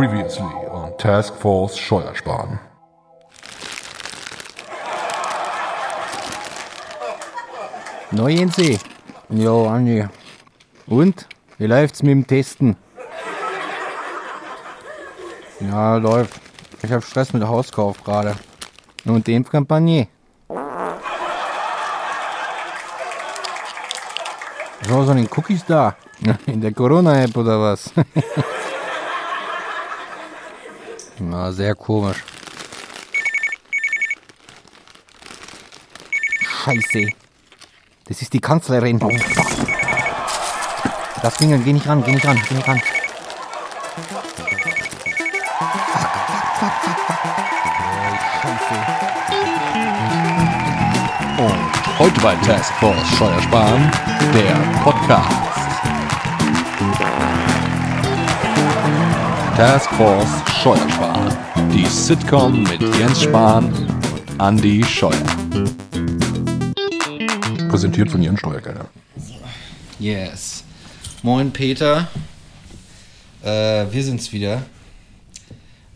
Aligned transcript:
Previously 0.00 0.46
on 0.70 0.96
Task 0.96 1.34
Force 1.34 1.76
Steuersparen. 1.76 2.58
Neu 8.10 8.32
in 8.32 8.50
See. 8.50 8.78
Ja, 9.28 9.52
Andi. 9.52 10.08
Und? 10.86 11.26
Wie 11.58 11.66
läuft's 11.66 12.02
mit 12.02 12.12
dem 12.12 12.26
Testen? 12.26 12.76
Ja, 15.60 15.96
läuft. 15.96 16.40
Ich 16.82 16.90
hab 16.90 17.04
Stress 17.04 17.34
mit 17.34 17.42
der 17.42 17.50
Hauskauf 17.50 18.02
gerade. 18.02 18.36
Und 19.04 19.26
die 19.26 19.34
Impfkampagne. 19.34 20.08
So, 24.88 25.04
so 25.04 25.12
den 25.12 25.28
Cookies 25.36 25.62
da. 25.66 25.94
In 26.46 26.62
der 26.62 26.72
Corona-App 26.72 27.36
oder 27.36 27.60
was? 27.60 27.92
Na, 31.22 31.52
sehr 31.52 31.74
komisch. 31.74 32.16
Scheiße. 36.64 37.08
Das 38.06 38.22
ist 38.22 38.32
die 38.32 38.40
Kanzlerin. 38.40 38.98
Oh. 39.02 39.10
Das 41.22 41.36
Ding, 41.36 41.62
geh 41.62 41.72
nicht 41.74 41.86
ran, 41.86 42.02
geh 42.02 42.12
nicht 42.12 42.26
ran, 42.26 42.40
geh 42.48 42.54
nicht 42.54 42.66
ran. 42.66 42.80
Und 51.36 51.98
heute 51.98 52.20
bei 52.22 52.34
Task 52.36 52.72
Force 52.76 53.08
Steuersparen, 53.16 53.90
der 54.32 54.54
Podcast. 54.82 55.39
Task 59.60 59.90
Force 59.96 60.42
Steuersparen, 60.60 61.36
die 61.70 61.84
Sitcom 61.84 62.62
mit 62.62 62.80
Jens 62.96 63.20
Spahn 63.20 63.66
und 63.66 64.40
Andy 64.40 64.82
Scheuer. 64.82 65.22
Präsentiert 67.68 68.10
von 68.10 68.22
Ihren 68.22 68.38
Steuergeldern. 68.38 68.88
Yes. 69.98 70.64
Moin 71.22 71.52
Peter. 71.52 72.08
Äh, 73.42 73.84
wir 73.92 74.02
sind's 74.02 74.32
wieder. 74.32 74.62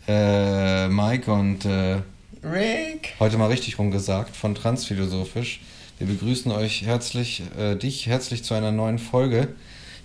Äh, 0.07 0.87
Mike 0.87 1.31
und 1.31 1.65
äh, 1.65 2.01
Rick. 2.43 3.15
heute 3.19 3.39
mal 3.39 3.47
richtig 3.47 3.79
rumgesagt 3.79 4.35
von 4.35 4.53
Transphilosophisch. 4.53 5.61
Wir 5.97 6.05
begrüßen 6.05 6.51
euch 6.51 6.83
herzlich, 6.83 7.41
äh, 7.57 7.75
dich 7.75 8.05
herzlich 8.05 8.43
zu 8.43 8.53
einer 8.53 8.71
neuen 8.71 8.99
Folge 8.99 9.47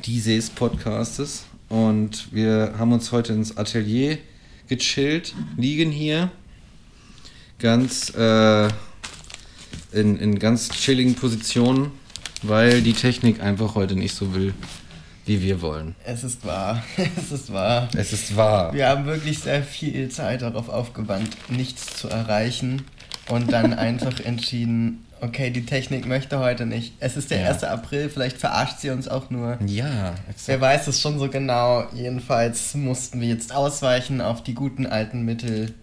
dieses 0.07 0.49
Podcastes. 0.49 1.45
Und 1.71 2.35
wir 2.35 2.75
haben 2.79 2.93
uns 2.93 3.13
heute 3.13 3.33
ins 3.33 3.57
Atelier 3.57 4.19
gechillt, 4.69 5.35
liegen 5.57 5.93
hier 5.93 6.31
ganz 7.61 8.13
äh, 8.15 8.69
in, 9.93 10.17
in 10.19 10.39
ganz 10.41 10.69
chilligen 10.71 11.15
Positionen, 11.15 11.93
weil 12.43 12.83
die 12.83 12.93
Technik 12.93 13.41
einfach 13.41 13.77
heute 13.77 13.95
nicht 13.95 14.17
so 14.17 14.35
will, 14.35 14.53
wie 15.27 15.43
wir 15.43 15.63
wollen. 15.63 15.95
Es 16.05 16.25
ist 16.25 16.45
wahr. 16.45 16.83
Es 17.17 17.31
ist 17.31 17.53
wahr. 17.53 17.89
Es 17.95 18.13
ist 18.13 18.37
wahr. 18.37 18.73
Wir 18.75 18.89
haben 18.89 19.05
wirklich 19.07 19.39
sehr 19.39 19.63
viel 19.63 20.09
Zeit 20.09 20.43
darauf 20.43 20.69
aufgewandt, 20.69 21.37
nichts 21.49 21.97
zu 21.97 22.09
erreichen 22.09 22.83
und 23.29 23.53
dann 23.53 23.75
einfach 23.75 24.19
entschieden, 24.19 25.07
okay, 25.21 25.51
die 25.51 25.65
Technik 25.67 26.07
möchte 26.07 26.39
heute 26.39 26.67
nicht. 26.67 26.95
Es 27.01 27.17
ist 27.17 27.31
der 27.31 27.41
Ja. 27.41 27.49
1. 27.51 27.65
April, 27.65 28.09
vielleicht 28.09 28.39
verarscht 28.39 28.79
sie 28.81 28.91
uns 28.91 29.09
auch 29.09 29.31
nur. 29.31 29.59
Ja, 29.67 29.85
Wer 30.27 30.31
exakt. 30.31 30.61
weiß 30.61 30.87
es 30.89 31.01
schon 31.01 31.19
so 31.19 31.29
genau. 31.29 31.85
Jedenfalls 31.95 32.75
mussten 32.75 33.21
wir 33.21 33.29
jetzt 33.29 33.55
ausweichen 33.55 34.21
auf 34.21 34.43
die 34.43 34.55
guten 34.55 34.87
alten 34.87 35.23
Mittel 35.25 35.75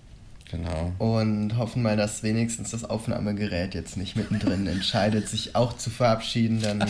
Genau. 0.50 0.94
und 0.98 1.58
hoffen 1.58 1.82
mal, 1.84 1.98
dass 1.98 2.24
wenigstens 2.24 2.72
das 2.72 2.86
Aufnahmegerät 2.86 3.74
jetzt 3.76 3.98
nicht 3.98 4.16
mittendrin 4.16 4.66
entscheidet, 4.68 5.28
sich 5.28 5.56
auch 5.56 5.76
zu 5.78 5.90
verabschieden. 5.90 6.61
Dann 6.61 6.88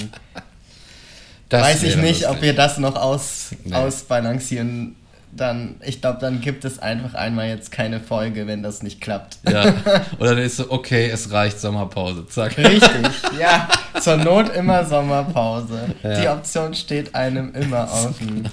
weiß 1.49 1.83
ich 1.83 1.95
nicht, 1.95 2.25
ob 2.25 2.33
lustig. 2.33 2.41
wir 2.43 2.53
das 2.55 2.77
noch 2.77 2.95
aus, 2.95 3.51
Nee. 3.63 3.73
ausbalancieren. 3.73 4.95
Dann, 5.37 5.75
ich 5.85 6.01
glaube, 6.01 6.19
dann 6.19 6.41
gibt 6.41 6.65
es 6.65 6.79
einfach 6.79 7.13
einmal 7.13 7.47
jetzt 7.47 7.71
keine 7.71 7.99
Folge, 7.99 8.47
wenn 8.47 8.63
das 8.63 8.83
nicht 8.83 8.99
klappt. 9.01 9.37
Ja. 9.49 9.73
Oder 10.19 10.35
dann 10.35 10.43
ist 10.43 10.57
so, 10.57 10.69
okay, 10.71 11.09
es 11.09 11.31
reicht, 11.31 11.59
Sommerpause. 11.59 12.27
Zack. 12.27 12.57
Richtig, 12.57 13.07
ja. 13.39 13.67
Zur 14.01 14.17
Not 14.17 14.49
immer 14.55 14.83
Sommerpause. 14.85 15.93
Ja. 16.03 16.19
Die 16.21 16.27
Option 16.27 16.73
steht 16.73 17.15
einem 17.15 17.53
immer 17.55 17.83
offen. 17.83 18.49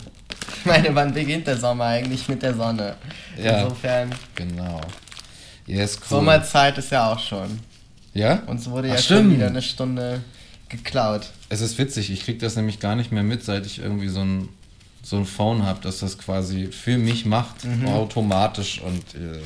Ich 0.58 0.66
meine, 0.66 0.94
wann 0.94 1.12
beginnt 1.12 1.46
der 1.46 1.56
Sommer 1.56 1.86
eigentlich 1.86 2.28
mit 2.28 2.42
der 2.42 2.54
Sonne? 2.54 2.96
Ja. 3.42 3.62
Insofern, 3.62 4.10
Genau. 4.34 4.80
Yes, 5.66 5.96
cool. 6.02 6.18
Sommerzeit 6.18 6.76
ist 6.78 6.90
ja 6.92 7.10
auch 7.12 7.18
schon. 7.18 7.58
Ja? 8.12 8.42
Uns 8.46 8.68
wurde 8.68 8.88
Ach, 8.90 8.94
ja 8.94 9.00
stimmt. 9.00 9.20
schon 9.20 9.32
wieder 9.34 9.46
eine 9.46 9.62
Stunde 9.62 10.20
geklaut. 10.68 11.22
Es 11.48 11.60
ist 11.60 11.78
witzig, 11.78 12.10
ich 12.10 12.24
krieg 12.24 12.38
das 12.38 12.56
nämlich 12.56 12.80
gar 12.80 12.96
nicht 12.96 13.12
mehr 13.12 13.22
mit, 13.22 13.44
seit 13.44 13.66
ich 13.66 13.78
irgendwie 13.78 14.08
so 14.08 14.20
ein, 14.20 14.48
so 15.04 15.16
ein 15.16 15.26
Phone 15.26 15.64
habe, 15.64 15.80
dass 15.82 15.98
das 16.00 16.16
quasi 16.18 16.68
für 16.68 16.96
mich 16.98 17.26
macht, 17.26 17.64
Mhm. 17.64 17.86
automatisch 17.88 18.80
und 18.80 19.02
äh, 19.14 19.38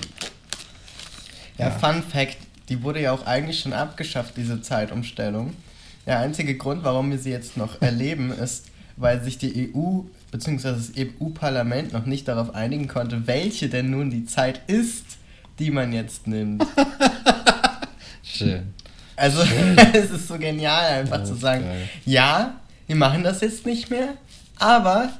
Ja, 1.59 1.69
Ja. 1.69 1.71
Fun 1.73 2.03
Fact, 2.03 2.37
die 2.69 2.83
wurde 2.83 3.03
ja 3.03 3.13
auch 3.13 3.27
eigentlich 3.27 3.59
schon 3.61 3.73
abgeschafft, 3.73 4.37
diese 4.37 4.63
Zeitumstellung. 4.63 5.55
Der 6.07 6.21
einzige 6.21 6.57
Grund, 6.57 6.85
warum 6.85 7.11
wir 7.11 7.19
sie 7.19 7.31
jetzt 7.31 7.57
noch 7.57 7.83
erleben, 7.83 8.31
ist, 8.45 8.67
weil 8.97 9.23
sich 9.25 9.39
die 9.39 9.73
EU 9.75 10.03
bzw. 10.31 10.71
das 10.73 10.93
EU-Parlament 10.97 11.93
noch 11.93 12.07
nicht 12.07 12.29
darauf 12.29 12.55
einigen 12.55 12.87
konnte, 12.87 13.27
welche 13.27 13.69
denn 13.69 13.91
nun 13.91 14.11
die 14.11 14.25
Zeit 14.27 14.61
ist, 14.69 15.05
die 15.59 15.71
man 15.73 15.93
jetzt 15.93 16.27
nimmt. 16.29 16.65
schön. 18.23 18.75
Also 19.17 19.43
es 19.93 20.11
ist 20.11 20.29
so 20.29 20.39
genial, 20.39 21.01
einfach 21.01 21.19
Ja, 21.19 21.25
zu 21.25 21.35
sagen, 21.35 21.65
geil. 21.65 21.89
ja, 22.05 22.55
wir 22.87 22.97
machen 22.97 23.25
das 23.25 23.41
jetzt 23.41 23.67
nicht 23.67 23.91
mehr, 23.91 24.15
aber 24.57 25.11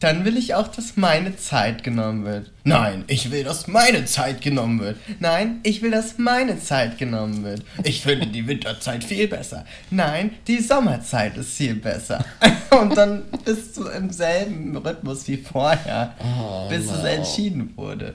dann 0.00 0.26
will 0.26 0.36
ich 0.36 0.54
auch, 0.54 0.68
dass 0.68 0.96
meine 0.96 1.36
Zeit 1.36 1.82
genommen 1.82 2.24
wird. 2.26 2.50
Nein, 2.64 3.04
ich 3.06 3.30
will, 3.30 3.44
dass 3.44 3.66
meine 3.66 4.04
Zeit 4.04 4.42
genommen 4.42 4.78
wird. 4.80 4.98
Nein, 5.20 5.60
ich 5.62 5.80
will, 5.80 5.90
dass 5.90 6.18
meine 6.18 6.60
Zeit 6.60 6.98
genommen 6.98 7.42
wird. 7.44 7.62
Ich 7.82 8.02
finde 8.02 8.26
die 8.26 8.46
Winterzeit 8.46 9.02
viel 9.04 9.26
besser. 9.26 9.64
Nein, 9.90 10.32
die 10.46 10.60
Sommerzeit 10.60 11.36
ist 11.38 11.56
viel 11.56 11.76
besser. 11.76 12.22
Und 12.78 12.94
dann 12.96 13.22
bist 13.44 13.76
du 13.78 13.86
im 13.88 14.10
selben 14.10 14.76
Rhythmus 14.76 15.26
wie 15.28 15.38
vorher, 15.38 16.14
Oh, 16.22 16.68
bis 16.68 16.84
es 16.90 16.98
no. 17.02 17.06
entschieden 17.06 17.72
wurde. 17.76 18.14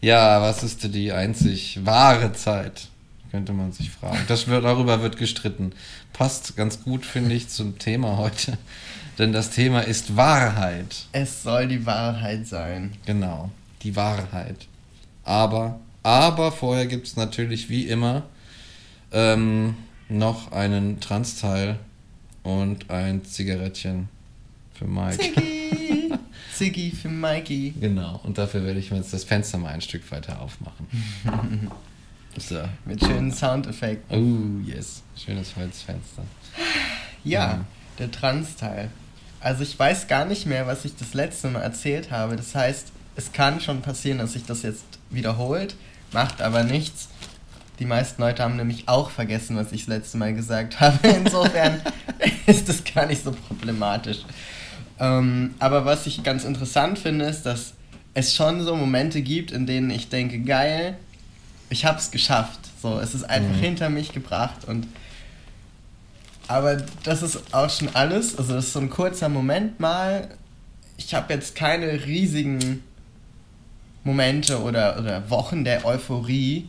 Ja, 0.00 0.40
was 0.42 0.62
ist 0.62 0.84
denn 0.84 0.92
die 0.92 1.10
einzig 1.12 1.80
wahre 1.84 2.32
Zeit? 2.32 2.88
Könnte 3.30 3.52
man 3.52 3.72
sich 3.72 3.90
fragen. 3.90 4.18
Das 4.28 4.46
wird, 4.46 4.64
darüber 4.64 5.02
wird 5.02 5.16
gestritten. 5.16 5.72
Passt 6.12 6.56
ganz 6.56 6.82
gut, 6.82 7.04
finde 7.04 7.34
ich, 7.34 7.48
zum 7.48 7.78
Thema 7.78 8.16
heute. 8.16 8.56
Denn 9.18 9.32
das 9.32 9.50
Thema 9.50 9.80
ist 9.80 10.16
Wahrheit. 10.16 11.06
Es 11.12 11.42
soll 11.42 11.66
die 11.68 11.84
Wahrheit 11.84 12.46
sein. 12.46 12.92
Genau, 13.04 13.50
die 13.82 13.96
Wahrheit. 13.96 14.68
Aber, 15.24 15.80
aber 16.02 16.52
vorher 16.52 16.86
gibt 16.86 17.06
es 17.08 17.16
natürlich 17.16 17.68
wie 17.68 17.86
immer 17.88 18.22
ähm, 19.12 19.74
noch 20.08 20.52
einen 20.52 21.00
Trans-Teil 21.00 21.78
und 22.44 22.90
ein 22.90 23.24
Zigarettchen 23.24 24.08
für 24.74 24.86
Mike. 24.86 25.18
Ziggy! 25.18 26.12
Ziggy 26.54 26.90
für 26.92 27.08
Mikey. 27.08 27.74
Genau, 27.80 28.20
und 28.24 28.38
dafür 28.38 28.64
werde 28.64 28.78
ich 28.80 28.90
mir 28.90 28.98
jetzt 28.98 29.12
das 29.12 29.24
Fenster 29.24 29.58
mal 29.58 29.70
ein 29.70 29.80
Stück 29.80 30.10
weiter 30.12 30.40
aufmachen. 30.40 30.86
So. 32.36 32.60
Mit 32.84 33.00
schönen 33.00 33.32
Soundeffekten. 33.32 34.62
Oh, 34.64 34.68
yes. 34.70 35.02
Schönes 35.16 35.56
Holzfenster. 35.56 36.22
Ja, 37.24 37.40
Ja. 37.40 37.64
der 37.98 38.12
Trans-Teil. 38.12 38.90
Also 39.40 39.62
ich 39.62 39.78
weiß 39.78 40.08
gar 40.08 40.24
nicht 40.24 40.46
mehr, 40.46 40.66
was 40.66 40.84
ich 40.84 40.96
das 40.96 41.14
letzte 41.14 41.48
Mal 41.48 41.60
erzählt 41.62 42.10
habe. 42.10 42.36
Das 42.36 42.54
heißt, 42.54 42.88
es 43.16 43.32
kann 43.32 43.60
schon 43.60 43.82
passieren, 43.82 44.18
dass 44.18 44.32
sich 44.32 44.44
das 44.44 44.62
jetzt 44.62 44.84
wiederholt, 45.10 45.76
macht 46.12 46.40
aber 46.42 46.64
nichts. 46.64 47.08
Die 47.78 47.84
meisten 47.84 48.20
Leute 48.20 48.42
haben 48.42 48.56
nämlich 48.56 48.88
auch 48.88 49.10
vergessen, 49.10 49.56
was 49.56 49.70
ich 49.72 49.82
das 49.82 49.88
letzte 49.88 50.16
Mal 50.18 50.34
gesagt 50.34 50.80
habe. 50.80 51.06
Insofern 51.06 51.80
ist 52.46 52.68
das 52.68 52.82
gar 52.82 53.06
nicht 53.06 53.22
so 53.22 53.32
problematisch. 53.32 54.18
Ähm, 54.98 55.54
aber 55.60 55.84
was 55.84 56.06
ich 56.06 56.22
ganz 56.24 56.44
interessant 56.44 56.98
finde, 56.98 57.26
ist, 57.26 57.42
dass 57.42 57.74
es 58.14 58.34
schon 58.34 58.62
so 58.64 58.74
Momente 58.74 59.22
gibt, 59.22 59.52
in 59.52 59.66
denen 59.66 59.90
ich 59.90 60.08
denke, 60.08 60.40
geil, 60.40 60.96
ich 61.70 61.84
habe 61.84 61.98
es 61.98 62.10
geschafft. 62.10 62.58
So, 62.82 62.98
es 62.98 63.14
ist 63.14 63.22
einfach 63.24 63.54
Mhm. 63.56 63.60
hinter 63.60 63.90
mich 63.90 64.12
gebracht 64.12 64.64
und 64.66 64.88
aber 66.48 66.78
das 67.04 67.22
ist 67.22 67.54
auch 67.54 67.70
schon 67.70 67.88
alles. 67.94 68.36
Also 68.36 68.54
das 68.54 68.66
ist 68.66 68.72
so 68.72 68.80
ein 68.80 68.90
kurzer 68.90 69.28
Moment 69.28 69.78
mal. 69.80 70.28
Ich 70.96 71.14
habe 71.14 71.32
jetzt 71.34 71.54
keine 71.54 72.04
riesigen 72.06 72.82
Momente 74.04 74.60
oder, 74.62 74.98
oder 74.98 75.30
Wochen 75.30 75.64
der 75.64 75.84
Euphorie, 75.84 76.68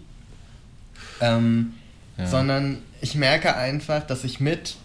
ähm, 1.22 1.74
Ja. 2.18 2.28
sondern 2.28 2.80
ich 3.02 3.16
merke 3.16 3.56
einfach, 3.56 4.04
dass 4.06 4.24
ich 4.26 4.40
mit 4.40 4.76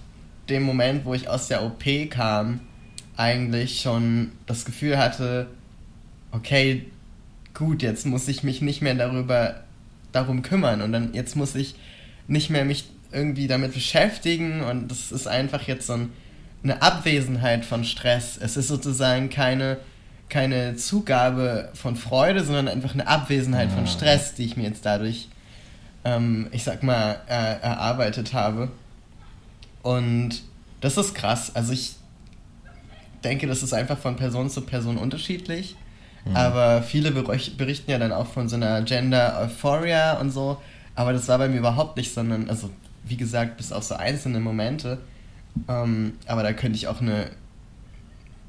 dem 0.48 0.62
Moment, 0.62 1.04
wo 1.04 1.14
ich 1.14 1.28
aus 1.28 1.48
der 1.48 1.62
OP 1.64 1.84
kam, 2.10 2.60
eigentlich 3.16 3.80
schon 3.80 4.32
das 4.46 4.64
Gefühl 4.64 4.98
hatte, 4.98 5.48
okay, 6.32 6.84
gut, 7.54 7.82
jetzt 7.82 8.06
muss 8.06 8.28
ich 8.28 8.42
mich 8.42 8.60
nicht 8.60 8.82
mehr 8.82 8.94
darüber 8.94 9.62
darum 10.12 10.42
kümmern 10.42 10.80
und 10.82 10.92
dann 10.92 11.12
jetzt 11.14 11.34
muss 11.34 11.54
ich 11.54 11.74
nicht 12.28 12.50
mehr 12.50 12.64
mich 12.64 12.84
irgendwie 13.14 13.46
damit 13.46 13.74
beschäftigen 13.74 14.62
und 14.62 14.90
das 14.90 15.12
ist 15.12 15.26
einfach 15.26 15.62
jetzt 15.62 15.86
so 15.86 15.94
ein, 15.94 16.12
eine 16.62 16.82
Abwesenheit 16.82 17.64
von 17.64 17.84
Stress. 17.84 18.38
Es 18.40 18.56
ist 18.56 18.68
sozusagen 18.68 19.30
keine, 19.30 19.78
keine 20.28 20.76
Zugabe 20.76 21.70
von 21.74 21.96
Freude, 21.96 22.44
sondern 22.44 22.68
einfach 22.68 22.94
eine 22.94 23.06
Abwesenheit 23.06 23.70
von 23.70 23.86
Stress, 23.86 24.34
die 24.34 24.44
ich 24.44 24.56
mir 24.56 24.64
jetzt 24.64 24.84
dadurch, 24.84 25.28
ähm, 26.04 26.48
ich 26.52 26.64
sag 26.64 26.82
mal, 26.82 27.20
äh, 27.28 27.60
erarbeitet 27.60 28.32
habe. 28.32 28.70
Und 29.82 30.42
das 30.80 30.96
ist 30.96 31.14
krass. 31.14 31.54
Also 31.54 31.72
ich 31.72 31.96
denke, 33.22 33.46
das 33.46 33.62
ist 33.62 33.72
einfach 33.72 33.98
von 33.98 34.16
Person 34.16 34.50
zu 34.50 34.62
Person 34.62 34.96
unterschiedlich. 34.96 35.76
Mhm. 36.24 36.36
Aber 36.36 36.82
viele 36.82 37.10
berichten 37.10 37.90
ja 37.90 37.98
dann 37.98 38.12
auch 38.12 38.26
von 38.26 38.48
so 38.48 38.56
einer 38.56 38.82
Gender 38.82 39.38
Euphoria 39.40 40.18
und 40.18 40.30
so. 40.30 40.60
Aber 40.94 41.12
das 41.12 41.28
war 41.28 41.38
bei 41.38 41.48
mir 41.48 41.58
überhaupt 41.58 41.96
nicht, 41.96 42.12
sondern, 42.14 42.48
also 42.48 42.70
wie 43.04 43.16
gesagt, 43.16 43.56
bis 43.56 43.72
auf 43.72 43.84
so 43.84 43.94
einzelne 43.94 44.40
Momente. 44.40 44.98
Ähm, 45.68 46.14
aber 46.26 46.42
da 46.42 46.52
könnte 46.52 46.76
ich 46.76 46.88
auch 46.88 47.00
eine, 47.00 47.30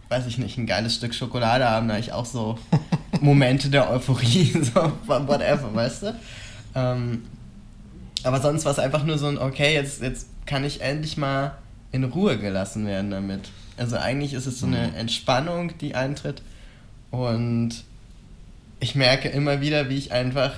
weiß 0.09 0.25
ich 0.27 0.37
nicht, 0.37 0.57
ein 0.57 0.65
geiles 0.65 0.95
Stück 0.95 1.13
Schokolade 1.13 1.69
haben, 1.69 1.87
da 1.87 1.97
ich 1.97 2.13
auch 2.13 2.25
so 2.25 2.57
Momente 3.21 3.69
der 3.69 3.89
Euphorie, 3.89 4.51
so 4.73 4.91
whatever, 5.05 5.73
weißt 5.73 6.03
du? 6.03 6.15
Ähm, 6.75 7.23
aber 8.23 8.41
sonst 8.41 8.65
war 8.65 8.71
es 8.71 8.79
einfach 8.79 9.03
nur 9.03 9.17
so 9.17 9.27
ein, 9.27 9.37
okay, 9.37 9.73
jetzt, 9.73 10.01
jetzt 10.01 10.27
kann 10.45 10.63
ich 10.63 10.81
endlich 10.81 11.17
mal 11.17 11.55
in 11.91 12.03
Ruhe 12.03 12.37
gelassen 12.37 12.85
werden 12.87 13.11
damit. 13.11 13.49
Also 13.77 13.97
eigentlich 13.97 14.33
ist 14.33 14.45
es 14.45 14.59
so 14.59 14.65
eine 14.65 14.87
mhm. 14.87 14.95
Entspannung, 14.95 15.77
die 15.77 15.95
eintritt. 15.95 16.41
Und 17.11 17.83
ich 18.79 18.95
merke 18.95 19.29
immer 19.29 19.61
wieder, 19.61 19.89
wie 19.89 19.97
ich 19.97 20.11
einfach 20.11 20.53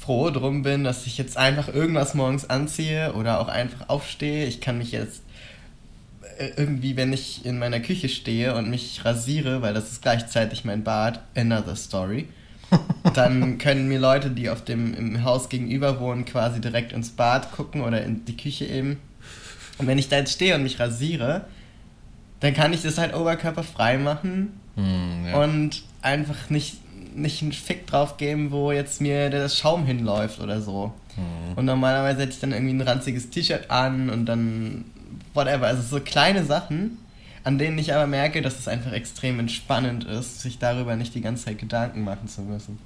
froh 0.00 0.30
drum 0.30 0.62
bin, 0.62 0.82
dass 0.82 1.06
ich 1.06 1.18
jetzt 1.18 1.36
einfach 1.36 1.68
irgendwas 1.68 2.14
morgens 2.14 2.48
anziehe 2.48 3.12
oder 3.12 3.40
auch 3.40 3.48
einfach 3.48 3.88
aufstehe. 3.88 4.46
Ich 4.46 4.60
kann 4.60 4.78
mich 4.78 4.92
jetzt 4.92 5.22
äh, 6.38 6.50
irgendwie, 6.56 6.96
wenn 6.96 7.12
ich 7.12 7.44
in 7.44 7.58
meiner 7.58 7.80
Küche 7.80 8.08
stehe 8.08 8.54
und 8.54 8.70
mich 8.70 9.04
rasiere, 9.04 9.60
weil 9.60 9.74
das 9.74 9.92
ist 9.92 10.02
gleichzeitig 10.02 10.64
mein 10.64 10.82
Bad, 10.84 11.20
another 11.36 11.76
story. 11.76 12.28
Dann 13.14 13.58
können 13.58 13.88
mir 13.88 13.98
Leute, 13.98 14.30
die 14.30 14.48
auf 14.48 14.64
dem 14.64 14.94
im 14.94 15.24
Haus 15.24 15.48
gegenüber 15.48 16.00
wohnen, 16.00 16.24
quasi 16.24 16.60
direkt 16.60 16.92
ins 16.92 17.10
Bad 17.10 17.52
gucken 17.52 17.82
oder 17.82 18.02
in 18.02 18.24
die 18.24 18.36
Küche 18.36 18.64
eben. 18.66 18.98
Und 19.78 19.86
wenn 19.86 19.98
ich 19.98 20.08
da 20.08 20.16
jetzt 20.16 20.32
stehe 20.32 20.54
und 20.54 20.62
mich 20.62 20.78
rasiere, 20.80 21.46
dann 22.40 22.54
kann 22.54 22.72
ich 22.72 22.82
das 22.82 22.96
halt 22.96 23.14
oberkörperfrei 23.14 23.98
machen 23.98 24.60
hm, 24.76 25.26
ja. 25.26 25.42
und 25.42 25.82
einfach 26.00 26.48
nicht 26.48 26.78
nicht 27.14 27.42
einen 27.42 27.52
Fick 27.52 27.86
drauf 27.86 28.16
geben, 28.16 28.50
wo 28.50 28.72
jetzt 28.72 29.00
mir 29.00 29.30
der 29.30 29.48
Schaum 29.48 29.84
hinläuft 29.84 30.40
oder 30.40 30.60
so. 30.60 30.92
Mhm. 31.16 31.56
Und 31.56 31.64
normalerweise 31.64 32.22
hätte 32.22 32.32
ich 32.32 32.40
dann 32.40 32.52
irgendwie 32.52 32.74
ein 32.74 32.80
ranziges 32.80 33.30
T-Shirt 33.30 33.70
an 33.70 34.10
und 34.10 34.26
dann 34.26 34.84
whatever. 35.34 35.66
Also 35.66 35.82
so 35.82 36.00
kleine 36.00 36.44
Sachen, 36.44 36.98
an 37.44 37.58
denen 37.58 37.78
ich 37.78 37.94
aber 37.94 38.06
merke, 38.06 38.42
dass 38.42 38.58
es 38.58 38.68
einfach 38.68 38.92
extrem 38.92 39.38
entspannend 39.38 40.04
ist, 40.04 40.40
sich 40.40 40.58
darüber 40.58 40.96
nicht 40.96 41.14
die 41.14 41.20
ganze 41.20 41.46
Zeit 41.46 41.58
Gedanken 41.58 42.04
machen 42.04 42.28
zu 42.28 42.42
müssen. 42.42 42.78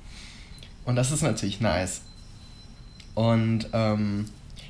Und 0.85 0.97
das 0.97 1.11
ist 1.11 1.23
natürlich 1.23 1.61
nice. 1.61 2.03
Und 3.15 3.69
ähm, 3.73 4.27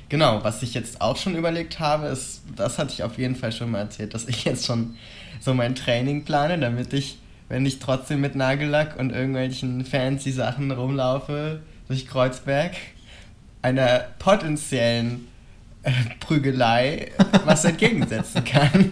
genau, 0.09 0.43
was 0.43 0.63
ich 0.63 0.73
jetzt 0.73 1.01
auch 1.01 1.17
schon 1.17 1.35
überlegt 1.35 1.79
habe, 1.79 2.07
ist, 2.07 2.41
das 2.55 2.77
hatte 2.77 2.93
ich 2.93 3.03
auf 3.03 3.17
jeden 3.17 3.35
Fall 3.35 3.51
schon 3.51 3.71
mal 3.71 3.79
erzählt, 3.79 4.13
dass 4.13 4.27
ich 4.27 4.45
jetzt 4.45 4.65
schon 4.65 4.95
so 5.39 5.53
mein 5.53 5.75
Training 5.75 6.23
plane, 6.23 6.57
damit 6.59 6.93
ich 6.93 7.19
wenn 7.49 7.65
ich 7.65 7.79
trotzdem 7.79 8.21
mit 8.21 8.35
Nagellack 8.35 8.97
und 8.99 9.11
irgendwelchen 9.11 9.85
fancy 9.85 10.31
Sachen 10.31 10.71
rumlaufe 10.71 11.61
durch 11.87 12.07
Kreuzberg, 12.07 12.71
einer 13.61 14.05
potenziellen 14.19 15.27
äh, 15.83 15.91
Prügelei 16.19 17.11
was 17.45 17.65
entgegensetzen 17.65 18.43
kann. 18.43 18.91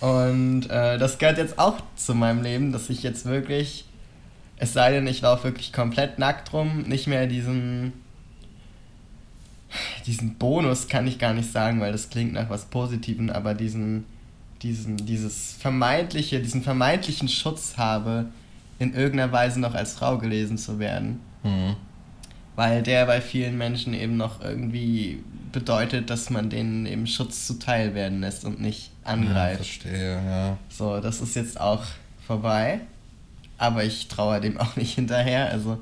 Und 0.00 0.70
äh, 0.70 0.98
das 0.98 1.18
gehört 1.18 1.38
jetzt 1.38 1.58
auch 1.58 1.76
zu 1.96 2.14
meinem 2.14 2.42
Leben, 2.42 2.72
dass 2.72 2.88
ich 2.90 3.02
jetzt 3.02 3.26
wirklich, 3.26 3.84
es 4.56 4.72
sei 4.72 4.92
denn, 4.92 5.06
ich 5.06 5.20
laufe 5.20 5.44
wirklich 5.44 5.72
komplett 5.72 6.18
nackt 6.18 6.52
rum, 6.52 6.82
nicht 6.82 7.06
mehr 7.06 7.26
diesen, 7.26 7.92
diesen 10.06 10.36
Bonus 10.36 10.88
kann 10.88 11.06
ich 11.06 11.18
gar 11.18 11.34
nicht 11.34 11.52
sagen, 11.52 11.80
weil 11.80 11.92
das 11.92 12.08
klingt 12.10 12.32
nach 12.32 12.48
was 12.48 12.66
Positivem, 12.66 13.30
aber 13.30 13.54
diesen, 13.54 14.04
diesen, 14.62 14.96
dieses 14.96 15.54
vermeintliche, 15.54 16.40
diesen 16.40 16.62
vermeintlichen 16.62 17.28
Schutz 17.28 17.74
habe, 17.76 18.26
in 18.78 18.94
irgendeiner 18.94 19.32
Weise 19.32 19.60
noch 19.60 19.74
als 19.74 19.92
Frau 19.92 20.18
gelesen 20.18 20.58
zu 20.58 20.78
werden. 20.78 21.20
Mhm. 21.42 21.76
Weil 22.56 22.82
der 22.82 23.06
bei 23.06 23.20
vielen 23.20 23.56
Menschen 23.56 23.94
eben 23.94 24.16
noch 24.16 24.42
irgendwie 24.42 25.22
bedeutet, 25.52 26.10
dass 26.10 26.30
man 26.30 26.50
denen 26.50 26.86
eben 26.86 27.06
Schutz 27.06 27.46
zuteil 27.46 27.94
werden 27.94 28.20
lässt 28.20 28.44
und 28.44 28.60
nicht 28.60 28.90
angreift. 29.04 29.84
Ja, 29.84 29.90
verstehe, 29.90 30.14
ja. 30.14 30.58
So, 30.68 31.00
das 31.00 31.20
ist 31.20 31.36
jetzt 31.36 31.60
auch 31.60 31.84
vorbei. 32.26 32.80
Aber 33.58 33.84
ich 33.84 34.08
traue 34.08 34.40
dem 34.40 34.58
auch 34.58 34.76
nicht 34.76 34.94
hinterher. 34.94 35.50
Also 35.50 35.78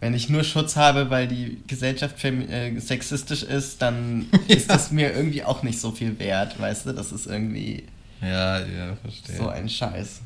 wenn 0.00 0.14
ich 0.14 0.30
nur 0.30 0.44
Schutz 0.44 0.76
habe, 0.76 1.10
weil 1.10 1.28
die 1.28 1.62
Gesellschaft 1.66 2.24
äh, 2.24 2.78
sexistisch 2.78 3.42
ist, 3.42 3.82
dann 3.82 4.26
ja. 4.48 4.56
ist 4.56 4.70
das 4.70 4.90
mir 4.90 5.12
irgendwie 5.12 5.44
auch 5.44 5.62
nicht 5.62 5.78
so 5.78 5.92
viel 5.92 6.18
wert, 6.18 6.58
weißt 6.58 6.86
du? 6.86 6.92
Das 6.92 7.12
ist 7.12 7.26
irgendwie 7.26 7.84
ja, 8.22 8.60
ja, 8.60 8.96
verstehe. 8.96 9.36
so 9.36 9.48
ein 9.48 9.68
Scheiß. 9.68 10.20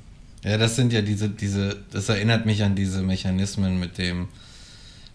Ja, 0.44 0.59
das 0.59 0.76
sind 0.76 0.93
ja 0.93 1.03
diese, 1.03 1.29
diese, 1.29 1.76
das 1.91 2.09
erinnert 2.09 2.47
mich 2.47 2.62
an 2.62 2.75
diese 2.75 3.03
Mechanismen 3.03 3.81
mit 3.81 3.99
dem 3.99 4.29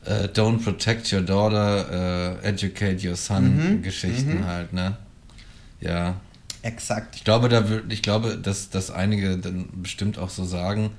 äh, 0.06 0.28
Don't 0.28 0.64
protect 0.64 1.12
your 1.14 1.22
daughter, 1.22 2.38
uh, 2.42 2.46
educate 2.46 3.08
your 3.08 3.16
son 3.16 3.56
mhm. 3.56 3.82
Geschichten 3.82 4.40
mhm. 4.40 4.46
halt, 4.46 4.74
ne? 4.74 4.98
Ja. 5.82 6.16
Exakt. 6.62 7.16
Ich 7.16 7.24
glaube, 7.24 7.48
da 7.48 7.64
ich 7.88 8.02
glaube, 8.02 8.38
dass, 8.38 8.70
dass 8.70 8.92
einige 8.92 9.38
dann 9.38 9.70
bestimmt 9.82 10.18
auch 10.18 10.30
so 10.30 10.44
sagen, 10.44 10.92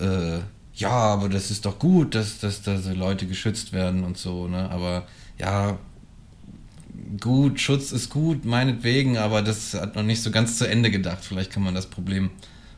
äh, 0.00 0.38
ja, 0.74 0.90
aber 0.90 1.28
das 1.28 1.50
ist 1.50 1.66
doch 1.66 1.78
gut, 1.78 2.14
dass, 2.14 2.38
dass, 2.38 2.62
dass 2.62 2.86
Leute 2.86 3.26
geschützt 3.26 3.72
werden 3.72 4.04
und 4.04 4.16
so, 4.16 4.48
ne? 4.48 4.70
Aber 4.70 5.06
ja, 5.38 5.78
gut, 7.20 7.60
Schutz 7.60 7.92
ist 7.92 8.10
gut, 8.10 8.44
meinetwegen, 8.44 9.18
aber 9.18 9.42
das 9.42 9.74
hat 9.74 9.96
noch 9.96 10.02
nicht 10.02 10.22
so 10.22 10.30
ganz 10.30 10.58
zu 10.58 10.68
Ende 10.68 10.90
gedacht. 10.90 11.18
Vielleicht 11.22 11.52
kann 11.52 11.62
man 11.62 11.74
das 11.74 11.86
Problem 11.86 12.30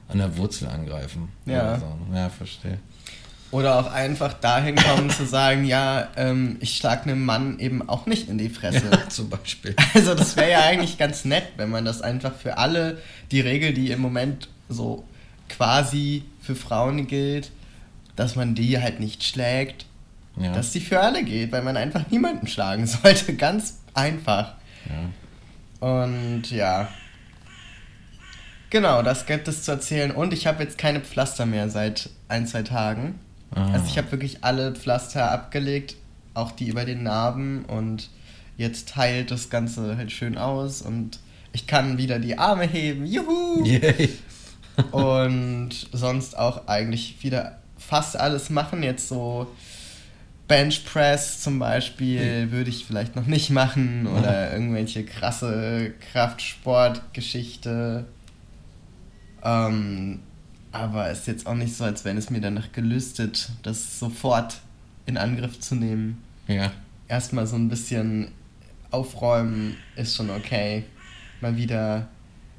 an 0.09 0.19
der 0.19 0.37
Wurzel 0.37 0.69
angreifen. 0.69 1.29
Ja. 1.47 1.79
So. 1.79 1.87
Ja, 2.15 2.29
verstehe. 2.29 2.79
Oder 3.51 3.79
auch 3.79 3.93
einfach 3.93 4.33
dahin 4.33 4.75
kommen 4.75 5.11
zu 5.11 5.27
sagen, 5.27 5.65
ja, 5.65 6.09
ähm, 6.17 6.57
ich 6.59 6.77
schlag 6.77 7.05
einem 7.05 7.25
Mann 7.25 7.61
eben 7.61 7.89
auch 7.89 8.07
nicht 8.07 8.29
in 8.29 8.37
die 8.37 8.49
Fresse. 8.49 8.83
Ja, 8.91 8.99
zum 9.09 9.31
Beispiel. 9.31 9.77
Also 9.95 10.15
das 10.15 10.37
wäre 10.37 10.51
ja 10.51 10.61
eigentlich 10.63 10.99
ganz 10.99 11.25
nett, 11.25 11.45
wenn 11.57 11.71
man 11.71 11.85
das 11.85 12.03
einfach 12.03 12.35
für 12.35 12.59
alle, 12.59 12.99
die 13.31 13.41
Regel, 13.41 13.73
die 13.73 13.93
im 13.93 14.01
Moment 14.01 14.49
so 14.69 15.05
quasi 15.49 16.25
für 16.41 16.57
Frauen 16.57 17.07
gilt, 17.07 17.53
dass 18.17 18.37
man 18.37 18.55
die 18.55 18.81
halt 18.81 19.01
nicht 19.01 19.25
schlägt, 19.25 19.87
ja. 20.37 20.53
dass 20.53 20.73
die 20.73 20.81
für 20.81 21.01
alle 21.01 21.25
geht, 21.25 21.53
weil 21.53 21.63
man 21.63 21.77
einfach 21.77 22.09
niemanden 22.11 22.47
schlagen 22.47 22.87
sollte. 22.87 23.35
Ganz 23.35 23.81
einfach. 23.95 24.55
Ja. 24.89 25.89
Und 25.89 26.51
ja. 26.51 26.89
Genau, 28.71 29.03
das 29.03 29.27
gibt 29.27 29.47
es 29.49 29.63
zu 29.63 29.73
erzählen. 29.73 30.11
Und 30.11 30.33
ich 30.33 30.47
habe 30.47 30.63
jetzt 30.63 30.79
keine 30.79 31.01
Pflaster 31.01 31.47
mehr 31.47 31.69
seit 31.69 32.11
ein, 32.29 32.47
zwei 32.47 32.63
Tagen. 32.63 33.21
Ah. 33.55 33.73
Also 33.73 33.87
ich 33.87 33.99
habe 33.99 34.11
wirklich 34.11 34.43
alle 34.43 34.75
Pflaster 34.75 35.31
abgelegt, 35.31 35.97
auch 36.35 36.51
die 36.51 36.69
über 36.69 36.85
den 36.85 37.05
Narben. 37.05 37.65
Und 37.67 38.11
jetzt 38.57 38.97
heilt 38.97 39.31
das 39.31 39.51
Ganze 39.51 39.97
halt 39.97 40.11
schön 40.11 40.37
aus. 40.37 40.83
Und 40.83 41.21
ich 41.53 41.67
kann 41.67 41.99
wieder 41.99 42.19
die 42.19 42.37
Arme 42.37 42.67
heben. 42.67 43.07
Juhu! 43.07 43.65
Yay. 43.65 44.11
und 44.91 45.71
sonst 45.93 46.37
auch 46.37 46.67
eigentlich 46.67 47.23
wieder 47.23 47.59
fast 47.87 48.19
alles 48.19 48.51
machen. 48.51 48.83
Jetzt 48.83 49.09
so 49.09 49.47
Bench 50.49 50.85
Press 50.85 51.41
zum 51.41 51.59
Beispiel 51.59 52.51
würde 52.51 52.71
ich 52.71 52.85
vielleicht 52.85 53.17
noch 53.17 53.27
nicht 53.27 53.51
machen 53.51 54.07
oder 54.07 54.53
irgendwelche 54.53 55.05
krasse 55.05 55.95
Kraftsportgeschichte. 56.13 58.05
Ähm, 59.43 60.21
aber 60.73 61.11
ist 61.11 61.27
jetzt 61.27 61.47
auch 61.47 61.55
nicht 61.55 61.75
so, 61.77 61.85
als 61.85 62.05
wenn 62.05 62.17
es 62.17 62.31
mir 62.31 62.41
danach 62.41 62.73
gelüstet, 62.73 63.51
das 63.63 63.99
sofort 63.99 64.61
in 65.07 65.17
Angriff 65.17 65.61
zu 65.61 65.77
nehmen. 65.77 66.23
Ja. 66.49 66.73
Erstmal 67.09 67.47
so 67.47 67.57
ein 67.57 67.69
bisschen 67.69 68.33
aufräumen 68.91 69.77
ist 69.97 70.17
schon 70.17 70.31
okay. 70.31 70.85
Mal 71.41 71.57
wieder 71.57 72.09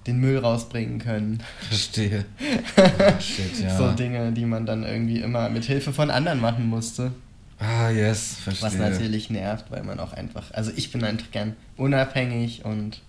den 0.08 0.20
Müll 0.20 0.38
rausbringen 0.38 1.00
können. 1.00 1.42
Verstehe. 1.68 2.26
Oh, 2.78 3.20
shit, 3.22 3.60
ja. 3.62 3.76
So 3.78 3.92
Dinge, 3.92 4.32
die 4.32 4.46
man 4.46 4.66
dann 4.66 4.84
irgendwie 4.84 5.20
immer 5.22 5.50
mit 5.50 5.64
Hilfe 5.66 5.94
von 5.94 6.10
anderen 6.12 6.40
machen 6.42 6.68
musste. 6.68 7.12
Ah, 7.60 7.90
yes, 7.90 8.36
verstehe. 8.44 8.68
Was 8.68 8.76
natürlich 8.78 9.30
nervt, 9.30 9.72
weil 9.72 9.84
man 9.84 10.00
auch 10.00 10.14
einfach, 10.14 10.52
also 10.54 10.72
ich 10.76 10.92
bin 10.92 11.04
einfach 11.04 11.32
gern 11.32 11.56
unabhängig 11.78 12.66
und 12.66 13.02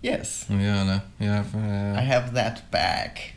yes. 0.00 0.46
Ja, 0.48 0.84
ne? 0.84 1.02
Ja, 1.18 1.44
ja. 1.54 2.00
I 2.00 2.06
have 2.08 2.32
that 2.34 2.70
back. 2.70 3.34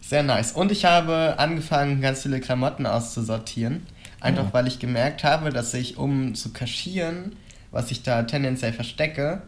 Sehr 0.00 0.22
nice. 0.22 0.52
Und 0.52 0.72
ich 0.72 0.84
habe 0.84 1.34
angefangen, 1.38 2.00
ganz 2.00 2.22
viele 2.22 2.40
Klamotten 2.40 2.86
auszusortieren. 2.86 3.86
Einfach 4.20 4.46
Oh. 4.46 4.52
weil 4.52 4.66
ich 4.66 4.78
gemerkt 4.78 5.24
habe, 5.24 5.50
dass 5.50 5.72
ich, 5.74 5.96
um 5.96 6.34
zu 6.34 6.52
kaschieren, 6.52 7.36
was 7.70 7.90
ich 7.90 8.02
da 8.02 8.22
tendenziell 8.24 8.72
verstecke, 8.72 9.42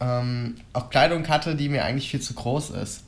ähm, 0.00 0.56
auch 0.72 0.90
Kleidung 0.90 1.26
hatte, 1.28 1.54
die 1.56 1.68
mir 1.68 1.84
eigentlich 1.84 2.10
viel 2.10 2.20
zu 2.20 2.34
groß 2.34 2.70
ist. 2.70 3.04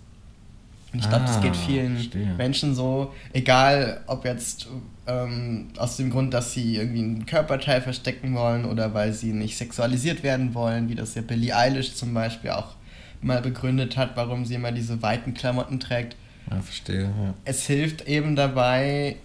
Und 0.92 0.98
ich 0.98 1.08
glaube, 1.08 1.24
das 1.24 1.40
geht 1.40 1.52
Ah, 1.54 1.66
vielen 1.66 1.94
verstehe. 1.96 2.34
Menschen 2.36 2.74
so, 2.74 3.14
egal 3.32 4.02
ob 4.06 4.26
jetzt 4.26 4.66
ähm, 5.06 5.68
aus 5.78 5.96
dem 5.96 6.10
Grund, 6.10 6.34
dass 6.34 6.52
sie 6.52 6.76
irgendwie 6.76 6.98
einen 7.00 7.26
Körperteil 7.26 7.80
verstecken 7.80 8.34
wollen 8.34 8.66
oder 8.66 8.92
weil 8.92 9.14
sie 9.14 9.32
nicht 9.32 9.56
sexualisiert 9.56 10.22
werden 10.22 10.54
wollen, 10.54 10.90
wie 10.90 10.94
das 10.94 11.14
ja 11.14 11.22
Billie 11.22 11.56
Eilish 11.56 11.94
zum 11.94 12.12
Beispiel 12.12 12.50
auch 12.50 12.74
mal 13.22 13.40
begründet 13.40 13.96
hat, 13.96 14.16
warum 14.16 14.44
sie 14.44 14.54
immer 14.54 14.70
diese 14.72 15.00
weiten 15.00 15.32
Klamotten 15.32 15.80
trägt. 15.80 16.14
Ja, 16.50 16.60
verstehe. 16.60 17.04
Ja. 17.04 17.34
Es 17.46 17.66
hilft 17.66 18.06
eben 18.06 18.36
dabei, 18.36 19.16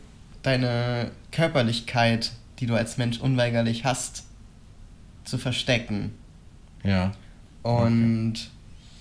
deine 0.43 1.11
Körperlichkeit, 1.31 2.31
die 2.59 2.65
du 2.67 2.75
als 2.75 2.97
Mensch 2.97 3.19
unweigerlich 3.19 3.83
hast, 3.83 4.23
zu 5.25 5.37
verstecken. 5.37 6.13
ja. 6.83 7.11
Und 7.63 8.49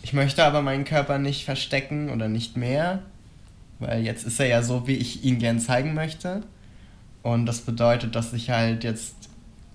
ich 0.02 0.12
möchte 0.12 0.44
aber 0.44 0.62
meinen 0.62 0.84
Körper 0.84 1.18
nicht 1.18 1.44
verstecken 1.44 2.10
oder 2.10 2.28
nicht 2.28 2.56
mehr, 2.56 3.00
weil 3.78 4.04
jetzt 4.04 4.26
ist 4.26 4.40
er 4.40 4.46
ja 4.46 4.62
so, 4.62 4.86
wie 4.86 4.94
ich 4.94 5.25
ihn 5.25 5.38
gern 5.38 5.58
zeigen 5.60 5.94
möchte. 5.94 6.42
Und 7.22 7.46
das 7.46 7.62
bedeutet, 7.62 8.14
dass 8.14 8.32
ich 8.32 8.50
halt 8.50 8.84
jetzt 8.84 9.16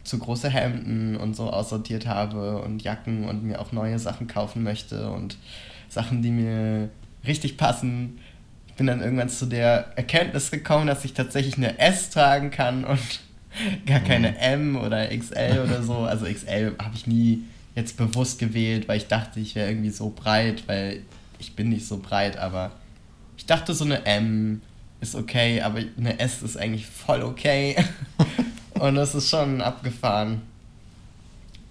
zu 0.03 0.17
große 0.17 0.49
Hemden 0.49 1.17
und 1.17 1.35
so 1.35 1.49
aussortiert 1.49 2.07
habe 2.07 2.59
und 2.61 2.81
Jacken 2.81 3.25
und 3.25 3.43
mir 3.43 3.59
auch 3.59 3.71
neue 3.71 3.99
Sachen 3.99 4.27
kaufen 4.27 4.63
möchte 4.63 5.11
und 5.11 5.37
Sachen, 5.89 6.21
die 6.21 6.31
mir 6.31 6.89
richtig 7.25 7.57
passen. 7.57 8.19
Ich 8.67 8.73
bin 8.75 8.87
dann 8.87 9.01
irgendwann 9.01 9.29
zu 9.29 9.45
der 9.45 9.97
Erkenntnis 9.97 10.49
gekommen, 10.49 10.87
dass 10.87 11.05
ich 11.05 11.13
tatsächlich 11.13 11.57
eine 11.57 11.77
S 11.77 12.09
tragen 12.09 12.51
kann 12.51 12.83
und 12.85 13.19
gar 13.85 13.99
keine 13.99 14.37
M 14.39 14.77
oder 14.77 15.07
XL 15.07 15.61
oder 15.65 15.83
so. 15.83 15.97
Also 15.97 16.25
XL 16.25 16.75
habe 16.81 16.95
ich 16.95 17.05
nie 17.05 17.43
jetzt 17.75 17.97
bewusst 17.97 18.39
gewählt, 18.39 18.87
weil 18.87 18.97
ich 18.97 19.07
dachte, 19.07 19.39
ich 19.39 19.55
wäre 19.55 19.69
irgendwie 19.69 19.89
so 19.89 20.09
breit, 20.09 20.63
weil 20.67 21.03
ich 21.39 21.55
bin 21.55 21.69
nicht 21.69 21.87
so 21.87 21.97
breit, 21.97 22.37
aber 22.37 22.71
ich 23.37 23.45
dachte, 23.45 23.73
so 23.73 23.85
eine 23.85 24.05
M 24.05 24.61
ist 24.99 25.15
okay, 25.15 25.61
aber 25.61 25.79
eine 25.97 26.19
S 26.19 26.43
ist 26.43 26.57
eigentlich 26.57 26.85
voll 26.85 27.23
okay. 27.23 27.75
Und 28.79 28.95
das 28.95 29.15
ist 29.15 29.29
schon 29.29 29.61
abgefahren. 29.61 30.41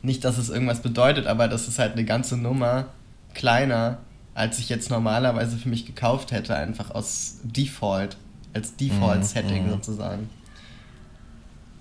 Nicht, 0.02 0.24
dass 0.24 0.38
es 0.38 0.48
irgendwas 0.48 0.80
bedeutet, 0.80 1.26
aber 1.26 1.48
das 1.48 1.68
ist 1.68 1.78
halt 1.78 1.92
eine 1.92 2.04
ganze 2.04 2.36
Nummer 2.36 2.86
kleiner, 3.34 3.98
als 4.34 4.58
ich 4.58 4.68
jetzt 4.68 4.90
normalerweise 4.90 5.56
für 5.56 5.68
mich 5.68 5.86
gekauft 5.86 6.32
hätte, 6.32 6.56
einfach 6.56 6.90
aus 6.90 7.38
Default, 7.42 8.16
als 8.54 8.76
Default-Setting 8.76 9.62
Mhm, 9.64 9.66
mhm. 9.66 9.72
sozusagen. 9.72 10.30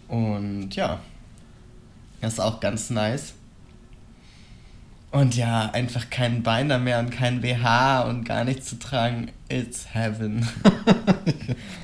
Und 0.07 0.75
ja, 0.75 0.99
das 2.21 2.33
ist 2.33 2.39
auch 2.39 2.59
ganz 2.59 2.89
nice. 2.89 3.33
Und 5.11 5.35
ja, 5.35 5.71
einfach 5.71 6.09
kein 6.09 6.43
Beiner 6.43 6.77
mehr 6.77 6.99
und 6.99 7.09
kein 7.09 7.41
BH 7.41 8.01
und 8.03 8.25
gar 8.25 8.43
nichts 8.43 8.67
zu 8.69 8.77
tragen. 8.77 9.31
It's 9.49 9.87
heaven. 9.93 10.47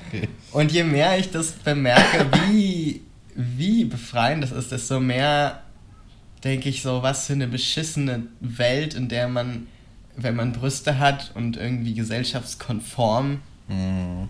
Okay. 0.07 0.29
Und 0.51 0.71
je 0.71 0.83
mehr 0.83 1.17
ich 1.17 1.31
das 1.31 1.51
bemerke, 1.51 2.27
wie, 2.47 3.01
wie 3.35 3.85
befreiend 3.85 4.43
das 4.43 4.51
ist, 4.51 4.71
desto 4.71 4.99
mehr 4.99 5.61
denke 6.43 6.69
ich 6.69 6.81
so, 6.83 7.01
was 7.03 7.25
für 7.25 7.33
eine 7.33 7.47
beschissene 7.47 8.27
Welt, 8.39 8.93
in 8.93 9.09
der 9.09 9.27
man, 9.27 9.67
wenn 10.15 10.35
man 10.35 10.53
Brüste 10.53 10.99
hat 10.99 11.31
und 11.33 11.57
irgendwie 11.57 11.93
gesellschaftskonform 11.93 13.41
Mhm. 13.67 14.29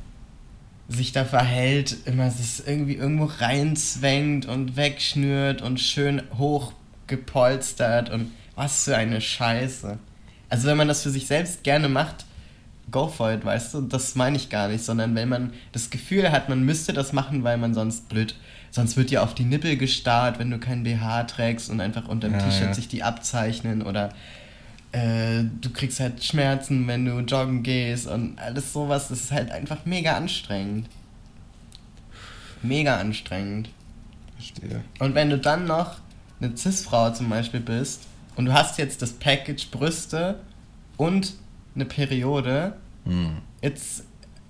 sich 0.87 1.11
da 1.11 1.25
verhält, 1.25 1.97
immer 2.05 2.25
es 2.27 2.63
irgendwie 2.65 2.95
irgendwo 2.95 3.25
reinzwängt 3.25 4.45
und 4.45 4.77
wegschnürt 4.77 5.61
und 5.61 5.81
schön 5.81 6.21
hoch 6.37 6.71
gepolstert 7.07 8.09
und 8.09 8.31
was 8.55 8.85
für 8.85 8.95
eine 8.95 9.21
Scheiße. 9.21 9.97
Also 10.49 10.67
wenn 10.67 10.77
man 10.77 10.87
das 10.87 11.03
für 11.03 11.09
sich 11.09 11.27
selbst 11.27 11.63
gerne 11.63 11.89
macht, 11.89 12.25
go 12.91 13.07
for 13.07 13.31
it, 13.31 13.43
weißt 13.43 13.73
du? 13.73 13.81
Das 13.81 14.15
meine 14.15 14.37
ich 14.37 14.49
gar 14.49 14.67
nicht, 14.67 14.83
sondern 14.83 15.15
wenn 15.15 15.29
man 15.29 15.53
das 15.71 15.89
Gefühl 15.89 16.31
hat, 16.31 16.49
man 16.49 16.63
müsste 16.63 16.93
das 16.93 17.13
machen, 17.13 17.43
weil 17.43 17.57
man 17.57 17.73
sonst 17.73 18.09
blöd, 18.09 18.35
sonst 18.71 18.97
wird 18.97 19.09
dir 19.09 19.23
auf 19.23 19.33
die 19.33 19.43
Nippel 19.43 19.77
gestarrt, 19.77 20.39
wenn 20.39 20.51
du 20.51 20.59
kein 20.59 20.83
BH 20.83 21.23
trägst 21.23 21.69
und 21.69 21.81
einfach 21.81 22.07
unter 22.07 22.29
dem 22.29 22.39
Ja, 22.39 22.45
T-Shirt 22.45 22.67
ja. 22.67 22.73
sich 22.73 22.87
die 22.87 23.03
abzeichnen 23.03 23.81
oder 23.81 24.09
äh, 24.91 25.43
du 25.61 25.69
kriegst 25.71 25.99
halt 25.99 26.23
Schmerzen, 26.23 26.87
wenn 26.87 27.05
du 27.05 27.19
joggen 27.19 27.63
gehst 27.63 28.07
und 28.07 28.39
alles 28.39 28.71
sowas, 28.71 29.09
das 29.09 29.21
ist 29.21 29.31
halt 29.31 29.51
einfach 29.51 29.85
mega 29.85 30.15
anstrengend. 30.15 30.87
Mega 32.61 32.97
anstrengend. 32.97 33.69
Verstehe. 34.37 34.83
Und 34.99 35.15
wenn 35.15 35.29
du 35.29 35.37
dann 35.37 35.65
noch 35.65 35.97
eine 36.39 36.55
Cis-Frau 36.55 37.11
zum 37.11 37.29
Beispiel 37.29 37.59
bist 37.59 38.03
und 38.35 38.45
du 38.45 38.53
hast 38.53 38.77
jetzt 38.77 39.01
das 39.01 39.13
Package 39.13 39.69
Brüste 39.71 40.39
und 40.97 41.33
eine 41.75 41.85
Periode, 41.85 42.75
Mhm. 43.05 43.37
it's, 43.61 44.03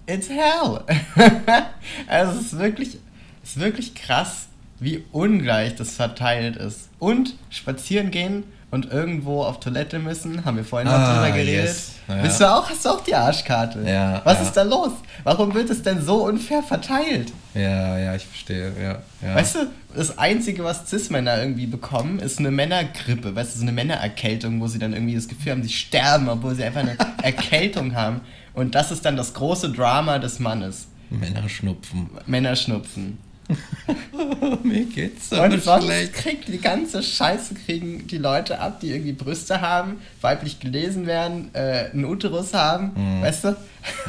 it's 0.08 0.30
hell. 0.30 0.82
also 2.08 2.40
es 2.40 2.46
ist 2.54 2.58
wirklich, 2.60 2.98
es 3.44 3.50
ist 3.52 3.60
wirklich 3.60 3.94
krass, 3.96 4.48
wie 4.80 5.04
ungleich 5.12 5.76
das 5.76 5.96
verteilt 5.96 6.56
ist. 6.56 6.90
Und 7.00 7.36
spazieren 7.50 8.12
gehen 8.12 8.44
und 8.76 8.92
irgendwo 8.92 9.42
auf 9.44 9.60
Toilette 9.60 9.98
müssen, 9.98 10.46
haben 10.46 10.58
wir 10.58 10.64
vorhin 10.64 10.88
noch 10.88 10.94
Ah, 10.96 11.16
drüber 11.24 11.32
geredet. 11.36 11.66
yes. 11.66 11.92
Ja. 12.08 12.22
Bist 12.22 12.40
du 12.40 12.46
auch, 12.54 12.70
hast 12.70 12.86
du 12.86 12.90
auch 12.90 13.04
die 13.04 13.16
Arschkarte? 13.16 13.82
Ja, 13.84 14.22
Was 14.24 14.36
ja. 14.38 14.44
ist 14.44 14.54
da 14.54 14.62
los? 14.62 14.92
Warum 15.24 15.56
wird 15.56 15.72
es 15.72 15.82
denn 15.82 16.00
so 16.06 16.26
unfair 16.26 16.62
verteilt? 16.62 17.34
Ja, 17.56 17.98
ja, 17.98 18.14
ich 18.16 18.24
verstehe. 18.28 18.72
Ja, 18.80 19.00
ja. 19.28 19.36
Weißt 19.36 19.56
du, 19.56 19.60
das 19.96 20.16
Einzige, 20.20 20.64
was 20.64 20.88
Cis-Männer 20.88 21.40
irgendwie 21.42 21.66
bekommen, 21.66 22.20
ist 22.20 22.38
eine 22.38 22.52
Männergrippe, 22.52 23.36
weißt 23.36 23.56
du, 23.56 23.58
so 23.60 23.64
eine 23.64 23.72
Männererkältung, 23.72 24.62
wo 24.62 24.68
sie 24.68 24.78
dann 24.78 24.94
irgendwie 24.94 25.16
das 25.16 25.28
Gefühl 25.28 25.54
haben, 25.54 25.64
sie 25.64 25.70
sterben, 25.70 26.30
obwohl 26.30 26.54
sie 26.54 26.64
einfach 26.64 26.82
eine 26.82 26.96
Erkältung 27.24 27.96
haben. 27.96 28.22
Und 28.54 28.76
das 28.76 28.92
ist 28.92 29.04
dann 29.06 29.18
das 29.18 29.34
große 29.34 29.72
Drama 29.72 30.20
des 30.20 30.38
Mannes. 30.40 30.88
Männer 31.10 31.48
schnupfen. 31.50 32.10
Männerschnupfen. 32.28 33.18
Mir 34.64 34.86
geht's 34.86 35.30
so 35.30 35.42
Und 35.42 35.62
sonst 35.64 35.86
schlecht. 35.86 36.14
kriegt 36.14 36.48
die 36.48 36.58
ganze 36.60 37.04
Scheiße 37.04 37.54
kriegen 37.56 38.08
die 38.08 38.18
Leute 38.18 38.60
ab, 38.60 38.80
die 38.80 38.90
irgendwie 38.92 39.12
Brüste 39.14 39.62
haben, 39.62 39.98
weiblich 40.22 40.60
gelesen 40.60 41.06
werden, 41.06 41.50
äh, 41.54 41.90
einen 41.94 42.06
Uterus 42.06 42.54
haben, 42.54 42.92
Mhm. 42.96 43.22
weißt 43.22 43.44
du? 43.44 43.48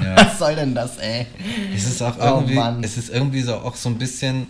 Ja. 0.02 0.16
Was 0.16 0.38
soll 0.38 0.54
denn 0.56 0.74
das, 0.74 0.96
ey? 0.98 1.26
Es 1.74 1.86
ist 1.86 2.02
auch 2.02 2.16
Oh, 2.18 2.24
irgendwie, 2.38 2.54
Mann. 2.54 2.82
es 2.82 2.96
ist 2.96 3.10
irgendwie 3.10 3.42
so 3.42 3.54
auch 3.56 3.76
so 3.76 3.88
ein 3.88 3.98
bisschen. 3.98 4.46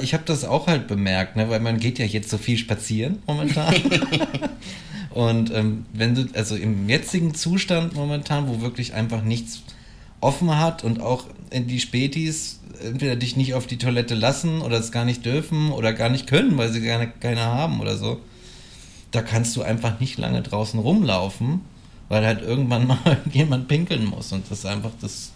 Ich 0.00 0.14
habe 0.14 0.22
das 0.26 0.44
auch 0.44 0.68
halt 0.68 0.86
bemerkt, 0.86 1.34
ne, 1.34 1.50
weil 1.50 1.58
man 1.58 1.80
geht 1.80 1.98
ja 1.98 2.04
jetzt 2.04 2.30
so 2.30 2.38
viel 2.38 2.56
spazieren 2.56 3.20
momentan. 3.26 3.74
Und 5.10 5.52
ähm, 5.52 5.84
wenn 5.92 6.14
du, 6.14 6.26
also 6.34 6.54
im 6.56 6.88
jetzigen 6.88 7.34
Zustand 7.34 7.94
momentan, 7.94 8.48
wo 8.48 8.60
wirklich 8.60 8.94
einfach 8.94 9.22
nichts 9.22 9.62
offen 10.22 10.58
hat 10.58 10.84
und 10.84 11.00
auch 11.00 11.26
in 11.50 11.66
die 11.66 11.80
Spätis 11.80 12.60
entweder 12.82 13.16
dich 13.16 13.36
nicht 13.36 13.54
auf 13.54 13.66
die 13.66 13.78
Toilette 13.78 14.14
lassen 14.14 14.62
oder 14.62 14.78
es 14.78 14.90
gar 14.92 15.04
nicht 15.04 15.24
dürfen 15.24 15.70
oder 15.70 15.92
gar 15.92 16.08
nicht 16.08 16.26
können, 16.26 16.56
weil 16.56 16.72
sie 16.72 16.80
keine, 16.80 17.08
keine 17.08 17.42
haben 17.42 17.80
oder 17.80 17.96
so, 17.96 18.20
da 19.10 19.20
kannst 19.22 19.54
du 19.56 19.62
einfach 19.62 20.00
nicht 20.00 20.18
lange 20.18 20.42
draußen 20.42 20.80
rumlaufen, 20.80 21.60
weil 22.08 22.24
halt 22.24 22.42
irgendwann 22.42 22.86
mal 22.88 23.18
jemand 23.32 23.68
pinkeln 23.68 24.04
muss 24.04 24.32
und 24.32 24.50
das 24.50 24.64
einfach 24.64 24.92
das 25.00 25.32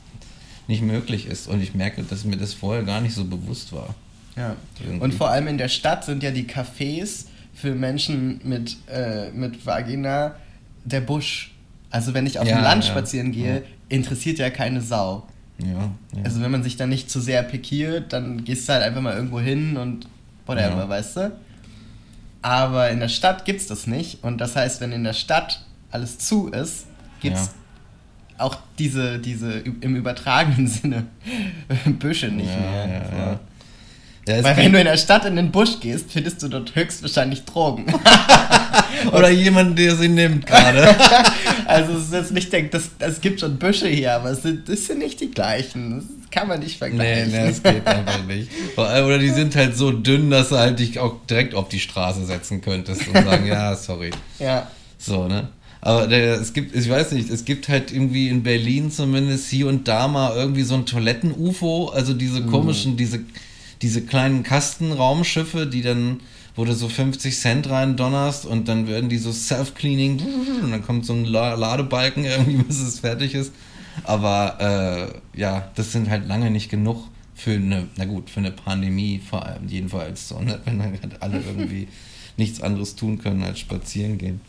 nicht 0.68 0.82
möglich 0.82 1.26
ist. 1.26 1.46
Und 1.48 1.62
ich 1.62 1.74
merke, 1.74 2.02
dass 2.02 2.24
mir 2.24 2.36
das 2.36 2.54
vorher 2.54 2.82
gar 2.82 3.00
nicht 3.00 3.14
so 3.14 3.24
bewusst 3.24 3.72
war. 3.72 3.94
Ja. 4.36 4.56
Irgendwie. 4.80 5.04
Und 5.04 5.14
vor 5.14 5.30
allem 5.30 5.48
in 5.48 5.58
der 5.58 5.68
Stadt 5.68 6.04
sind 6.04 6.22
ja 6.22 6.30
die 6.30 6.44
Cafés 6.44 7.26
für 7.54 7.74
Menschen 7.74 8.40
mit, 8.44 8.76
äh, 8.88 9.30
mit 9.30 9.64
Vagina 9.64 10.36
der 10.84 11.00
Busch. 11.00 11.52
Also 11.90 12.14
wenn 12.14 12.26
ich 12.26 12.38
auf 12.38 12.46
Ja, 12.46 12.56
dem 12.56 12.64
Land 12.64 12.84
ja, 12.84 12.90
spazieren 12.90 13.32
gehe. 13.32 13.62
Interessiert 13.88 14.38
ja 14.38 14.50
keine 14.50 14.80
Sau. 14.80 15.26
Ja, 15.58 15.66
ja. 16.14 16.22
Also 16.24 16.42
wenn 16.42 16.50
man 16.50 16.62
sich 16.62 16.76
da 16.76 16.86
nicht 16.86 17.10
zu 17.10 17.20
sehr 17.20 17.42
pikiert, 17.42 18.12
dann 18.12 18.44
gehst 18.44 18.68
du 18.68 18.72
halt 18.74 18.82
einfach 18.82 19.00
mal 19.00 19.14
irgendwo 19.14 19.40
hin 19.40 19.76
und 19.76 20.06
whatever, 20.46 20.82
Ja. 20.82 20.88
weißt 20.88 21.16
du? 21.16 21.32
Aber 22.42 22.90
in 22.90 23.00
der 23.00 23.08
Stadt 23.08 23.44
gibt's 23.44 23.66
das 23.66 23.86
nicht. 23.86 24.22
Und 24.22 24.38
das 24.38 24.54
heißt, 24.54 24.80
wenn 24.80 24.92
in 24.92 25.02
der 25.04 25.14
Stadt 25.14 25.64
alles 25.90 26.18
zu 26.18 26.48
ist, 26.48 26.86
gibt's 27.20 27.50
auch 28.38 28.58
diese, 28.78 29.18
diese 29.18 29.52
im 29.60 29.96
übertragenen 29.96 30.66
Sinne 30.68 31.06
Büsche 31.98 32.28
nicht 32.28 32.50
ja, 32.50 32.60
mehr. 32.60 32.88
Ja, 32.88 33.32
So. 33.32 33.40
Ja. 34.28 34.42
Weil 34.42 34.56
wenn 34.56 34.73
du 34.73 34.78
in 34.78 34.87
der 34.87 34.97
Stadt 34.97 35.25
in 35.25 35.37
den 35.37 35.52
Busch 35.52 35.80
gehst, 35.80 36.06
findest 36.11 36.42
du 36.42 36.49
dort 36.49 36.75
höchstwahrscheinlich 36.75 37.45
Drogen. 37.45 37.87
oder 39.12 39.30
jemand, 39.30 39.78
der 39.78 39.97
sie 39.97 40.09
nimmt 40.09 40.47
gerade. 40.47 40.95
also 41.66 41.92
es 41.92 42.04
ist 42.04 42.12
jetzt 42.12 42.33
nicht, 42.33 42.52
der, 42.52 42.62
das, 42.64 42.90
es 42.99 43.21
gibt 43.21 43.40
schon 43.40 43.56
Büsche 43.59 43.88
hier, 43.88 44.14
aber 44.14 44.30
es 44.30 44.42
sind, 44.42 44.68
das 44.68 44.87
sind 44.87 44.99
nicht 44.99 45.21
die 45.21 45.30
gleichen. 45.30 45.97
Das 45.97 46.04
kann 46.30 46.49
man 46.49 46.61
nicht 46.61 46.80
nee, 46.80 46.88
vergleichen. 46.88 47.30
nee, 47.30 47.47
das 47.49 47.62
geht 47.62 47.87
einfach 47.87 48.25
nicht. 48.25 48.50
Oder 48.76 49.18
die 49.18 49.30
sind 49.30 49.54
halt 49.54 49.76
so 49.76 49.92
dünn, 49.92 50.30
dass 50.30 50.49
du 50.49 50.56
halt 50.56 50.78
dich 50.78 50.99
auch 50.99 51.25
direkt 51.30 51.54
auf 51.54 51.68
die 51.68 51.80
Straße 51.80 52.25
setzen 52.26 52.61
könntest 52.61 53.06
und 53.09 53.25
sagen, 53.25 53.47
ja, 53.47 53.75
sorry. 53.76 54.11
Ja. 54.38 54.71
So, 54.99 55.28
ne? 55.28 55.49
Aber 55.80 56.09
der, 56.09 56.40
es 56.40 56.52
gibt, 56.52 56.75
ich 56.75 56.90
weiß 56.90 57.12
nicht, 57.12 57.30
es 57.30 57.45
gibt 57.45 57.68
halt 57.68 57.92
irgendwie 57.92 58.28
in 58.28 58.42
Berlin 58.42 58.90
zumindest 58.90 59.49
hier 59.49 59.68
und 59.68 59.87
da 59.88 60.09
mal 60.09 60.35
irgendwie 60.37 60.62
so 60.62 60.75
ein 60.75 60.85
Toiletten-UFO, 60.85 61.88
also 61.88 62.12
diese 62.12 62.42
komischen, 62.42 62.95
mm. 62.95 62.97
diese, 62.97 63.21
diese 63.83 64.02
kleinen 64.02 64.42
Kastenraumschiffe, 64.42 65.66
die 65.66 65.83
dann, 65.83 66.21
wo 66.54 66.64
du 66.64 66.75
so 66.75 66.88
50 66.88 67.37
Cent 67.37 67.71
rein 67.71 67.97
donnerst 67.97 68.47
und 68.47 68.68
dann 68.68 68.87
werden 68.87 69.09
die 69.09 69.18
so 69.18 69.33
self-cleaning 69.33 70.21
und 70.62 70.71
dann 70.71 70.83
kommt 70.83 71.04
so 71.04 71.12
ein 71.12 71.25
Ladebalken 71.25 72.25
irgendwie, 72.25 72.56
bis 72.62 72.80
es 72.80 73.00
fertig 73.00 73.35
ist. 73.35 73.52
Aber 74.04 75.12
äh, 75.35 75.38
ja, 75.38 75.71
das 75.75 75.92
sind 75.92 76.11
halt 76.11 76.26
lange 76.26 76.50
nicht 76.50 76.71
genug 76.71 77.04
für 77.35 77.52
eine, 77.52 77.88
na 77.97 78.06
gut, 78.06 78.30
für 78.30 78.40
eine 78.40 78.50
Pandemie 78.50 79.21
vor 79.21 79.45
allem, 79.45 79.68
jedenfalls 79.68 80.28
so, 80.28 80.40
ne? 80.40 80.61
wenn 80.64 80.78
dann 80.78 80.99
halt 81.00 81.23
alle 81.23 81.40
irgendwie 81.47 81.88
nichts 82.37 82.61
anderes 82.61 82.97
tun 82.97 83.18
können 83.18 83.42
als 83.42 83.59
spazieren 83.59 84.18
gehen. 84.18 84.40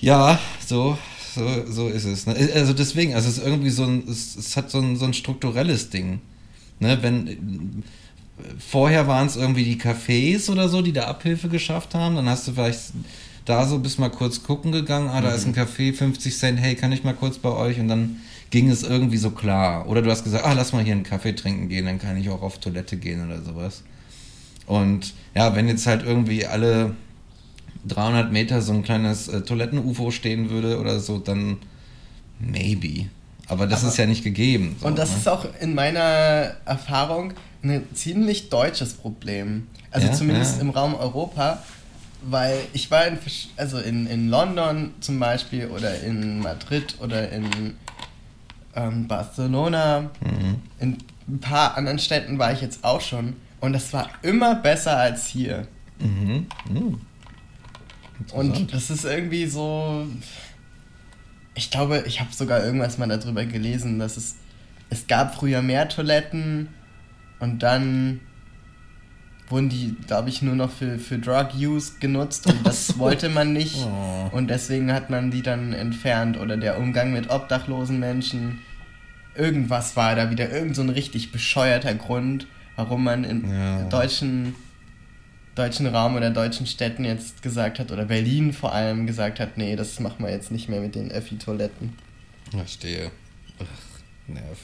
Ja, 0.00 0.38
so, 0.64 0.98
so, 1.34 1.70
so 1.70 1.88
ist 1.88 2.04
es. 2.04 2.26
Ne? 2.26 2.34
Also 2.54 2.72
deswegen, 2.72 3.14
also 3.14 3.28
es 3.28 3.38
ist 3.38 3.44
irgendwie 3.44 3.70
so 3.70 3.84
ein, 3.84 4.04
es, 4.08 4.36
es 4.36 4.56
hat 4.56 4.70
so 4.70 4.78
ein, 4.78 4.96
so 4.96 5.04
ein 5.04 5.14
strukturelles 5.14 5.90
Ding. 5.90 6.20
Ne? 6.80 6.98
Wenn 7.00 7.82
vorher 8.58 9.06
waren 9.06 9.26
es 9.26 9.36
irgendwie 9.36 9.64
die 9.64 9.80
Cafés 9.80 10.50
oder 10.50 10.68
so, 10.68 10.82
die 10.82 10.92
da 10.92 11.04
Abhilfe 11.04 11.48
geschafft 11.48 11.94
haben, 11.94 12.16
dann 12.16 12.28
hast 12.28 12.46
du 12.46 12.52
vielleicht 12.52 12.92
da 13.44 13.66
so 13.66 13.78
bis 13.78 13.98
mal 13.98 14.10
kurz 14.10 14.42
gucken 14.42 14.72
gegangen, 14.72 15.08
ah, 15.08 15.20
da 15.20 15.30
mhm. 15.30 15.34
ist 15.36 15.46
ein 15.46 15.52
mhm. 15.52 15.58
Café, 15.58 15.94
50 15.94 16.36
Cent, 16.36 16.60
hey, 16.60 16.74
kann 16.74 16.92
ich 16.92 17.04
mal 17.04 17.14
kurz 17.14 17.38
bei 17.38 17.50
euch? 17.50 17.78
Und 17.78 17.88
dann 17.88 18.20
ging 18.50 18.70
es 18.70 18.82
irgendwie 18.82 19.16
so 19.16 19.30
klar. 19.30 19.88
Oder 19.88 20.02
du 20.02 20.10
hast 20.10 20.24
gesagt, 20.24 20.44
ah, 20.44 20.52
lass 20.52 20.72
mal 20.72 20.84
hier 20.84 20.92
einen 20.92 21.04
Kaffee 21.04 21.32
trinken 21.32 21.68
gehen, 21.68 21.86
dann 21.86 21.98
kann 21.98 22.16
ich 22.16 22.28
auch 22.28 22.42
auf 22.42 22.58
Toilette 22.58 22.96
gehen 22.96 23.24
oder 23.24 23.40
sowas. 23.42 23.82
Und 24.66 25.14
ja, 25.34 25.54
wenn 25.54 25.68
jetzt 25.68 25.86
halt 25.86 26.02
irgendwie 26.04 26.44
alle 26.44 26.94
300 27.86 28.32
Meter 28.32 28.60
so 28.62 28.72
ein 28.72 28.82
kleines 28.82 29.28
äh, 29.28 29.42
Toiletten-UFO 29.42 30.10
stehen 30.10 30.50
würde 30.50 30.80
oder 30.80 30.98
so, 30.98 31.18
dann 31.18 31.58
maybe. 32.40 33.06
Aber 33.48 33.68
das 33.68 33.80
Aber, 33.80 33.90
ist 33.90 33.98
ja 33.98 34.06
nicht 34.06 34.24
gegeben. 34.24 34.76
So, 34.80 34.88
und 34.88 34.98
das 34.98 35.10
ne? 35.10 35.16
ist 35.18 35.28
auch 35.28 35.46
in 35.60 35.74
meiner 35.74 36.56
Erfahrung 36.64 37.32
ein 37.70 37.94
ziemlich 37.94 38.48
deutsches 38.48 38.94
Problem. 38.94 39.66
Also 39.90 40.08
ja, 40.08 40.12
zumindest 40.12 40.56
ja. 40.56 40.62
im 40.62 40.70
Raum 40.70 40.94
Europa, 40.94 41.62
weil 42.22 42.58
ich 42.72 42.90
war 42.90 43.06
in, 43.06 43.18
also 43.56 43.78
in, 43.78 44.06
in 44.06 44.28
London 44.28 44.92
zum 45.00 45.18
Beispiel 45.18 45.66
oder 45.68 46.00
in 46.00 46.40
Madrid 46.40 46.96
oder 47.00 47.30
in 47.30 47.74
ähm, 48.74 49.06
Barcelona, 49.06 50.10
mhm. 50.20 50.56
in 50.80 50.98
ein 51.28 51.40
paar 51.40 51.76
anderen 51.76 51.98
Städten 51.98 52.38
war 52.38 52.52
ich 52.52 52.60
jetzt 52.60 52.84
auch 52.84 53.00
schon 53.00 53.36
und 53.60 53.72
das 53.72 53.92
war 53.92 54.10
immer 54.22 54.54
besser 54.54 54.96
als 54.96 55.26
hier. 55.26 55.66
Mhm. 55.98 56.46
Mhm. 56.68 57.00
Und 58.32 58.72
das 58.72 58.90
ist 58.90 59.04
irgendwie 59.04 59.46
so. 59.46 60.06
Ich 61.54 61.70
glaube, 61.70 62.04
ich 62.06 62.20
habe 62.20 62.32
sogar 62.32 62.62
irgendwas 62.62 62.98
mal 62.98 63.08
darüber 63.08 63.44
gelesen, 63.44 63.98
dass 63.98 64.16
es. 64.16 64.36
Es 64.88 65.08
gab 65.08 65.34
früher 65.34 65.62
mehr 65.62 65.88
Toiletten 65.88 66.68
und 67.38 67.62
dann 67.62 68.20
wurden 69.48 69.68
die, 69.68 69.94
glaube 70.06 70.28
ich, 70.28 70.42
nur 70.42 70.56
noch 70.56 70.70
für, 70.70 70.98
für 70.98 71.18
Drug 71.18 71.54
Use 71.56 71.92
genutzt 72.00 72.46
und 72.46 72.66
das 72.66 72.98
wollte 72.98 73.28
man 73.28 73.52
nicht. 73.52 73.76
Oh. 73.76 74.30
Und 74.32 74.48
deswegen 74.48 74.92
hat 74.92 75.10
man 75.10 75.30
die 75.30 75.42
dann 75.42 75.72
entfernt. 75.72 76.38
Oder 76.38 76.56
der 76.56 76.78
Umgang 76.78 77.12
mit 77.12 77.30
obdachlosen 77.30 78.00
Menschen. 78.00 78.60
Irgendwas 79.34 79.96
war 79.96 80.16
da 80.16 80.30
wieder, 80.30 80.50
irgend 80.50 80.74
so 80.74 80.82
ein 80.82 80.88
richtig 80.88 81.30
bescheuerter 81.30 81.94
Grund, 81.94 82.46
warum 82.74 83.04
man 83.04 83.22
in 83.22 83.50
ja. 83.50 83.82
deutschen 83.84 84.54
deutschen 85.54 85.86
Raum 85.86 86.16
oder 86.16 86.30
deutschen 86.30 86.66
Städten 86.66 87.04
jetzt 87.04 87.42
gesagt 87.42 87.78
hat, 87.78 87.90
oder 87.90 88.04
Berlin 88.04 88.52
vor 88.52 88.74
allem 88.74 89.06
gesagt 89.06 89.40
hat, 89.40 89.56
nee, 89.56 89.74
das 89.74 89.98
machen 90.00 90.24
wir 90.24 90.30
jetzt 90.30 90.50
nicht 90.50 90.68
mehr 90.68 90.80
mit 90.80 90.94
den 90.94 91.10
Öffi-Toiletten. 91.10 91.94
Verstehe. 92.50 93.10
Ach, 93.58 94.00
nerv. 94.28 94.58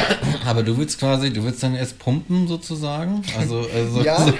Aber 0.46 0.62
du 0.62 0.76
willst 0.78 0.98
quasi, 0.98 1.32
du 1.32 1.44
willst 1.44 1.62
dann 1.62 1.74
erst 1.74 1.98
pumpen 1.98 2.46
sozusagen? 2.46 3.22
Also, 3.38 3.66
also, 3.74 4.00
ja, 4.02 4.24
so, 4.24 4.34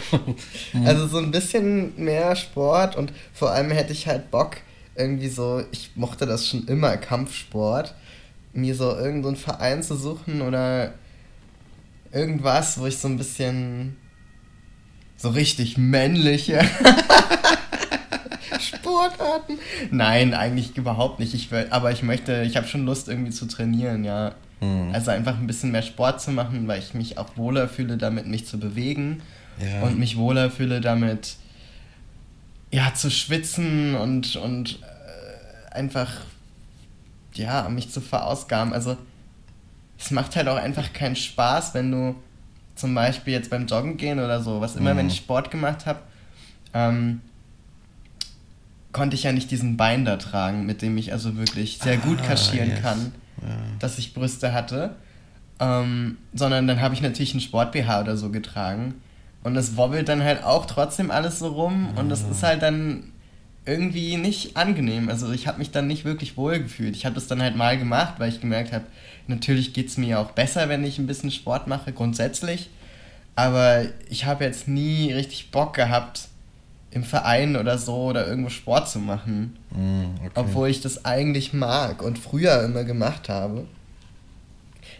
also 0.85 1.07
so 1.07 1.18
ein 1.18 1.31
bisschen 1.31 1.92
mehr 1.96 2.37
Sport 2.37 2.96
und 2.96 3.12
vor 3.33 3.50
allem 3.50 3.70
hätte 3.70 3.92
ich 3.92 4.07
halt 4.07 4.31
Bock, 4.31 4.59
irgendwie 4.94 5.28
so, 5.28 5.62
ich 5.72 5.90
mochte 5.94 6.26
das 6.26 6.46
schon 6.46 6.66
immer, 6.66 6.96
Kampfsport, 6.96 7.94
mir 8.52 8.74
so 8.74 8.96
irgendeinen 8.96 9.37
Verein 9.37 9.83
zu 9.83 9.96
suchen 9.96 10.40
oder 10.40 10.94
irgendwas, 12.12 12.78
wo 12.78 12.87
ich 12.87 12.98
so 12.98 13.09
ein 13.09 13.18
bisschen 13.18 13.96
so 15.16 15.31
richtig 15.31 15.76
männliche 15.76 16.61
Sportarten. 18.61 19.59
Nein, 19.90 20.35
eigentlich 20.35 20.76
überhaupt 20.76 21.20
nicht. 21.20 21.35
Ich 21.35 21.50
will, 21.50 21.66
aber 21.70 21.92
ich 21.92 22.02
möchte, 22.02 22.42
ich 22.42 22.57
habe 22.57 22.66
schon 22.66 22.87
Lust 22.87 23.09
irgendwie 23.09 23.33
zu 23.33 23.46
trainieren, 23.46 24.04
ja. 24.04 24.35
Mhm. 24.61 24.90
Also 24.92 25.11
einfach 25.11 25.38
ein 25.38 25.47
bisschen 25.47 25.71
mehr 25.71 25.83
Sport 25.83 26.21
zu 26.21 26.31
machen, 26.31 26.66
weil 26.69 26.79
ich 26.79 26.95
mich 26.95 27.19
auch 27.19 27.37
wohler 27.37 27.69
fühle, 27.69 27.97
damit 27.97 28.27
mich 28.27 28.47
zu 28.47 28.59
bewegen 28.59 29.23
ja. 29.59 29.83
und 29.83 29.99
mich 29.99 30.16
wohler 30.16 30.51
fühle, 30.51 30.81
damit 30.81 31.37
ja 32.71 32.95
zu 32.95 33.11
schwitzen 33.11 33.95
und 33.95 34.37
und 34.37 34.81
äh, 34.83 35.75
einfach 35.75 36.11
ja 37.35 37.69
mich 37.69 37.90
zu 37.90 38.01
verausgaben. 38.01 38.73
Also 38.73 38.97
es 39.99 40.11
macht 40.11 40.37
halt 40.37 40.49
auch 40.49 40.57
einfach 40.57 40.92
keinen 40.92 41.16
Spaß, 41.16 41.75
wenn 41.75 41.90
du 41.90 42.14
zum 42.75 42.95
Beispiel 42.95 43.33
jetzt 43.33 43.51
beim 43.51 43.66
Joggen 43.66 43.97
gehen 43.97 44.19
oder 44.19 44.42
so, 44.42 44.61
was 44.61 44.77
immer, 44.77 44.95
mhm. 44.95 44.99
wenn 44.99 45.07
ich 45.09 45.16
Sport 45.16 45.51
gemacht 45.51 45.87
habe, 45.87 46.01
ähm, 46.75 47.23
konnte 48.92 49.16
ich 49.16 49.23
ja 49.23 49.33
nicht 49.33 49.51
diesen 49.51 49.77
Binder 49.77 50.19
tragen, 50.19 50.66
mit 50.66 50.83
dem 50.83 50.97
ich 50.99 51.12
also 51.12 51.37
wirklich 51.37 51.79
sehr 51.79 51.97
gut 51.97 52.19
ah, 52.23 52.27
kaschieren 52.29 52.71
yes. 52.71 52.83
kann, 52.83 53.12
ja. 53.42 53.49
dass 53.79 53.99
ich 53.99 54.14
Brüste 54.14 54.53
hatte. 54.53 54.96
Ähm, 55.59 56.18
sondern 56.35 56.66
dann 56.66 56.81
habe 56.81 56.94
ich 56.94 57.01
natürlich 57.01 57.33
einen 57.33 57.40
Sport-BH 57.40 58.03
oder 58.03 58.16
so 58.16 58.31
getragen. 58.31 58.94
Und 59.42 59.55
das 59.55 59.77
wobbelt 59.77 60.09
dann 60.09 60.22
halt 60.22 60.44
auch 60.44 60.66
trotzdem 60.66 61.11
alles 61.11 61.38
so 61.38 61.49
rum. 61.49 61.90
Und 61.96 62.09
das 62.09 62.22
ist 62.22 62.42
halt 62.42 62.62
dann 62.62 63.12
irgendwie 63.64 64.16
nicht 64.16 64.57
angenehm. 64.57 65.09
Also 65.09 65.31
ich 65.33 65.46
habe 65.46 65.59
mich 65.59 65.70
dann 65.70 65.87
nicht 65.87 66.05
wirklich 66.05 66.37
wohl 66.37 66.61
gefühlt. 66.61 66.94
Ich 66.96 67.05
habe 67.05 67.14
das 67.14 67.27
dann 67.27 67.42
halt 67.42 67.57
mal 67.57 67.77
gemacht, 67.77 68.14
weil 68.18 68.29
ich 68.29 68.40
gemerkt 68.40 68.72
habe, 68.72 68.85
natürlich 69.27 69.72
geht 69.72 69.88
es 69.88 69.99
mir 69.99 70.20
auch 70.20 70.31
besser, 70.31 70.68
wenn 70.68 70.85
ich 70.85 70.99
ein 70.99 71.07
bisschen 71.07 71.31
Sport 71.31 71.66
mache, 71.66 71.92
grundsätzlich. 71.92 72.70
Aber 73.35 73.85
ich 74.09 74.25
habe 74.25 74.44
jetzt 74.44 74.68
nie 74.68 75.12
richtig 75.12 75.51
Bock 75.51 75.75
gehabt, 75.75 76.29
im 76.96 77.04
Verein 77.04 77.56
oder 77.56 77.76
so 77.76 77.94
oder 78.06 78.26
irgendwo 78.26 78.48
Sport 78.48 78.88
zu 78.88 78.98
machen. 78.98 79.54
Mm, 79.70 80.16
okay. 80.18 80.30
Obwohl 80.35 80.70
ich 80.70 80.80
das 80.80 81.04
eigentlich 81.04 81.52
mag 81.52 82.02
und 82.02 82.18
früher 82.18 82.62
immer 82.64 82.85
gemacht 82.85 83.28
habe. 83.28 83.66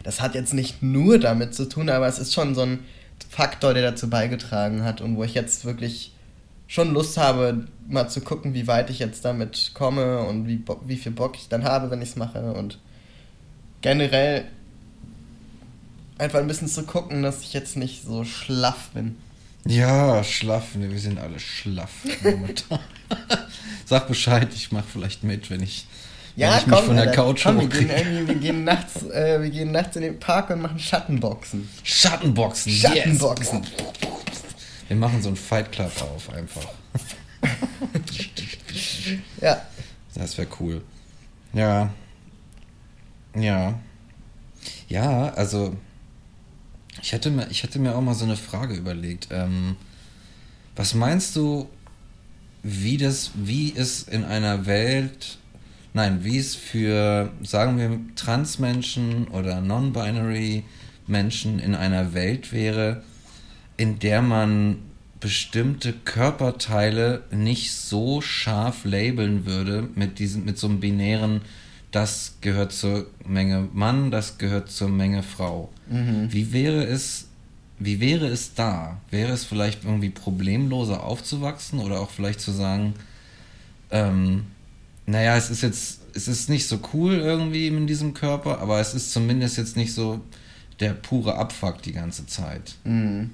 Das 0.03 0.21
hat 0.21 0.35
jetzt 0.35 0.53
nicht 0.53 0.83
nur 0.83 1.17
damit 1.17 1.55
zu 1.55 1.67
tun, 1.67 1.89
aber 1.89 2.07
es 2.07 2.19
ist 2.19 2.35
schon 2.35 2.53
so 2.53 2.61
ein 2.61 2.79
Faktor, 3.29 3.73
der 3.73 3.81
dazu 3.81 4.11
beigetragen 4.11 4.83
hat 4.83 5.01
und 5.01 5.17
wo 5.17 5.23
ich 5.23 5.33
jetzt 5.33 5.65
wirklich 5.65 6.13
schon 6.67 6.93
Lust 6.93 7.17
habe, 7.17 7.65
mal 7.87 8.07
zu 8.07 8.21
gucken, 8.21 8.53
wie 8.53 8.67
weit 8.67 8.91
ich 8.91 8.99
jetzt 8.99 9.25
damit 9.25 9.71
komme 9.73 10.19
und 10.19 10.47
wie, 10.47 10.63
wie 10.85 10.97
viel 10.97 11.11
Bock 11.11 11.35
ich 11.35 11.49
dann 11.49 11.63
habe, 11.63 11.89
wenn 11.89 12.03
ich 12.03 12.09
es 12.09 12.15
mache. 12.15 12.53
Und 12.53 12.77
generell 13.81 14.45
einfach 16.19 16.37
ein 16.37 16.47
bisschen 16.47 16.67
zu 16.67 16.83
gucken, 16.83 17.23
dass 17.23 17.41
ich 17.41 17.53
jetzt 17.53 17.75
nicht 17.75 18.03
so 18.03 18.23
schlaff 18.23 18.89
bin. 18.93 19.17
Ja, 19.65 20.23
schlaff. 20.23 20.69
Wir 20.73 20.99
sind 20.99 21.19
alle 21.19 21.39
schlaff 21.39 21.91
momentan. 22.23 22.79
Sag 23.85 24.07
Bescheid, 24.07 24.49
ich 24.53 24.71
mach 24.71 24.85
vielleicht 24.85 25.23
mit, 25.23 25.49
wenn 25.49 25.61
ich, 25.61 25.85
ja, 26.35 26.51
wenn 26.51 26.57
ich 26.57 26.63
komm, 26.63 26.71
mich 26.71 26.79
von 26.81 26.95
der 26.95 27.05
Alter, 27.05 27.15
Couch 27.15 27.43
komm, 27.43 27.59
wir 27.59 27.67
gehen, 27.67 28.27
wir, 28.27 28.35
gehen 28.35 28.63
nachts, 28.63 29.03
äh, 29.11 29.41
wir 29.41 29.49
gehen 29.49 29.71
nachts 29.71 29.95
in 29.95 30.03
den 30.03 30.19
Park 30.19 30.49
und 30.49 30.61
machen 30.61 30.79
Schattenboxen. 30.79 31.69
Schattenboxen, 31.83 32.71
Schattenboxen. 32.71 33.63
Yes. 33.63 33.71
Wir 34.87 34.97
machen 34.97 35.21
so 35.21 35.29
einen 35.29 35.37
Fight 35.37 35.71
Club 35.71 35.91
auf, 36.01 36.33
einfach. 36.33 36.65
ja. 39.41 39.61
Das 40.15 40.37
wäre 40.37 40.47
cool. 40.59 40.81
Ja. 41.53 41.91
Ja. 43.35 43.79
Ja, 44.87 45.29
also 45.33 45.75
ich 47.01 47.13
hätte 47.13 47.29
mir, 47.29 47.47
ich 47.49 47.63
hätte 47.63 47.79
mir 47.79 47.95
auch 47.95 48.01
mal 48.01 48.13
so 48.13 48.25
eine 48.25 48.35
Frage 48.35 48.75
überlegt. 48.75 49.27
Ähm, 49.31 49.75
was 50.75 50.93
meinst 50.93 51.35
du, 51.35 51.69
wie 52.63 52.97
das, 52.97 53.31
wie 53.35 53.73
es 53.75 54.03
in 54.03 54.23
einer 54.23 54.65
Welt, 54.65 55.37
nein, 55.93 56.23
wie 56.23 56.37
es 56.37 56.55
für, 56.55 57.31
sagen 57.43 57.77
wir, 57.77 57.99
Transmenschen 58.15 59.27
oder 59.27 59.61
Non-Binary 59.61 60.63
Menschen 61.07 61.59
in 61.59 61.75
einer 61.75 62.13
Welt 62.13 62.51
wäre, 62.51 63.03
in 63.77 63.99
der 63.99 64.21
man 64.21 64.79
bestimmte 65.19 65.93
Körperteile 65.93 67.23
nicht 67.31 67.71
so 67.71 68.21
scharf 68.21 68.85
labeln 68.85 69.45
würde 69.45 69.87
mit 69.95 70.19
diesem, 70.19 70.45
mit 70.45 70.57
so 70.57 70.67
einem 70.67 70.79
binären, 70.79 71.41
das 71.91 72.35
gehört 72.41 72.73
zur 72.73 73.07
Menge 73.25 73.67
Mann, 73.73 74.11
das 74.11 74.37
gehört 74.37 74.69
zur 74.69 74.89
Menge 74.89 75.23
Frau. 75.23 75.69
Mhm. 75.89 76.31
Wie 76.31 76.51
wäre 76.51 76.83
es, 76.83 77.27
wie 77.79 77.99
wäre 77.99 78.27
es 78.27 78.53
da? 78.53 78.97
Wäre 79.09 79.31
es 79.31 79.45
vielleicht 79.45 79.85
irgendwie 79.85 80.09
problemloser 80.09 81.03
aufzuwachsen 81.03 81.79
oder 81.79 81.99
auch 82.01 82.09
vielleicht 82.09 82.41
zu 82.41 82.51
sagen, 82.51 82.93
ähm, 83.89 84.43
naja, 85.05 85.37
es 85.37 85.49
ist 85.49 85.61
jetzt, 85.61 86.01
es 86.13 86.27
ist 86.27 86.49
nicht 86.49 86.67
so 86.67 86.79
cool 86.93 87.13
irgendwie 87.13 87.67
in 87.67 87.87
diesem 87.87 88.13
Körper, 88.13 88.59
aber 88.59 88.79
es 88.81 88.93
ist 88.93 89.13
zumindest 89.13 89.57
jetzt 89.57 89.77
nicht 89.77 89.93
so 89.93 90.19
der 90.81 90.93
pure 90.93 91.35
Abfuck 91.35 91.81
die 91.81 91.93
ganze 91.93 92.25
Zeit. 92.27 92.75
Mhm. 92.83 93.31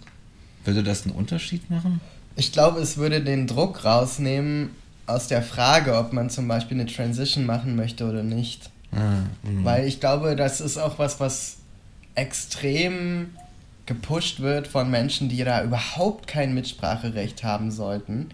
Würde 0.64 0.84
das 0.84 1.06
einen 1.06 1.16
Unterschied 1.16 1.70
machen? 1.70 2.00
Ich 2.36 2.52
glaube, 2.52 2.80
es 2.80 2.98
würde 2.98 3.22
den 3.22 3.48
Druck 3.48 3.84
rausnehmen 3.84 4.70
aus 5.06 5.28
der 5.28 5.42
Frage, 5.42 5.98
ob 5.98 6.14
man 6.14 6.30
zum 6.30 6.48
Beispiel 6.48 6.80
eine 6.80 6.90
Transition 6.90 7.46
machen 7.46 7.76
möchte 7.76 8.06
oder 8.08 8.24
nicht. 8.24 8.70
Mhm. 8.92 9.64
Weil 9.66 9.88
ich 9.88 10.00
glaube, 10.00 10.36
das 10.36 10.62
ist 10.62 10.78
auch 10.78 11.00
was, 11.00 11.20
was 11.20 11.58
extrem 12.16 13.32
gepusht 13.86 14.40
wird 14.40 14.68
von 14.68 14.90
Menschen, 14.90 15.30
die 15.30 15.44
da 15.44 15.64
überhaupt 15.64 16.28
kein 16.28 16.54
Mitspracherecht 16.54 17.44
haben 17.44 17.72
sollten. 17.72 18.30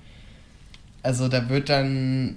Also 1.01 1.27
da 1.27 1.49
wird 1.49 1.69
dann 1.69 2.35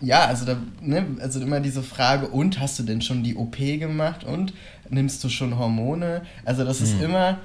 ja, 0.00 0.24
also 0.24 0.46
da, 0.46 0.56
ne, 0.80 1.04
also 1.20 1.40
immer 1.40 1.60
diese 1.60 1.82
Frage, 1.82 2.28
und 2.28 2.58
hast 2.58 2.78
du 2.78 2.84
denn 2.84 3.02
schon 3.02 3.22
die 3.22 3.36
OP 3.36 3.56
gemacht 3.58 4.24
und 4.24 4.54
nimmst 4.88 5.22
du 5.22 5.28
schon 5.28 5.58
Hormone? 5.58 6.22
Also 6.44 6.64
das 6.64 6.80
ist 6.80 6.94
Hm. 6.94 7.04
immer, 7.04 7.38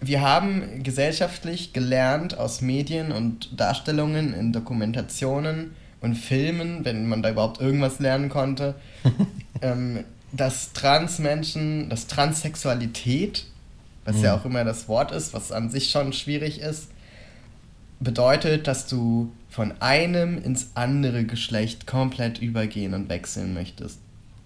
wir 0.00 0.20
haben 0.20 0.82
gesellschaftlich 0.82 1.72
gelernt 1.72 2.38
aus 2.38 2.60
Medien 2.60 3.12
und 3.12 3.58
Darstellungen 3.58 4.32
in 4.34 4.52
Dokumentationen 4.52 5.72
und 6.00 6.14
Filmen, 6.14 6.84
wenn 6.84 7.08
man 7.08 7.22
da 7.22 7.30
überhaupt 7.30 7.60
irgendwas 7.60 7.98
lernen 7.98 8.28
konnte, 8.28 8.74
ähm, 9.62 10.04
dass 10.32 10.72
Transmenschen, 10.72 11.88
dass 11.88 12.06
Transsexualität, 12.06 13.46
was 14.04 14.20
ja 14.22 14.34
Hm. 14.34 14.40
auch 14.40 14.44
immer 14.44 14.64
das 14.64 14.88
Wort 14.88 15.10
ist, 15.12 15.34
was 15.34 15.52
an 15.52 15.70
sich 15.70 15.90
schon 15.90 16.12
schwierig 16.12 16.60
ist, 16.60 16.88
bedeutet, 18.00 18.66
dass 18.66 18.86
du 18.86 19.32
von 19.50 19.72
einem 19.80 20.42
ins 20.42 20.70
andere 20.74 21.24
Geschlecht 21.24 21.86
komplett 21.86 22.38
übergehen 22.40 22.94
und 22.94 23.08
wechseln 23.08 23.54
möchtest. 23.54 23.98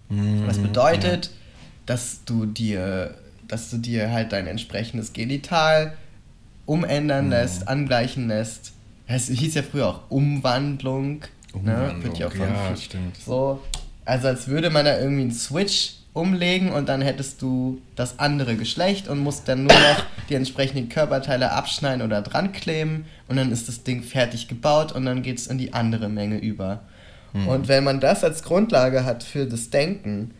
Mhm, 0.08 0.46
Das 0.46 0.58
bedeutet, 0.58 1.30
dass 1.86 2.24
du 2.24 2.46
dir, 2.46 3.14
dass 3.52 3.70
du 3.70 3.76
dir 3.76 4.10
halt 4.10 4.32
dein 4.32 4.46
entsprechendes 4.46 5.12
Genital 5.12 5.92
umändern 6.66 7.26
Mhm. 7.26 7.30
lässt, 7.32 7.68
angleichen 7.68 8.28
lässt. 8.28 8.72
Es 9.06 9.28
hieß 9.28 9.54
ja 9.54 9.62
früher 9.62 9.86
auch 9.88 10.00
Umwandlung. 10.08 11.20
ne? 11.20 11.26
Umwandlung, 11.54 12.02
Wird 12.04 12.18
ja, 12.18 12.30
von 12.30 12.40
ja, 12.48 12.76
stimmt. 12.76 13.16
So, 13.18 13.60
also 14.04 14.28
als 14.28 14.48
würde 14.48 14.70
man 14.70 14.84
da 14.86 14.98
irgendwie 14.98 15.22
einen 15.22 15.32
Switch 15.32 15.94
umlegen 16.14 16.70
und 16.72 16.88
dann 16.88 17.00
hättest 17.02 17.42
du 17.42 17.80
das 17.96 18.18
andere 18.18 18.56
Geschlecht 18.56 19.08
und 19.08 19.18
musst 19.18 19.48
dann 19.48 19.64
nur 19.64 19.72
noch 19.72 20.04
die 20.28 20.34
entsprechenden 20.34 20.88
Körperteile 20.88 21.52
abschneiden 21.52 22.02
oder 22.02 22.22
dran 22.22 22.52
kleben 22.52 23.04
und 23.28 23.36
dann 23.36 23.50
ist 23.52 23.68
das 23.68 23.82
Ding 23.82 24.02
fertig 24.02 24.48
gebaut 24.48 24.92
und 24.92 25.04
dann 25.04 25.22
geht 25.22 25.38
es 25.38 25.46
in 25.46 25.58
die 25.58 25.72
andere 25.74 26.08
Menge 26.08 26.38
über. 26.38 26.80
Mhm. 27.34 27.48
Und 27.48 27.68
wenn 27.68 27.84
man 27.84 28.00
das 28.00 28.24
als 28.24 28.42
Grundlage 28.42 29.04
hat 29.04 29.22
für 29.22 29.46
das 29.46 29.70
Denken, 29.70 30.32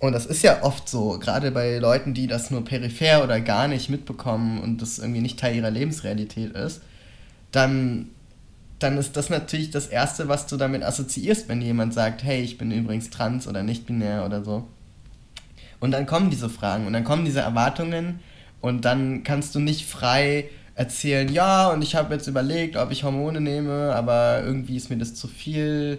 und 0.00 0.12
das 0.12 0.26
ist 0.26 0.42
ja 0.42 0.62
oft 0.62 0.88
so, 0.88 1.18
gerade 1.18 1.50
bei 1.50 1.78
Leuten, 1.78 2.14
die 2.14 2.28
das 2.28 2.50
nur 2.50 2.64
peripher 2.64 3.24
oder 3.24 3.40
gar 3.40 3.66
nicht 3.66 3.90
mitbekommen 3.90 4.60
und 4.60 4.80
das 4.80 4.98
irgendwie 4.98 5.20
nicht 5.20 5.38
Teil 5.38 5.56
ihrer 5.56 5.70
Lebensrealität 5.70 6.52
ist, 6.52 6.82
dann, 7.50 8.10
dann 8.78 8.96
ist 8.96 9.16
das 9.16 9.28
natürlich 9.28 9.70
das 9.70 9.88
Erste, 9.88 10.28
was 10.28 10.46
du 10.46 10.56
damit 10.56 10.84
assoziierst, 10.84 11.48
wenn 11.48 11.60
jemand 11.60 11.94
sagt, 11.94 12.22
hey, 12.22 12.42
ich 12.42 12.58
bin 12.58 12.70
übrigens 12.70 13.10
trans 13.10 13.48
oder 13.48 13.64
nicht 13.64 13.86
binär 13.86 14.24
oder 14.24 14.44
so. 14.44 14.68
Und 15.80 15.90
dann 15.90 16.06
kommen 16.06 16.30
diese 16.30 16.48
Fragen 16.48 16.86
und 16.86 16.92
dann 16.92 17.04
kommen 17.04 17.24
diese 17.24 17.40
Erwartungen 17.40 18.20
und 18.60 18.84
dann 18.84 19.24
kannst 19.24 19.54
du 19.54 19.60
nicht 19.60 19.86
frei 19.86 20.48
erzählen, 20.76 21.28
ja, 21.32 21.70
und 21.70 21.82
ich 21.82 21.96
habe 21.96 22.14
jetzt 22.14 22.28
überlegt, 22.28 22.76
ob 22.76 22.92
ich 22.92 23.02
Hormone 23.02 23.40
nehme, 23.40 23.92
aber 23.96 24.42
irgendwie 24.44 24.76
ist 24.76 24.90
mir 24.90 24.96
das 24.96 25.14
zu 25.14 25.26
viel 25.26 25.98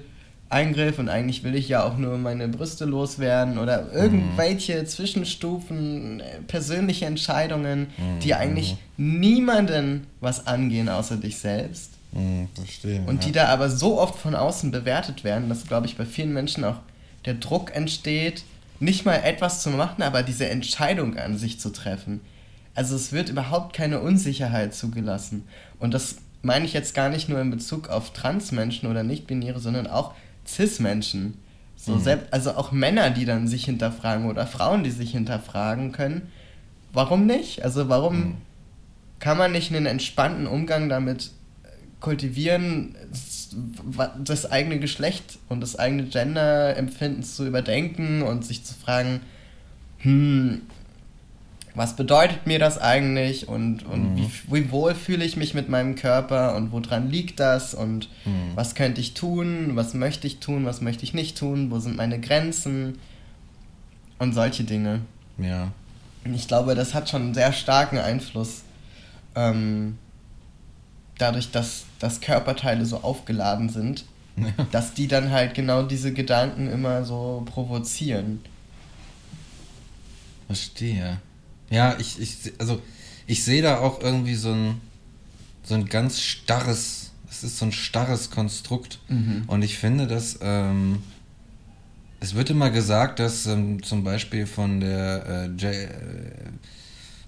Eingriff 0.49 0.97
und 0.97 1.09
eigentlich 1.09 1.43
will 1.43 1.53
ich 1.53 1.69
ja 1.69 1.83
auch 1.83 1.97
nur 1.97 2.17
meine 2.17 2.47
Brüste 2.47 2.85
loswerden 2.85 3.59
oder 3.59 3.93
irgendwelche 3.93 4.83
Zwischenstufen, 4.83 6.21
äh, 6.21 6.41
persönliche 6.47 7.05
Entscheidungen, 7.05 7.87
die 8.23 8.33
eigentlich 8.33 8.77
niemanden 8.97 10.07
was 10.21 10.47
angehen 10.47 10.89
außer 10.89 11.17
dich 11.17 11.37
selbst. 11.37 11.91
Mhm, 12.11 12.47
verstehe. 12.55 13.01
Und 13.05 13.25
die 13.25 13.31
ja. 13.31 13.45
da 13.45 13.49
aber 13.49 13.69
so 13.69 13.99
oft 13.99 14.17
von 14.17 14.33
außen 14.33 14.71
bewertet 14.71 15.23
werden, 15.23 15.49
dass, 15.49 15.67
glaube 15.67 15.85
ich, 15.85 15.97
bei 15.97 16.05
vielen 16.05 16.33
Menschen 16.33 16.63
auch 16.63 16.77
der 17.25 17.35
Druck 17.35 17.75
entsteht, 17.75 18.43
nicht 18.79 19.05
mal 19.05 19.17
etwas 19.17 19.61
zu 19.61 19.69
machen, 19.69 20.01
aber 20.01 20.23
diese 20.23 20.49
Entscheidung 20.49 21.17
an 21.17 21.37
sich 21.37 21.59
zu 21.59 21.69
treffen. 21.69 22.21
Also 22.73 22.95
es 22.95 23.11
wird 23.11 23.29
überhaupt 23.29 23.75
keine 23.75 23.99
Unsicherheit 23.99 24.73
zugelassen. 24.73 25.43
Und 25.79 25.93
das 25.93 26.17
meine 26.41 26.65
ich 26.65 26.73
jetzt 26.73 26.95
gar 26.95 27.09
nicht 27.09 27.27
nur 27.29 27.41
in 27.41 27.51
Bezug 27.51 27.89
auf 27.89 28.13
Transmenschen 28.13 28.89
oder 28.89 29.03
Nicht-Binäre, 29.03 29.59
sondern 29.59 29.87
auch 29.87 30.13
Cis-Menschen. 30.53 31.35
So 31.75 31.93
Mhm. 31.93 32.01
selbst, 32.01 32.33
also 32.33 32.51
auch 32.55 32.71
Männer, 32.71 33.09
die 33.09 33.25
dann 33.25 33.47
sich 33.47 33.65
hinterfragen 33.65 34.25
oder 34.25 34.45
Frauen, 34.47 34.83
die 34.83 34.91
sich 34.91 35.11
hinterfragen 35.11 35.91
können. 35.91 36.23
Warum 36.91 37.25
nicht? 37.25 37.63
Also 37.63 37.87
warum 37.89 38.19
Mhm. 38.19 38.35
kann 39.19 39.37
man 39.37 39.51
nicht 39.51 39.73
einen 39.73 39.85
entspannten 39.85 40.47
Umgang 40.47 40.89
damit 40.89 41.31
kultivieren, 41.99 42.95
s- 43.11 43.49
wa- 43.83 44.15
das 44.23 44.49
eigene 44.49 44.79
Geschlecht 44.79 45.37
und 45.49 45.61
das 45.61 45.77
eigene 45.77 46.03
Gender-Empfinden 46.03 47.23
zu 47.23 47.45
überdenken 47.45 48.21
und 48.21 48.45
sich 48.45 48.63
zu 48.63 48.73
fragen, 48.73 49.19
hm, 49.99 50.61
was 51.75 51.95
bedeutet 51.95 52.45
mir 52.47 52.59
das 52.59 52.77
eigentlich 52.77 53.47
und, 53.47 53.85
und 53.85 54.15
Mhm. 54.15 54.17
wie, 54.17 54.29
wie 54.51 54.71
wohl 54.71 54.95
fühle 54.95 55.23
ich 55.23 55.37
mich 55.37 55.53
mit 55.53 55.69
meinem 55.69 55.95
Körper 55.95 56.55
und 56.55 56.71
woran 56.71 57.09
liegt 57.09 57.39
das 57.39 57.73
und 57.73 58.09
Mhm. 58.25 58.51
was 58.55 58.75
könnte 58.75 58.99
ich 59.01 59.13
tun, 59.13 59.71
was 59.75 59.93
möchte 59.93 60.27
ich 60.27 60.39
tun, 60.39 60.65
was 60.65 60.81
möchte 60.81 61.03
ich 61.03 61.13
nicht 61.13 61.37
tun, 61.37 61.71
wo 61.71 61.79
sind 61.79 61.95
meine 61.95 62.19
Grenzen 62.19 62.97
und 64.17 64.33
solche 64.33 64.63
Dinge. 64.63 65.01
Ja. 65.37 65.71
Und 66.25 66.33
ich 66.33 66.47
glaube, 66.47 66.75
das 66.75 66.93
hat 66.93 67.09
schon 67.09 67.21
einen 67.21 67.33
sehr 67.33 67.53
starken 67.53 67.97
Einfluss, 67.97 68.63
ähm, 69.35 69.97
dadurch, 71.17 71.51
dass, 71.51 71.85
dass 71.99 72.19
Körperteile 72.19 72.85
so 72.85 72.97
aufgeladen 73.03 73.69
sind, 73.69 74.05
dass 74.71 74.93
die 74.93 75.07
dann 75.07 75.31
halt 75.31 75.53
genau 75.53 75.83
diese 75.83 76.13
Gedanken 76.13 76.69
immer 76.69 77.03
so 77.05 77.43
provozieren. 77.45 78.41
Verstehe. 80.47 81.19
Ja, 81.69 81.95
ich, 81.99 82.19
ich, 82.19 82.53
also 82.59 82.81
ich 83.27 83.43
sehe 83.43 83.61
da 83.61 83.79
auch 83.79 84.01
irgendwie 84.01 84.35
so 84.35 84.51
ein, 84.51 84.81
so 85.63 85.75
ein 85.75 85.85
ganz 85.85 86.19
starres, 86.21 87.11
es 87.29 87.43
ist 87.43 87.57
so 87.59 87.65
ein 87.65 87.71
starres 87.71 88.31
Konstrukt. 88.31 88.99
Mhm. 89.07 89.43
Und 89.47 89.61
ich 89.61 89.77
finde, 89.77 90.07
dass 90.07 90.39
ähm, 90.41 91.03
es 92.19 92.35
wird 92.35 92.49
immer 92.49 92.69
gesagt, 92.71 93.19
dass 93.19 93.45
ähm, 93.45 93.81
zum 93.83 94.03
Beispiel 94.03 94.45
von 94.47 94.79
der 94.79 95.49
äh, 95.59 95.65
äh, 95.65 95.87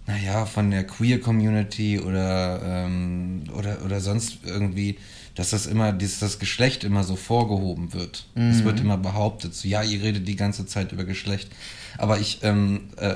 naja, 0.08 0.46
von 0.46 0.72
der 0.72 0.86
Queer 0.86 1.22
Community 1.22 2.00
oder, 2.00 2.62
ähm, 2.66 3.44
oder, 3.56 3.84
oder 3.86 4.02
sonst 4.02 4.40
irgendwie, 4.44 4.98
dass 5.36 5.52
das 5.52 5.68
immer, 5.68 5.94
dass 5.94 6.20
das 6.20 6.40
Geschlecht 6.40 6.84
immer 6.84 7.04
so 7.04 7.16
vorgehoben 7.16 7.94
wird. 7.94 8.26
Es 8.36 8.58
Mhm. 8.60 8.64
wird 8.66 8.80
immer 8.80 8.98
behauptet, 8.98 9.54
so, 9.54 9.68
ja, 9.68 9.84
ihr 9.84 10.02
redet 10.02 10.28
die 10.28 10.36
ganze 10.36 10.66
Zeit 10.66 10.92
über 10.92 11.04
Geschlecht. 11.04 11.50
Aber 11.98 12.20
ich, 12.20 12.40
ähm, 12.44 12.90
äh, 12.98 13.16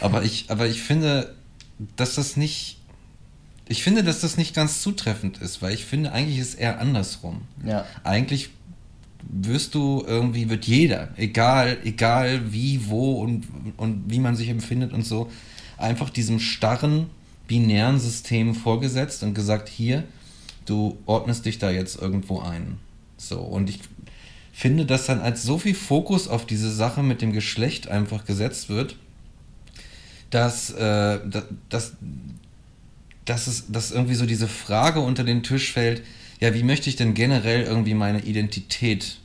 aber 0.00 0.22
ich, 0.24 0.46
aber 0.48 0.66
ich 0.66 0.82
finde, 0.82 1.34
dass 1.96 2.14
das 2.14 2.36
nicht, 2.36 2.78
ich 3.68 3.82
finde, 3.82 4.02
dass 4.02 4.20
das 4.20 4.36
nicht 4.36 4.54
ganz 4.54 4.82
zutreffend 4.82 5.38
ist, 5.38 5.62
weil 5.62 5.74
ich 5.74 5.84
finde, 5.84 6.12
eigentlich 6.12 6.38
ist 6.38 6.48
es 6.50 6.54
eher 6.54 6.80
andersrum. 6.80 7.42
Ja. 7.64 7.84
Eigentlich 8.04 8.50
wirst 9.30 9.74
du 9.74 10.04
irgendwie, 10.06 10.48
wird 10.48 10.66
jeder, 10.66 11.10
egal, 11.16 11.78
egal 11.84 12.52
wie, 12.52 12.88
wo 12.88 13.20
und, 13.20 13.46
und 13.76 14.04
wie 14.08 14.20
man 14.20 14.36
sich 14.36 14.48
empfindet 14.48 14.92
und 14.92 15.04
so, 15.04 15.30
einfach 15.76 16.10
diesem 16.10 16.40
starren, 16.40 17.06
binären 17.46 17.98
System 17.98 18.54
vorgesetzt 18.54 19.22
und 19.22 19.34
gesagt, 19.34 19.68
hier, 19.68 20.04
du 20.66 20.98
ordnest 21.06 21.46
dich 21.46 21.58
da 21.58 21.70
jetzt 21.70 22.00
irgendwo 22.00 22.40
ein. 22.40 22.78
So, 23.16 23.40
und 23.40 23.68
ich 23.68 23.80
finde, 24.58 24.84
dass 24.86 25.06
dann 25.06 25.20
als 25.20 25.44
so 25.44 25.56
viel 25.56 25.74
Fokus 25.74 26.26
auf 26.26 26.44
diese 26.44 26.70
Sache 26.74 27.04
mit 27.04 27.22
dem 27.22 27.32
Geschlecht 27.32 27.86
einfach 27.86 28.24
gesetzt 28.24 28.68
wird, 28.68 28.96
dass, 30.30 30.70
äh, 30.70 31.20
da- 31.24 31.44
dass, 31.68 31.92
dass, 33.24 33.46
es, 33.46 33.64
dass 33.68 33.92
irgendwie 33.92 34.16
so 34.16 34.26
diese 34.26 34.48
Frage 34.48 34.98
unter 35.00 35.22
den 35.22 35.44
Tisch 35.44 35.72
fällt, 35.72 36.02
ja, 36.40 36.54
wie 36.54 36.64
möchte 36.64 36.90
ich 36.90 36.96
denn 36.96 37.14
generell 37.14 37.62
irgendwie 37.62 37.94
meine 37.94 38.20
Identität 38.22 39.18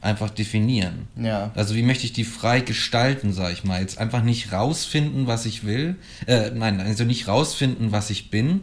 einfach 0.00 0.30
definieren? 0.30 1.06
Ja. 1.16 1.52
Also 1.54 1.76
wie 1.76 1.82
möchte 1.82 2.04
ich 2.04 2.12
die 2.12 2.24
frei 2.24 2.60
gestalten, 2.60 3.32
sag 3.32 3.52
ich 3.52 3.62
mal. 3.62 3.80
Jetzt 3.80 3.98
einfach 3.98 4.22
nicht 4.24 4.52
rausfinden, 4.52 5.28
was 5.28 5.46
ich 5.46 5.64
will. 5.64 5.94
Äh, 6.26 6.50
nein, 6.50 6.80
also 6.80 7.04
nicht 7.04 7.28
rausfinden, 7.28 7.92
was 7.92 8.10
ich 8.10 8.30
bin, 8.30 8.62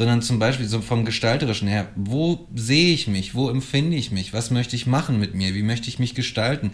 sondern 0.00 0.22
zum 0.22 0.38
Beispiel 0.38 0.66
so 0.66 0.80
vom 0.80 1.04
Gestalterischen 1.04 1.68
her, 1.68 1.88
wo 1.94 2.46
sehe 2.54 2.94
ich 2.94 3.06
mich, 3.06 3.34
wo 3.34 3.50
empfinde 3.50 3.98
ich 3.98 4.10
mich, 4.10 4.32
was 4.32 4.50
möchte 4.50 4.74
ich 4.74 4.86
machen 4.86 5.20
mit 5.20 5.34
mir, 5.34 5.54
wie 5.54 5.62
möchte 5.62 5.88
ich 5.88 5.98
mich 5.98 6.14
gestalten. 6.14 6.70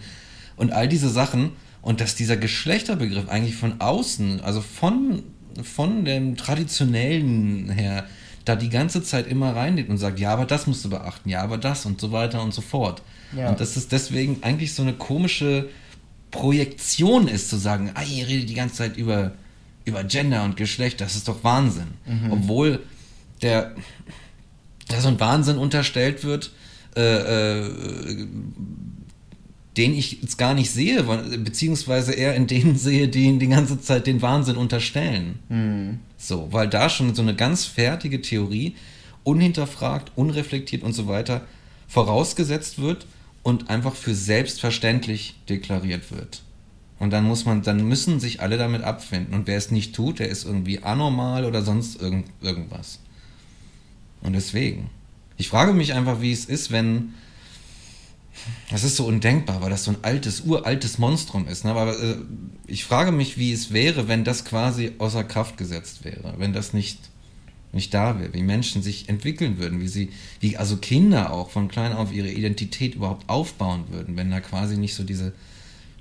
Und 0.55 0.71
all 0.71 0.87
diese 0.87 1.09
Sachen 1.09 1.51
und 1.81 1.99
dass 1.99 2.15
dieser 2.15 2.37
Geschlechterbegriff 2.37 3.27
eigentlich 3.27 3.57
von 3.57 3.81
außen, 3.81 4.39
also 4.39 4.61
von, 4.61 5.23
von 5.61 6.05
dem 6.05 6.37
traditionellen 6.37 7.69
her, 7.69 8.05
da 8.45 8.55
die 8.55 8.69
ganze 8.69 9.03
Zeit 9.03 9.27
immer 9.27 9.53
reingeht 9.53 9.89
und 9.89 9.97
sagt, 9.97 10.21
ja, 10.21 10.31
aber 10.31 10.45
das 10.45 10.65
musst 10.65 10.85
du 10.85 10.89
beachten, 10.89 11.27
ja, 11.27 11.41
aber 11.41 11.57
das 11.57 11.85
und 11.85 11.99
so 11.99 12.13
weiter 12.13 12.41
und 12.41 12.53
so 12.53 12.61
fort. 12.61 13.01
Ja. 13.35 13.49
Und 13.49 13.59
dass 13.59 13.75
es 13.75 13.89
deswegen 13.89 14.41
eigentlich 14.41 14.73
so 14.73 14.83
eine 14.83 14.93
komische 14.93 15.67
Projektion 16.31 17.27
ist, 17.27 17.49
zu 17.49 17.57
sagen, 17.57 17.91
ah, 17.93 18.03
ihr 18.03 18.25
redet 18.25 18.47
die 18.47 18.53
ganze 18.53 18.75
Zeit 18.75 18.95
über, 18.95 19.33
über 19.83 20.05
Gender 20.05 20.45
und 20.45 20.55
Geschlecht, 20.55 21.01
das 21.01 21.17
ist 21.17 21.27
doch 21.27 21.43
Wahnsinn. 21.43 21.89
Mhm. 22.05 22.31
Obwohl 22.31 22.79
der, 23.41 23.75
da 24.87 25.01
so 25.01 25.07
ein 25.07 25.19
Wahnsinn 25.19 25.57
unterstellt 25.57 26.23
wird, 26.23 26.51
äh, 26.95 27.61
äh, 27.61 28.27
den 29.77 29.93
ich 29.93 30.23
jetzt 30.23 30.37
gar 30.37 30.55
nicht 30.55 30.71
sehe, 30.71 31.03
beziehungsweise 31.03 32.13
eher 32.13 32.35
in 32.35 32.47
denen 32.47 32.75
sehe, 32.77 33.07
die 33.07 33.25
ihn 33.25 33.39
die 33.39 33.47
ganze 33.47 33.79
Zeit 33.79 34.07
den 34.07 34.21
Wahnsinn 34.21 34.57
unterstellen. 34.57 35.39
Mhm. 35.49 35.99
So, 36.17 36.47
weil 36.51 36.67
da 36.67 36.89
schon 36.89 37.13
so 37.13 37.21
eine 37.21 37.35
ganz 37.35 37.65
fertige 37.65 38.21
Theorie, 38.21 38.75
unhinterfragt, 39.23 40.11
unreflektiert 40.15 40.83
und 40.83 40.93
so 40.93 41.07
weiter, 41.07 41.41
vorausgesetzt 41.87 42.81
wird 42.81 43.05
und 43.43 43.69
einfach 43.69 43.95
für 43.95 44.15
selbstverständlich 44.15 45.35
deklariert 45.47 46.11
wird. 46.11 46.41
Und 46.99 47.11
dann 47.11 47.25
muss 47.25 47.45
man, 47.45 47.61
dann 47.61 47.87
müssen 47.87 48.19
sich 48.19 48.41
alle 48.41 48.57
damit 48.57 48.81
abfinden. 48.81 49.35
Und 49.35 49.45
wer 49.47 49.57
es 49.57 49.69
nicht 49.69 49.93
tut, 49.93 50.19
der 50.19 50.29
ist 50.29 50.45
irgendwie 50.45 50.79
anormal 50.79 51.45
oder 51.45 51.61
sonst 51.61 52.01
irgend, 52.01 52.25
irgendwas. 52.41 52.99
Und 54.27 54.33
deswegen. 54.33 54.89
Ich 55.37 55.47
frage 55.47 55.71
mich 55.71 55.93
einfach, 55.93 56.19
wie 56.19 56.33
es 56.33 56.43
ist, 56.43 56.69
wenn 56.69 57.13
das 58.69 58.83
ist 58.83 58.97
so 58.97 59.05
undenkbar, 59.05 59.61
weil 59.61 59.69
das 59.69 59.85
so 59.85 59.91
ein 59.91 59.97
altes, 60.01 60.41
uraltes 60.41 60.97
Monstrum 60.97 61.47
ist. 61.47 61.63
Ne? 61.63 61.71
Aber 61.71 61.97
äh, 61.97 62.17
ich 62.67 62.83
frage 62.83 63.13
mich, 63.13 63.37
wie 63.37 63.53
es 63.53 63.71
wäre, 63.71 64.09
wenn 64.09 64.25
das 64.25 64.43
quasi 64.43 64.91
außer 64.99 65.23
Kraft 65.23 65.57
gesetzt 65.57 66.03
wäre, 66.03 66.33
wenn 66.37 66.51
das 66.51 66.73
nicht, 66.73 66.99
nicht 67.71 67.93
da 67.93 68.19
wäre, 68.19 68.33
wie 68.33 68.43
Menschen 68.43 68.83
sich 68.83 69.07
entwickeln 69.07 69.59
würden, 69.59 69.79
wie 69.79 69.87
sie, 69.87 70.09
wie 70.41 70.57
also 70.57 70.75
Kinder 70.75 71.31
auch 71.31 71.49
von 71.49 71.69
klein 71.69 71.93
auf 71.93 72.11
ihre 72.11 72.29
Identität 72.29 72.95
überhaupt 72.95 73.29
aufbauen 73.29 73.85
würden, 73.91 74.17
wenn 74.17 74.29
da 74.29 74.41
quasi 74.41 74.77
nicht 74.77 74.93
so 74.93 75.05
diese 75.05 75.31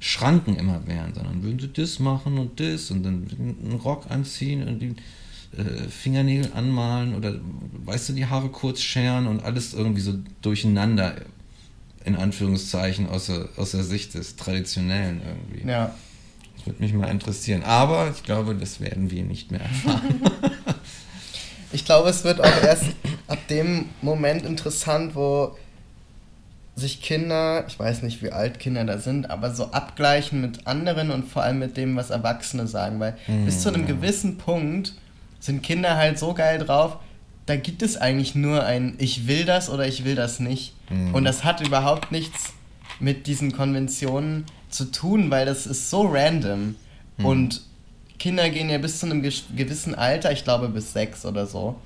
Schranken 0.01 0.57
immer 0.57 0.85
wären, 0.89 1.15
sondern 1.15 1.45
würden 1.45 1.61
sie 1.61 1.73
das 1.73 2.01
machen 2.01 2.39
und 2.39 2.59
das 2.59 2.91
und 2.91 3.05
dann 3.05 3.29
einen 3.65 3.81
Rock 3.83 4.11
anziehen 4.11 4.67
und 4.67 4.81
die 4.81 4.97
äh, 5.57 5.89
Fingernägel 5.89 6.51
anmalen 6.55 7.15
oder 7.15 7.35
weißt 7.85 8.09
du, 8.09 8.13
die 8.13 8.27
Haare 8.27 8.49
kurz 8.49 8.81
scheren 8.81 9.27
und 9.27 9.43
alles 9.43 9.75
irgendwie 9.75 10.01
so 10.01 10.15
durcheinander 10.43 11.15
in 12.05 12.17
Anführungszeichen 12.17 13.09
aus 13.09 13.27
der, 13.27 13.49
aus 13.57 13.73
der 13.73 13.83
Sicht 13.83 14.15
des 14.15 14.37
Traditionellen 14.37 15.21
irgendwie. 15.27 15.69
Ja. 15.69 15.95
Das 16.57 16.67
würde 16.67 16.83
mich 16.83 16.93
mal 16.93 17.09
interessieren. 17.09 17.63
Aber 17.65 18.13
ich 18.15 18.23
glaube, 18.23 18.55
das 18.55 18.81
werden 18.81 19.11
wir 19.11 19.25
nicht 19.25 19.51
mehr 19.51 19.61
erfahren. 19.61 20.21
ich 21.73 21.85
glaube, 21.85 22.09
es 22.09 22.23
wird 22.23 22.41
auch 22.41 22.63
erst 22.63 22.85
ab 23.27 23.39
dem 23.49 23.87
Moment 24.03 24.45
interessant, 24.45 25.17
wo 25.17 25.57
sich 26.77 27.01
Kinder, 27.01 27.65
ich 27.67 27.79
weiß 27.79 28.03
nicht, 28.03 28.23
wie 28.23 28.31
alt 28.31 28.61
Kinder 28.61 28.85
da 28.85 28.99
sind, 28.99 29.31
aber 29.31 29.53
so 29.53 29.73
abgleichen 29.73 30.41
mit 30.41 30.67
anderen 30.67 31.11
und 31.11 31.27
vor 31.27 31.43
allem 31.43 31.59
mit 31.59 31.77
dem, 31.77 31.97
was 31.97 32.11
Erwachsene 32.11 32.67
sagen. 32.67 33.01
Weil 33.01 33.17
mhm. 33.27 33.47
bis 33.47 33.63
zu 33.63 33.71
einem 33.71 33.87
gewissen 33.87 34.39
Punkt 34.39 34.95
sind 35.41 35.63
Kinder 35.63 35.97
halt 35.97 36.19
so 36.19 36.35
geil 36.35 36.59
drauf, 36.59 36.99
da 37.47 37.57
gibt 37.57 37.83
es 37.83 37.97
eigentlich 37.97 38.35
nur 38.35 38.65
ein 38.65 38.95
Ich 38.99 39.29
will 39.29 39.45
das 39.45 39.71
oder 39.71 39.87
ich 39.87 40.05
will 40.05 40.17
das 40.17 40.41
nicht. 40.41 40.75
Mhm. 40.91 41.15
Und 41.15 41.25
das 41.25 41.45
hat 41.45 41.61
überhaupt 41.61 42.13
nichts 42.13 42.53
mit 42.99 43.27
diesen 43.27 43.53
Konventionen 43.53 44.45
zu 44.69 44.87
tun, 44.91 45.31
weil 45.31 45.47
das 45.47 45.67
ist 45.67 45.91
so 45.91 46.03
random. 46.03 46.75
Mhm. 47.19 47.25
Und 47.25 47.63
Kinder 48.19 48.51
gehen 48.51 48.69
ja 48.69 48.79
bis 48.79 48.99
zu 48.99 49.07
einem 49.07 49.23
gewissen 49.23 49.95
Alter, 49.95 50.33
ich 50.33 50.45
glaube 50.45 50.69
bis 50.69 50.93
sechs 50.93 51.25
oder 51.25 51.47
so. 51.47 51.77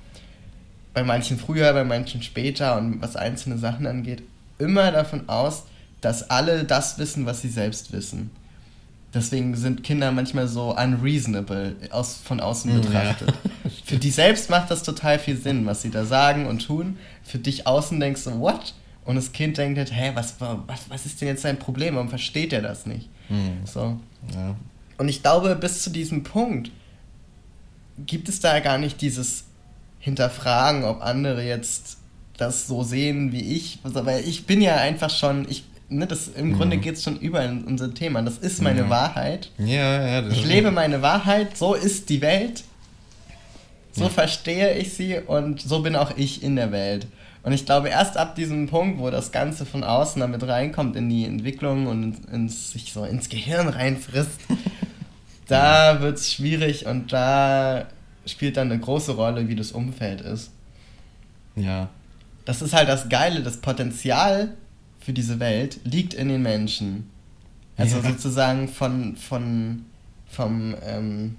Bei 0.93 1.03
manchen 1.03 1.37
früher, 1.37 1.71
bei 1.73 1.83
manchen 1.83 2.21
später 2.21 2.77
und 2.77 3.01
was 3.01 3.15
einzelne 3.15 3.57
Sachen 3.57 3.85
angeht, 3.85 4.23
immer 4.57 4.91
davon 4.91 5.29
aus, 5.29 5.63
dass 6.01 6.29
alle 6.29 6.63
das 6.63 6.97
wissen, 6.97 7.25
was 7.25 7.41
sie 7.41 7.49
selbst 7.49 7.91
wissen. 7.93 8.31
Deswegen 9.13 9.55
sind 9.55 9.83
Kinder 9.83 10.11
manchmal 10.11 10.47
so 10.47 10.75
unreasonable 10.75 11.75
aus, 11.89 12.17
von 12.23 12.39
außen 12.39 12.73
betrachtet. 12.81 13.33
Ja. 13.63 13.69
Für 13.85 13.97
die 13.97 14.09
selbst 14.09 14.49
macht 14.49 14.71
das 14.71 14.83
total 14.83 15.19
viel 15.19 15.37
Sinn, 15.37 15.65
was 15.65 15.81
sie 15.81 15.91
da 15.91 16.05
sagen 16.05 16.47
und 16.47 16.65
tun. 16.65 16.97
Für 17.23 17.37
dich 17.37 17.67
außen 17.67 17.99
denkst 17.99 18.23
du, 18.23 18.39
what? 18.39 18.73
Und 19.05 19.15
das 19.15 19.31
Kind 19.33 19.57
denkt 19.57 19.77
halt, 19.77 19.93
hä, 19.93 20.11
was, 20.13 20.35
was, 20.39 20.89
was 20.89 21.05
ist 21.05 21.21
denn 21.21 21.27
jetzt 21.27 21.41
sein 21.41 21.59
Problem? 21.59 21.95
Warum 21.95 22.09
versteht 22.09 22.53
er 22.53 22.61
das 22.61 22.85
nicht? 22.85 23.09
Mhm. 23.29 23.65
So. 23.65 23.99
Ja. 24.33 24.55
Und 24.97 25.09
ich 25.09 25.21
glaube, 25.21 25.55
bis 25.55 25.83
zu 25.83 25.89
diesem 25.89 26.23
Punkt 26.23 26.71
gibt 28.05 28.29
es 28.29 28.39
da 28.39 28.59
gar 28.59 28.77
nicht 28.77 29.01
dieses 29.01 29.45
Hinterfragen, 29.99 30.83
ob 30.83 31.01
andere 31.01 31.43
jetzt 31.43 31.97
das 32.37 32.67
so 32.67 32.83
sehen 32.83 33.31
wie 33.31 33.55
ich. 33.55 33.79
Also, 33.83 34.05
weil 34.05 34.27
ich 34.27 34.45
bin 34.45 34.61
ja 34.61 34.75
einfach 34.77 35.09
schon, 35.09 35.47
ich 35.49 35.63
ne, 35.91 36.07
das, 36.07 36.29
im 36.29 36.53
Grunde 36.53 36.77
mhm. 36.77 36.81
geht 36.81 36.95
es 36.95 37.03
schon 37.03 37.19
über 37.19 37.43
in 37.43 37.63
unser 37.65 37.93
Thema. 37.93 38.21
Das 38.21 38.37
ist 38.37 38.61
meine 38.61 38.81
ja. 38.81 38.89
Wahrheit. 38.89 39.51
Ja, 39.57 40.21
ja. 40.21 40.27
Ich 40.29 40.45
lebe 40.45 40.71
meine 40.71 41.01
Wahrheit, 41.01 41.57
so 41.57 41.73
ist 41.73 42.09
die 42.09 42.21
Welt. 42.21 42.63
So 43.91 44.05
ja. 44.05 44.09
verstehe 44.09 44.77
ich 44.77 44.93
sie 44.93 45.17
und 45.19 45.61
so 45.61 45.81
bin 45.81 45.95
auch 45.95 46.15
ich 46.15 46.43
in 46.43 46.55
der 46.55 46.71
Welt. 46.71 47.07
Und 47.43 47.53
ich 47.53 47.65
glaube, 47.65 47.89
erst 47.89 48.17
ab 48.17 48.35
diesem 48.35 48.67
Punkt, 48.67 48.99
wo 48.99 49.09
das 49.09 49.31
Ganze 49.31 49.65
von 49.65 49.83
außen 49.83 50.19
damit 50.19 50.47
reinkommt 50.47 50.95
in 50.95 51.09
die 51.09 51.25
Entwicklung 51.25 51.87
und 51.87 52.29
ins, 52.31 52.71
sich 52.71 52.93
so 52.93 53.03
ins 53.03 53.29
Gehirn 53.29 53.67
reinfrisst, 53.67 54.39
da 55.47 56.01
wird 56.01 56.19
es 56.19 56.31
schwierig 56.31 56.85
und 56.85 57.11
da 57.11 57.87
spielt 58.25 58.57
dann 58.57 58.71
eine 58.71 58.79
große 58.79 59.13
Rolle, 59.13 59.49
wie 59.49 59.55
das 59.55 59.71
Umfeld 59.71 60.21
ist. 60.21 60.51
Ja. 61.55 61.89
Das 62.45 62.61
ist 62.61 62.73
halt 62.73 62.87
das 62.87 63.09
Geile, 63.09 63.41
das 63.41 63.57
Potenzial 63.57 64.53
für 65.01 65.13
diese 65.13 65.39
Welt 65.39 65.79
liegt 65.83 66.13
in 66.13 66.29
den 66.29 66.41
Menschen. 66.41 67.09
Also 67.75 67.97
ja. 67.97 68.03
sozusagen 68.03 68.67
von, 68.67 69.15
von, 69.15 69.85
vom, 70.27 70.75
ähm, 70.85 71.35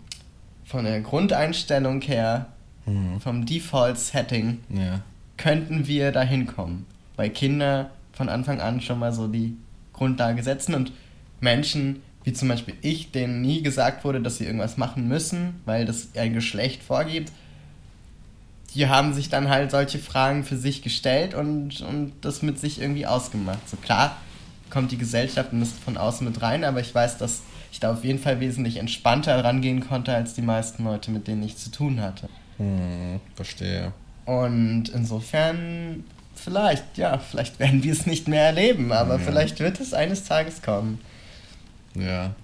von 0.64 0.84
der 0.84 1.00
Grundeinstellung 1.00 2.02
her, 2.02 2.46
mhm. 2.84 3.20
vom 3.20 3.46
Default-Setting, 3.46 4.58
ja. 4.70 5.00
könnten 5.36 5.86
wir 5.86 6.12
da 6.12 6.22
hinkommen. 6.22 6.86
Weil 7.16 7.30
Kinder 7.30 7.90
von 8.12 8.28
Anfang 8.28 8.60
an 8.60 8.80
schon 8.80 8.98
mal 8.98 9.12
so 9.12 9.28
die 9.28 9.56
Grundlage 9.92 10.42
setzen 10.42 10.74
und 10.74 10.92
Menschen, 11.40 12.02
wie 12.24 12.32
zum 12.32 12.48
Beispiel 12.48 12.74
ich, 12.82 13.12
denen 13.12 13.40
nie 13.40 13.62
gesagt 13.62 14.04
wurde, 14.04 14.20
dass 14.20 14.38
sie 14.38 14.44
irgendwas 14.44 14.76
machen 14.76 15.08
müssen, 15.08 15.60
weil 15.64 15.84
das 15.84 16.08
ein 16.16 16.34
Geschlecht 16.34 16.82
vorgibt, 16.82 17.32
die 18.74 18.88
haben 18.88 19.14
sich 19.14 19.28
dann 19.28 19.48
halt 19.48 19.70
solche 19.70 19.98
Fragen 19.98 20.44
für 20.44 20.56
sich 20.56 20.82
gestellt 20.82 21.34
und, 21.34 21.80
und 21.82 22.12
das 22.20 22.42
mit 22.42 22.58
sich 22.58 22.80
irgendwie 22.80 23.06
ausgemacht. 23.06 23.68
So 23.68 23.76
klar 23.76 24.16
kommt 24.70 24.90
die 24.90 24.98
Gesellschaft 24.98 25.52
und 25.52 25.60
das 25.60 25.72
von 25.72 25.96
außen 25.96 26.26
mit 26.26 26.40
rein, 26.40 26.64
aber 26.64 26.80
ich 26.80 26.94
weiß, 26.94 27.18
dass 27.18 27.42
ich 27.70 27.80
da 27.80 27.92
auf 27.92 28.04
jeden 28.04 28.18
Fall 28.18 28.40
wesentlich 28.40 28.78
entspannter 28.78 29.42
rangehen 29.44 29.86
konnte 29.86 30.14
als 30.14 30.34
die 30.34 30.42
meisten 30.42 30.84
Leute, 30.84 31.10
mit 31.10 31.26
denen 31.28 31.42
ich 31.42 31.56
zu 31.56 31.70
tun 31.70 32.00
hatte. 32.00 32.28
Hm, 32.58 33.20
verstehe. 33.34 33.92
Und 34.24 34.88
insofern, 34.90 36.04
vielleicht, 36.34 36.96
ja, 36.96 37.18
vielleicht 37.18 37.58
werden 37.58 37.82
wir 37.82 37.92
es 37.92 38.06
nicht 38.06 38.28
mehr 38.28 38.44
erleben, 38.44 38.92
aber 38.92 39.18
ja. 39.18 39.20
vielleicht 39.20 39.60
wird 39.60 39.80
es 39.80 39.92
eines 39.92 40.24
Tages 40.24 40.62
kommen. 40.62 41.00
Ja, 41.94 42.34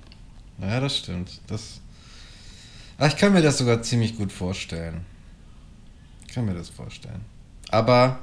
ja, 0.60 0.80
das 0.80 0.98
stimmt. 0.98 1.40
Das, 1.46 1.80
Ach, 2.98 3.06
ich 3.06 3.16
kann 3.16 3.32
mir 3.32 3.42
das 3.42 3.58
sogar 3.58 3.80
ziemlich 3.82 4.16
gut 4.16 4.32
vorstellen. 4.32 5.06
Ich 6.28 6.34
kann 6.34 6.44
mir 6.44 6.54
das 6.54 6.68
vorstellen. 6.68 7.24
Aber 7.70 8.20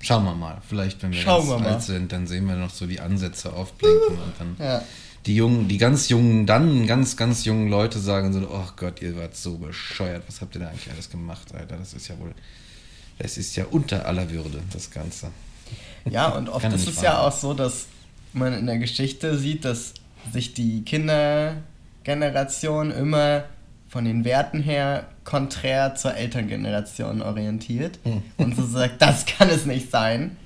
schauen 0.00 0.24
wir 0.24 0.34
mal. 0.34 0.60
Vielleicht, 0.66 1.02
wenn 1.02 1.12
wir 1.12 1.20
schauen 1.20 1.46
ganz 1.48 1.62
wir 1.62 1.68
alt 1.68 1.82
sind, 1.82 2.10
dann 2.12 2.26
sehen 2.26 2.46
wir 2.46 2.56
noch 2.56 2.70
so 2.70 2.86
die 2.86 3.00
Ansätze 3.00 3.52
aufblinken 3.52 4.18
und 4.18 4.32
dann 4.38 4.56
ja. 4.58 4.82
die 5.26 5.36
jungen, 5.36 5.68
die 5.68 5.76
ganz 5.78 6.08
jungen, 6.08 6.46
dann 6.46 6.86
ganz, 6.86 7.16
ganz 7.16 7.44
jungen 7.44 7.68
Leute 7.68 7.98
sagen 7.98 8.32
so, 8.32 8.48
oh 8.50 8.68
Gott, 8.76 9.02
ihr 9.02 9.16
wart 9.16 9.36
so 9.36 9.58
bescheuert. 9.58 10.22
Was 10.26 10.40
habt 10.40 10.54
ihr 10.56 10.62
da 10.62 10.68
eigentlich 10.68 10.90
alles 10.90 11.10
gemacht, 11.10 11.54
Alter? 11.54 11.76
Das 11.76 11.92
ist 11.92 12.08
ja 12.08 12.18
wohl, 12.18 12.32
das 13.18 13.36
ist 13.36 13.54
ja 13.56 13.66
unter 13.70 14.06
aller 14.06 14.30
Würde, 14.30 14.62
das 14.72 14.90
Ganze. 14.90 15.30
Ja, 16.08 16.28
und 16.28 16.48
oft 16.48 16.64
ist 16.72 16.88
es 16.88 17.02
ja 17.02 17.20
auch 17.20 17.32
so, 17.32 17.52
dass 17.52 17.88
man 18.32 18.54
in 18.54 18.66
der 18.66 18.78
Geschichte 18.78 19.36
sieht, 19.36 19.64
dass 19.64 19.92
sich 20.32 20.54
die 20.54 20.84
Kindergeneration 20.84 22.90
immer 22.90 23.44
von 23.96 24.04
den 24.04 24.26
Werten 24.26 24.60
her 24.60 25.06
konträr 25.24 25.94
zur 25.94 26.14
Elterngeneration 26.14 27.22
orientiert 27.22 27.98
mhm. 28.04 28.22
und 28.36 28.54
so 28.54 28.62
sagt, 28.66 28.96
das 29.00 29.24
kann 29.24 29.48
es 29.48 29.64
nicht 29.64 29.90
sein. 29.90 30.36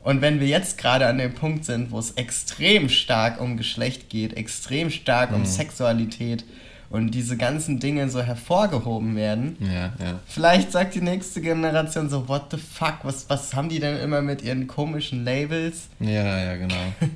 Und 0.00 0.22
wenn 0.22 0.40
wir 0.40 0.48
jetzt 0.48 0.76
gerade 0.76 1.06
an 1.06 1.18
dem 1.18 1.32
Punkt 1.32 1.64
sind, 1.64 1.92
wo 1.92 2.00
es 2.00 2.10
extrem 2.12 2.88
stark 2.88 3.40
um 3.40 3.56
Geschlecht 3.56 4.10
geht, 4.10 4.36
extrem 4.36 4.90
stark 4.90 5.30
mhm. 5.30 5.36
um 5.36 5.44
Sexualität 5.44 6.44
und 6.90 7.12
diese 7.12 7.36
ganzen 7.36 7.78
Dinge 7.78 8.08
so 8.08 8.22
hervorgehoben 8.22 9.14
werden, 9.14 9.56
ja, 9.60 9.92
ja. 10.04 10.18
vielleicht 10.26 10.72
sagt 10.72 10.96
die 10.96 11.00
nächste 11.00 11.40
Generation 11.40 12.10
so, 12.10 12.26
what 12.26 12.46
the 12.50 12.56
fuck, 12.56 13.04
was, 13.04 13.30
was 13.30 13.54
haben 13.54 13.68
die 13.68 13.78
denn 13.78 14.00
immer 14.00 14.20
mit 14.20 14.42
ihren 14.42 14.66
komischen 14.66 15.24
Labels? 15.24 15.90
Ja, 16.00 16.42
ja, 16.42 16.56
genau. 16.56 16.74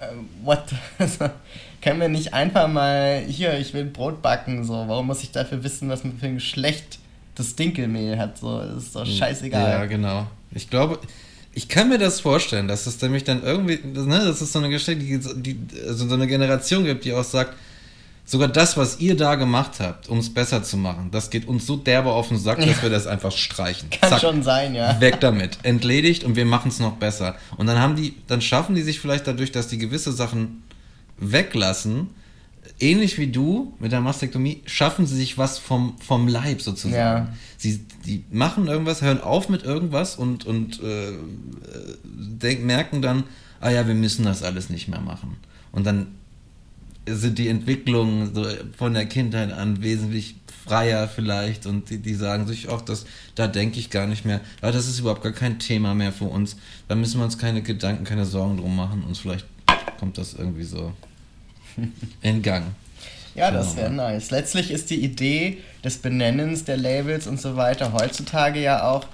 Äh, 0.00 0.06
what 0.42 0.64
the, 0.98 1.06
können 1.84 2.00
wir 2.00 2.08
nicht 2.08 2.32
einfach 2.32 2.66
mal, 2.66 3.22
hier, 3.28 3.58
ich 3.58 3.74
will 3.74 3.84
Brot 3.84 4.22
backen, 4.22 4.64
so, 4.64 4.72
warum 4.72 5.06
muss 5.06 5.22
ich 5.22 5.32
dafür 5.32 5.62
wissen, 5.62 5.90
was 5.90 6.00
für 6.00 6.26
ein 6.26 6.34
Geschlecht 6.34 6.98
das 7.34 7.56
Dinkelmehl 7.56 8.18
hat. 8.18 8.38
So, 8.38 8.58
das 8.58 8.84
ist 8.84 8.96
doch 8.96 9.04
scheißegal. 9.04 9.70
Ja, 9.70 9.84
genau. 9.84 10.26
Ich 10.50 10.70
glaube, 10.70 10.98
ich 11.52 11.68
kann 11.68 11.90
mir 11.90 11.98
das 11.98 12.20
vorstellen, 12.20 12.68
dass 12.68 12.86
es 12.86 13.00
nämlich 13.02 13.24
dann 13.24 13.42
irgendwie, 13.42 13.80
ne, 13.84 14.24
dass 14.24 14.40
es 14.40 14.52
so 14.52 14.60
eine 14.60 14.70
Geschichte, 14.70 14.96
die, 14.96 15.18
die, 15.42 15.58
also 15.86 16.08
so 16.08 16.14
eine 16.14 16.26
Generation 16.26 16.84
gibt, 16.84 17.04
die 17.04 17.12
auch 17.12 17.22
sagt, 17.22 17.54
sogar 18.24 18.48
das, 18.48 18.78
was 18.78 19.00
ihr 19.00 19.14
da 19.14 19.34
gemacht 19.34 19.72
habt, 19.80 20.08
um 20.08 20.18
es 20.18 20.32
besser 20.32 20.62
zu 20.62 20.78
machen, 20.78 21.10
das 21.12 21.28
geht 21.28 21.46
uns 21.46 21.66
so 21.66 21.76
derbe 21.76 22.12
auf 22.12 22.28
den 22.28 22.38
Sack, 22.38 22.60
dass 22.60 22.82
wir 22.82 22.88
das 22.88 23.06
einfach 23.06 23.32
streichen. 23.32 23.90
Kann 23.90 24.08
Zack, 24.08 24.20
schon 24.20 24.42
sein, 24.42 24.74
ja. 24.74 24.98
Weg 25.02 25.20
damit. 25.20 25.58
Entledigt 25.64 26.24
und 26.24 26.34
wir 26.34 26.46
machen 26.46 26.68
es 26.68 26.80
noch 26.80 26.94
besser. 26.94 27.36
Und 27.58 27.66
dann 27.66 27.78
haben 27.78 27.94
die, 27.94 28.14
dann 28.26 28.40
schaffen 28.40 28.74
die 28.74 28.82
sich 28.82 29.00
vielleicht 29.00 29.26
dadurch, 29.26 29.52
dass 29.52 29.68
die 29.68 29.76
gewisse 29.76 30.12
Sachen 30.12 30.63
weglassen, 31.18 32.10
ähnlich 32.80 33.18
wie 33.18 33.28
du 33.28 33.74
mit 33.78 33.92
der 33.92 34.00
Mastektomie, 34.00 34.62
schaffen 34.66 35.06
sie 35.06 35.16
sich 35.16 35.38
was 35.38 35.58
vom, 35.58 35.96
vom 35.98 36.28
Leib 36.28 36.60
sozusagen. 36.60 36.94
Ja. 37.26 37.28
Sie 37.56 37.80
die 38.04 38.24
machen 38.30 38.66
irgendwas, 38.66 39.02
hören 39.02 39.20
auf 39.20 39.48
mit 39.48 39.62
irgendwas 39.62 40.16
und, 40.16 40.44
und 40.44 40.82
äh, 40.82 41.12
denk, 42.04 42.64
merken 42.64 43.02
dann, 43.02 43.24
ah 43.60 43.70
ja, 43.70 43.86
wir 43.86 43.94
müssen 43.94 44.24
das 44.24 44.42
alles 44.42 44.70
nicht 44.70 44.88
mehr 44.88 45.00
machen. 45.00 45.36
Und 45.72 45.86
dann 45.86 46.08
sind 47.06 47.38
die 47.38 47.48
Entwicklungen 47.48 48.34
so 48.34 48.46
von 48.76 48.94
der 48.94 49.06
Kindheit 49.06 49.52
an 49.52 49.82
wesentlich 49.82 50.36
freier 50.64 51.08
vielleicht 51.08 51.66
und 51.66 51.90
die, 51.90 51.98
die 51.98 52.14
sagen 52.14 52.46
sich 52.46 52.68
auch, 52.70 52.80
dass 52.80 53.04
da 53.34 53.46
denke 53.46 53.78
ich 53.78 53.90
gar 53.90 54.06
nicht 54.06 54.24
mehr, 54.24 54.40
ja, 54.62 54.72
das 54.72 54.88
ist 54.88 55.00
überhaupt 55.00 55.22
gar 55.22 55.32
kein 55.32 55.58
Thema 55.58 55.94
mehr 55.94 56.12
für 56.12 56.24
uns. 56.24 56.56
Da 56.88 56.94
müssen 56.94 57.20
wir 57.20 57.24
uns 57.24 57.36
keine 57.36 57.62
Gedanken, 57.62 58.04
keine 58.04 58.24
Sorgen 58.24 58.56
drum 58.56 58.74
machen 58.74 59.04
und 59.04 59.16
vielleicht 59.18 59.46
kommt 59.98 60.18
das 60.18 60.34
irgendwie 60.34 60.64
so 60.64 60.92
in 62.22 62.42
Gang. 62.42 62.64
Ja, 63.34 63.50
das 63.50 63.76
wäre 63.76 63.90
nice. 63.90 64.30
Letztlich 64.30 64.70
ist 64.70 64.90
die 64.90 65.02
Idee 65.02 65.58
des 65.82 65.98
Benennens 65.98 66.64
der 66.64 66.76
Labels 66.76 67.26
und 67.26 67.40
so 67.40 67.56
weiter 67.56 67.92
heutzutage 67.92 68.60
ja 68.60 68.88
auch, 68.88 69.06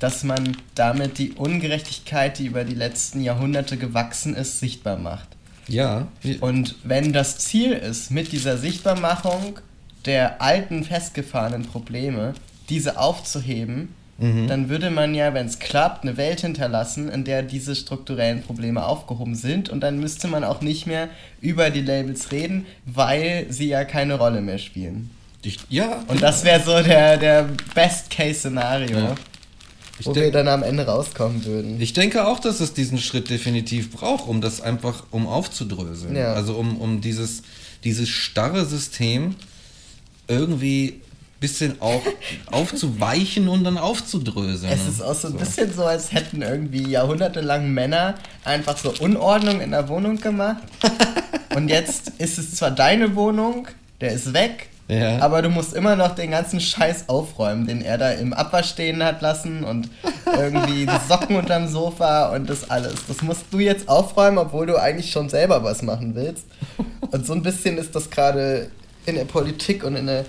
dass 0.00 0.24
man 0.24 0.56
damit 0.74 1.18
die 1.18 1.32
Ungerechtigkeit, 1.32 2.38
die 2.38 2.46
über 2.46 2.64
die 2.64 2.74
letzten 2.74 3.20
Jahrhunderte 3.20 3.76
gewachsen 3.76 4.34
ist, 4.34 4.58
sichtbar 4.60 4.96
macht. 4.96 5.28
Ja. 5.68 6.08
Und 6.40 6.76
wenn 6.82 7.12
das 7.12 7.38
Ziel 7.38 7.72
ist, 7.72 8.10
mit 8.10 8.32
dieser 8.32 8.58
Sichtbarmachung 8.58 9.60
der 10.06 10.40
alten 10.40 10.84
festgefahrenen 10.84 11.66
Probleme, 11.66 12.34
diese 12.68 12.98
aufzuheben, 12.98 13.94
mhm. 14.18 14.46
dann 14.46 14.68
würde 14.68 14.90
man 14.90 15.14
ja, 15.14 15.32
wenn 15.34 15.46
es 15.46 15.58
klappt, 15.58 16.02
eine 16.02 16.16
Welt 16.16 16.40
hinterlassen, 16.40 17.08
in 17.08 17.24
der 17.24 17.42
diese 17.42 17.74
strukturellen 17.74 18.42
Probleme 18.42 18.84
aufgehoben 18.84 19.34
sind 19.34 19.68
und 19.68 19.80
dann 19.80 19.98
müsste 19.98 20.28
man 20.28 20.44
auch 20.44 20.60
nicht 20.60 20.86
mehr 20.86 21.08
über 21.40 21.70
die 21.70 21.80
Labels 21.80 22.30
reden, 22.32 22.66
weil 22.84 23.46
sie 23.48 23.68
ja 23.68 23.84
keine 23.84 24.14
Rolle 24.18 24.40
mehr 24.40 24.58
spielen. 24.58 25.10
Ich, 25.42 25.58
ja. 25.68 26.02
Und 26.08 26.22
das 26.22 26.44
wäre 26.44 26.62
so 26.62 26.82
der, 26.82 27.16
der 27.16 27.48
Best-Case-Szenario. 27.74 28.98
Ja. 28.98 29.14
Wo 30.04 30.14
wir 30.14 30.30
dann 30.30 30.46
am 30.46 30.62
Ende 30.62 30.86
rauskommen 30.86 31.44
würden. 31.44 31.80
Ich 31.80 31.92
denke 31.92 32.26
auch, 32.28 32.38
dass 32.38 32.60
es 32.60 32.72
diesen 32.72 32.98
Schritt 32.98 33.30
definitiv 33.30 33.90
braucht, 33.90 34.28
um 34.28 34.40
das 34.40 34.60
einfach, 34.60 35.04
um 35.10 35.26
aufzudröseln. 35.26 36.14
Ja. 36.14 36.34
Also 36.34 36.54
um, 36.54 36.76
um 36.76 37.00
dieses, 37.00 37.42
dieses 37.82 38.08
starre 38.08 38.64
System 38.64 39.34
irgendwie 40.28 41.00
bisschen 41.40 41.80
auch 41.80 42.02
aufzuweichen 42.50 43.48
und 43.48 43.64
dann 43.64 43.78
aufzudröseln. 43.78 44.72
Es 44.72 44.86
ist 44.86 45.02
auch 45.02 45.14
so 45.14 45.28
ein 45.28 45.34
so. 45.34 45.38
bisschen 45.38 45.72
so, 45.72 45.84
als 45.84 46.12
hätten 46.12 46.42
irgendwie 46.42 46.90
jahrhundertelang 46.90 47.72
Männer 47.72 48.14
einfach 48.44 48.76
so 48.76 48.92
Unordnung 49.00 49.60
in 49.60 49.70
der 49.70 49.88
Wohnung 49.88 50.20
gemacht. 50.20 50.62
und 51.54 51.68
jetzt 51.68 52.12
ist 52.18 52.38
es 52.38 52.56
zwar 52.56 52.70
deine 52.70 53.14
Wohnung, 53.14 53.68
der 54.00 54.12
ist 54.12 54.32
weg, 54.32 54.68
ja. 54.88 55.18
aber 55.18 55.42
du 55.42 55.48
musst 55.48 55.74
immer 55.74 55.94
noch 55.94 56.14
den 56.14 56.30
ganzen 56.32 56.60
Scheiß 56.60 57.08
aufräumen, 57.08 57.66
den 57.66 57.82
er 57.82 57.98
da 57.98 58.10
im 58.10 58.32
Abwasch 58.32 58.70
stehen 58.70 59.02
hat 59.04 59.22
lassen 59.22 59.62
und 59.62 59.90
irgendwie 60.26 60.86
die 60.86 61.08
Socken 61.08 61.36
unterm 61.36 61.68
Sofa 61.68 62.34
und 62.34 62.50
das 62.50 62.68
alles. 62.70 62.94
Das 63.06 63.22
musst 63.22 63.44
du 63.50 63.58
jetzt 63.60 63.88
aufräumen, 63.88 64.38
obwohl 64.38 64.66
du 64.66 64.80
eigentlich 64.80 65.12
schon 65.12 65.28
selber 65.28 65.62
was 65.62 65.82
machen 65.82 66.14
willst. 66.14 66.46
Und 67.10 67.26
so 67.26 67.32
ein 67.32 67.42
bisschen 67.42 67.78
ist 67.78 67.94
das 67.94 68.10
gerade 68.10 68.70
in 69.06 69.14
der 69.14 69.24
Politik 69.24 69.84
und 69.84 69.96
in 69.96 70.06
der 70.06 70.24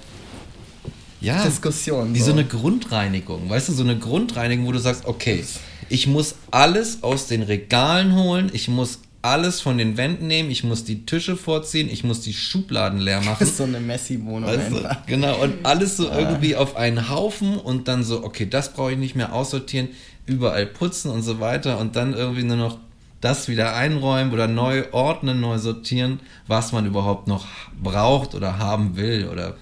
ja, 1.22 1.46
Diskussion. 1.46 2.14
Wie 2.14 2.20
so. 2.20 2.28
so 2.28 2.32
eine 2.32 2.46
Grundreinigung, 2.46 3.50
weißt 3.50 3.70
du, 3.70 3.74
so 3.74 3.84
eine 3.84 3.98
Grundreinigung, 3.98 4.66
wo 4.66 4.72
du 4.72 4.80
sagst, 4.80 5.06
okay, 5.06 5.44
ich 5.90 6.08
muss 6.08 6.36
alles 6.52 7.04
aus 7.04 7.28
den 7.28 7.44
Regalen 7.44 8.16
holen, 8.16 8.50
ich 8.54 8.68
muss 8.68 9.00
alles 9.22 9.60
von 9.60 9.78
den 9.78 9.98
Wänden 9.98 10.28
nehmen, 10.28 10.50
ich 10.50 10.64
muss 10.64 10.86
die 10.86 11.06
Tische 11.06 11.36
vorziehen, 11.36 11.90
ich 11.92 12.04
muss 12.04 12.22
die 12.22 12.34
Schubladen 12.34 13.00
leer 13.00 13.20
machen. 13.20 13.38
Das 13.40 13.50
ist 13.50 13.58
so 13.58 13.66
eine 13.66 13.80
Messi-Wohnung 13.80 14.50
weißt 14.50 14.72
du, 14.72 14.98
Genau, 15.08 15.42
und 15.42 15.66
alles 15.66 15.98
so 15.98 16.10
irgendwie 16.10 16.56
auf 16.56 16.78
einen 16.78 17.10
Haufen 17.10 17.58
und 17.58 17.88
dann 17.88 18.04
so, 18.04 18.24
okay, 18.24 18.48
das 18.50 18.74
brauche 18.74 18.94
ich 18.94 18.98
nicht 18.98 19.16
mehr 19.16 19.34
aussortieren, 19.34 19.90
überall 20.26 20.66
putzen 20.66 21.12
und 21.12 21.24
so 21.24 21.40
weiter 21.40 21.80
und 21.80 21.96
dann 21.96 22.14
irgendwie 22.14 22.44
nur 22.44 22.56
noch 22.56 22.78
das 23.20 23.50
wieder 23.50 23.76
einräumen 23.76 24.32
oder 24.32 24.48
neu 24.48 24.86
ordnen, 24.92 25.42
neu 25.42 25.58
sortieren, 25.58 26.22
was 26.48 26.72
man 26.72 26.86
überhaupt 26.86 27.28
noch 27.28 27.46
braucht 27.82 28.36
oder 28.36 28.60
haben 28.60 28.96
will 28.96 29.28
oder 29.28 29.56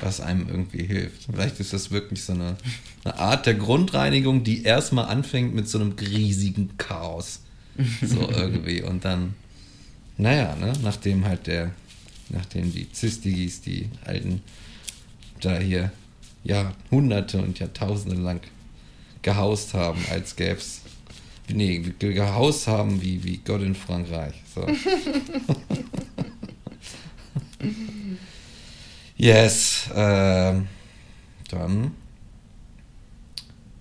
was 0.00 0.20
einem 0.20 0.48
irgendwie 0.48 0.84
hilft. 0.84 1.24
Vielleicht 1.30 1.60
ist 1.60 1.72
das 1.72 1.90
wirklich 1.90 2.22
so 2.24 2.32
eine, 2.32 2.56
eine 3.04 3.18
Art 3.18 3.46
der 3.46 3.54
Grundreinigung, 3.54 4.44
die 4.44 4.62
erstmal 4.62 5.06
anfängt 5.06 5.54
mit 5.54 5.68
so 5.68 5.78
einem 5.78 5.92
riesigen 5.92 6.76
Chaos. 6.78 7.40
So 8.02 8.28
irgendwie. 8.34 8.82
Und 8.82 9.04
dann, 9.04 9.34
naja, 10.16 10.56
ne, 10.56 10.72
nachdem 10.82 11.24
halt 11.24 11.46
der, 11.46 11.72
nachdem 12.28 12.72
die 12.72 12.90
Zistigis, 12.92 13.60
die 13.60 13.88
alten, 14.04 14.42
da 15.40 15.58
hier 15.58 15.92
Jahrhunderte 16.44 17.40
und 17.40 17.58
Jahrtausende 17.58 18.16
lang 18.16 18.40
gehaust 19.22 19.74
haben, 19.74 20.00
als 20.10 20.36
gäb's 20.36 20.82
nee, 21.48 21.78
gehaust 21.98 22.66
haben 22.66 23.00
wie, 23.02 23.24
wie 23.24 23.38
Gott 23.38 23.62
in 23.62 23.74
Frankreich. 23.74 24.34
So. 24.54 24.66
Yes. 29.18 29.90
Äh, 29.90 30.54
dann 31.50 31.92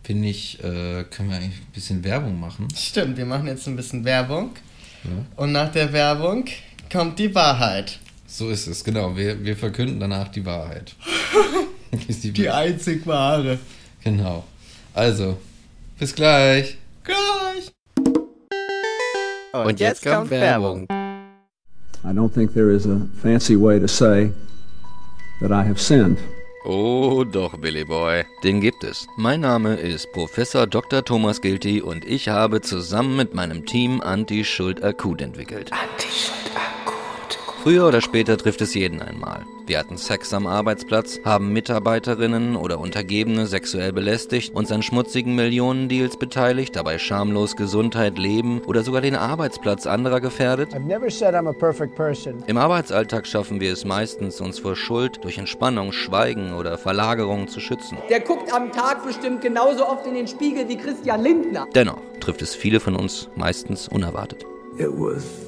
finde 0.04 0.28
ich, 0.30 0.58
äh, 0.64 1.04
können 1.04 1.30
wir 1.30 1.38
eigentlich 1.38 1.60
ein 1.60 1.72
bisschen 1.74 2.04
Werbung 2.04 2.40
machen. 2.40 2.68
Stimmt, 2.76 3.18
wir 3.18 3.26
machen 3.26 3.46
jetzt 3.46 3.68
ein 3.68 3.76
bisschen 3.76 4.04
Werbung. 4.04 4.56
Ja. 5.04 5.12
Und 5.36 5.52
nach 5.52 5.72
der 5.72 5.94
Werbung 5.94 6.46
kommt 6.92 7.20
die 7.20 7.34
Wahrheit. 7.36 8.00
So 8.26 8.50
ist 8.50 8.66
es, 8.66 8.84
genau. 8.84 9.16
Wir, 9.16 9.44
wir 9.44 9.56
verkünden 9.56 10.00
danach 10.00 10.30
die 10.30 10.44
Wahrheit. 10.44 10.96
die, 11.92 12.32
die 12.32 12.50
einzig 12.50 13.06
wahre. 13.06 13.60
Genau. 14.04 14.44
Also, 14.96 15.38
bis 16.00 16.16
gleich. 16.16 16.78
Gleich. 17.04 17.72
Und, 19.54 19.66
Und 19.66 19.80
jetzt, 19.80 20.04
jetzt 20.04 20.06
kommt 20.12 20.32
Werbung. 20.32 20.88
I 22.04 22.10
don't 22.10 22.34
think 22.34 22.54
there 22.56 22.72
is 22.72 22.88
a 22.88 23.02
fancy 23.22 23.56
way 23.56 23.80
to 23.80 23.88
say 23.88 24.32
that 25.40 25.52
I 25.52 25.64
have 25.68 25.80
sinned. 25.80 26.18
Oh 26.66 27.24
doch, 27.24 27.58
Billy 27.58 27.86
Boy, 27.86 28.26
den 28.44 28.60
gibt 28.60 28.84
es. 28.84 29.08
Mein 29.16 29.42
Name 29.42 29.76
ist 29.76 30.12
Professor 30.12 30.68
Dr. 30.68 31.06
Thomas 31.06 31.42
Gilty 31.42 31.82
und 31.82 32.04
ich 32.04 32.28
habe 32.28 32.62
zusammen 32.62 33.16
mit 33.16 33.34
meinem 33.34 33.66
Team 33.66 34.02
Anti-Schuld 34.02 34.84
akut 34.84 35.22
entwickelt. 35.22 35.72
Anti-Schuld 35.72 36.38
Früher 37.68 37.86
oder 37.86 38.00
später 38.00 38.38
trifft 38.38 38.62
es 38.62 38.74
jeden 38.76 39.02
einmal. 39.02 39.46
Wir 39.66 39.78
hatten 39.78 39.98
Sex 39.98 40.34
am 40.34 40.48
Arbeitsplatz, 40.48 41.20
haben 41.26 41.52
Mitarbeiterinnen 41.52 42.56
oder 42.56 42.80
Untergebene 42.80 43.46
sexuell 43.46 43.92
belästigt, 43.92 44.56
uns 44.56 44.72
an 44.72 44.82
schmutzigen 44.82 45.36
Millionendeals 45.36 46.16
beteiligt, 46.16 46.78
dabei 46.78 46.98
schamlos 46.98 47.58
Gesundheit, 47.58 48.18
Leben 48.18 48.62
oder 48.62 48.84
sogar 48.84 49.02
den 49.02 49.18
Arbeitsplatz 49.18 49.86
anderer 49.86 50.22
gefährdet. 50.22 50.70
Im 52.48 52.58
Arbeitsalltag 52.58 53.28
schaffen 53.28 53.60
wir 53.60 53.74
es 53.74 53.84
meistens, 53.84 54.40
uns 54.40 54.60
vor 54.60 54.78
Schuld 54.78 55.26
durch 55.26 55.38
Entspannung, 55.38 55.92
Schweigen 55.92 56.54
oder 56.54 56.78
Verlagerung 56.78 57.50
zu 57.50 57.60
schützen. 57.60 57.98
Der 58.10 58.22
guckt 58.22 58.54
am 58.54 58.72
Tag 58.72 59.06
bestimmt 59.06 59.42
genauso 59.42 59.86
oft 59.86 60.08
in 60.08 60.14
den 60.14 60.30
Spiegel 60.30 60.70
wie 60.70 60.78
Christian 60.78 61.22
Lindner. 61.22 61.68
Dennoch 61.76 62.00
trifft 62.22 62.42
es 62.42 62.56
viele 62.56 62.80
von 62.80 62.96
uns 62.96 63.28
meistens 63.36 63.90
unerwartet. 63.90 64.46
It 64.80 64.88
was 64.90 65.47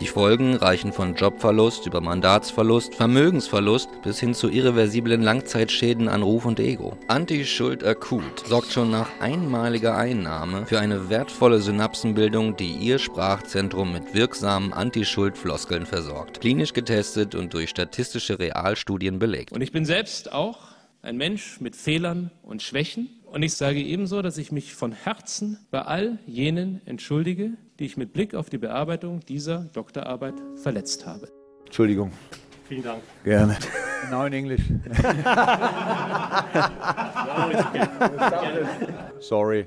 die 0.00 0.06
Folgen 0.06 0.54
reichen 0.54 0.92
von 0.92 1.14
Jobverlust 1.14 1.86
über 1.86 2.00
Mandatsverlust, 2.00 2.94
Vermögensverlust 2.94 3.88
bis 4.02 4.20
hin 4.20 4.34
zu 4.34 4.48
irreversiblen 4.48 5.20
Langzeitschäden 5.20 6.08
an 6.08 6.22
Ruf 6.22 6.44
und 6.44 6.60
Ego. 6.60 6.96
Anti-Schuld 7.08 7.84
akut 7.84 8.46
sorgt 8.46 8.70
schon 8.70 8.90
nach 8.90 9.08
einmaliger 9.20 9.96
Einnahme 9.96 10.66
für 10.66 10.78
eine 10.78 11.10
wertvolle 11.10 11.60
Synapsenbildung, 11.60 12.56
die 12.56 12.72
Ihr 12.72 13.00
Sprachzentrum 13.00 13.92
mit 13.92 14.14
wirksamen 14.14 14.72
Anti-Schuld-Floskeln 14.72 15.84
versorgt. 15.84 16.40
Klinisch 16.40 16.72
getestet 16.72 17.34
und 17.34 17.54
durch 17.54 17.70
statistische 17.70 18.38
Realstudien 18.38 19.18
belegt. 19.18 19.52
Und 19.52 19.60
ich 19.60 19.72
bin 19.72 19.84
selbst 19.84 20.32
auch 20.32 20.58
ein 21.02 21.16
Mensch 21.16 21.60
mit 21.60 21.74
Fehlern 21.74 22.30
und 22.42 22.62
Schwächen. 22.62 23.08
Und 23.30 23.42
ich 23.42 23.54
sage 23.54 23.80
ebenso, 23.80 24.22
dass 24.22 24.38
ich 24.38 24.52
mich 24.52 24.74
von 24.74 24.92
Herzen 24.92 25.58
bei 25.70 25.82
all 25.82 26.18
jenen 26.26 26.80
entschuldige, 26.86 27.50
die 27.78 27.84
ich 27.84 27.98
mit 27.98 28.14
Blick 28.14 28.34
auf 28.34 28.48
die 28.48 28.58
Bearbeitung 28.58 29.20
dieser 29.20 29.64
Doktorarbeit 29.74 30.34
verletzt 30.56 31.06
habe. 31.06 31.28
Entschuldigung. 31.66 32.10
Vielen 32.68 32.82
Dank. 32.82 33.02
Gerne. 33.24 33.56
Now 34.10 34.24
in 34.24 34.32
English. 34.32 34.60
Sorry, 39.20 39.64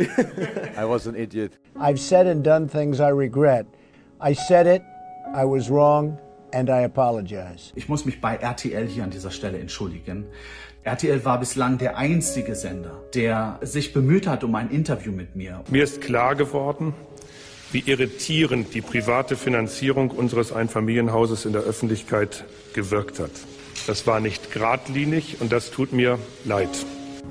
I 0.78 0.86
was 0.86 1.08
an 1.08 1.16
idiot. 1.16 1.58
I've 1.80 2.00
said 2.00 2.28
and 2.28 2.44
done 2.44 2.68
things 2.68 3.00
I 3.00 3.10
regret. 3.10 3.66
I 4.20 4.34
said 4.34 4.68
it, 4.68 4.82
I 5.36 5.46
was 5.46 5.70
wrong, 5.70 6.18
and 6.54 6.70
I 6.70 6.84
apologize. 6.84 7.72
Ich 7.76 7.90
muss 7.90 8.06
mich 8.06 8.22
bei 8.22 8.36
RTL 8.36 8.88
hier 8.88 9.04
an 9.04 9.12
dieser 9.12 9.32
Stelle 9.32 9.60
entschuldigen. 9.60 10.26
RTL 10.84 11.24
war 11.26 11.40
bislang 11.40 11.78
der 11.78 11.96
einzige 11.96 12.56
Sender, 12.56 13.04
der 13.14 13.60
sich 13.62 13.94
bemüht 13.94 14.26
hat 14.26 14.44
um 14.44 14.56
ein 14.56 14.72
Interview 14.72 15.12
mit 15.12 15.36
mir. 15.36 15.62
Mir 15.70 15.84
ist 15.84 16.02
klar 16.02 16.34
geworden, 16.34 16.96
wie 17.72 17.84
irritierend 17.86 18.74
die 18.74 18.82
private 18.82 19.36
Finanzierung 19.36 20.10
unseres 20.10 20.52
Einfamilienhauses 20.52 21.46
in 21.46 21.54
der 21.54 21.62
Öffentlichkeit 21.62 22.46
gewirkt 22.74 23.20
hat. 23.20 23.30
Das 23.86 24.08
war 24.08 24.20
nicht 24.20 24.52
geradlinig 24.52 25.38
und 25.40 25.52
das 25.52 25.70
tut 25.70 25.94
mir 25.94 26.18
leid. 26.46 26.70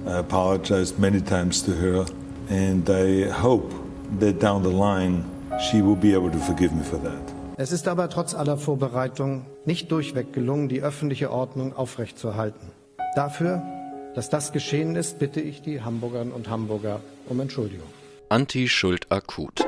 I 0.07 0.11
apologized 0.11 1.01
many 1.01 1.20
times 1.20 1.64
to 1.64 1.72
her 1.72 2.07
and 2.48 2.88
I 2.88 3.28
hope 3.42 3.74
that 4.20 4.40
down 4.40 4.62
the 4.62 4.70
line 4.70 5.24
she 5.59 5.84
will 5.84 5.96
be 5.96 6.16
able 6.16 6.30
to 6.30 6.38
forgive 6.38 6.72
me 6.72 6.84
for 6.84 7.03
that. 7.03 7.20
Es 7.57 7.72
ist 7.72 7.88
aber 7.88 8.09
trotz 8.11 8.34
aller 8.34 8.57
Vorbereitungen 8.57 9.44
nicht 9.66 9.90
durchweg 9.90 10.32
gelungen, 10.32 10.68
die 10.68 10.82
öffentliche 10.82 11.32
Ordnung 11.32 11.76
aufrechtzuerhalten. 11.76 12.70
Dafür, 13.15 13.61
dass 14.15 14.31
das 14.31 14.53
geschehen 14.53 14.95
ist, 14.95 15.19
bitte 15.19 15.41
ich 15.41 15.63
die 15.63 15.83
Hamburgerinnen 15.83 16.33
und 16.33 16.49
Hamburger 16.49 17.01
um 17.27 17.41
Entschuldigung. 17.41 17.87
Anti-Schuld 18.29 19.11
akut. 19.11 19.67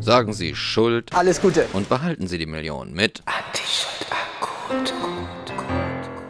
Sagen 0.00 0.32
Sie 0.32 0.56
Schuld. 0.56 1.14
Alles 1.14 1.40
Gute. 1.40 1.66
Und 1.72 1.88
behalten 1.88 2.26
Sie 2.26 2.36
die 2.36 2.46
Million 2.46 2.92
mit 2.92 3.22
Anti-Schuld 3.26 4.10
akut. 4.10 4.92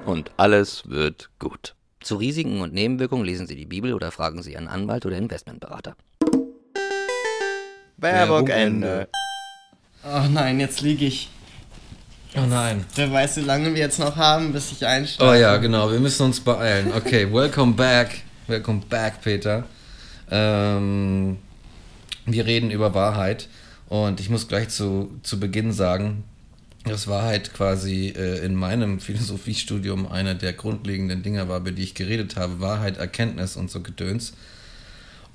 Und 0.05 0.33
alles 0.37 0.87
wird 0.87 1.31
gut. 1.39 1.75
Zu 2.03 2.17
Risiken 2.17 2.61
und 2.61 2.75
Nebenwirkungen 2.75 3.25
lesen 3.25 3.47
Sie 3.47 3.57
die 3.57 3.65
Bibel 3.65 3.95
oder 3.95 4.11
fragen 4.11 4.43
Sie 4.43 4.55
einen 4.55 4.69
Anwalt 4.69 5.07
oder 5.07 5.17
Investmentberater. 5.17 5.97
Werbung 7.97 8.49
Ende. 8.49 9.09
Oh 10.05 10.29
nein, 10.31 10.61
jetzt 10.61 10.83
liege 10.83 11.07
ich. 11.07 11.31
Oh 12.37 12.47
nein. 12.47 12.85
Wer 12.97 13.13
weiß, 13.13 13.37
wie 13.37 13.43
lange 13.43 13.73
wir 13.75 13.81
jetzt 13.81 14.01
noch 14.01 14.17
haben, 14.17 14.53
bis 14.53 14.73
ich 14.73 14.85
einsteige. 14.85 15.31
Oh 15.31 15.35
ja, 15.35 15.57
genau, 15.59 15.91
wir 15.93 16.01
müssen 16.01 16.25
uns 16.25 16.41
beeilen. 16.41 16.93
Okay, 16.93 17.33
welcome 17.33 17.75
back. 17.75 18.23
Welcome 18.49 18.83
back, 18.91 19.23
Peter. 19.23 19.65
Ähm, 20.31 21.39
wir 22.27 22.45
reden 22.45 22.73
über 22.73 22.93
Wahrheit 22.93 23.49
und 23.89 24.19
ich 24.19 24.31
muss 24.31 24.49
gleich 24.49 24.71
zu, 24.71 25.13
zu 25.23 25.39
Beginn 25.39 25.73
sagen, 25.73 26.25
dass 26.83 27.07
Wahrheit 27.07 27.55
quasi 27.55 28.09
äh, 28.09 28.45
in 28.45 28.57
meinem 28.57 28.99
Philosophiestudium 29.01 30.11
eine 30.11 30.35
der 30.35 30.55
grundlegenden 30.55 31.23
Dinge 31.23 31.49
war, 31.49 31.59
über 31.59 31.71
die 31.71 31.85
ich 31.85 31.95
geredet 31.95 32.35
habe. 32.35 32.59
Wahrheit, 32.59 32.97
Erkenntnis 32.97 33.57
und 33.57 33.71
so 33.71 33.81
Gedöns. 33.81 34.33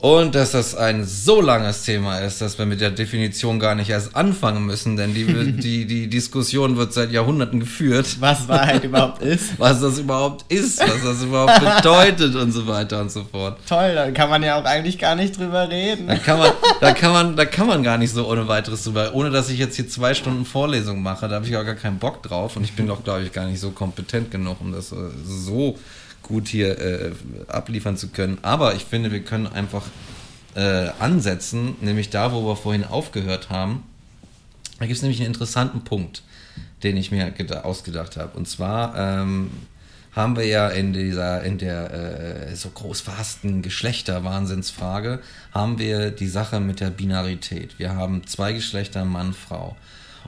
Und 0.02 0.34
dass 0.34 0.52
das 0.52 0.76
ein 0.76 1.06
so 1.06 1.42
langes 1.42 1.84
Thema 1.84 2.20
ist, 2.20 2.40
dass 2.40 2.58
wir 2.58 2.66
mit 2.66 2.80
der 2.80 2.92
Definition 2.92 3.60
gar 3.60 3.76
nicht 3.76 3.90
erst 3.90 4.16
anfangen 4.16 4.66
müssen, 4.66 4.96
denn 4.96 5.14
die, 5.14 5.26
die, 5.52 5.86
die 5.86 6.08
Diskussion 6.08 6.78
wird 6.78 6.94
seit 6.94 7.12
Jahrhunderten 7.12 7.60
geführt. 7.60 8.16
Was 8.22 8.48
Wahrheit 8.48 8.86
überhaupt 8.86 9.22
ist. 9.22 9.60
Was 9.60 9.82
das 9.82 10.00
überhaupt 10.00 10.50
ist, 10.50 10.80
was 10.80 11.04
das 11.04 11.22
überhaupt 11.22 11.60
bedeutet 11.76 12.34
und 12.36 12.54
so 12.54 12.66
weiter 12.66 13.02
und 13.02 13.12
so 13.12 13.26
fort. 13.26 13.58
Toll, 13.68 13.94
da 13.94 14.10
kann 14.12 14.30
man 14.30 14.42
ja 14.42 14.58
auch 14.58 14.64
eigentlich 14.64 14.98
gar 15.00 15.16
nicht 15.16 15.38
drüber 15.38 15.70
reden. 15.70 16.08
Da 16.08 16.16
kann 16.16 16.40
man, 16.40 16.52
da 16.80 16.94
kann 16.94 17.12
man, 17.12 17.36
da 17.36 17.44
kann 17.44 17.68
man 17.68 17.84
gar 17.84 17.98
nicht 17.98 18.14
so 18.14 18.26
ohne 18.26 18.48
weiteres 18.48 18.86
drüber, 18.86 19.14
ohne 19.14 19.32
dass 19.32 19.50
ich 19.50 19.60
jetzt 19.60 19.76
hier 19.76 19.90
zwei 19.90 20.14
Stunden 20.14 20.46
Vorlesung 20.46 21.04
mache, 21.04 21.28
da 21.28 21.36
habe 21.36 21.46
ich 21.46 21.58
auch 21.58 21.66
gar 21.66 21.76
keinen 21.76 22.00
Bock 22.00 22.24
drauf 22.24 22.56
und 22.56 22.64
ich 22.64 22.72
bin 22.72 22.88
doch, 22.88 23.04
glaube 23.04 23.24
ich, 23.24 23.34
gar 23.34 23.48
nicht 23.48 23.60
so 23.60 23.72
kompetent 23.72 24.32
genug, 24.32 24.62
um 24.62 24.72
das 24.72 24.94
so 25.26 25.78
gut 26.24 26.48
hier 26.48 26.80
äh, 26.80 27.12
abliefern 27.48 27.98
zu 27.98 28.10
können. 28.10 28.38
Aber 28.42 28.76
ich 28.76 28.86
finde, 28.86 29.12
wir 29.12 29.24
können 29.24 29.48
einfach 29.48 29.86
äh, 30.56 30.90
ansetzen, 31.00 31.76
nämlich 31.82 32.10
da, 32.10 32.32
wo 32.32 32.46
wir 32.46 32.56
vorhin 32.56 32.84
aufgehört 32.84 33.50
haben. 33.50 33.84
Da 34.80 34.86
gibt 34.86 34.98
es 34.98 35.02
nämlich 35.02 35.20
einen 35.20 35.28
interessanten 35.28 35.82
Punkt, 35.84 36.24
den 36.84 36.98
ich 36.98 37.12
mir 37.12 37.34
ausgedacht 37.64 38.18
habe. 38.18 38.38
Und 38.38 38.48
zwar 38.48 38.96
ähm, 38.98 39.52
haben 40.14 40.36
wir 40.36 40.46
ja 40.46 40.70
in 40.70 40.94
dieser, 40.94 41.44
in 41.44 41.58
der 41.58 42.50
äh, 42.52 42.56
so 42.56 42.70
groß 42.70 43.02
verhassten 43.02 43.62
Geschlechterwahnsinnsfrage, 43.62 45.20
haben 45.54 45.80
wir 45.80 46.12
die 46.12 46.28
Sache 46.28 46.60
mit 46.60 46.80
der 46.80 46.90
Binarität. 46.90 47.78
Wir 47.78 47.96
haben 47.96 48.26
zwei 48.26 48.54
Geschlechter, 48.54 49.06
Mann, 49.06 49.34
Frau. 49.34 49.76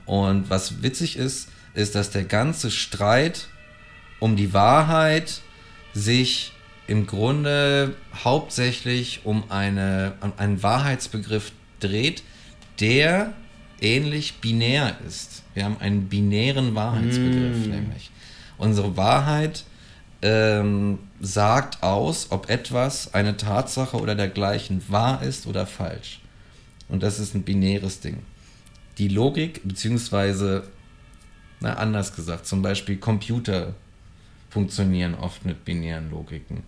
Und 0.04 0.50
was 0.50 0.82
witzig 0.82 1.16
ist, 1.16 1.48
ist, 1.74 1.94
dass 1.94 2.10
der 2.10 2.24
ganze 2.24 2.70
Streit 2.70 3.48
um 4.20 4.36
die 4.36 4.52
Wahrheit 4.52 5.40
sich 5.94 6.52
im 6.86 7.06
Grunde 7.06 7.94
hauptsächlich 8.24 9.20
um, 9.24 9.50
eine, 9.50 10.14
um 10.20 10.32
einen 10.36 10.62
Wahrheitsbegriff 10.62 11.52
dreht, 11.80 12.22
der 12.80 13.32
ähnlich 13.80 14.40
binär 14.40 14.96
ist. 15.06 15.42
Wir 15.54 15.64
haben 15.64 15.76
einen 15.80 16.08
binären 16.08 16.74
Wahrheitsbegriff, 16.74 17.66
Mm. 17.66 17.70
nämlich. 17.70 18.10
Unsere 18.58 18.96
Wahrheit 18.96 19.64
ähm, 20.22 20.98
sagt 21.20 21.82
aus, 21.82 22.28
ob 22.30 22.48
etwas 22.48 23.12
eine 23.12 23.36
Tatsache 23.36 23.96
oder 23.96 24.14
dergleichen 24.14 24.82
wahr 24.88 25.22
ist 25.22 25.46
oder 25.46 25.66
falsch. 25.66 26.20
Und 26.88 27.02
das 27.02 27.18
ist 27.18 27.34
ein 27.34 27.42
binäres 27.42 28.00
Ding. 28.00 28.18
Die 28.98 29.08
Logik, 29.08 29.62
beziehungsweise, 29.64 30.64
na, 31.60 31.74
anders 31.74 32.14
gesagt, 32.14 32.46
zum 32.46 32.62
Beispiel 32.62 32.98
Computer 32.98 33.74
funktionieren 34.52 35.14
oft 35.14 35.46
mit 35.46 35.64
binären 35.64 36.10
Logiken. 36.10 36.62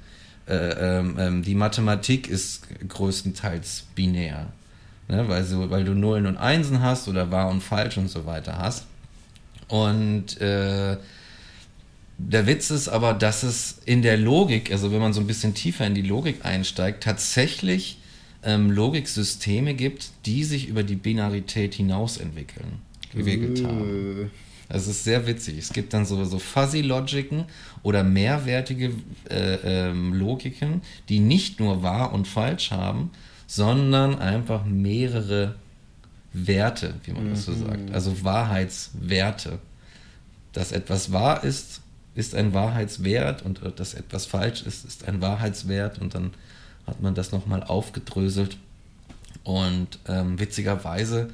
Äh, 0.46 0.54
ähm, 0.54 1.16
ähm, 1.18 1.42
die 1.42 1.54
Mathematik 1.54 2.28
ist 2.28 2.66
größtenteils 2.88 3.86
binär, 3.94 4.52
ne? 5.08 5.28
weil, 5.28 5.44
so, 5.44 5.70
weil 5.70 5.84
du 5.84 5.92
Nullen 5.92 6.26
und 6.26 6.36
Einsen 6.36 6.80
hast 6.80 7.08
oder 7.08 7.30
wahr 7.30 7.48
und 7.48 7.62
falsch 7.62 7.98
und 7.98 8.08
so 8.08 8.26
weiter 8.26 8.58
hast. 8.58 8.86
Und 9.68 10.40
äh, 10.40 10.96
der 12.18 12.46
Witz 12.46 12.70
ist 12.70 12.88
aber, 12.88 13.12
dass 13.12 13.42
es 13.42 13.80
in 13.84 14.02
der 14.02 14.16
Logik, 14.16 14.70
also 14.70 14.92
wenn 14.92 15.00
man 15.00 15.12
so 15.12 15.20
ein 15.20 15.26
bisschen 15.26 15.54
tiefer 15.54 15.86
in 15.86 15.94
die 15.94 16.02
Logik 16.02 16.44
einsteigt, 16.44 17.02
tatsächlich 17.02 17.98
ähm, 18.42 18.70
Logiksysteme 18.70 19.74
gibt, 19.74 20.10
die 20.26 20.44
sich 20.44 20.68
über 20.68 20.82
die 20.82 20.96
Binarität 20.96 21.74
hinaus 21.74 22.16
entwickeln, 22.16 22.80
entwickelt 23.12 23.60
Uh. 23.60 23.66
haben. 23.66 24.30
Das 24.68 24.86
ist 24.86 25.04
sehr 25.04 25.26
witzig. 25.26 25.58
Es 25.58 25.72
gibt 25.72 25.92
dann 25.92 26.06
so, 26.06 26.24
so 26.24 26.38
Fuzzy 26.38 26.80
Logiken 26.80 27.44
oder 27.84 28.02
mehrwertige 28.02 28.90
äh, 29.30 29.54
ähm, 29.90 30.12
Logiken, 30.14 30.82
die 31.08 31.20
nicht 31.20 31.60
nur 31.60 31.82
wahr 31.84 32.12
und 32.12 32.26
falsch 32.26 32.72
haben, 32.72 33.10
sondern 33.46 34.18
einfach 34.18 34.64
mehrere 34.64 35.54
Werte, 36.32 36.94
wie 37.04 37.12
man 37.12 37.30
das 37.30 37.44
so 37.44 37.52
Mhm. 37.52 37.58
sagt. 37.66 37.94
Also 37.94 38.24
Wahrheitswerte. 38.24 39.60
Dass 40.52 40.72
etwas 40.72 41.12
wahr 41.12 41.44
ist, 41.44 41.80
ist 42.16 42.34
ein 42.34 42.52
Wahrheitswert 42.54 43.42
und 43.42 43.62
äh, 43.62 43.70
dass 43.70 43.94
etwas 43.94 44.26
falsch 44.26 44.62
ist, 44.62 44.84
ist 44.84 45.06
ein 45.06 45.20
Wahrheitswert 45.20 46.00
und 46.00 46.14
dann 46.14 46.32
hat 46.86 47.00
man 47.02 47.14
das 47.14 47.32
nochmal 47.32 47.62
aufgedröselt. 47.62 48.56
Und 49.42 49.98
ähm, 50.08 50.38
witzigerweise 50.40 51.28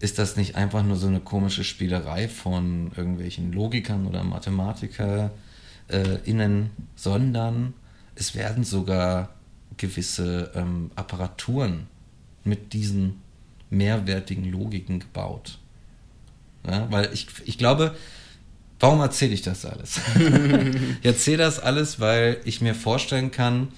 ist 0.00 0.18
das 0.18 0.36
nicht 0.36 0.56
einfach 0.56 0.82
nur 0.82 0.96
so 0.96 1.06
eine 1.06 1.20
komische 1.20 1.64
Spielerei 1.64 2.28
von 2.28 2.90
irgendwelchen 2.96 3.52
Logikern 3.52 4.06
oder 4.06 4.24
Mathematiker 4.24 5.30
äh, 5.92 6.18
innen, 6.24 6.70
sondern 6.96 7.74
es 8.14 8.34
werden 8.34 8.64
sogar 8.64 9.34
gewisse 9.76 10.50
ähm, 10.54 10.90
Apparaturen 10.96 11.86
mit 12.44 12.72
diesen 12.72 13.20
mehrwertigen 13.70 14.50
Logiken 14.50 15.00
gebaut. 15.00 15.58
Ja, 16.66 16.90
weil 16.90 17.10
ich, 17.12 17.26
ich 17.44 17.58
glaube, 17.58 17.94
warum 18.78 19.00
erzähle 19.00 19.34
ich 19.34 19.42
das 19.42 19.64
alles? 19.64 20.00
ich 21.00 21.06
erzähle 21.06 21.38
das 21.38 21.58
alles, 21.58 21.98
weil 21.98 22.40
ich 22.44 22.60
mir 22.60 22.74
vorstellen 22.74 23.30
kann, 23.30 23.68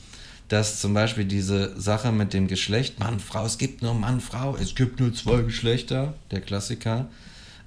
dass 0.48 0.80
zum 0.80 0.92
Beispiel 0.92 1.24
diese 1.24 1.80
Sache 1.80 2.12
mit 2.12 2.34
dem 2.34 2.48
Geschlecht, 2.48 3.00
Mann, 3.00 3.20
Frau, 3.20 3.46
es 3.46 3.56
gibt 3.56 3.82
nur 3.82 3.94
Mann, 3.94 4.20
Frau, 4.20 4.56
es 4.56 4.74
gibt 4.74 5.00
nur 5.00 5.14
zwei 5.14 5.42
Geschlechter, 5.42 6.14
der 6.30 6.40
Klassiker, 6.40 7.08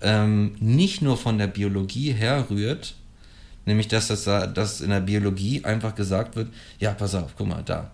ähm, 0.02 0.56
nicht 0.60 1.02
nur 1.02 1.18
von 1.18 1.39
der 1.39 1.48
Biologie 1.48 2.14
herrührt, 2.14 2.93
nämlich 3.68 3.88
dass 3.88 4.07
das 4.07 4.24
da- 4.24 4.47
dass 4.47 4.82
in 4.82 4.89
der 4.89 5.01
Biologie 5.01 5.63
einfach 5.63 5.93
gesagt 5.95 6.36
wird, 6.36 6.49
ja, 6.80 6.93
pass 6.93 7.13
auf, 7.15 7.36
guck 7.38 7.47
mal, 7.47 7.61
da, 7.63 7.91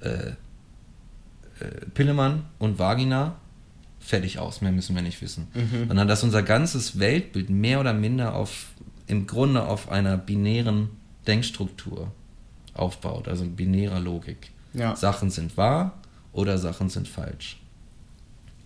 äh, 0.00 0.08
äh, 0.08 0.34
Pillemann 1.94 2.44
und 2.58 2.78
Vagina, 2.78 3.36
fertig 4.00 4.38
aus, 4.38 4.60
mehr 4.60 4.72
müssen 4.72 4.94
wir 4.94 5.02
nicht 5.02 5.20
wissen. 5.20 5.48
Mhm. 5.54 5.88
Sondern 5.88 6.08
dass 6.08 6.22
unser 6.22 6.42
ganzes 6.42 6.98
Weltbild 6.98 7.50
mehr 7.50 7.80
oder 7.80 7.92
minder 7.92 8.34
auf, 8.34 8.66
im 9.06 9.26
Grunde 9.26 9.64
auf 9.66 9.90
einer 9.90 10.16
binären 10.16 10.90
Denkstruktur 11.26 12.12
aufbaut, 12.74 13.26
also 13.28 13.44
binärer 13.44 13.98
Logik. 14.00 14.50
Ja. 14.74 14.94
Sachen 14.94 15.30
sind 15.30 15.56
wahr 15.56 15.94
oder 16.32 16.58
Sachen 16.58 16.88
sind 16.90 17.08
falsch. 17.08 17.58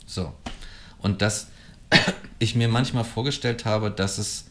So. 0.07 0.33
Und 0.99 1.23
dass 1.23 1.47
ich 2.39 2.55
mir 2.57 2.69
manchmal 2.69 3.05
vorgestellt 3.05 3.65
habe, 3.65 3.91
dass 3.91 4.19
es 4.19 4.47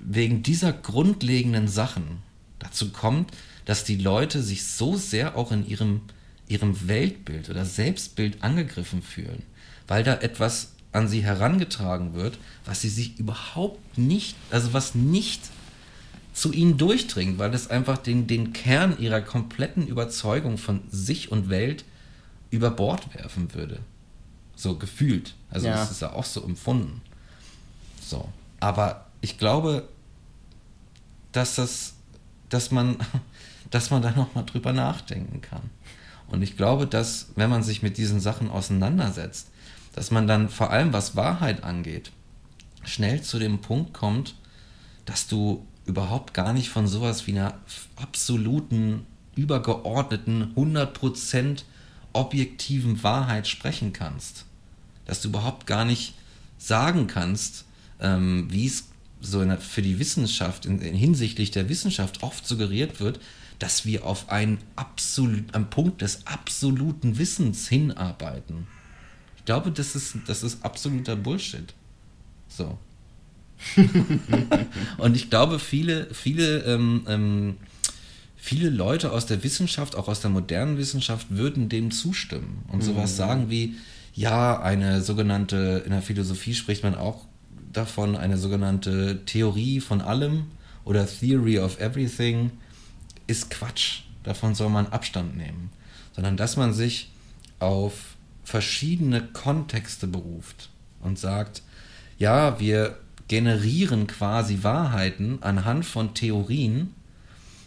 wegen 0.00 0.42
dieser 0.42 0.72
grundlegenden 0.72 1.68
Sachen 1.68 2.22
dazu 2.58 2.90
kommt, 2.90 3.30
dass 3.64 3.84
die 3.84 3.96
Leute 3.96 4.42
sich 4.42 4.64
so 4.64 4.96
sehr 4.96 5.36
auch 5.36 5.52
in 5.52 5.66
ihrem, 5.66 6.02
ihrem 6.48 6.88
Weltbild 6.88 7.48
oder 7.50 7.64
Selbstbild 7.64 8.42
angegriffen 8.42 9.02
fühlen, 9.02 9.42
weil 9.86 10.02
da 10.04 10.14
etwas 10.14 10.72
an 10.92 11.08
sie 11.08 11.22
herangetragen 11.22 12.14
wird, 12.14 12.38
was 12.64 12.82
sie 12.82 12.88
sich 12.88 13.18
überhaupt 13.18 13.96
nicht, 13.96 14.36
also 14.50 14.72
was 14.72 14.94
nicht 14.94 15.40
zu 16.34 16.52
ihnen 16.52 16.76
durchdringt, 16.78 17.38
weil 17.38 17.54
es 17.54 17.68
einfach 17.68 17.98
den, 17.98 18.26
den 18.26 18.52
Kern 18.52 18.98
ihrer 18.98 19.20
kompletten 19.20 19.86
Überzeugung 19.86 20.58
von 20.58 20.80
sich 20.90 21.30
und 21.30 21.48
Welt 21.48 21.84
über 22.50 22.70
Bord 22.70 23.14
werfen 23.14 23.54
würde. 23.54 23.80
So 24.54 24.76
gefühlt. 24.76 25.34
Also 25.50 25.66
Ja. 25.66 25.74
das 25.74 25.90
ist 25.90 26.02
ja 26.02 26.12
auch 26.12 26.24
so 26.24 26.42
empfunden. 26.42 27.00
So. 28.06 28.28
Aber 28.60 29.06
ich 29.22 29.38
glaube, 29.38 29.88
dass 31.30 31.54
das, 31.54 31.94
dass 32.50 32.70
man, 32.70 32.98
dass 33.70 33.90
man 33.90 34.02
da 34.02 34.10
nochmal 34.10 34.44
drüber 34.44 34.74
nachdenken 34.74 35.40
kann. 35.40 35.70
Und 36.28 36.42
ich 36.42 36.56
glaube, 36.56 36.86
dass, 36.86 37.28
wenn 37.36 37.48
man 37.48 37.62
sich 37.62 37.82
mit 37.82 37.96
diesen 37.96 38.20
Sachen 38.20 38.50
auseinandersetzt, 38.50 39.48
dass 39.94 40.10
man 40.10 40.26
dann 40.26 40.48
vor 40.48 40.70
allem, 40.70 40.92
was 40.92 41.16
Wahrheit 41.16 41.64
angeht, 41.64 42.12
schnell 42.84 43.22
zu 43.22 43.38
dem 43.38 43.60
Punkt 43.60 43.94
kommt, 43.94 44.34
dass 45.04 45.26
du 45.26 45.66
überhaupt 45.84 46.32
gar 46.34 46.52
nicht 46.52 46.70
von 46.70 46.86
sowas 46.86 47.26
wie 47.26 47.32
einer 47.32 47.54
absoluten, 47.96 49.06
übergeordneten, 49.34 50.54
100% 50.54 51.64
objektiven 52.12 53.02
Wahrheit 53.02 53.48
sprechen 53.48 53.92
kannst. 53.92 54.46
Dass 55.04 55.20
du 55.20 55.28
überhaupt 55.28 55.66
gar 55.66 55.84
nicht 55.84 56.14
sagen 56.58 57.06
kannst, 57.06 57.64
ähm, 58.00 58.46
wie 58.50 58.66
es 58.66 58.91
so 59.22 59.40
in 59.40 59.56
für 59.58 59.82
die 59.82 59.98
Wissenschaft, 59.98 60.66
in, 60.66 60.80
in 60.80 60.94
hinsichtlich 60.94 61.50
der 61.50 61.68
Wissenschaft 61.68 62.22
oft 62.22 62.46
suggeriert 62.46 63.00
wird, 63.00 63.20
dass 63.58 63.86
wir 63.86 64.04
auf 64.04 64.28
einen, 64.28 64.58
absolut, 64.76 65.54
einen 65.54 65.70
Punkt 65.70 66.02
des 66.02 66.26
absoluten 66.26 67.18
Wissens 67.18 67.68
hinarbeiten. 67.68 68.66
Ich 69.36 69.44
glaube, 69.44 69.70
das 69.70 69.94
ist, 69.94 70.16
das 70.26 70.42
ist 70.42 70.64
absoluter 70.64 71.16
Bullshit. 71.16 71.72
So. 72.48 72.78
Und 74.98 75.16
ich 75.16 75.30
glaube, 75.30 75.60
viele, 75.60 76.12
viele, 76.12 76.58
ähm, 76.64 77.04
ähm, 77.06 77.56
viele 78.36 78.70
Leute 78.70 79.12
aus 79.12 79.26
der 79.26 79.44
Wissenschaft, 79.44 79.94
auch 79.94 80.08
aus 80.08 80.20
der 80.20 80.30
modernen 80.30 80.76
Wissenschaft, 80.76 81.28
würden 81.30 81.68
dem 81.68 81.92
zustimmen 81.92 82.64
und 82.68 82.82
sowas 82.82 83.12
Mhm. 83.12 83.16
sagen 83.16 83.50
wie, 83.50 83.76
ja, 84.14 84.60
eine 84.60 85.00
sogenannte, 85.00 85.82
in 85.84 85.92
der 85.92 86.02
Philosophie 86.02 86.54
spricht 86.54 86.82
man 86.82 86.96
auch 86.96 87.26
davon, 87.72 88.16
eine 88.16 88.36
sogenannte 88.36 89.24
Theorie 89.24 89.80
von 89.80 90.00
allem 90.00 90.46
oder 90.84 91.06
Theory 91.06 91.58
of 91.58 91.80
Everything 91.80 92.50
ist 93.26 93.50
Quatsch. 93.50 94.02
Davon 94.24 94.54
soll 94.54 94.68
man 94.68 94.86
Abstand 94.86 95.36
nehmen. 95.36 95.70
Sondern 96.14 96.36
dass 96.36 96.56
man 96.56 96.72
sich 96.72 97.10
auf 97.58 98.16
verschiedene 98.44 99.22
Kontexte 99.22 100.06
beruft 100.06 100.68
und 101.00 101.18
sagt, 101.18 101.62
ja, 102.18 102.60
wir 102.60 102.98
generieren 103.28 104.06
quasi 104.06 104.62
Wahrheiten 104.62 105.42
anhand 105.42 105.86
von 105.86 106.14
Theorien 106.14 106.94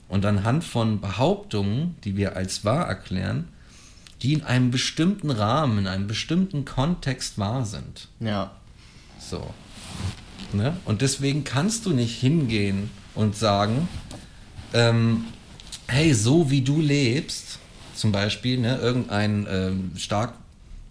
und 0.07 0.25
anhand 0.25 0.63
von 0.63 1.01
Behauptungen, 1.01 1.95
die 2.03 2.17
wir 2.17 2.35
als 2.35 2.63
wahr 2.63 2.87
erklären, 2.87 3.47
die 4.21 4.33
in 4.33 4.43
einem 4.43 4.71
bestimmten 4.71 5.31
Rahmen, 5.31 5.79
in 5.79 5.87
einem 5.87 6.07
bestimmten 6.07 6.65
Kontext 6.65 7.37
wahr 7.37 7.65
sind. 7.65 8.07
Ja. 8.19 8.51
So. 9.19 9.53
Ne? 10.53 10.77
Und 10.85 11.01
deswegen 11.01 11.43
kannst 11.43 11.85
du 11.85 11.91
nicht 11.91 12.19
hingehen 12.19 12.89
und 13.13 13.35
sagen, 13.35 13.87
ähm, 14.73 15.25
hey, 15.87 16.13
so 16.13 16.49
wie 16.49 16.61
du 16.61 16.79
lebst, 16.79 17.59
zum 17.95 18.11
Beispiel, 18.11 18.59
ne, 18.59 18.77
irgendein 18.77 19.47
ähm, 19.49 19.91
stark 19.95 20.33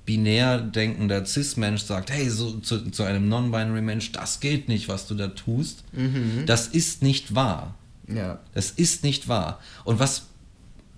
binär 0.07 0.59
denkender 0.59 1.25
Cis-Mensch 1.25 1.83
sagt, 1.83 2.11
hey, 2.11 2.29
so 2.29 2.59
zu, 2.59 2.91
zu 2.91 3.03
einem 3.05 3.29
non-binary 3.29 3.81
Mensch, 3.81 4.13
das 4.13 4.41
geht 4.41 4.69
nicht, 4.69 4.89
was 4.89 5.07
du 5.07 5.15
da 5.15 5.29
tust. 5.29 5.85
Mhm. 5.93 6.45
Das 6.47 6.67
ist 6.69 7.03
nicht 7.03 7.35
wahr. 7.35 7.75
Ja. 8.07 8.39
Das 8.53 8.71
ist 8.71 9.03
nicht 9.03 9.29
wahr. 9.29 9.61
Und 9.85 9.99
was 9.99 10.27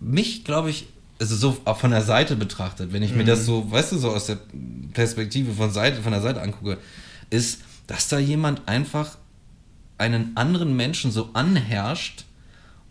mich, 0.01 0.45
glaube 0.45 0.71
ich, 0.71 0.87
also 1.21 1.37
so 1.37 1.57
auch 1.65 1.79
von 1.79 1.93
der 1.93 2.03
Seite 2.03 2.35
betrachtet, 2.37 2.93
wenn 2.93 3.03
ich 3.03 3.13
mir 3.13 3.23
Mhm. 3.23 3.29
das 3.29 3.47
so, 3.47 3.71
weißt 3.71 3.93
du, 3.93 3.99
so 3.99 4.11
aus 4.11 4.27
der 4.27 4.39
Perspektive 4.93 5.53
von 5.53 5.71
Seite, 5.71 6.03
von 6.03 6.13
der 6.13 6.21
Seite 6.21 6.43
angucke, 6.43 6.79
ist, 7.31 7.61
dass 7.87 8.09
da 8.09 8.19
jemand 8.19 8.69
einfach 8.69 9.19
einen 9.99 10.37
anderen 10.37 10.77
Menschen 10.77 11.11
so 11.11 11.31
anherrscht 11.33 12.25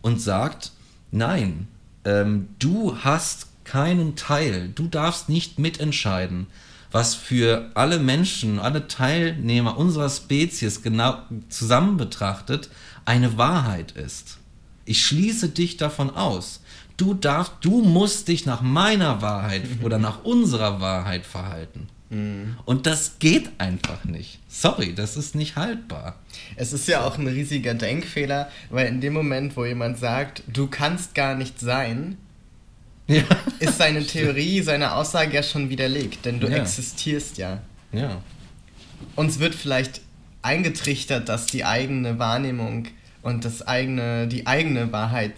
und 0.02 0.22
sagt, 0.22 0.72
nein, 1.12 1.68
ähm, 2.04 2.50
du 2.60 2.98
hast 3.04 3.48
keinen 3.64 4.16
Teil, 4.16 4.72
du 4.74 4.88
darfst 4.88 5.30
nicht 5.30 5.60
mitentscheiden, 5.60 6.48
was 6.92 7.16
für 7.16 7.72
alle 7.74 8.00
Menschen, 8.00 8.60
alle 8.60 8.88
Teilnehmer 8.88 9.78
unserer 9.78 10.10
Spezies 10.10 10.82
genau 10.82 11.18
zusammen 11.50 11.98
betrachtet 11.98 12.70
eine 13.06 13.38
Wahrheit 13.38 13.92
ist. 13.92 14.38
Ich 14.86 15.06
schließe 15.06 15.50
dich 15.50 15.78
davon 15.78 16.12
aus. 16.12 16.62
Du 16.98 17.14
darfst, 17.14 17.54
du 17.62 17.82
musst 17.82 18.28
dich 18.28 18.46
nach 18.46 18.62
meiner 18.62 19.22
Wahrheit 19.22 19.64
oder 19.84 19.98
nach 19.98 20.24
unserer 20.24 20.80
Wahrheit 20.80 21.26
verhalten. 21.26 21.88
Und 22.10 22.86
das 22.86 23.18
geht 23.20 23.50
einfach 23.58 24.06
nicht. 24.06 24.40
Sorry, 24.48 24.94
das 24.94 25.18
ist 25.18 25.34
nicht 25.36 25.56
haltbar. 25.56 26.20
Es 26.56 26.72
ist 26.72 26.88
ja 26.88 27.04
auch 27.04 27.18
ein 27.18 27.28
riesiger 27.28 27.74
Denkfehler, 27.74 28.50
weil 28.70 28.88
in 28.88 29.02
dem 29.02 29.14
Moment, 29.14 29.58
wo 29.58 29.66
jemand 29.66 29.98
sagt, 29.98 30.44
du 30.48 30.68
kannst 30.68 31.16
gar 31.16 31.36
nicht 31.36 31.60
sein, 31.60 32.18
ist 33.60 33.78
seine 33.78 34.04
Theorie, 34.06 34.62
seine 34.62 34.94
Aussage 34.94 35.34
ja 35.36 35.44
schon 35.44 35.70
widerlegt, 35.70 36.26
denn 36.26 36.40
du 36.40 36.48
Ja. 36.48 36.58
existierst 36.58 37.38
ja. 37.38 37.62
Ja. 37.92 38.22
Uns 39.16 39.40
wird 39.40 39.56
vielleicht 39.56 40.02
eingetrichtert, 40.42 41.28
dass 41.28 41.48
die 41.48 41.66
eigene 41.66 42.20
Wahrnehmung 42.20 42.88
und 43.24 43.46
das 43.46 43.68
eigene, 43.68 44.28
die 44.28 44.46
eigene 44.48 44.92
Wahrheit 44.92 45.34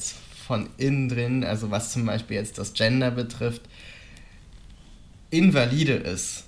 von 0.45 0.69
innen 0.77 1.07
drin, 1.09 1.43
also 1.45 1.71
was 1.71 1.91
zum 1.93 2.05
Beispiel 2.05 2.35
jetzt 2.37 2.57
das 2.57 2.73
Gender 2.73 3.09
betrifft, 3.11 3.61
invalide 5.29 5.93
ist, 5.93 6.43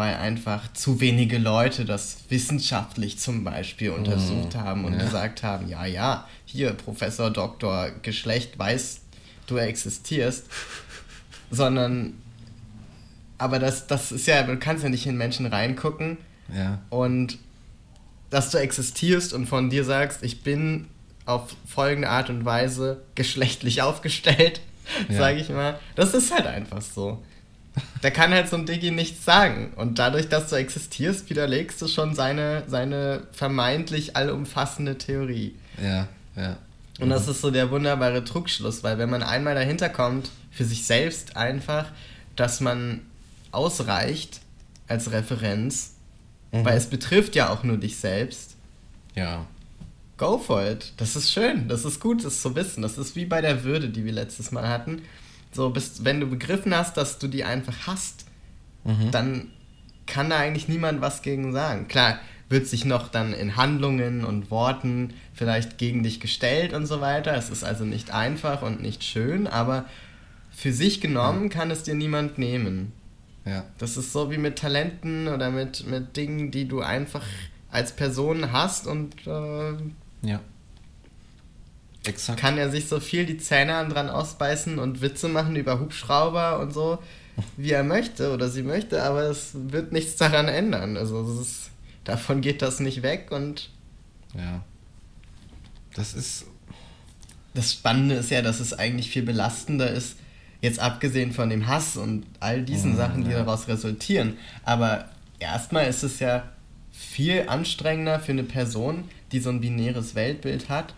weil 0.00 0.16
einfach 0.16 0.72
zu 0.72 0.98
wenige 1.00 1.36
Leute 1.36 1.84
das 1.84 2.16
wissenschaftlich 2.30 3.18
zum 3.18 3.44
Beispiel 3.44 3.90
untersucht 3.90 4.54
haben 4.54 4.86
und 4.86 4.94
ja. 4.94 4.98
gesagt 5.00 5.42
haben, 5.42 5.68
ja, 5.68 5.84
ja, 5.84 6.26
hier 6.46 6.72
Professor 6.72 7.30
Doktor 7.30 7.90
Geschlecht 8.00 8.58
weiß, 8.58 9.02
du 9.46 9.58
existierst, 9.58 10.46
sondern 11.50 12.14
aber 13.36 13.58
das, 13.58 13.86
das 13.88 14.10
ist 14.10 14.26
ja, 14.26 14.42
du 14.42 14.56
kannst 14.56 14.84
ja 14.84 14.88
nicht 14.88 15.06
in 15.06 15.18
Menschen 15.18 15.44
reingucken 15.44 16.16
Ja. 16.54 16.78
und 16.88 17.36
dass 18.30 18.50
du 18.50 18.56
existierst 18.56 19.34
und 19.34 19.48
von 19.48 19.68
dir 19.68 19.84
sagst, 19.84 20.22
ich 20.22 20.42
bin 20.42 20.86
auf 21.26 21.54
folgende 21.66 22.08
Art 22.08 22.30
und 22.30 22.46
Weise 22.46 23.02
geschlechtlich 23.16 23.82
aufgestellt, 23.82 24.62
Ja. 25.10 25.18
sage 25.18 25.40
ich 25.40 25.50
mal, 25.50 25.78
das 25.94 26.14
ist 26.14 26.32
halt 26.34 26.46
einfach 26.46 26.80
so. 26.80 27.22
Da 28.02 28.10
kann 28.10 28.32
halt 28.32 28.48
so 28.48 28.56
ein 28.56 28.66
Digi 28.66 28.90
nichts 28.90 29.24
sagen. 29.24 29.72
Und 29.76 29.98
dadurch, 29.98 30.28
dass 30.28 30.48
du 30.48 30.56
existierst, 30.56 31.30
widerlegst 31.30 31.80
du 31.80 31.86
schon 31.88 32.14
seine, 32.14 32.64
seine 32.66 33.22
vermeintlich 33.32 34.16
allumfassende 34.16 34.98
Theorie. 34.98 35.54
Ja, 35.82 36.08
ja. 36.36 36.56
Und 36.98 37.08
das 37.10 37.28
ist 37.28 37.40
so 37.40 37.50
der 37.50 37.70
wunderbare 37.70 38.24
Trugschluss, 38.24 38.82
weil 38.82 38.98
wenn 38.98 39.08
man 39.08 39.22
einmal 39.22 39.54
dahinter 39.54 39.88
kommt, 39.88 40.30
für 40.50 40.64
sich 40.64 40.84
selbst 40.84 41.36
einfach, 41.36 41.86
dass 42.36 42.60
man 42.60 43.00
ausreicht 43.52 44.40
als 44.88 45.12
Referenz, 45.12 45.92
Mhm. 46.52 46.64
weil 46.64 46.76
es 46.76 46.86
betrifft 46.86 47.36
ja 47.36 47.50
auch 47.50 47.62
nur 47.62 47.76
dich 47.76 47.96
selbst, 47.98 48.56
Ja. 49.14 49.46
go 50.18 50.36
for 50.38 50.64
it. 50.68 50.92
Das 50.96 51.14
ist 51.16 51.30
schön, 51.32 51.68
das 51.68 51.84
ist 51.84 52.00
gut, 52.00 52.24
das 52.24 52.42
zu 52.42 52.54
wissen. 52.56 52.82
Das 52.82 52.98
ist 52.98 53.14
wie 53.16 53.24
bei 53.24 53.40
der 53.40 53.62
Würde, 53.64 53.88
die 53.88 54.04
wir 54.04 54.12
letztes 54.12 54.50
Mal 54.50 54.68
hatten. 54.68 55.02
So, 55.52 55.70
bist, 55.70 56.04
wenn 56.04 56.20
du 56.20 56.26
begriffen 56.26 56.74
hast, 56.74 56.96
dass 56.96 57.18
du 57.18 57.28
die 57.28 57.44
einfach 57.44 57.86
hast, 57.86 58.26
Mhm. 58.84 59.10
dann 59.10 59.46
kann 60.06 60.30
da 60.30 60.38
eigentlich 60.38 60.68
niemand 60.68 61.00
was 61.02 61.20
gegen 61.22 61.52
sagen. 61.52 61.86
Klar, 61.88 62.18
wird 62.48 62.66
sich 62.66 62.84
noch 62.84 63.08
dann 63.08 63.32
in 63.34 63.56
Handlungen 63.56 64.24
und 64.24 64.50
Worten 64.50 65.12
vielleicht 65.34 65.76
gegen 65.78 66.02
dich 66.02 66.18
gestellt 66.18 66.72
und 66.72 66.86
so 66.86 67.00
weiter. 67.00 67.34
Es 67.36 67.50
ist 67.50 67.62
also 67.62 67.84
nicht 67.84 68.10
einfach 68.12 68.62
und 68.62 68.80
nicht 68.80 69.04
schön, 69.04 69.46
aber 69.46 69.84
für 70.50 70.72
sich 70.72 71.00
genommen 71.00 71.48
kann 71.50 71.70
es 71.70 71.82
dir 71.84 71.94
niemand 71.94 72.38
nehmen. 72.38 72.92
Ja. 73.44 73.64
Das 73.78 73.96
ist 73.96 74.12
so 74.12 74.30
wie 74.30 74.38
mit 74.38 74.58
Talenten 74.58 75.28
oder 75.28 75.50
mit, 75.50 75.86
mit 75.86 76.16
Dingen, 76.16 76.50
die 76.50 76.66
du 76.66 76.80
einfach 76.80 77.24
als 77.70 77.92
Person 77.94 78.50
hast 78.52 78.86
und 78.86 79.14
äh, 79.26 79.72
Ja. 80.22 80.40
Exakt. 82.06 82.40
kann 82.40 82.56
er 82.58 82.70
sich 82.70 82.88
so 82.88 82.98
viel 83.00 83.26
die 83.26 83.38
Zähne 83.38 83.86
dran 83.88 84.08
ausbeißen 84.08 84.78
und 84.78 85.00
Witze 85.02 85.28
machen 85.28 85.54
über 85.56 85.80
Hubschrauber 85.80 86.58
und 86.60 86.72
so, 86.72 86.98
wie 87.56 87.70
er 87.72 87.84
möchte 87.84 88.32
oder 88.32 88.48
sie 88.48 88.62
möchte, 88.62 89.02
aber 89.02 89.24
es 89.24 89.50
wird 89.54 89.92
nichts 89.92 90.16
daran 90.16 90.48
ändern. 90.48 90.96
Also 90.96 91.22
ist, 91.40 91.70
davon 92.04 92.40
geht 92.40 92.62
das 92.62 92.80
nicht 92.80 93.02
weg 93.02 93.28
und 93.30 93.70
Ja. 94.34 94.64
Das 95.94 96.14
ist. 96.14 96.46
Das 97.52 97.72
Spannende 97.72 98.14
ist 98.14 98.30
ja, 98.30 98.42
dass 98.42 98.60
es 98.60 98.72
eigentlich 98.72 99.10
viel 99.10 99.24
belastender 99.24 99.90
ist, 99.90 100.16
jetzt 100.60 100.78
abgesehen 100.78 101.32
von 101.32 101.50
dem 101.50 101.66
Hass 101.66 101.96
und 101.96 102.24
all 102.38 102.62
diesen 102.62 102.92
Mhm, 102.92 102.96
Sachen, 102.96 103.24
die 103.24 103.30
ja. 103.32 103.38
daraus 103.42 103.66
resultieren. 103.66 104.38
Aber 104.62 105.06
erstmal 105.40 105.86
ist 105.88 106.04
es 106.04 106.20
ja 106.20 106.44
viel 106.92 107.48
anstrengender 107.48 108.20
für 108.20 108.30
eine 108.30 108.44
Person, 108.44 109.02
die 109.32 109.40
so 109.40 109.50
ein 109.50 109.60
binäres 109.60 110.14
Weltbild 110.14 110.68
hat, 110.68 110.94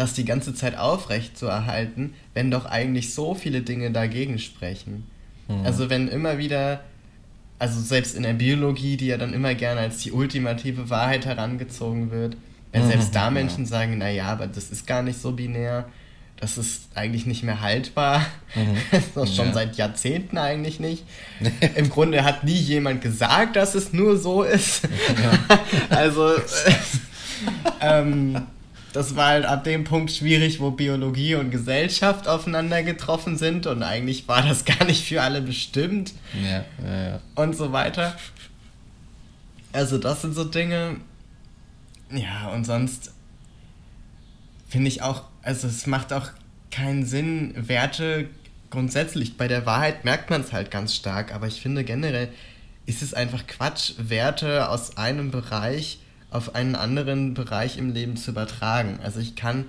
das 0.00 0.14
die 0.14 0.24
ganze 0.24 0.54
Zeit 0.54 0.78
aufrecht 0.78 1.36
zu 1.36 1.46
erhalten, 1.46 2.14
wenn 2.32 2.50
doch 2.50 2.64
eigentlich 2.64 3.12
so 3.14 3.34
viele 3.34 3.60
Dinge 3.60 3.90
dagegen 3.90 4.38
sprechen. 4.38 5.06
Mhm. 5.46 5.64
Also 5.66 5.90
wenn 5.90 6.08
immer 6.08 6.38
wieder, 6.38 6.80
also 7.58 7.78
selbst 7.80 8.14
in 8.14 8.22
der 8.22 8.32
Biologie, 8.32 8.96
die 8.96 9.08
ja 9.08 9.18
dann 9.18 9.34
immer 9.34 9.54
gerne 9.54 9.80
als 9.82 9.98
die 9.98 10.12
ultimative 10.12 10.88
Wahrheit 10.88 11.26
herangezogen 11.26 12.10
wird, 12.10 12.36
wenn 12.72 12.84
Mhm, 12.84 12.88
selbst 12.88 13.14
da 13.14 13.24
ja. 13.24 13.30
Menschen 13.30 13.66
sagen, 13.66 13.98
naja, 13.98 14.24
aber 14.26 14.46
das 14.46 14.70
ist 14.70 14.86
gar 14.86 15.02
nicht 15.02 15.20
so 15.20 15.32
binär, 15.32 15.84
das 16.40 16.56
ist 16.56 16.88
eigentlich 16.94 17.26
nicht 17.26 17.42
mehr 17.42 17.60
haltbar, 17.60 18.24
Mhm. 18.54 18.76
das 19.14 19.28
ist 19.28 19.36
schon 19.36 19.48
Ja. 19.48 19.52
seit 19.52 19.76
Jahrzehnten 19.76 20.38
eigentlich 20.38 20.80
nicht. 20.80 21.04
Im 21.74 21.90
Grunde 21.90 22.24
hat 22.24 22.44
nie 22.44 22.54
jemand 22.54 23.02
gesagt, 23.02 23.56
dass 23.56 23.74
es 23.74 23.92
nur 23.92 24.16
so 24.16 24.44
ist. 24.44 24.88
also, 25.90 26.30
ähm, 27.82 28.40
das 28.92 29.16
war 29.16 29.28
halt 29.28 29.44
ab 29.44 29.64
dem 29.64 29.84
Punkt 29.84 30.10
schwierig, 30.10 30.60
wo 30.60 30.70
Biologie 30.70 31.34
und 31.36 31.50
Gesellschaft 31.50 32.26
aufeinander 32.28 32.82
getroffen 32.82 33.36
sind 33.38 33.66
und 33.66 33.82
eigentlich 33.82 34.26
war 34.28 34.42
das 34.42 34.64
gar 34.64 34.84
nicht 34.84 35.04
für 35.04 35.22
alle 35.22 35.40
bestimmt 35.42 36.12
Ja, 36.42 36.64
ja, 36.84 37.02
ja. 37.08 37.20
und 37.34 37.56
so 37.56 37.72
weiter. 37.72 38.16
Also 39.72 39.98
das 39.98 40.22
sind 40.22 40.34
so 40.34 40.44
Dinge. 40.44 40.96
Ja, 42.10 42.48
und 42.48 42.64
sonst 42.64 43.12
finde 44.68 44.88
ich 44.88 45.02
auch, 45.02 45.24
also 45.42 45.68
es 45.68 45.86
macht 45.86 46.12
auch 46.12 46.28
keinen 46.70 47.06
Sinn, 47.06 47.54
Werte 47.56 48.28
grundsätzlich, 48.70 49.36
bei 49.36 49.48
der 49.48 49.66
Wahrheit 49.66 50.04
merkt 50.04 50.30
man 50.30 50.40
es 50.40 50.52
halt 50.52 50.70
ganz 50.70 50.94
stark, 50.94 51.34
aber 51.34 51.46
ich 51.46 51.60
finde 51.60 51.84
generell 51.84 52.28
ist 52.86 53.02
es 53.02 53.14
einfach 53.14 53.46
Quatsch, 53.46 53.92
Werte 53.98 54.68
aus 54.68 54.96
einem 54.96 55.30
Bereich 55.30 55.99
auf 56.30 56.54
einen 56.54 56.74
anderen 56.76 57.34
Bereich 57.34 57.76
im 57.78 57.92
Leben 57.92 58.16
zu 58.16 58.30
übertragen. 58.30 58.98
Also 59.02 59.20
ich 59.20 59.36
kann 59.36 59.66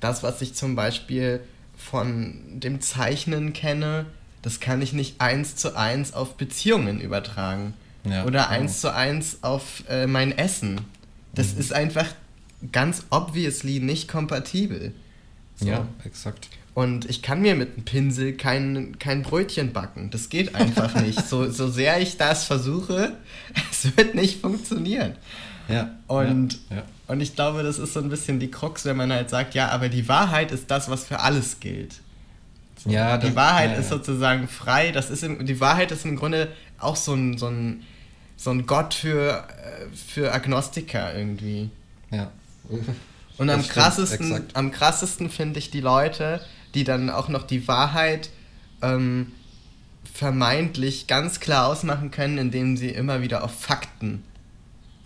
das, 0.00 0.22
was 0.22 0.40
ich 0.42 0.54
zum 0.54 0.76
Beispiel 0.76 1.40
von 1.76 2.34
dem 2.60 2.80
Zeichnen 2.80 3.52
kenne, 3.52 4.06
das 4.42 4.60
kann 4.60 4.80
ich 4.82 4.92
nicht 4.92 5.20
eins 5.20 5.56
zu 5.56 5.76
eins 5.76 6.14
auf 6.14 6.36
Beziehungen 6.36 7.00
übertragen. 7.00 7.74
Ja, 8.04 8.24
Oder 8.24 8.40
ja. 8.40 8.48
eins 8.48 8.80
zu 8.80 8.94
eins 8.94 9.38
auf 9.42 9.82
äh, 9.88 10.06
mein 10.06 10.36
Essen. 10.36 10.80
Das 11.34 11.54
Mhm. 11.54 11.60
ist 11.60 11.72
einfach 11.72 12.06
ganz 12.72 13.04
obviously 13.10 13.80
nicht 13.80 14.06
kompatibel. 14.08 14.92
So. 15.56 15.66
Ja, 15.66 15.88
exakt. 16.04 16.48
Und 16.74 17.08
ich 17.08 17.22
kann 17.22 17.40
mir 17.42 17.54
mit 17.56 17.74
einem 17.74 17.84
Pinsel 17.84 18.34
kein, 18.34 18.98
kein 18.98 19.22
Brötchen 19.22 19.72
backen. 19.72 20.10
Das 20.10 20.28
geht 20.28 20.54
einfach 20.54 20.94
nicht. 21.02 21.26
So, 21.26 21.50
so 21.50 21.68
sehr 21.68 22.00
ich 22.00 22.16
das 22.16 22.44
versuche, 22.44 23.16
es 23.72 23.96
wird 23.96 24.14
nicht 24.14 24.40
funktionieren. 24.40 25.14
Ja. 25.68 25.90
Und, 26.06 26.58
ja, 26.70 26.76
ja. 26.76 26.82
und 27.08 27.20
ich 27.20 27.34
glaube, 27.34 27.62
das 27.62 27.78
ist 27.78 27.92
so 27.92 28.00
ein 28.00 28.08
bisschen 28.08 28.38
die 28.38 28.50
Krux, 28.50 28.84
wenn 28.84 28.96
man 28.96 29.12
halt 29.12 29.30
sagt, 29.30 29.54
ja, 29.54 29.70
aber 29.70 29.88
die 29.88 30.08
Wahrheit 30.08 30.52
ist 30.52 30.70
das, 30.70 30.88
was 30.88 31.04
für 31.04 31.20
alles 31.20 31.60
gilt. 31.60 31.94
So. 32.82 32.90
Ja, 32.90 33.16
die 33.18 33.28
das- 33.28 33.36
Wahrheit 33.36 33.72
ja, 33.72 33.76
ist 33.78 33.88
sozusagen 33.88 34.48
frei. 34.48 34.92
Das 34.92 35.10
ist 35.10 35.24
im, 35.24 35.44
die 35.44 35.60
Wahrheit 35.60 35.90
ist 35.90 36.04
im 36.04 36.16
Grunde 36.16 36.48
auch 36.78 36.96
so 36.96 37.14
ein, 37.14 37.38
so 37.38 37.48
ein, 37.48 37.82
so 38.36 38.50
ein 38.50 38.66
Gott 38.66 38.94
für, 38.94 39.44
äh, 39.48 39.94
für 39.94 40.32
Agnostiker 40.32 41.14
irgendwie. 41.14 41.70
Ja. 42.10 42.30
Und 43.38 43.50
am 43.50 43.66
krassesten, 43.66 44.30
exakt. 44.30 44.56
am 44.56 44.70
krassesten 44.70 45.30
finde 45.30 45.58
ich 45.58 45.70
die 45.70 45.80
Leute, 45.80 46.40
die 46.74 46.84
dann 46.84 47.10
auch 47.10 47.28
noch 47.28 47.42
die 47.44 47.66
Wahrheit 47.68 48.30
ähm, 48.82 49.32
vermeintlich 50.12 51.06
ganz 51.06 51.40
klar 51.40 51.66
ausmachen 51.66 52.10
können, 52.10 52.38
indem 52.38 52.76
sie 52.76 52.88
immer 52.88 53.20
wieder 53.22 53.44
auf 53.44 53.58
Fakten, 53.58 54.22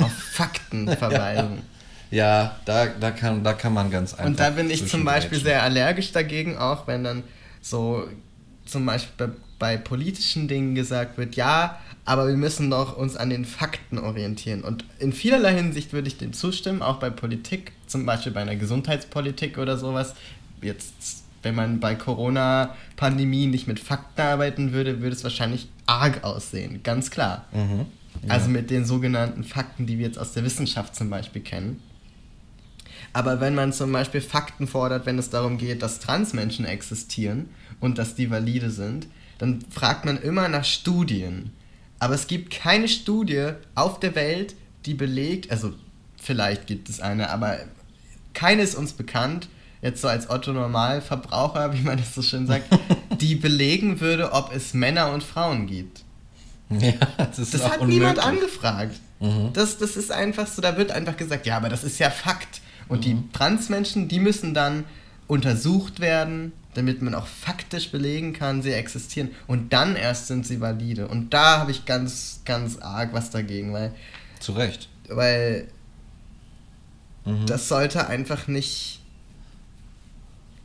auf 0.02 0.12
Fakten 0.12 0.88
verweisen. 0.96 1.62
Ja, 2.10 2.56
da, 2.64 2.86
da, 2.86 3.12
kann, 3.12 3.44
da 3.44 3.52
kann 3.52 3.72
man 3.72 3.90
ganz 3.90 4.14
einfach. 4.14 4.26
Und 4.26 4.40
da 4.40 4.50
bin 4.50 4.68
ich 4.70 4.88
zum 4.88 5.04
Beispiel 5.04 5.38
sehr 5.38 5.62
allergisch 5.62 6.10
dagegen, 6.12 6.58
auch 6.58 6.86
wenn 6.86 7.04
dann 7.04 7.22
so 7.60 8.08
zum 8.64 8.86
Beispiel 8.86 9.28
bei, 9.28 9.34
bei 9.58 9.76
politischen 9.76 10.48
Dingen 10.48 10.74
gesagt 10.74 11.18
wird, 11.18 11.36
ja, 11.36 11.78
aber 12.04 12.26
wir 12.26 12.36
müssen 12.36 12.70
doch 12.70 12.96
uns 12.96 13.16
an 13.16 13.30
den 13.30 13.44
Fakten 13.44 13.98
orientieren. 13.98 14.62
Und 14.62 14.84
in 14.98 15.12
vielerlei 15.12 15.54
Hinsicht 15.54 15.92
würde 15.92 16.08
ich 16.08 16.18
dem 16.18 16.32
zustimmen, 16.32 16.82
auch 16.82 16.96
bei 16.98 17.10
Politik, 17.10 17.72
zum 17.86 18.06
Beispiel 18.06 18.32
bei 18.32 18.40
einer 18.40 18.56
Gesundheitspolitik 18.56 19.58
oder 19.58 19.76
sowas. 19.76 20.14
Jetzt, 20.62 21.22
wenn 21.42 21.54
man 21.54 21.78
bei 21.78 21.94
Corona-Pandemie 21.94 23.46
nicht 23.46 23.68
mit 23.68 23.78
Fakten 23.78 24.22
arbeiten 24.22 24.72
würde, 24.72 25.00
würde 25.00 25.14
es 25.14 25.22
wahrscheinlich 25.22 25.68
arg 25.86 26.24
aussehen, 26.24 26.82
ganz 26.82 27.10
klar. 27.10 27.44
Mhm. 27.52 27.86
Ja. 28.22 28.34
Also 28.34 28.48
mit 28.48 28.70
den 28.70 28.84
sogenannten 28.84 29.44
Fakten, 29.44 29.86
die 29.86 29.98
wir 29.98 30.06
jetzt 30.06 30.18
aus 30.18 30.32
der 30.32 30.44
Wissenschaft 30.44 30.94
zum 30.94 31.10
Beispiel 31.10 31.42
kennen. 31.42 31.82
Aber 33.12 33.40
wenn 33.40 33.54
man 33.54 33.72
zum 33.72 33.92
Beispiel 33.92 34.20
Fakten 34.20 34.66
fordert, 34.66 35.06
wenn 35.06 35.18
es 35.18 35.30
darum 35.30 35.58
geht, 35.58 35.82
dass 35.82 36.00
Transmenschen 36.00 36.64
existieren 36.64 37.48
und 37.80 37.98
dass 37.98 38.14
die 38.14 38.30
valide 38.30 38.70
sind, 38.70 39.08
dann 39.38 39.64
fragt 39.70 40.04
man 40.04 40.20
immer 40.20 40.48
nach 40.48 40.64
Studien. 40.64 41.50
Aber 41.98 42.14
es 42.14 42.26
gibt 42.26 42.52
keine 42.52 42.88
Studie 42.88 43.52
auf 43.74 43.98
der 44.00 44.14
Welt, 44.14 44.54
die 44.86 44.94
belegt, 44.94 45.50
also 45.50 45.72
vielleicht 46.20 46.66
gibt 46.66 46.88
es 46.88 47.00
eine, 47.00 47.30
aber 47.30 47.58
keine 48.32 48.62
ist 48.62 48.74
uns 48.74 48.92
bekannt, 48.92 49.48
jetzt 49.82 50.02
so 50.02 50.08
als 50.08 50.30
Otto 50.30 50.52
Normalverbraucher, 50.52 51.72
wie 51.74 51.82
man 51.82 51.98
das 51.98 52.14
so 52.14 52.22
schön 52.22 52.46
sagt, 52.46 52.66
die 53.20 53.34
belegen 53.34 54.00
würde, 54.00 54.32
ob 54.32 54.54
es 54.54 54.74
Männer 54.74 55.12
und 55.12 55.22
Frauen 55.22 55.66
gibt. 55.66 56.04
Ja, 56.80 56.92
das 57.18 57.38
ist 57.38 57.52
Das 57.54 57.64
hat 57.64 57.80
unmöglich. 57.80 57.98
niemand 57.98 58.18
angefragt. 58.20 59.00
Mhm. 59.18 59.50
Das, 59.52 59.76
das 59.78 59.96
ist 59.96 60.12
einfach 60.12 60.46
so, 60.46 60.62
da 60.62 60.76
wird 60.76 60.92
einfach 60.92 61.16
gesagt, 61.16 61.44
ja, 61.46 61.56
aber 61.56 61.68
das 61.68 61.82
ist 61.84 61.98
ja 61.98 62.10
Fakt. 62.10 62.60
Und 62.88 62.98
Mhm. 62.98 63.02
die 63.02 63.32
Transmenschen, 63.32 64.08
die 64.08 64.20
müssen 64.20 64.54
dann 64.54 64.84
untersucht 65.26 66.00
werden, 66.00 66.52
damit 66.74 67.02
man 67.02 67.14
auch 67.14 67.26
faktisch 67.26 67.90
belegen 67.90 68.32
kann, 68.32 68.62
sie 68.62 68.72
existieren. 68.72 69.30
Und 69.48 69.72
dann 69.72 69.96
erst 69.96 70.28
sind 70.28 70.46
sie 70.46 70.60
valide. 70.60 71.08
Und 71.08 71.34
da 71.34 71.58
habe 71.58 71.70
ich 71.72 71.84
ganz, 71.84 72.40
ganz 72.44 72.78
arg 72.78 73.12
was 73.12 73.30
dagegen, 73.30 73.72
weil. 73.72 73.92
Zu 74.38 74.52
Recht. 74.52 74.88
Weil 75.08 75.66
Mhm. 77.26 77.46
das 77.46 77.68
sollte 77.68 78.06
einfach 78.06 78.46
nicht 78.48 79.02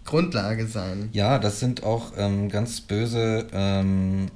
Grundlage 0.06 0.68
sein. 0.68 1.10
Ja, 1.14 1.39
das 1.39 1.60
sind 1.60 1.84
auch 1.84 2.14
ähm, 2.16 2.49
ganz 2.49 2.80
böse, 2.82 3.47
ähm, 3.51 4.28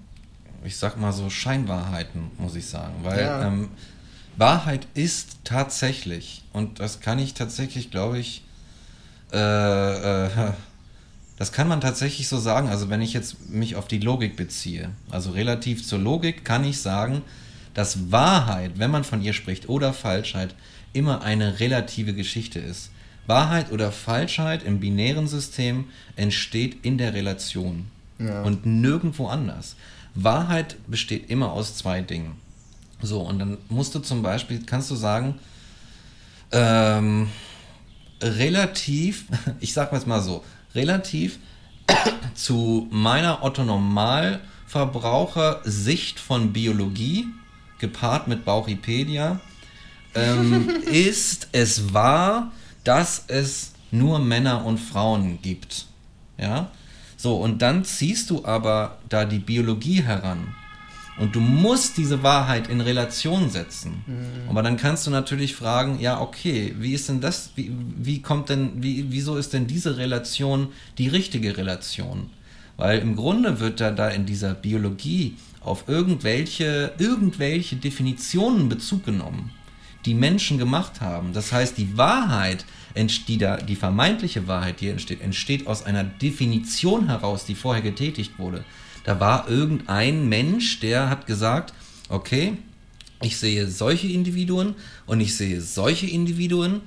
ich 0.63 0.77
sag 0.77 0.97
mal 0.99 1.11
so 1.13 1.29
Scheinwahrheiten, 1.29 2.31
muss 2.37 2.55
ich 2.55 2.65
sagen. 2.65 2.95
Weil 3.03 3.21
Ja. 3.21 3.47
ähm, 3.47 3.69
Wahrheit 4.37 4.87
ist 4.93 5.39
tatsächlich, 5.43 6.43
und 6.53 6.79
das 6.79 6.99
kann 7.01 7.19
ich 7.19 7.33
tatsächlich, 7.33 7.91
glaube 7.91 8.19
ich, 8.19 8.43
äh, 9.33 10.25
äh, 10.25 10.51
das 11.37 11.51
kann 11.51 11.67
man 11.67 11.81
tatsächlich 11.81 12.27
so 12.27 12.37
sagen. 12.37 12.69
Also 12.69 12.89
wenn 12.89 13.01
ich 13.01 13.13
jetzt 13.13 13.49
mich 13.49 13.75
auf 13.75 13.87
die 13.87 13.99
Logik 13.99 14.35
beziehe, 14.35 14.89
also 15.09 15.31
relativ 15.31 15.85
zur 15.85 15.99
Logik, 15.99 16.43
kann 16.45 16.63
ich 16.63 16.81
sagen, 16.81 17.21
dass 17.73 18.11
Wahrheit, 18.11 18.73
wenn 18.77 18.91
man 18.91 19.03
von 19.03 19.21
ihr 19.21 19.33
spricht, 19.33 19.69
oder 19.69 19.93
Falschheit, 19.93 20.55
immer 20.91 21.21
eine 21.21 21.59
relative 21.59 22.13
Geschichte 22.13 22.59
ist. 22.59 22.89
Wahrheit 23.27 23.71
oder 23.71 23.91
Falschheit 23.91 24.63
im 24.63 24.79
binären 24.79 25.27
System 25.27 25.85
entsteht 26.15 26.83
in 26.83 26.97
der 26.97 27.13
Relation 27.13 27.85
Ja. 28.17 28.41
und 28.41 28.65
nirgendwo 28.65 29.27
anders. 29.27 29.75
Wahrheit 30.23 30.77
besteht 30.87 31.29
immer 31.29 31.51
aus 31.51 31.75
zwei 31.75 31.99
Dingen. 32.01 32.37
So, 33.01 33.21
und 33.21 33.39
dann 33.39 33.57
musst 33.69 33.95
du 33.95 33.99
zum 33.99 34.21
Beispiel, 34.21 34.61
kannst 34.65 34.91
du 34.91 34.95
sagen, 34.95 35.39
ähm, 36.51 37.29
relativ, 38.21 39.25
ich 39.59 39.73
sag 39.73 39.91
jetzt 39.93 40.05
mal 40.07 40.21
so, 40.21 40.43
relativ 40.75 41.39
zu 42.35 42.87
meiner 42.91 43.43
Otto-Normalverbraucher-Sicht 43.43 46.19
von 46.19 46.53
Biologie, 46.53 47.25
gepaart 47.79 48.27
mit 48.27 48.45
Bauchipedia, 48.45 49.39
ähm, 50.15 50.69
ist 50.91 51.49
es 51.51 51.93
wahr, 51.93 52.51
dass 52.83 53.23
es 53.27 53.71
nur 53.91 54.19
Männer 54.19 54.65
und 54.65 54.77
Frauen 54.77 55.41
gibt. 55.41 55.87
Ja? 56.37 56.71
So, 57.21 57.35
und 57.35 57.61
dann 57.61 57.83
ziehst 57.83 58.29
du 58.29 58.45
aber 58.45 58.97
da 59.09 59.25
die 59.25 59.39
Biologie 59.39 60.01
heran. 60.03 60.55
Und 61.17 61.35
du 61.35 61.41
musst 61.41 61.97
diese 61.97 62.23
Wahrheit 62.23 62.69
in 62.69 62.79
Relation 62.79 63.49
setzen. 63.49 64.05
Mhm. 64.07 64.49
Aber 64.49 64.63
dann 64.63 64.77
kannst 64.77 65.05
du 65.05 65.11
natürlich 65.11 65.53
fragen, 65.53 65.99
ja, 65.99 66.21
okay, 66.21 66.73
wie 66.79 66.93
ist 66.93 67.09
denn 67.09 67.19
das, 67.19 67.51
wie, 67.55 67.73
wie 67.97 68.21
kommt 68.21 68.47
denn, 68.47 68.81
wie, 68.81 69.07
wieso 69.09 69.35
ist 69.35 69.51
denn 69.51 69.67
diese 69.67 69.97
Relation 69.97 70.69
die 70.97 71.09
richtige 71.09 71.57
Relation? 71.57 72.29
Weil 72.77 72.99
im 72.99 73.17
Grunde 73.17 73.59
wird 73.59 73.81
da, 73.81 73.91
da 73.91 74.07
in 74.07 74.25
dieser 74.25 74.53
Biologie 74.53 75.35
auf 75.59 75.89
irgendwelche, 75.89 76.93
irgendwelche 76.99 77.75
Definitionen 77.75 78.69
Bezug 78.69 79.03
genommen, 79.03 79.51
die 80.05 80.13
Menschen 80.13 80.57
gemacht 80.57 81.01
haben. 81.01 81.33
Das 81.33 81.51
heißt, 81.51 81.77
die 81.77 81.97
Wahrheit, 81.97 82.63
die, 83.07 83.37
da, 83.37 83.57
die 83.57 83.75
vermeintliche 83.75 84.47
Wahrheit, 84.47 84.81
die 84.81 84.89
entsteht, 84.89 85.21
entsteht 85.21 85.67
aus 85.67 85.83
einer 85.83 86.03
Definition 86.03 87.07
heraus, 87.07 87.45
die 87.45 87.55
vorher 87.55 87.81
getätigt 87.81 88.37
wurde. 88.37 88.63
Da 89.03 89.19
war 89.19 89.47
irgendein 89.49 90.27
Mensch, 90.27 90.79
der 90.79 91.09
hat 91.09 91.25
gesagt, 91.25 91.73
okay, 92.09 92.57
ich 93.21 93.37
sehe 93.37 93.67
solche 93.67 94.07
Individuen 94.07 94.75
und 95.05 95.19
ich 95.19 95.35
sehe 95.35 95.61
solche 95.61 96.07
Individuen. 96.07 96.81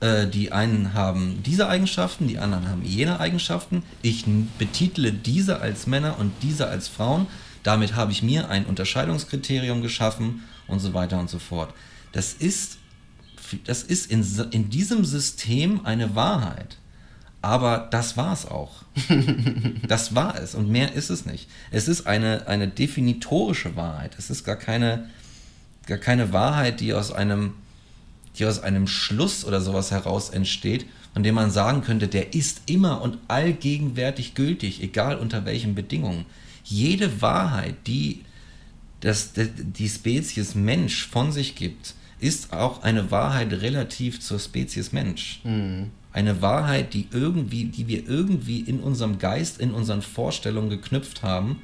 Äh, 0.00 0.26
die 0.26 0.52
einen 0.52 0.94
haben 0.94 1.42
diese 1.44 1.68
Eigenschaften, 1.68 2.28
die 2.28 2.38
anderen 2.38 2.68
haben 2.68 2.84
jene 2.84 3.20
Eigenschaften. 3.20 3.82
Ich 4.02 4.24
betitle 4.58 5.12
diese 5.12 5.60
als 5.60 5.86
Männer 5.86 6.18
und 6.18 6.32
diese 6.42 6.68
als 6.68 6.88
Frauen. 6.88 7.26
Damit 7.62 7.94
habe 7.94 8.12
ich 8.12 8.22
mir 8.22 8.48
ein 8.48 8.64
Unterscheidungskriterium 8.64 9.82
geschaffen 9.82 10.44
und 10.66 10.80
so 10.80 10.94
weiter 10.94 11.18
und 11.18 11.28
so 11.28 11.38
fort. 11.38 11.74
Das 12.12 12.32
ist, 12.32 12.75
das 13.64 13.82
ist 13.82 14.10
in, 14.10 14.24
in 14.50 14.70
diesem 14.70 15.04
System 15.04 15.84
eine 15.84 16.14
Wahrheit. 16.14 16.78
Aber 17.42 17.86
das 17.90 18.16
war 18.16 18.32
es 18.32 18.46
auch. 18.46 18.82
das 19.86 20.14
war 20.14 20.40
es 20.40 20.54
und 20.54 20.68
mehr 20.68 20.94
ist 20.94 21.10
es 21.10 21.26
nicht. 21.26 21.48
Es 21.70 21.86
ist 21.86 22.06
eine, 22.06 22.48
eine 22.48 22.66
definitorische 22.66 23.76
Wahrheit. 23.76 24.16
Es 24.18 24.30
ist 24.30 24.44
gar 24.44 24.56
keine, 24.56 25.08
gar 25.86 25.98
keine 25.98 26.32
Wahrheit, 26.32 26.80
die 26.80 26.92
aus 26.92 27.12
einem, 27.12 27.54
die 28.38 28.46
aus 28.46 28.58
einem 28.58 28.88
Schluss 28.88 29.44
oder 29.44 29.60
sowas 29.60 29.90
heraus 29.90 30.30
entsteht, 30.30 30.86
von 31.12 31.22
dem 31.22 31.36
man 31.36 31.50
sagen 31.50 31.82
könnte, 31.82 32.08
der 32.08 32.34
ist 32.34 32.62
immer 32.66 33.00
und 33.00 33.18
allgegenwärtig 33.28 34.34
gültig, 34.34 34.82
egal 34.82 35.16
unter 35.16 35.44
welchen 35.44 35.74
Bedingungen. 35.74 36.26
Jede 36.64 37.22
Wahrheit, 37.22 37.76
die 37.86 38.24
das, 39.00 39.32
die 39.34 39.88
Spezies 39.88 40.54
Mensch 40.54 41.06
von 41.06 41.30
sich 41.32 41.54
gibt, 41.54 41.94
ist 42.18 42.52
auch 42.52 42.82
eine 42.82 43.10
Wahrheit 43.10 43.52
relativ 43.52 44.20
zur 44.20 44.38
Spezies 44.38 44.92
Mensch. 44.92 45.40
Mhm. 45.44 45.90
Eine 46.12 46.40
Wahrheit, 46.40 46.94
die 46.94 47.08
irgendwie, 47.12 47.64
die 47.64 47.88
wir 47.88 48.08
irgendwie 48.08 48.60
in 48.60 48.80
unserem 48.80 49.18
Geist, 49.18 49.60
in 49.60 49.72
unseren 49.72 50.00
Vorstellungen 50.00 50.70
geknüpft 50.70 51.22
haben, 51.22 51.60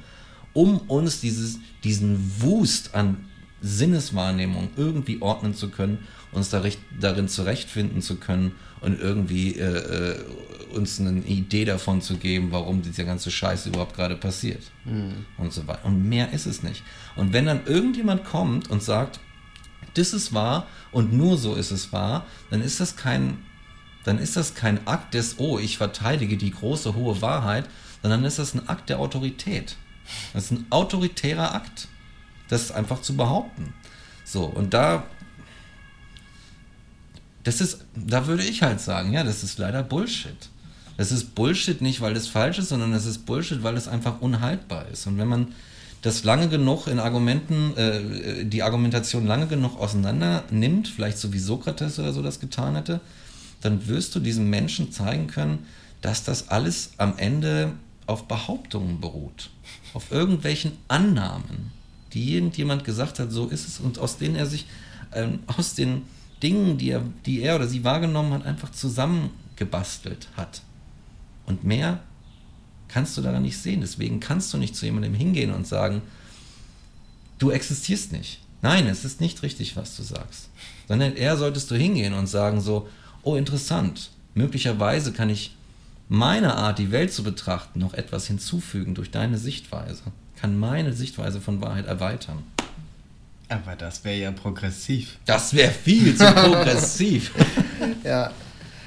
um 0.53 0.77
uns 0.87 1.21
dieses, 1.21 1.59
diesen 1.83 2.41
Wust 2.41 2.93
an 2.93 3.25
Sinneswahrnehmung 3.61 4.69
irgendwie 4.75 5.21
ordnen 5.21 5.55
zu 5.55 5.69
können, 5.69 5.99
uns 6.31 6.49
darin 6.49 7.27
zurechtfinden 7.27 8.01
zu 8.01 8.17
können 8.17 8.53
und 8.81 8.99
irgendwie 8.99 9.55
äh, 9.55 10.11
äh, 10.11 10.19
uns 10.73 10.99
eine 10.99 11.21
Idee 11.21 11.65
davon 11.65 12.01
zu 12.01 12.17
geben, 12.17 12.49
warum 12.51 12.81
dieser 12.81 13.05
ganze 13.05 13.31
Scheiß 13.31 13.67
überhaupt 13.67 13.95
gerade 13.95 14.15
passiert. 14.15 14.61
Mhm. 14.85 15.25
Und 15.37 15.53
so 15.53 15.65
weiter. 15.67 15.85
Und 15.85 16.07
mehr 16.07 16.33
ist 16.33 16.45
es 16.45 16.61
nicht. 16.63 16.83
Und 17.15 17.33
wenn 17.33 17.45
dann 17.45 17.65
irgendjemand 17.65 18.25
kommt 18.25 18.69
und 18.69 18.83
sagt, 18.83 19.19
das 19.93 20.13
ist 20.13 20.33
wahr 20.33 20.67
und 20.91 21.13
nur 21.13 21.37
so 21.37 21.55
ist 21.55 21.71
es 21.71 21.91
wahr, 21.91 22.25
dann 22.49 22.61
ist 22.61 22.79
das 22.79 22.95
kein, 22.95 23.37
dann 24.03 24.17
ist 24.17 24.35
das 24.35 24.55
kein 24.55 24.85
Akt 24.87 25.13
des, 25.13 25.39
oh, 25.39 25.59
ich 25.59 25.77
verteidige 25.77 26.37
die 26.37 26.51
große, 26.51 26.95
hohe 26.95 27.21
Wahrheit, 27.21 27.69
sondern 28.01 28.25
ist 28.25 28.39
das 28.39 28.53
ein 28.53 28.67
Akt 28.67 28.89
der 28.89 28.99
Autorität. 28.99 29.77
Das 30.33 30.45
ist 30.45 30.51
ein 30.51 30.65
autoritärer 30.69 31.55
Akt, 31.55 31.87
das 32.49 32.71
einfach 32.71 33.01
zu 33.01 33.15
behaupten. 33.15 33.73
So, 34.25 34.45
und 34.45 34.73
da, 34.73 35.05
das 37.43 37.61
ist, 37.61 37.85
da 37.95 38.27
würde 38.27 38.43
ich 38.43 38.61
halt 38.61 38.81
sagen, 38.81 39.13
ja, 39.13 39.23
das 39.23 39.43
ist 39.43 39.57
leider 39.57 39.83
Bullshit. 39.83 40.49
Das 40.97 41.11
ist 41.11 41.35
Bullshit 41.35 41.81
nicht, 41.81 42.01
weil 42.01 42.15
es 42.15 42.27
falsch 42.27 42.59
ist, 42.59 42.69
sondern 42.69 42.93
es 42.93 43.05
ist 43.05 43.25
Bullshit, 43.25 43.63
weil 43.63 43.75
es 43.75 43.87
einfach 43.87 44.21
unhaltbar 44.21 44.87
ist. 44.89 45.07
Und 45.07 45.17
wenn 45.17 45.27
man 45.27 45.53
das 46.03 46.25
lange 46.25 46.49
genug 46.49 46.87
in 46.87 46.99
Argumenten, 46.99 47.75
äh, 47.77 48.45
die 48.45 48.61
Argumentation 48.61 49.25
lange 49.25 49.47
genug 49.47 49.79
auseinander 49.79 50.43
nimmt, 50.51 50.89
vielleicht 50.89 51.17
so 51.17 51.33
wie 51.33 51.39
Sokrates 51.39 51.97
oder 51.97 52.13
so 52.13 52.21
das 52.21 52.39
getan 52.39 52.75
hätte, 52.75 52.99
dann 53.61 53.87
wirst 53.87 54.13
du 54.13 54.19
diesem 54.19 54.49
Menschen 54.49 54.91
zeigen 54.91 55.27
können, 55.27 55.65
dass 56.01 56.25
das 56.25 56.49
alles 56.49 56.91
am 56.97 57.17
Ende 57.17 57.71
auf 58.05 58.27
Behauptungen 58.27 58.99
beruht, 58.99 59.49
auf 59.93 60.11
irgendwelchen 60.11 60.73
Annahmen, 60.89 61.71
die 62.11 62.35
irgendjemand 62.35 62.83
gesagt 62.83 63.19
hat, 63.19 63.31
so 63.31 63.47
ist 63.47 63.65
es 63.65 63.79
und 63.79 63.97
aus 63.97 64.17
denen 64.17 64.35
er 64.35 64.45
sich 64.45 64.65
ähm, 65.13 65.39
aus 65.47 65.73
den 65.73 66.01
Dingen, 66.43 66.77
die 66.77 66.89
er, 66.89 67.01
die 67.25 67.41
er 67.41 67.55
oder 67.55 67.67
sie 67.67 67.85
wahrgenommen 67.85 68.33
hat, 68.33 68.45
einfach 68.45 68.71
zusammengebastelt 68.73 70.27
hat. 70.35 70.61
Und 71.45 71.63
mehr 71.63 72.01
kannst 72.93 73.17
du 73.17 73.21
daran 73.21 73.41
nicht 73.41 73.57
sehen. 73.57 73.81
Deswegen 73.81 74.19
kannst 74.19 74.53
du 74.53 74.57
nicht 74.57 74.75
zu 74.75 74.85
jemandem 74.85 75.15
hingehen 75.15 75.51
und 75.51 75.67
sagen, 75.67 76.01
du 77.39 77.49
existierst 77.49 78.11
nicht. 78.11 78.39
Nein, 78.61 78.87
es 78.87 79.03
ist 79.03 79.19
nicht 79.19 79.41
richtig, 79.41 79.75
was 79.75 79.97
du 79.97 80.03
sagst. 80.03 80.49
Sondern 80.87 81.15
eher 81.15 81.35
solltest 81.35 81.71
du 81.71 81.75
hingehen 81.75 82.13
und 82.13 82.27
sagen 82.27 82.61
so, 82.61 82.87
oh 83.23 83.35
interessant, 83.35 84.11
möglicherweise 84.35 85.11
kann 85.11 85.29
ich 85.29 85.55
meiner 86.07 86.55
Art, 86.55 86.77
die 86.77 86.91
Welt 86.91 87.11
zu 87.11 87.23
betrachten, 87.23 87.79
noch 87.79 87.93
etwas 87.93 88.27
hinzufügen 88.27 88.93
durch 88.93 89.09
deine 89.09 89.37
Sichtweise. 89.37 90.03
Kann 90.39 90.59
meine 90.59 90.93
Sichtweise 90.93 91.41
von 91.41 91.61
Wahrheit 91.61 91.87
erweitern. 91.87 92.43
Aber 93.49 93.75
das 93.75 94.03
wäre 94.03 94.17
ja 94.17 94.31
progressiv. 94.31 95.17
Das 95.25 95.53
wäre 95.53 95.71
viel 95.71 96.15
zu 96.15 96.25
progressiv. 96.33 97.31
ja, 98.03 98.31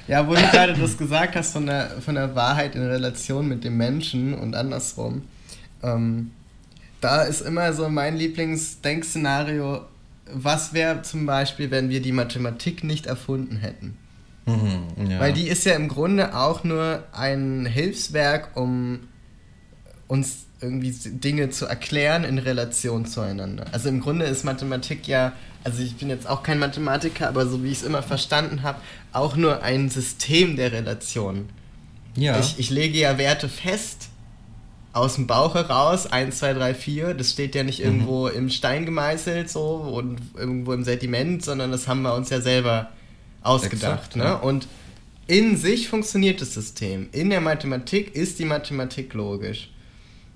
ja, 0.07 0.27
wo 0.27 0.33
du 0.33 0.41
gerade 0.41 0.73
das 0.73 0.97
gesagt 0.97 1.35
hast 1.35 1.53
von 1.53 1.65
der, 1.65 2.01
von 2.01 2.15
der 2.15 2.35
Wahrheit 2.35 2.75
in 2.75 2.83
Relation 2.83 3.47
mit 3.47 3.63
dem 3.63 3.77
Menschen 3.77 4.33
und 4.33 4.55
andersrum. 4.55 5.23
Ähm, 5.83 6.31
da 7.01 7.23
ist 7.23 7.41
immer 7.41 7.73
so 7.73 7.89
mein 7.89 8.17
Lieblingsdenkszenario, 8.17 9.85
was 10.33 10.73
wäre 10.73 11.01
zum 11.03 11.25
Beispiel, 11.25 11.71
wenn 11.71 11.89
wir 11.89 12.01
die 12.01 12.11
Mathematik 12.11 12.83
nicht 12.83 13.05
erfunden 13.05 13.57
hätten? 13.57 13.97
Mhm, 14.45 15.09
ja. 15.09 15.19
Weil 15.19 15.33
die 15.33 15.47
ist 15.47 15.65
ja 15.65 15.75
im 15.75 15.89
Grunde 15.89 16.35
auch 16.35 16.63
nur 16.63 17.03
ein 17.11 17.65
Hilfswerk, 17.65 18.55
um 18.55 18.99
uns 20.07 20.46
irgendwie 20.59 20.91
Dinge 20.91 21.49
zu 21.49 21.65
erklären 21.65 22.23
in 22.23 22.39
Relation 22.39 23.05
zueinander. 23.05 23.65
Also 23.71 23.89
im 23.89 23.99
Grunde 23.99 24.25
ist 24.25 24.43
Mathematik 24.43 25.07
ja, 25.07 25.33
also 25.63 25.83
ich 25.83 25.95
bin 25.97 26.09
jetzt 26.09 26.27
auch 26.27 26.43
kein 26.43 26.59
Mathematiker, 26.59 27.27
aber 27.27 27.45
so 27.47 27.63
wie 27.63 27.67
ich 27.67 27.79
es 27.79 27.83
immer 27.83 28.01
verstanden 28.01 28.63
habe, 28.63 28.79
auch 29.13 29.35
nur 29.35 29.61
ein 29.61 29.89
System 29.89 30.55
der 30.55 30.71
Relation. 30.71 31.49
Ja. 32.15 32.39
Ich, 32.39 32.55
ich 32.57 32.69
lege 32.69 32.97
ja 32.97 33.17
Werte 33.17 33.49
fest 33.49 34.09
aus 34.93 35.15
dem 35.15 35.27
Bauch 35.27 35.53
heraus, 35.53 36.07
1, 36.07 36.39
2, 36.39 36.53
3, 36.53 36.73
4, 36.73 37.13
das 37.13 37.31
steht 37.31 37.53
ja 37.53 37.63
nicht 37.63 37.79
mhm. 37.79 37.85
irgendwo 37.85 38.27
im 38.27 38.49
Stein 38.49 38.85
gemeißelt 38.85 39.49
so 39.49 39.75
und 39.75 40.19
irgendwo 40.35 40.73
im 40.73 40.83
Sediment, 40.83 41.45
sondern 41.45 41.71
das 41.71 41.87
haben 41.87 42.01
wir 42.01 42.15
uns 42.15 42.31
ja 42.31 42.41
selber 42.41 42.89
ausgedacht. 43.43 43.99
Exakt, 43.99 44.15
ne? 44.15 44.23
Ja. 44.23 44.33
Und 44.35 44.67
in 45.27 45.57
sich 45.57 45.87
funktioniert 45.89 46.41
das 46.41 46.53
System. 46.53 47.09
In 47.11 47.29
der 47.29 47.41
Mathematik 47.41 48.15
ist 48.15 48.39
die 48.39 48.45
Mathematik 48.45 49.13
logisch. 49.13 49.69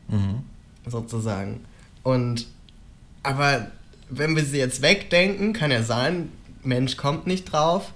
Mhm. 0.08 0.44
Sozusagen. 0.86 1.66
Und, 2.04 2.48
aber 3.24 3.68
wenn 4.10 4.36
wir 4.36 4.44
sie 4.44 4.58
jetzt 4.58 4.82
wegdenken, 4.82 5.54
kann 5.54 5.72
ja 5.72 5.84
sein, 5.84 6.30
Mensch 6.64 6.98
kommt 6.98 7.28
nicht 7.28 7.46
drauf, 7.46 7.92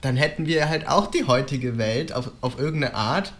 dann 0.00 0.16
hätten 0.16 0.46
wir 0.46 0.68
halt 0.68 0.88
auch 0.88 1.10
die 1.10 1.24
heutige 1.24 1.78
Welt 1.78 2.12
auf, 2.12 2.30
auf 2.40 2.58
irgendeine 2.58 2.94
Art, 2.94 3.32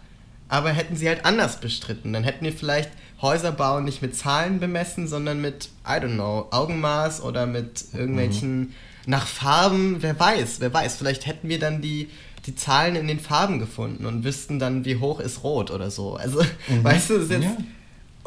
aber 0.49 0.71
hätten 0.71 0.95
sie 0.95 1.07
halt 1.07 1.25
anders 1.25 1.59
bestritten. 1.59 2.13
Dann 2.13 2.23
hätten 2.23 2.45
wir 2.45 2.53
vielleicht 2.53 2.91
Häuser 3.21 3.51
bauen 3.51 3.85
nicht 3.85 4.01
mit 4.01 4.15
Zahlen 4.15 4.59
bemessen, 4.59 5.07
sondern 5.07 5.41
mit, 5.41 5.69
I 5.85 5.93
don't 5.93 6.15
know, 6.15 6.47
Augenmaß 6.51 7.21
oder 7.21 7.45
mit 7.45 7.85
irgendwelchen, 7.93 8.59
mhm. 8.59 8.73
nach 9.07 9.25
Farben, 9.25 9.97
wer 10.01 10.19
weiß, 10.19 10.59
wer 10.59 10.73
weiß. 10.73 10.97
Vielleicht 10.97 11.25
hätten 11.25 11.49
wir 11.49 11.59
dann 11.59 11.81
die, 11.81 12.09
die 12.45 12.55
Zahlen 12.55 12.95
in 12.95 13.07
den 13.07 13.19
Farben 13.19 13.59
gefunden 13.59 14.05
und 14.05 14.23
wüssten 14.23 14.59
dann, 14.59 14.85
wie 14.85 14.97
hoch 14.97 15.19
ist 15.19 15.43
rot 15.43 15.71
oder 15.71 15.89
so. 15.89 16.15
Also, 16.15 16.41
mhm. 16.67 16.83
weißt 16.83 17.09
du, 17.09 17.13
das 17.15 17.23
ist 17.23 17.31
jetzt, 17.31 17.43
ja. 17.43 17.57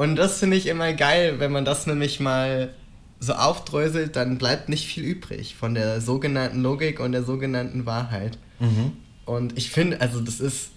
Und 0.00 0.16
das 0.16 0.38
finde 0.38 0.56
ich 0.56 0.66
immer 0.66 0.94
geil, 0.94 1.40
wenn 1.40 1.52
man 1.52 1.66
das 1.66 1.86
nämlich 1.86 2.20
mal 2.20 2.70
so 3.18 3.34
aufdröselt, 3.34 4.16
dann 4.16 4.38
bleibt 4.38 4.70
nicht 4.70 4.86
viel 4.86 5.04
übrig 5.04 5.54
von 5.54 5.74
der 5.74 6.00
sogenannten 6.00 6.62
Logik 6.62 7.00
und 7.00 7.12
der 7.12 7.22
sogenannten 7.22 7.84
Wahrheit. 7.84 8.38
Mhm. 8.60 8.92
Und 9.26 9.58
ich 9.58 9.70
finde, 9.70 10.00
also 10.00 10.22
das 10.22 10.40
ist, 10.40 10.70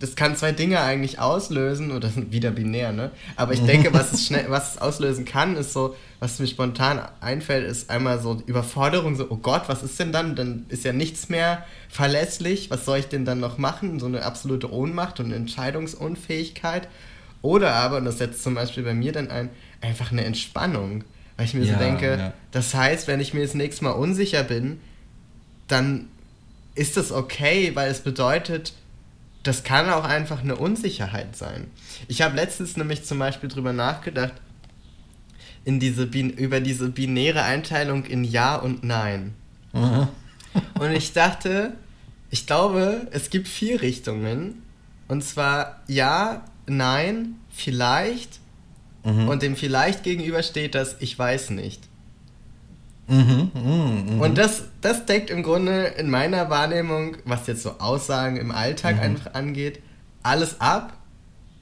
das 0.00 0.16
kann 0.16 0.34
zwei 0.34 0.50
Dinge 0.50 0.80
eigentlich 0.80 1.20
auslösen, 1.20 1.92
oder 1.92 2.00
das 2.00 2.14
sind 2.14 2.32
wieder 2.32 2.50
binär, 2.50 2.90
ne? 2.90 3.12
Aber 3.36 3.52
ich 3.52 3.60
denke, 3.60 3.94
was 3.94 4.12
es 4.12 4.24
schnell, 4.26 4.46
was 4.48 4.74
es 4.74 4.78
auslösen 4.80 5.24
kann, 5.24 5.54
ist 5.54 5.72
so, 5.72 5.94
was 6.18 6.40
mir 6.40 6.48
spontan 6.48 7.00
einfällt, 7.20 7.64
ist 7.64 7.90
einmal 7.90 8.20
so 8.20 8.42
Überforderung, 8.44 9.14
so, 9.14 9.28
oh 9.30 9.36
Gott, 9.36 9.68
was 9.68 9.84
ist 9.84 10.00
denn 10.00 10.10
dann? 10.10 10.34
Dann 10.34 10.66
ist 10.68 10.84
ja 10.84 10.92
nichts 10.92 11.28
mehr 11.28 11.64
verlässlich, 11.88 12.72
was 12.72 12.84
soll 12.86 12.98
ich 12.98 13.06
denn 13.06 13.24
dann 13.24 13.38
noch 13.38 13.56
machen? 13.56 14.00
So 14.00 14.06
eine 14.06 14.24
absolute 14.24 14.72
Ohnmacht 14.72 15.20
und 15.20 15.30
Entscheidungsunfähigkeit. 15.30 16.88
Oder 17.42 17.74
aber, 17.74 17.98
und 17.98 18.04
das 18.04 18.18
setzt 18.18 18.42
zum 18.42 18.54
Beispiel 18.54 18.82
bei 18.82 18.94
mir 18.94 19.12
dann 19.12 19.30
ein, 19.30 19.50
einfach 19.80 20.12
eine 20.12 20.24
Entspannung. 20.24 21.04
Weil 21.36 21.46
ich 21.46 21.54
mir 21.54 21.64
ja, 21.64 21.74
so 21.74 21.78
denke, 21.78 22.18
ja. 22.18 22.32
das 22.50 22.74
heißt, 22.74 23.06
wenn 23.06 23.20
ich 23.20 23.32
mir 23.32 23.42
das 23.42 23.54
nächste 23.54 23.84
Mal 23.84 23.92
unsicher 23.92 24.42
bin, 24.42 24.80
dann 25.68 26.08
ist 26.74 26.96
das 26.96 27.12
okay, 27.12 27.72
weil 27.74 27.90
es 27.90 28.00
bedeutet, 28.00 28.72
das 29.44 29.62
kann 29.62 29.88
auch 29.88 30.04
einfach 30.04 30.42
eine 30.42 30.56
Unsicherheit 30.56 31.36
sein. 31.36 31.68
Ich 32.08 32.22
habe 32.22 32.36
letztens 32.36 32.76
nämlich 32.76 33.04
zum 33.04 33.18
Beispiel 33.18 33.48
drüber 33.48 33.72
nachgedacht, 33.72 34.34
in 35.64 35.80
diese, 35.80 36.04
über 36.04 36.60
diese 36.60 36.88
binäre 36.88 37.42
Einteilung 37.42 38.04
in 38.04 38.24
Ja 38.24 38.56
und 38.56 38.84
Nein. 38.84 39.34
Und 39.72 40.92
ich 40.92 41.12
dachte, 41.12 41.74
ich 42.30 42.46
glaube, 42.46 43.06
es 43.10 43.30
gibt 43.30 43.48
vier 43.48 43.82
Richtungen. 43.82 44.62
Und 45.08 45.22
zwar 45.22 45.82
ja, 45.86 46.44
nein, 46.68 47.36
vielleicht. 47.50 48.40
Mhm. 49.04 49.28
Und 49.28 49.42
dem 49.42 49.56
vielleicht 49.56 50.02
gegenüber 50.02 50.42
steht 50.42 50.74
das 50.74 50.96
ich 51.00 51.18
weiß 51.18 51.50
nicht. 51.50 51.82
Mhm, 53.08 53.50
mhm, 53.54 54.14
mhm. 54.14 54.20
Und 54.20 54.36
das, 54.36 54.64
das 54.82 55.06
deckt 55.06 55.30
im 55.30 55.42
Grunde 55.42 55.86
in 55.98 56.10
meiner 56.10 56.50
Wahrnehmung, 56.50 57.16
was 57.24 57.46
jetzt 57.46 57.62
so 57.62 57.78
Aussagen 57.78 58.36
im 58.36 58.50
Alltag 58.50 58.96
Mhm. 58.96 59.02
einfach 59.02 59.34
angeht, 59.34 59.80
alles 60.22 60.60
ab. 60.60 60.92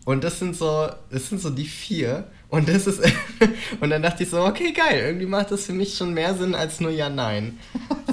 Und 0.05 0.25
das 0.25 0.39
sind 0.41 0.57
so, 0.57 0.89
das 1.11 1.29
sind 1.29 1.41
so 1.41 1.51
die 1.51 1.67
vier. 1.67 2.25
Und 2.49 2.69
das 2.69 2.87
ist, 2.87 3.01
und 3.81 3.91
dann 3.91 4.03
dachte 4.03 4.23
ich 4.23 4.31
so, 4.31 4.45
okay, 4.45 4.73
geil, 4.73 5.01
irgendwie 5.05 5.27
macht 5.27 5.51
das 5.51 5.67
für 5.67 5.73
mich 5.73 5.97
schon 5.97 6.15
mehr 6.15 6.35
Sinn 6.35 6.55
als 6.55 6.79
nur 6.81 6.91
ja, 6.93 7.09
nein. 7.11 7.59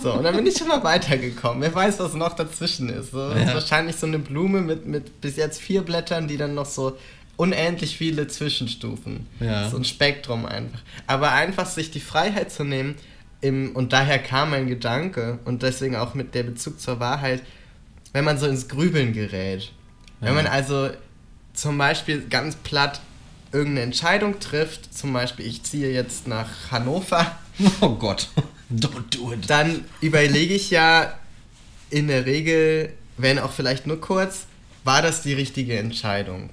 So, 0.01 0.13
und 0.13 0.23
dann 0.23 0.35
bin 0.35 0.47
ich 0.47 0.57
schon 0.57 0.67
mal 0.67 0.83
weitergekommen. 0.83 1.61
Wer 1.61 1.73
weiß, 1.73 1.99
was 1.99 2.13
noch 2.15 2.33
dazwischen 2.33 2.89
ist. 2.89 3.11
So, 3.11 3.29
das 3.29 3.41
ist 3.41 3.47
Ja. 3.49 3.53
wahrscheinlich 3.53 3.95
so 3.95 4.07
eine 4.07 4.17
Blume 4.19 4.61
mit, 4.61 4.85
mit 4.87 5.21
bis 5.21 5.35
jetzt 5.37 5.61
vier 5.61 5.83
Blättern, 5.83 6.27
die 6.27 6.37
dann 6.37 6.55
noch 6.55 6.65
so 6.65 6.97
unendlich 7.37 7.95
viele 7.97 8.27
Zwischenstufen. 8.27 9.27
Ja. 9.39 9.69
So 9.69 9.77
ein 9.77 9.85
Spektrum 9.85 10.45
einfach. 10.47 10.79
Aber 11.07 11.31
einfach 11.31 11.67
sich 11.67 11.91
die 11.91 11.99
Freiheit 11.99 12.51
zu 12.51 12.63
nehmen, 12.63 12.95
im, 13.41 13.75
und 13.75 13.93
daher 13.93 14.19
kam 14.19 14.51
mein 14.51 14.67
Gedanke 14.67 15.39
und 15.45 15.63
deswegen 15.63 15.95
auch 15.95 16.13
mit 16.15 16.33
der 16.33 16.43
Bezug 16.43 16.79
zur 16.79 16.99
Wahrheit, 16.99 17.41
wenn 18.13 18.23
man 18.25 18.37
so 18.37 18.47
ins 18.47 18.67
Grübeln 18.67 19.13
gerät. 19.13 19.71
Wenn 20.21 20.29
Ja. 20.29 20.33
man 20.35 20.47
also 20.47 20.89
zum 21.53 21.77
Beispiel 21.77 22.23
ganz 22.29 22.55
platt 22.55 23.01
irgendeine 23.53 23.81
Entscheidung 23.81 24.39
trifft, 24.39 24.93
zum 24.97 25.13
Beispiel 25.13 25.45
ich 25.47 25.63
ziehe 25.63 25.91
jetzt 25.91 26.27
nach 26.27 26.49
Hannover, 26.71 27.37
Oh 27.81 27.89
Gott, 27.95 28.27
don't 28.71 29.15
do 29.15 29.31
it. 29.33 29.49
dann 29.49 29.85
überlege 30.01 30.53
ich 30.53 30.69
ja 30.71 31.13
in 31.89 32.07
der 32.07 32.25
Regel, 32.25 32.91
wenn 33.17 33.37
auch 33.39 33.51
vielleicht 33.51 33.85
nur 33.87 34.01
kurz, 34.01 34.45
war 34.83 35.01
das 35.01 35.21
die 35.21 35.33
richtige 35.33 35.77
Entscheidung? 35.77 36.49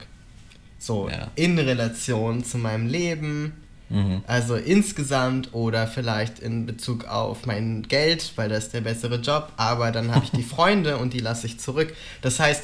So, 0.78 1.10
in 1.36 1.58
Relation 1.58 2.44
zu 2.44 2.58
meinem 2.58 2.86
Leben, 2.86 3.52
Mhm. 3.92 4.22
also 4.28 4.54
insgesamt 4.54 5.52
oder 5.52 5.88
vielleicht 5.88 6.38
in 6.38 6.64
Bezug 6.64 7.06
auf 7.06 7.44
mein 7.46 7.82
Geld, 7.82 8.34
weil 8.36 8.48
das 8.48 8.66
ist 8.66 8.72
der 8.74 8.82
bessere 8.82 9.16
Job, 9.16 9.50
aber 9.56 9.90
dann 9.90 10.14
habe 10.14 10.24
ich 10.24 10.30
die 10.30 10.42
Freunde 10.54 10.96
und 10.98 11.12
die 11.12 11.18
lasse 11.18 11.48
ich 11.48 11.58
zurück. 11.58 11.92
Das 12.22 12.38
heißt, 12.38 12.62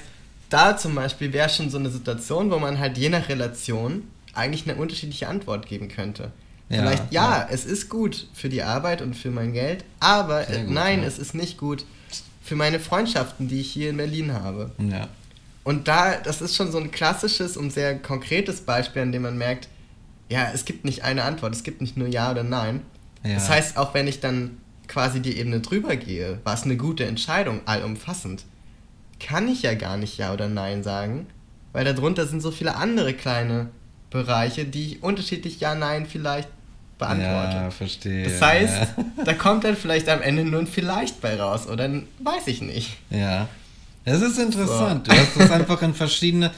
da 0.51 0.77
zum 0.77 0.95
Beispiel 0.95 1.33
wäre 1.33 1.49
schon 1.49 1.69
so 1.69 1.79
eine 1.79 1.91
Situation, 1.91 2.53
wo 2.53 2.61
man 2.61 2.79
halt 2.79 2.97
je 2.97 3.09
nach 3.09 3.29
Relation 3.29 4.05
eigentlich 4.37 4.69
eine 4.69 4.79
unterschiedliche 4.81 5.29
Antwort 5.29 5.67
geben 5.67 5.89
könnte. 5.89 6.33
Ja, 6.69 6.79
Vielleicht, 6.79 7.13
ja, 7.13 7.39
ja. 7.39 7.49
es 7.51 7.65
ist 7.65 7.89
gut 7.89 8.27
für 8.35 8.49
die 8.49 8.63
Arbeit 8.63 9.01
und 9.01 9.15
für 9.15 9.31
mein 9.31 9.53
Geld, 9.53 9.85
aber 10.01 10.45
gut, 10.45 10.69
nein, 10.69 11.03
ja. 11.03 11.07
es 11.07 11.19
ist 11.19 11.35
nicht 11.35 11.59
gut 11.59 11.85
für 12.43 12.57
meine 12.57 12.81
Freundschaften, 12.81 13.49
die 13.49 13.61
ich 13.61 13.71
hier 13.71 13.91
in 13.91 13.97
Berlin 13.97 14.33
habe. 14.33 14.71
Ja. 14.79 15.09
Und 15.65 15.89
da, 15.89 16.17
das 16.17 16.43
ist 16.43 16.57
schon 16.57 16.71
so 16.71 16.79
ein 16.79 16.91
klassisches 16.91 17.57
und 17.57 17.73
sehr 17.73 17.99
konkretes 17.99 18.61
Beispiel, 18.61 19.03
an 19.03 19.13
dem 19.13 19.23
man 19.23 19.37
merkt, 19.39 19.69
ja, 20.29 20.51
es 20.53 20.65
gibt 20.65 20.85
nicht 20.85 21.05
eine 21.05 21.25
Antwort, 21.25 21.55
es 21.55 21.63
gibt 21.63 21.81
nicht 21.81 21.97
nur 21.97 22.09
Ja 22.09 22.31
oder 22.31 22.43
Nein. 22.43 22.83
Das 23.23 23.49
heißt, 23.49 23.77
auch 23.77 23.93
wenn 23.93 24.07
ich 24.07 24.21
dann 24.21 24.59
quasi 24.87 25.21
die 25.21 25.37
Ebene 25.39 25.61
drüber 25.61 25.97
gehe, 25.97 26.39
war 26.45 26.55
es 26.55 26.63
eine 26.63 26.77
gute 26.77 27.05
Entscheidung, 27.05 27.61
allumfassend, 27.65 28.45
kann 29.19 29.49
ich 29.49 29.63
ja 29.63 29.75
gar 29.75 29.97
nicht 29.97 30.19
Ja 30.19 30.33
oder 30.33 30.49
Nein 30.49 30.83
sagen, 30.83 31.27
weil 31.73 31.85
darunter 31.85 32.27
sind 32.27 32.41
so 32.41 32.51
viele 32.51 32.77
andere 32.77 33.15
kleine 33.15 33.71
Bereiche, 34.11 34.65
die 34.65 34.93
ich 34.93 35.03
unterschiedlich 35.03 35.61
Ja, 35.61 35.75
Nein 35.75 36.07
vielleicht 36.07 36.49
beantworte. 36.99 37.57
Ja, 37.57 37.71
verstehe. 37.71 38.25
Das 38.25 38.41
heißt, 38.41 38.75
ja. 38.97 39.05
da 39.25 39.35
kommt 39.35 39.65
dann 39.65 39.77
vielleicht 39.77 40.09
am 40.09 40.23
Ende 40.23 40.45
nur 40.45 40.61
ein 40.61 40.67
Vielleicht 40.67 41.21
bei 41.21 41.39
raus 41.39 41.67
oder 41.67 41.85
ein 41.85 42.07
Weiß 42.21 42.47
ich 42.47 42.63
nicht. 42.63 42.97
Ja. 43.11 43.49
Das 44.05 44.23
ist 44.23 44.39
interessant. 44.39 45.07
So. 45.07 45.13
Du 45.13 45.19
hast 45.19 45.37
das 45.37 45.51
einfach 45.61 45.83
in 45.83 45.95
verschiedene, 45.95 46.53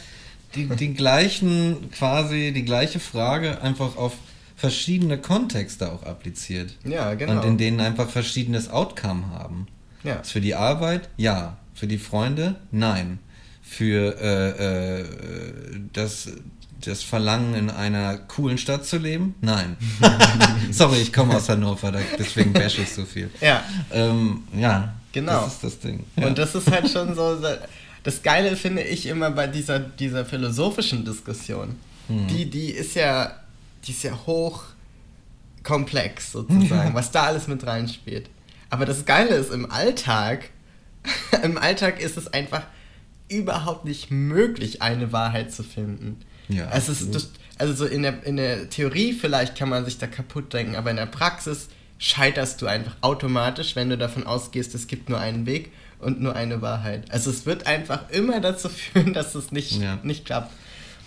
die, 0.55 0.66
die 0.66 0.94
gleichen, 0.94 1.90
quasi 1.90 2.53
die 2.55 2.64
gleiche 2.64 3.01
Frage 3.01 3.61
einfach 3.62 3.96
auf 3.96 4.14
verschiedene 4.55 5.18
Kontexte 5.18 5.90
auch 5.90 6.03
appliziert. 6.03 6.74
Ja, 6.84 7.14
genau. 7.14 7.32
Und 7.32 7.44
in 7.44 7.59
denen 7.59 7.80
einfach 7.80 8.11
verschiedenes 8.11 8.68
Outcome 8.68 9.30
haben. 9.30 9.66
Ja. 10.03 10.16
Ist 10.16 10.32
für 10.32 10.40
die 10.40 10.55
Arbeit, 10.55 11.09
ja. 11.16 11.57
Für 11.74 11.86
die 11.86 11.99
Freunde, 11.99 12.57
nein. 12.72 13.20
Für 13.62 14.16
äh, 14.20 15.01
äh, 15.01 15.05
das, 15.92 16.28
das 16.81 17.03
Verlangen, 17.03 17.55
in 17.55 17.70
einer 17.70 18.16
coolen 18.16 18.59
Stadt 18.59 18.87
zu 18.87 18.99
leben, 18.99 19.35
nein. 19.41 19.76
Sorry, 20.70 20.99
ich 21.01 21.12
komme 21.12 21.35
aus 21.37 21.49
Hannover, 21.49 21.93
deswegen 22.18 22.53
bashe 22.53 22.83
ich 22.83 22.91
so 22.93 23.05
viel. 23.05 23.31
Ja. 23.41 23.62
Ähm, 23.93 24.45
ja, 24.57 24.95
Genau. 25.12 25.45
das 25.45 25.55
ist 25.55 25.64
das 25.64 25.79
Ding. 25.81 26.05
Ja. 26.16 26.26
Und 26.26 26.39
das 26.39 26.55
ist 26.55 26.70
halt 26.70 26.89
schon 26.91 27.14
so. 27.14 27.39
Das 28.05 28.22
Geile 28.22 28.57
finde 28.57 28.83
ich 28.83 29.07
immer 29.07 29.31
bei 29.31 29.47
dieser, 29.47 29.81
dieser 29.81 30.24
philosophischen 30.24 31.05
Diskussion. 31.05 31.76
Hm. 32.07 32.26
Die, 32.29 32.49
die 32.49 32.70
ist 32.70 32.95
ja, 32.95 33.33
die 33.85 33.91
ist 33.93 34.03
ja 34.05 34.12
hoch 34.26 34.64
komplex 35.62 36.33
sozusagen, 36.33 36.91
Ja. 36.91 36.91
was 36.95 37.11
da 37.11 37.24
alles 37.24 37.49
mit 37.49 37.66
reinspielt. 37.66 38.29
Aber 38.70 38.87
das 38.87 39.05
Geile 39.05 39.35
ist 39.35 39.51
im 39.51 39.70
Alltag, 39.70 40.51
im 41.43 41.59
Alltag 41.59 42.01
ist 42.01 42.16
es 42.16 42.33
einfach 42.33 42.62
überhaupt 43.29 43.85
nicht 43.85 44.11
möglich, 44.11 44.81
eine 44.83 45.12
Wahrheit 45.12 45.53
zu 45.53 45.62
finden. 45.62 46.20
Ja, 46.49 46.70
es 46.72 46.88
ist, 46.88 47.14
das, 47.14 47.30
also 47.59 47.74
so 47.74 47.84
in 47.86 48.03
der, 48.03 48.22
in 48.24 48.36
der 48.36 48.70
Theorie 48.70 49.12
vielleicht 49.12 49.57
kann 49.57 49.68
man 49.68 49.84
sich 49.84 49.99
da 49.99 50.07
kaputt 50.07 50.53
denken, 50.53 50.76
aber 50.76 50.90
in 50.90 50.96
der 50.96 51.07
Praxis 51.07 51.68
scheiterst 51.99 52.62
du 52.62 52.66
einfach 52.66 52.96
automatisch, 53.01 53.74
wenn 53.76 53.90
du 53.90 53.99
davon 53.99 54.24
ausgehst, 54.26 54.74
es 54.74 54.86
gibt 54.86 55.09
nur 55.09 55.18
einen 55.20 55.46
Weg 55.46 55.72
und 55.99 56.20
nur 56.20 56.36
eine 56.36 56.62
Wahrheit. 56.62 57.11
Also 57.11 57.30
es 57.30 57.44
wird 57.44 57.66
einfach 57.66 58.09
immer 58.11 58.40
dazu 58.40 58.68
führen, 58.70 59.12
dass 59.12 59.34
es 59.34 59.51
nicht, 59.53 59.72
Ja. 59.80 59.99
nicht 60.03 60.24
klappt. 60.24 60.53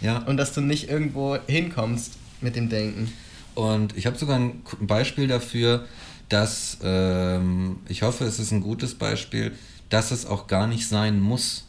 Ja. 0.01 0.17
Und 0.19 0.37
dass 0.37 0.53
du 0.53 0.61
nicht 0.61 0.89
irgendwo 0.89 1.37
hinkommst 1.47 2.13
mit 2.41 2.55
dem 2.55 2.69
Denken. 2.69 3.11
Und 3.55 3.95
ich 3.97 4.05
habe 4.05 4.17
sogar 4.17 4.37
ein 4.39 4.63
Beispiel 4.79 5.27
dafür, 5.27 5.85
dass 6.29 6.77
ähm, 6.83 7.77
ich 7.87 8.01
hoffe, 8.01 8.25
es 8.25 8.39
ist 8.39 8.51
ein 8.51 8.61
gutes 8.61 8.95
Beispiel, 8.95 9.51
dass 9.89 10.11
es 10.11 10.25
auch 10.25 10.47
gar 10.47 10.67
nicht 10.67 10.87
sein 10.87 11.19
muss. 11.19 11.65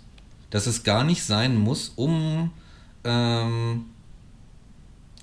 Dass 0.50 0.66
es 0.66 0.82
gar 0.82 1.04
nicht 1.04 1.24
sein 1.24 1.56
muss, 1.56 1.92
um, 1.96 2.50
ähm, 3.05 3.86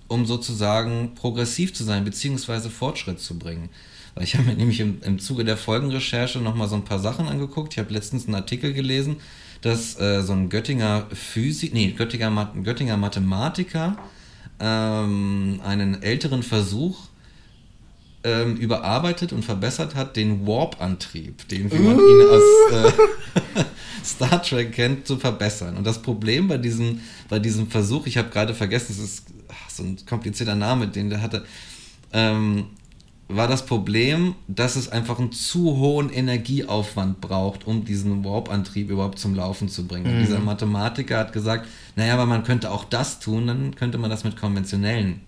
um 0.07 0.25
sozusagen 0.25 1.13
progressiv 1.15 1.73
zu 1.73 1.83
sein, 1.83 2.03
beziehungsweise 2.03 2.69
Fortschritt 2.69 3.19
zu 3.19 3.37
bringen. 3.37 3.69
Weil 4.15 4.23
ich 4.23 4.35
habe 4.35 4.45
mir 4.45 4.55
nämlich 4.55 4.79
im, 4.79 5.01
im 5.03 5.19
Zuge 5.19 5.45
der 5.45 5.57
Folgenrecherche 5.57 6.39
nochmal 6.39 6.67
so 6.67 6.75
ein 6.75 6.83
paar 6.83 6.99
Sachen 6.99 7.27
angeguckt. 7.27 7.73
Ich 7.73 7.79
habe 7.79 7.93
letztens 7.93 8.25
einen 8.25 8.35
Artikel 8.35 8.73
gelesen, 8.73 9.17
dass 9.61 9.99
äh, 9.99 10.21
so 10.21 10.33
ein 10.33 10.49
Göttinger 10.49 11.07
Physik, 11.13 11.73
nee, 11.73 11.91
Göttinger, 11.91 12.53
Göttinger 12.63 12.97
Mathematiker 12.97 13.97
ähm, 14.59 15.61
einen 15.63 16.01
älteren 16.01 16.43
Versuch 16.43 17.08
ähm, 18.23 18.57
überarbeitet 18.57 19.31
und 19.31 19.45
verbessert 19.45 19.95
hat, 19.95 20.15
den 20.17 20.45
Warp-Antrieb, 20.45 21.47
den 21.47 21.71
wie 21.71 21.79
man 21.79 21.97
ihn 21.99 22.21
aus 22.27 22.43
äh, 22.71 23.63
Star 24.03 24.41
Trek 24.41 24.73
kennt, 24.73 25.07
zu 25.07 25.17
verbessern. 25.17 25.77
Und 25.77 25.85
das 25.87 26.01
Problem 26.01 26.47
bei 26.47 26.57
diesem, 26.57 26.99
bei 27.29 27.39
diesem 27.39 27.67
Versuch, 27.67 28.07
ich 28.07 28.17
habe 28.17 28.29
gerade 28.29 28.53
vergessen, 28.53 28.91
es 28.91 28.99
ist 28.99 29.25
ach, 29.47 29.69
so 29.69 29.83
ein 29.83 29.97
komplizierter 30.05 30.55
Name, 30.55 30.87
den 30.87 31.09
der 31.09 31.21
hatte, 31.21 31.45
ähm, 32.11 32.65
war 33.31 33.47
das 33.47 33.65
Problem, 33.65 34.33
dass 34.47 34.75
es 34.75 34.89
einfach 34.89 35.19
einen 35.19 35.31
zu 35.31 35.77
hohen 35.77 36.09
Energieaufwand 36.09 37.21
braucht, 37.21 37.67
um 37.67 37.85
diesen 37.85 38.25
Warp-Antrieb 38.25 38.89
überhaupt 38.89 39.19
zum 39.19 39.35
Laufen 39.35 39.69
zu 39.69 39.85
bringen. 39.85 40.07
Und 40.07 40.15
Mhm. 40.15 40.19
dieser 40.21 40.39
Mathematiker 40.39 41.19
hat 41.19 41.31
gesagt, 41.31 41.67
naja, 41.95 42.15
aber 42.15 42.25
man 42.25 42.43
könnte 42.43 42.71
auch 42.71 42.83
das 42.85 43.19
tun, 43.19 43.45
dann 43.47 43.75
könnte 43.75 43.97
man 43.99 44.09
das 44.09 44.23
mit 44.23 44.35
konventionellen 44.35 45.21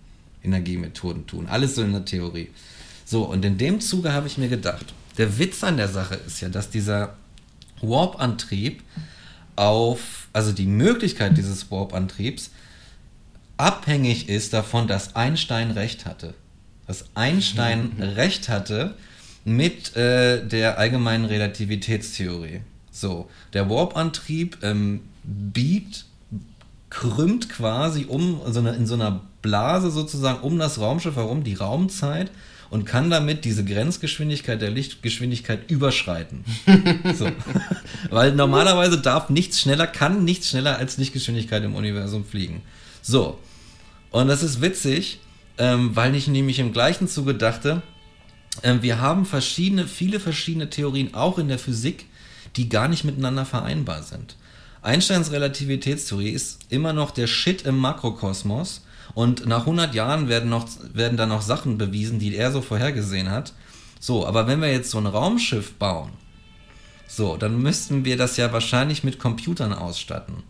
Energiemethoden 0.44 1.28
tun. 1.28 1.46
Alles 1.48 1.76
so 1.76 1.84
in 1.84 1.92
der 1.92 2.04
Theorie. 2.04 2.50
So, 3.06 3.24
und 3.24 3.44
in 3.44 3.58
dem 3.58 3.82
Zuge 3.82 4.14
habe 4.14 4.28
ich 4.28 4.38
mir 4.38 4.50
gedacht, 4.50 4.94
der 5.18 5.38
Witz 5.38 5.64
an 5.64 5.78
der 5.78 5.88
Sache 5.88 6.16
ist 6.16 6.42
ja, 6.42 6.50
dass 6.50 6.70
dieser 6.70 7.16
Warp-Antrieb 7.82 8.84
auf, 9.56 10.28
also 10.34 10.52
die 10.52 10.66
Möglichkeit 10.66 11.38
dieses 11.38 11.70
Warp-Antriebs 11.72 12.52
abhängig 13.58 14.30
ist 14.30 14.54
davon, 14.54 14.88
dass 14.88 15.16
Einstein 15.16 15.72
recht 15.72 16.06
hatte. 16.06 16.34
Dass 16.88 17.06
Einstein 17.16 17.92
recht 18.00 18.50
hatte 18.50 18.96
mit 19.46 19.96
äh, 19.96 20.46
der 20.46 20.78
allgemeinen 20.78 21.26
Relativitätstheorie. 21.26 22.62
So, 22.92 23.30
der 23.54 23.70
Warp-Antrieb 23.70 24.58
ähm, 24.64 25.02
biegt, 25.24 26.06
krümmt 26.90 27.50
quasi 27.50 28.06
um, 28.06 28.42
so 28.48 28.60
eine, 28.60 28.76
in 28.76 28.86
so 28.86 28.96
einer 28.96 29.22
Blase 29.42 29.92
sozusagen 29.92 30.42
um 30.42 30.60
das 30.60 30.80
Raumschiff 30.80 31.16
herum, 31.16 31.44
die 31.44 31.54
Raumzeit, 31.54 32.32
und 32.72 32.86
kann 32.86 33.12
damit 33.12 33.46
diese 33.46 33.64
Grenzgeschwindigkeit 33.64 34.60
der 34.60 34.72
Lichtgeschwindigkeit 34.72 35.70
überschreiten. 35.70 36.44
so. 37.14 37.30
Weil 38.10 38.34
normalerweise 38.34 39.00
darf 39.00 39.30
nichts 39.30 39.62
schneller, 39.62 39.86
kann 39.86 40.24
nichts 40.24 40.50
schneller 40.50 40.78
als 40.78 40.98
Lichtgeschwindigkeit 40.98 41.64
im 41.64 41.76
Universum 41.76 42.26
fliegen. 42.26 42.64
So. 43.04 43.38
Und 44.10 44.30
das 44.30 44.42
ist 44.42 44.62
witzig, 44.62 45.20
ähm, 45.58 45.96
weil 45.96 46.16
ich 46.16 46.28
nämlich 46.28 46.58
im 46.58 46.74
gleichen 46.74 47.08
Zuge 47.08 47.36
dachte, 47.36 47.84
Ähm, 48.64 48.82
wir 48.82 49.00
haben 49.00 49.26
verschiedene, 49.26 49.88
viele 49.88 50.20
verschiedene 50.20 50.70
Theorien, 50.70 51.14
auch 51.14 51.38
in 51.38 51.48
der 51.48 51.58
Physik, 51.58 52.06
die 52.58 52.68
gar 52.68 52.90
nicht 52.90 53.04
miteinander 53.06 53.46
vereinbar 53.46 54.04
sind. 54.04 54.36
Einsteins 54.82 55.32
Relativitätstheorie 55.32 56.32
ist 56.32 56.60
immer 56.70 56.92
noch 56.92 57.12
der 57.12 57.28
Shit 57.28 57.62
im 57.64 57.78
Makrokosmos 57.78 58.82
und 59.14 59.46
nach 59.46 59.62
100 59.62 59.94
Jahren 59.94 60.30
werden, 60.30 60.50
noch, 60.50 60.68
werden 60.94 61.18
da 61.18 61.26
noch 61.26 61.42
Sachen 61.42 61.78
bewiesen, 61.78 62.20
die 62.20 62.36
er 62.36 62.52
so 62.52 62.62
vorhergesehen 62.62 63.30
hat. 63.30 63.54
So, 64.00 64.26
aber 64.26 64.48
wenn 64.48 64.62
wir 64.62 64.72
jetzt 64.72 64.92
so 64.92 64.98
ein 64.98 65.06
Raumschiff 65.06 65.74
bauen, 65.74 66.12
so, 67.08 67.36
dann 67.36 67.62
müssten 67.62 68.06
wir 68.06 68.18
das 68.18 68.38
ja 68.38 68.54
wahrscheinlich 68.54 69.04
mit 69.04 69.20
Computern 69.20 69.74
ausstatten. 69.74 70.44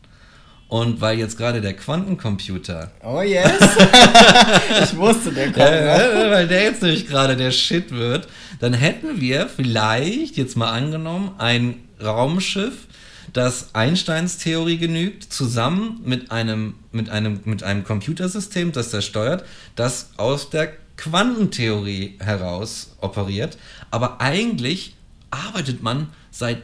Und 0.67 1.01
weil 1.01 1.17
jetzt 1.17 1.37
gerade 1.37 1.59
der 1.59 1.73
Quantencomputer. 1.73 2.91
Oh 3.03 3.21
yes! 3.21 3.59
ich 4.83 4.95
wusste, 4.95 5.33
der 5.33 5.47
kommt. 5.47 5.57
Ja, 5.57 6.31
weil 6.31 6.47
der 6.47 6.63
jetzt 6.63 6.81
nämlich 6.81 7.07
gerade 7.07 7.35
der 7.35 7.51
Shit 7.51 7.91
wird, 7.91 8.29
dann 8.61 8.73
hätten 8.73 9.19
wir 9.19 9.49
vielleicht, 9.49 10.37
jetzt 10.37 10.55
mal 10.55 10.71
angenommen, 10.71 11.31
ein 11.39 11.75
Raumschiff, 12.01 12.87
das 13.33 13.73
Einsteins 13.73 14.37
Theorie 14.37 14.77
genügt, 14.77 15.31
zusammen 15.31 16.01
mit 16.03 16.31
einem, 16.31 16.75
mit 16.91 17.09
einem, 17.09 17.39
mit 17.45 17.63
einem 17.63 17.83
Computersystem, 17.83 18.71
das 18.71 18.89
das 18.91 19.05
steuert, 19.05 19.45
das 19.75 20.09
aus 20.17 20.49
der 20.49 20.73
Quantentheorie 20.97 22.17
heraus 22.19 22.95
operiert. 22.99 23.57
Aber 23.89 24.21
eigentlich 24.21 24.95
arbeitet 25.31 25.81
man 25.81 26.09
seit 26.29 26.61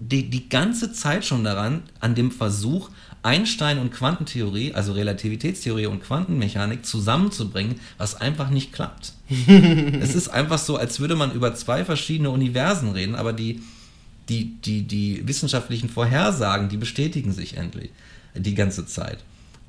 die, 0.00 0.30
die 0.30 0.48
ganze 0.48 0.92
Zeit 0.92 1.24
schon 1.24 1.44
daran, 1.44 1.82
an 2.00 2.14
dem 2.14 2.30
Versuch, 2.30 2.90
Einstein 3.22 3.78
und 3.78 3.92
Quantentheorie, 3.92 4.74
also 4.74 4.92
Relativitätstheorie 4.92 5.86
und 5.86 6.02
Quantenmechanik 6.02 6.86
zusammenzubringen, 6.86 7.80
was 7.98 8.14
einfach 8.14 8.48
nicht 8.50 8.72
klappt. 8.72 9.12
es 10.00 10.14
ist 10.14 10.28
einfach 10.28 10.58
so, 10.58 10.76
als 10.76 11.00
würde 11.00 11.16
man 11.16 11.32
über 11.32 11.54
zwei 11.54 11.84
verschiedene 11.84 12.30
Universen 12.30 12.92
reden, 12.92 13.16
aber 13.16 13.32
die, 13.32 13.60
die, 14.28 14.60
die, 14.60 14.82
die 14.82 15.26
wissenschaftlichen 15.26 15.88
Vorhersagen, 15.88 16.68
die 16.68 16.76
bestätigen 16.76 17.32
sich 17.32 17.56
endlich 17.56 17.90
die 18.34 18.54
ganze 18.54 18.86
Zeit. 18.86 19.18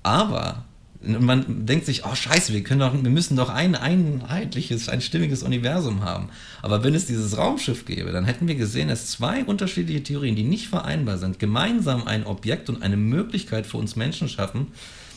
Aber 0.04 0.66
man 1.02 1.66
denkt 1.66 1.86
sich, 1.86 2.06
oh 2.06 2.14
scheiße, 2.14 2.52
wir 2.52 2.62
können 2.64 2.82
doch, 2.82 2.94
wir 2.94 3.10
müssen 3.10 3.38
doch 3.38 3.50
ein 3.50 3.76
einheitliches, 3.76 4.90
ein 4.90 5.00
stimmiges 5.00 5.44
Universum 5.44 6.04
haben. 6.04 6.30
Aber 6.62 6.84
wenn 6.84 6.94
es 6.94 7.06
dieses 7.06 7.38
Raumschiff 7.38 7.86
gäbe, 7.86 8.12
dann 8.12 8.26
hätten 8.26 8.48
wir 8.50 8.56
gesehen, 8.56 8.90
dass 8.90 9.08
zwei 9.08 9.46
unterschiedliche 9.46 10.04
Theorien, 10.04 10.36
die 10.36 10.44
nicht 10.44 10.68
vereinbar 10.68 11.18
sind, 11.18 11.40
gemeinsam 11.40 12.06
ein 12.06 12.26
Objekt 12.26 12.70
und 12.70 12.84
eine 12.84 12.98
Möglichkeit 12.98 13.66
für 13.66 13.78
uns 13.78 13.96
Menschen 13.96 14.28
schaffen, 14.28 14.68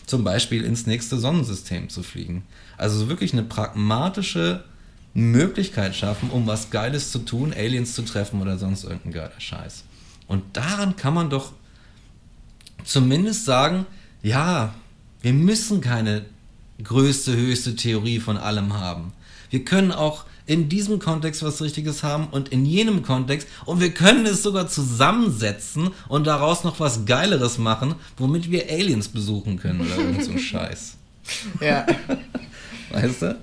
zum 0.06 0.22
Beispiel 0.22 0.64
ins 0.64 0.86
nächste 0.86 1.18
Sonnensystem 1.18 1.88
zu 1.88 2.04
fliegen. 2.04 2.44
Also 2.76 3.08
wirklich 3.08 3.32
eine 3.32 3.42
pragmatische 3.42 4.64
Möglichkeit 5.14 5.94
schaffen, 5.94 6.30
um 6.30 6.46
was 6.46 6.70
Geiles 6.70 7.12
zu 7.12 7.20
tun, 7.20 7.52
Aliens 7.52 7.94
zu 7.94 8.02
treffen 8.02 8.40
oder 8.40 8.58
sonst 8.58 8.84
irgendein 8.84 9.12
geiler 9.12 9.40
Scheiß. 9.40 9.84
Und 10.26 10.56
daran 10.56 10.96
kann 10.96 11.14
man 11.14 11.28
doch 11.28 11.52
zumindest 12.84 13.44
sagen, 13.44 13.86
ja, 14.22 14.74
wir 15.20 15.32
müssen 15.32 15.80
keine 15.80 16.24
größte, 16.82 17.36
höchste 17.36 17.76
Theorie 17.76 18.20
von 18.20 18.36
allem 18.36 18.72
haben. 18.74 19.12
Wir 19.50 19.64
können 19.64 19.92
auch 19.92 20.24
in 20.46 20.68
diesem 20.68 20.98
Kontext 20.98 21.42
was 21.42 21.62
Richtiges 21.62 22.02
haben 22.02 22.26
und 22.28 22.48
in 22.48 22.64
jenem 22.64 23.02
Kontext 23.02 23.46
und 23.64 23.80
wir 23.80 23.92
können 23.92 24.26
es 24.26 24.42
sogar 24.42 24.68
zusammensetzen 24.68 25.90
und 26.08 26.26
daraus 26.26 26.64
noch 26.64 26.80
was 26.80 27.04
Geileres 27.04 27.58
machen, 27.58 27.94
womit 28.16 28.50
wir 28.50 28.68
Aliens 28.68 29.08
besuchen 29.08 29.58
können 29.58 29.82
oder 29.82 29.96
irgend 29.96 30.24
so 30.24 30.36
Scheiß. 30.38 30.96
Ja. 31.60 31.86
Weißt 32.90 33.22
du? 33.22 33.38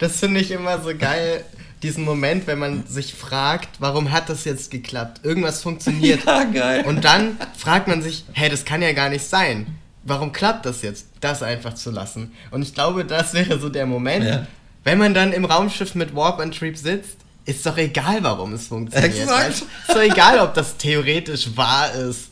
Das 0.00 0.18
finde 0.18 0.40
ich 0.40 0.50
immer 0.50 0.80
so 0.82 0.90
geil, 0.96 1.44
diesen 1.82 2.04
Moment, 2.04 2.46
wenn 2.46 2.58
man 2.58 2.86
sich 2.86 3.14
fragt, 3.14 3.68
warum 3.78 4.10
hat 4.10 4.28
das 4.28 4.44
jetzt 4.44 4.70
geklappt? 4.70 5.20
Irgendwas 5.24 5.62
funktioniert. 5.62 6.22
Ja, 6.26 6.44
geil. 6.44 6.84
Und 6.86 7.04
dann 7.04 7.38
fragt 7.56 7.86
man 7.86 8.02
sich, 8.02 8.24
hey, 8.32 8.50
das 8.50 8.64
kann 8.64 8.82
ja 8.82 8.92
gar 8.92 9.08
nicht 9.08 9.24
sein 9.24 9.78
warum 10.02 10.32
klappt 10.32 10.66
das 10.66 10.82
jetzt, 10.82 11.06
das 11.20 11.42
einfach 11.42 11.74
zu 11.74 11.90
lassen? 11.90 12.32
Und 12.50 12.62
ich 12.62 12.74
glaube, 12.74 13.04
das 13.04 13.34
wäre 13.34 13.58
so 13.58 13.68
der 13.68 13.86
Moment, 13.86 14.24
ja. 14.24 14.46
wenn 14.84 14.98
man 14.98 15.14
dann 15.14 15.32
im 15.32 15.44
Raumschiff 15.44 15.94
mit 15.94 16.14
Warp 16.14 16.40
and 16.40 16.56
Treep 16.56 16.76
sitzt, 16.76 17.16
ist 17.44 17.64
doch 17.66 17.78
egal, 17.78 18.22
warum 18.22 18.52
es 18.52 18.68
funktioniert. 18.68 19.14
Exakt. 19.14 19.50
Ist 19.50 19.66
doch 19.88 20.02
egal, 20.02 20.38
ob 20.40 20.54
das 20.54 20.76
theoretisch 20.76 21.56
wahr 21.56 21.92
ist. 21.94 22.30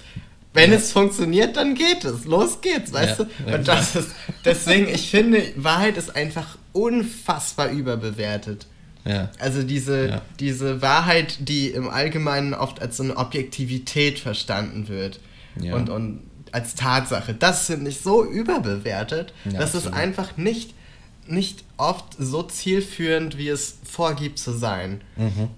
Wenn 0.58 0.72
ja. 0.72 0.76
es 0.76 0.92
funktioniert, 0.92 1.56
dann 1.56 1.74
geht 1.74 2.04
es. 2.04 2.24
Los 2.24 2.60
geht's, 2.60 2.92
weißt 2.92 3.20
ja, 3.20 3.26
du? 3.46 3.54
Und 3.54 3.68
das 3.68 3.96
ist, 3.96 4.10
deswegen, 4.44 4.88
ich 4.88 5.10
finde, 5.10 5.42
Wahrheit 5.56 5.96
ist 5.96 6.14
einfach 6.14 6.58
unfassbar 6.72 7.70
überbewertet. 7.70 8.66
Ja. 9.04 9.30
Also 9.38 9.62
diese, 9.62 10.08
ja. 10.08 10.22
diese 10.38 10.82
Wahrheit, 10.82 11.36
die 11.40 11.68
im 11.68 11.88
Allgemeinen 11.88 12.54
oft 12.54 12.82
als 12.82 12.96
so 12.96 13.02
eine 13.02 13.16
Objektivität 13.16 14.18
verstanden 14.18 14.88
wird. 14.88 15.20
Ja. 15.60 15.74
Und, 15.74 15.88
und 15.88 16.20
als 16.52 16.74
Tatsache. 16.74 17.34
Das 17.34 17.66
finde 17.66 17.90
ich 17.90 18.00
so 18.00 18.24
überbewertet, 18.24 19.32
dass 19.44 19.74
es 19.74 19.86
einfach 19.86 20.36
nicht, 20.36 20.74
nicht 21.26 21.64
oft 21.76 22.16
so 22.18 22.42
zielführend, 22.42 23.38
wie 23.38 23.48
es 23.48 23.78
vorgibt 23.84 24.38
zu 24.38 24.52
sein. 24.52 25.00
Mhm. 25.16 25.48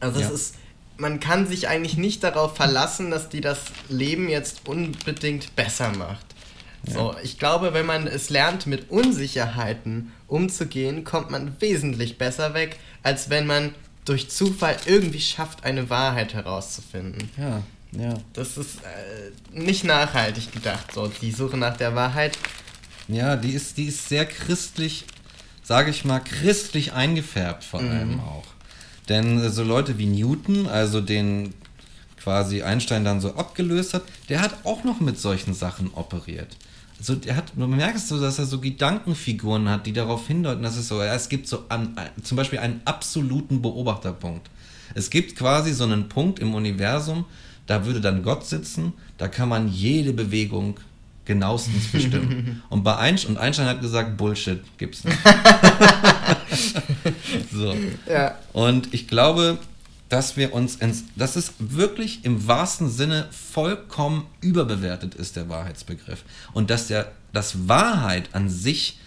Also 0.00 0.20
es 0.20 0.30
ist, 0.30 0.54
man 0.96 1.20
kann 1.20 1.46
sich 1.46 1.68
eigentlich 1.68 1.96
nicht 1.96 2.22
darauf 2.22 2.56
verlassen, 2.56 3.10
dass 3.10 3.28
die 3.28 3.40
das 3.40 3.58
Leben 3.88 4.28
jetzt 4.28 4.68
unbedingt 4.68 5.56
besser 5.56 5.92
macht. 5.96 6.26
Ja. 6.86 6.94
So, 6.94 7.14
ich 7.22 7.38
glaube, 7.38 7.74
wenn 7.74 7.86
man 7.86 8.06
es 8.06 8.30
lernt, 8.30 8.66
mit 8.66 8.90
Unsicherheiten 8.90 10.12
umzugehen, 10.26 11.04
kommt 11.04 11.30
man 11.30 11.60
wesentlich 11.60 12.18
besser 12.18 12.54
weg, 12.54 12.78
als 13.02 13.30
wenn 13.30 13.46
man 13.46 13.74
durch 14.04 14.30
Zufall 14.30 14.76
irgendwie 14.86 15.20
schafft, 15.20 15.64
eine 15.64 15.90
Wahrheit 15.90 16.34
herauszufinden. 16.34 17.30
Ja. 17.36 17.62
Ja. 17.92 18.14
Das 18.32 18.56
ist 18.56 18.78
äh, 18.78 19.30
nicht 19.52 19.84
nachhaltig 19.84 20.50
gedacht, 20.52 20.92
so 20.94 21.08
die 21.08 21.30
Suche 21.30 21.58
nach 21.58 21.76
der 21.76 21.94
Wahrheit. 21.94 22.38
Ja, 23.06 23.36
die 23.36 23.52
ist, 23.52 23.76
die 23.76 23.84
ist 23.84 24.08
sehr 24.08 24.24
christlich, 24.24 25.04
sage 25.62 25.90
ich 25.90 26.04
mal, 26.04 26.20
christlich 26.20 26.92
eingefärbt 26.94 27.64
vor 27.64 27.82
mhm. 27.82 27.90
allem 27.90 28.20
auch. 28.20 28.44
Denn 29.08 29.38
äh, 29.40 29.50
so 29.50 29.62
Leute 29.62 29.98
wie 29.98 30.06
Newton, 30.06 30.66
also 30.66 31.00
den 31.00 31.54
quasi 32.22 32.62
Einstein 32.62 33.04
dann 33.04 33.20
so 33.20 33.34
abgelöst 33.34 33.94
hat, 33.94 34.02
der 34.28 34.40
hat 34.40 34.64
auch 34.64 34.84
noch 34.84 35.00
mit 35.00 35.18
solchen 35.18 35.54
Sachen 35.54 35.90
operiert. 35.94 36.56
Also 36.98 37.16
der 37.16 37.34
hat, 37.34 37.52
du 37.56 37.66
merkst 37.66 38.06
so, 38.06 38.20
dass 38.20 38.38
er 38.38 38.46
so 38.46 38.60
Gedankenfiguren 38.60 39.68
hat, 39.68 39.86
die 39.86 39.92
darauf 39.92 40.28
hindeuten, 40.28 40.62
dass 40.62 40.76
es 40.76 40.86
so, 40.86 41.00
es 41.00 41.28
gibt 41.28 41.48
so 41.48 41.64
an, 41.68 41.96
zum 42.22 42.36
Beispiel 42.36 42.60
einen 42.60 42.80
absoluten 42.84 43.60
Beobachterpunkt. 43.60 44.48
Es 44.94 45.10
gibt 45.10 45.34
quasi 45.34 45.72
so 45.72 45.82
einen 45.82 46.08
Punkt 46.08 46.38
im 46.38 46.54
Universum, 46.54 47.24
da 47.66 47.86
würde 47.86 48.00
dann 48.00 48.22
Gott 48.22 48.46
sitzen, 48.46 48.92
da 49.18 49.26
kann 49.26 49.48
man 49.48 49.66
jede 49.68 50.12
Bewegung 50.12 50.78
genauestens 51.24 51.88
bestimmen. 51.88 52.62
und 52.68 52.82
bei 52.82 52.96
Einstein, 52.96 53.32
und 53.32 53.38
Einstein 53.38 53.66
hat 53.66 53.80
gesagt, 53.80 54.16
Bullshit 54.16 54.60
gibt's 54.78 55.04
nicht. 55.04 55.18
so. 57.52 57.74
Ja. 58.08 58.38
Und 58.52 58.92
ich 58.92 59.08
glaube, 59.08 59.58
dass 60.08 60.36
wir 60.36 60.52
uns, 60.52 60.76
ins, 60.76 61.04
dass 61.16 61.36
es 61.36 61.54
wirklich 61.58 62.24
im 62.24 62.46
wahrsten 62.46 62.90
Sinne 62.90 63.28
vollkommen 63.30 64.26
überbewertet 64.42 65.14
ist, 65.14 65.36
der 65.36 65.48
Wahrheitsbegriff. 65.48 66.24
Und 66.52 66.68
dass 66.68 66.88
der, 66.88 67.12
dass 67.32 67.66
Wahrheit 67.66 68.28
an 68.34 68.50
sich 68.50 68.98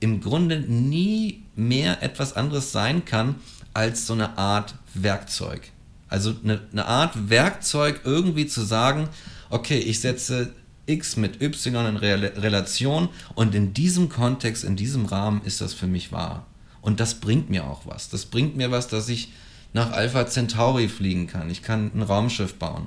im 0.00 0.20
Grunde 0.20 0.60
nie 0.60 1.42
mehr 1.56 2.02
etwas 2.02 2.34
anderes 2.34 2.72
sein 2.72 3.04
kann 3.04 3.36
als 3.72 4.06
so 4.06 4.14
eine 4.14 4.36
Art 4.36 4.74
Werkzeug. 4.94 5.62
Also 6.08 6.34
eine, 6.42 6.60
eine 6.72 6.86
Art 6.86 7.30
Werkzeug 7.30 8.00
irgendwie 8.04 8.46
zu 8.46 8.62
sagen, 8.62 9.08
okay, 9.48 9.78
ich 9.78 10.00
setze 10.00 10.52
X 10.90 11.16
mit 11.16 11.40
Y 11.40 11.86
in 11.86 11.96
Re 11.96 12.32
Relation 12.36 13.08
und 13.34 13.54
in 13.54 13.72
diesem 13.72 14.08
Kontext, 14.08 14.64
in 14.64 14.76
diesem 14.76 15.06
Rahmen 15.06 15.42
ist 15.44 15.60
das 15.60 15.72
für 15.72 15.86
mich 15.86 16.12
wahr. 16.12 16.46
Und 16.82 17.00
das 17.00 17.14
bringt 17.14 17.50
mir 17.50 17.64
auch 17.64 17.86
was. 17.86 18.08
Das 18.08 18.26
bringt 18.26 18.56
mir 18.56 18.70
was, 18.70 18.88
dass 18.88 19.08
ich 19.08 19.32
nach 19.72 19.92
Alpha 19.92 20.26
Centauri 20.26 20.88
fliegen 20.88 21.26
kann. 21.26 21.50
Ich 21.50 21.62
kann 21.62 21.90
ein 21.94 22.02
Raumschiff 22.02 22.54
bauen. 22.54 22.86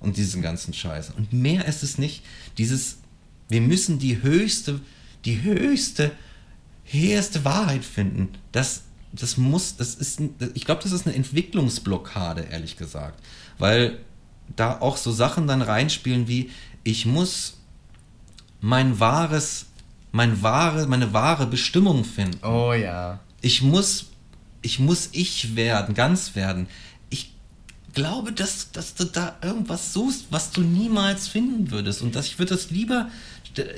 Und 0.00 0.16
diesen 0.16 0.42
ganzen 0.42 0.72
Scheiß. 0.72 1.10
Und 1.10 1.32
mehr 1.32 1.66
ist 1.66 1.82
es 1.82 1.98
nicht. 1.98 2.22
Dieses, 2.56 2.98
wir 3.48 3.60
müssen 3.60 3.98
die 3.98 4.22
höchste, 4.22 4.80
die 5.24 5.42
höchste, 5.42 6.12
heheste 6.84 7.44
Wahrheit 7.44 7.84
finden. 7.84 8.28
Das 8.52 8.82
das 9.12 9.36
muss, 9.36 9.76
das 9.76 9.94
ist, 9.94 10.20
ich 10.54 10.64
glaube, 10.64 10.82
das 10.82 10.92
ist 10.92 11.06
eine 11.06 11.16
Entwicklungsblockade, 11.16 12.46
ehrlich 12.50 12.76
gesagt. 12.76 13.22
Weil 13.58 13.98
da 14.56 14.80
auch 14.80 14.96
so 14.96 15.12
Sachen 15.12 15.46
dann 15.46 15.62
reinspielen 15.62 16.28
wie, 16.28 16.50
ich 16.88 17.04
muss 17.06 17.58
mein 18.60 18.98
wahres, 18.98 19.66
mein 20.10 20.42
wahre, 20.42 20.86
meine 20.86 21.12
wahre 21.12 21.46
Bestimmung 21.46 22.04
finden. 22.04 22.44
Oh 22.44 22.72
ja. 22.72 23.20
Ich 23.40 23.62
muss, 23.62 24.06
ich 24.62 24.78
muss 24.78 25.10
ich 25.12 25.54
werden, 25.54 25.94
ganz 25.94 26.34
werden. 26.34 26.66
Ich 27.10 27.34
glaube, 27.94 28.32
dass, 28.32 28.72
dass 28.72 28.94
du 28.94 29.04
da 29.04 29.36
irgendwas 29.42 29.92
suchst, 29.92 30.26
was 30.30 30.50
du 30.50 30.62
niemals 30.62 31.28
finden 31.28 31.70
würdest. 31.70 32.02
Und 32.02 32.16
dass 32.16 32.26
ich 32.26 32.38
würde 32.38 32.54
das 32.54 32.70
lieber 32.70 33.10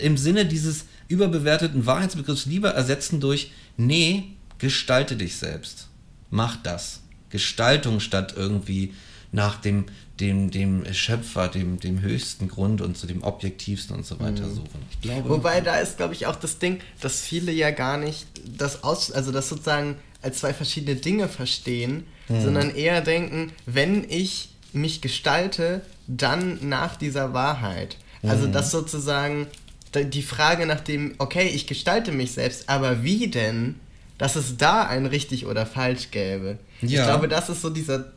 im 0.01 0.17
Sinne 0.17 0.47
dieses 0.47 0.85
überbewerteten 1.09 1.87
Wahrheitsbegriffs 1.87 2.47
lieber 2.47 2.71
ersetzen 2.71 3.21
durch, 3.21 3.51
nee, 3.77 4.37
Gestalte 4.61 5.17
dich 5.17 5.37
selbst. 5.37 5.89
macht 6.29 6.67
das. 6.67 7.01
Gestaltung 7.31 7.99
statt 7.99 8.35
irgendwie 8.37 8.93
nach 9.33 9.57
dem, 9.57 9.87
dem, 10.21 10.51
dem 10.51 10.85
Schöpfer, 10.93 11.49
dem, 11.49 11.79
dem 11.81 12.01
höchsten 12.03 12.49
Grund 12.49 12.81
und 12.81 12.97
zu 12.97 13.07
dem 13.07 13.23
objektivsten 13.23 13.97
und 13.97 14.07
so 14.07 14.21
weiter 14.21 14.47
Mhm. 14.47 14.55
suchen. 14.55 14.81
Ich 14.91 15.01
glaube, 15.01 15.29
Wobei 15.31 15.61
da 15.61 15.77
ist, 15.79 15.97
glaube 15.97 16.15
ich, 16.15 16.27
auch 16.27 16.37
das 16.37 16.59
Ding, 16.59 16.81
dass 17.01 17.21
viele 17.23 17.53
ja 17.53 17.71
gar 17.71 17.97
nicht 17.97 18.27
das 18.59 18.85
aus, 18.85 19.11
also 19.11 19.33
das 19.33 19.49
sozusagen 19.49 19.97
als 20.23 20.41
zwei 20.41 20.53
verschiedene 20.53 20.97
Dinge 20.97 21.29
verstehen, 21.29 22.05
Mhm. 22.29 22.41
sondern 22.43 22.75
eher 22.75 23.01
denken, 23.01 23.53
wenn 23.67 24.05
ich 24.09 24.51
mich 24.73 25.01
gestalte, 25.01 25.81
dann 26.07 26.59
nach 26.69 26.97
dieser 26.97 27.33
Wahrheit. 27.33 27.97
Also 28.23 28.47
Mhm. 28.47 28.53
das 28.53 28.71
sozusagen 28.71 29.47
die 29.95 30.23
Frage 30.23 30.67
nach 30.67 30.81
dem, 30.81 31.15
okay, 31.19 31.49
ich 31.49 31.67
gestalte 31.67 32.13
mich 32.13 32.33
selbst, 32.33 32.69
aber 32.69 33.03
wie 33.03 33.29
denn, 33.29 33.77
dass 34.19 34.37
es 34.37 34.57
da 34.59 34.83
ein 34.87 35.07
richtig 35.07 35.47
oder 35.47 35.65
falsch 35.67 36.11
gäbe. 36.13 36.59
Ich 36.83 36.93
Ja. 36.93 37.07
glaube, 37.07 37.27
das 37.27 37.49
ist 37.49 37.63
so 37.63 37.71
dieser, 37.71 38.13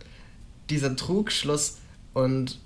dieser 0.69 0.95
Trugschluss 0.95 1.77
und 2.13 2.59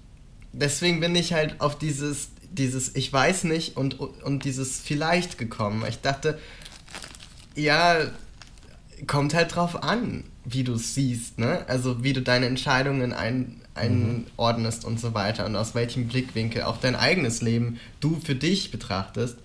deswegen 0.53 0.99
bin 0.99 1.15
ich 1.15 1.33
halt 1.33 1.59
auf 1.59 1.77
dieses, 1.77 2.29
dieses 2.51 2.95
Ich 2.95 3.11
weiß 3.11 3.45
nicht 3.45 3.77
und, 3.77 3.99
und 3.99 4.45
dieses 4.45 4.79
Vielleicht 4.79 5.37
gekommen. 5.37 5.83
Ich 5.87 6.01
dachte, 6.01 6.39
ja, 7.55 7.97
kommt 9.05 9.33
halt 9.33 9.55
drauf 9.55 9.83
an, 9.83 10.23
wie 10.45 10.63
du 10.63 10.73
es 10.73 10.95
siehst, 10.95 11.39
ne? 11.39 11.65
Also 11.67 12.03
wie 12.03 12.13
du 12.13 12.21
deine 12.21 12.47
Entscheidungen 12.47 13.13
ein, 13.13 13.61
einordnest 13.75 14.85
und 14.85 14.99
so 14.99 15.13
weiter 15.13 15.45
und 15.45 15.55
aus 15.55 15.75
welchem 15.75 16.07
Blickwinkel 16.07 16.63
auch 16.63 16.77
dein 16.77 16.95
eigenes 16.95 17.41
Leben 17.41 17.79
du 17.99 18.19
für 18.19 18.35
dich 18.35 18.71
betrachtest. 18.71 19.37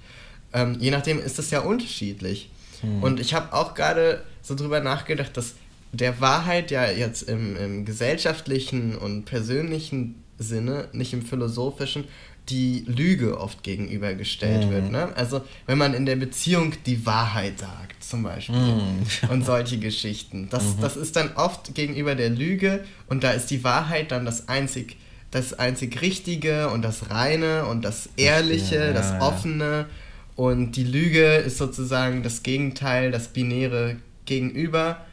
Ähm, 0.53 0.76
je 0.80 0.90
nachdem 0.90 1.18
ist 1.18 1.38
das 1.38 1.50
ja 1.50 1.61
unterschiedlich. 1.61 2.50
Hm. 2.80 3.03
Und 3.03 3.20
ich 3.20 3.34
habe 3.34 3.53
auch 3.53 3.74
gerade 3.74 4.24
so 4.42 4.55
drüber 4.55 4.80
nachgedacht, 4.80 5.36
dass 5.36 5.55
der 5.93 6.20
Wahrheit 6.20 6.70
ja 6.70 6.90
jetzt 6.90 7.22
im, 7.22 7.57
im 7.57 7.84
gesellschaftlichen 7.84 8.97
und 8.97 9.24
persönlichen 9.24 10.16
Sinne, 10.38 10.88
nicht 10.93 11.12
im 11.12 11.22
philosophischen, 11.22 12.05
die 12.49 12.84
Lüge 12.88 13.38
oft 13.38 13.62
gegenübergestellt 13.62 14.66
Mhm. 14.66 14.70
wird. 14.70 14.90
Ne? 14.90 15.14
Also 15.16 15.43
wenn 15.66 15.78
man 15.78 15.95
in 15.95 16.07
der 16.07 16.16
Beziehung 16.16 16.72
die 16.86 17.07
Wahrheit 17.07 17.61
sagt, 17.61 18.03
zum 18.03 18.24
Beispiel, 18.24 18.57
Mhm. 18.57 19.30
und 19.30 19.45
solche 19.45 19.78
Geschichten, 19.78 20.49
das, 20.51 20.76
Mhm. 20.76 20.80
das 20.80 20.97
ist 20.97 21.14
dann 21.14 21.30
oft 21.36 21.74
gegenüber 21.74 22.14
der 22.16 22.30
Lüge 22.30 22.84
und 23.09 23.22
da 23.22 23.30
ist 23.30 23.47
die 23.51 23.62
Wahrheit 23.62 24.11
dann 24.11 24.24
das 24.24 24.49
einzig, 24.49 24.97
das 25.30 25.55
einzig 25.55 26.01
Richtige 26.03 26.68
und 26.70 26.82
das 26.82 27.11
Reine 27.11 27.66
und 27.66 27.82
das 27.84 28.09
Ehrliche, 28.16 28.76
ja, 28.86 28.93
das 28.93 29.11
ja. 29.11 29.20
Offene 29.20 29.86
und 30.34 30.72
die 30.72 30.84
Lüge 30.84 31.36
ist 31.36 31.59
sozusagen 31.59 32.22
das 32.24 32.43
Gegenteil, 32.43 33.12
das 33.12 33.28
binäre 33.28 33.97
Gegenüber 34.24 35.05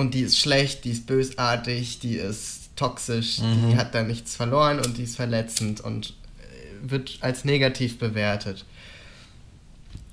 und 0.00 0.14
die 0.14 0.20
ist 0.22 0.38
schlecht, 0.38 0.84
die 0.84 0.90
ist 0.90 1.06
bösartig, 1.06 1.98
die 2.00 2.16
ist 2.16 2.70
toxisch, 2.76 3.38
Mhm. 3.38 3.70
die 3.70 3.76
hat 3.76 3.94
da 3.94 4.02
nichts 4.02 4.34
verloren 4.36 4.78
und 4.80 4.96
die 4.98 5.02
ist 5.04 5.16
verletzend 5.16 5.80
und 5.80 6.14
äh, 6.40 6.90
wird 6.90 7.18
als 7.20 7.44
negativ 7.44 7.98
bewertet. 7.98 8.64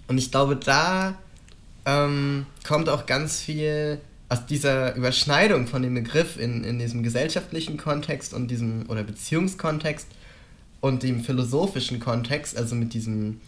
Und 0.07 0.17
ich 0.17 0.31
glaube, 0.31 0.55
da 0.55 1.17
ähm, 1.85 2.45
kommt 2.65 2.89
auch 2.89 3.05
ganz 3.05 3.39
viel 3.41 3.99
aus 4.29 4.45
dieser 4.45 4.93
Überschneidung 4.95 5.67
von 5.67 5.81
dem 5.81 5.93
Begriff 5.93 6.37
in, 6.37 6.63
in 6.65 6.79
diesem 6.79 7.01
gesellschaftlichen 7.03 7.77
Kontext 7.77 8.33
und 8.33 8.49
diesem 8.51 8.89
oder 8.89 9.03
Beziehungskontext 9.03 10.07
und 10.81 11.03
dem 11.03 11.23
philosophischen 11.23 11.99
Kontext, 11.99 12.57
also 12.57 12.75
mit 12.75 12.93
diesem 12.93 13.39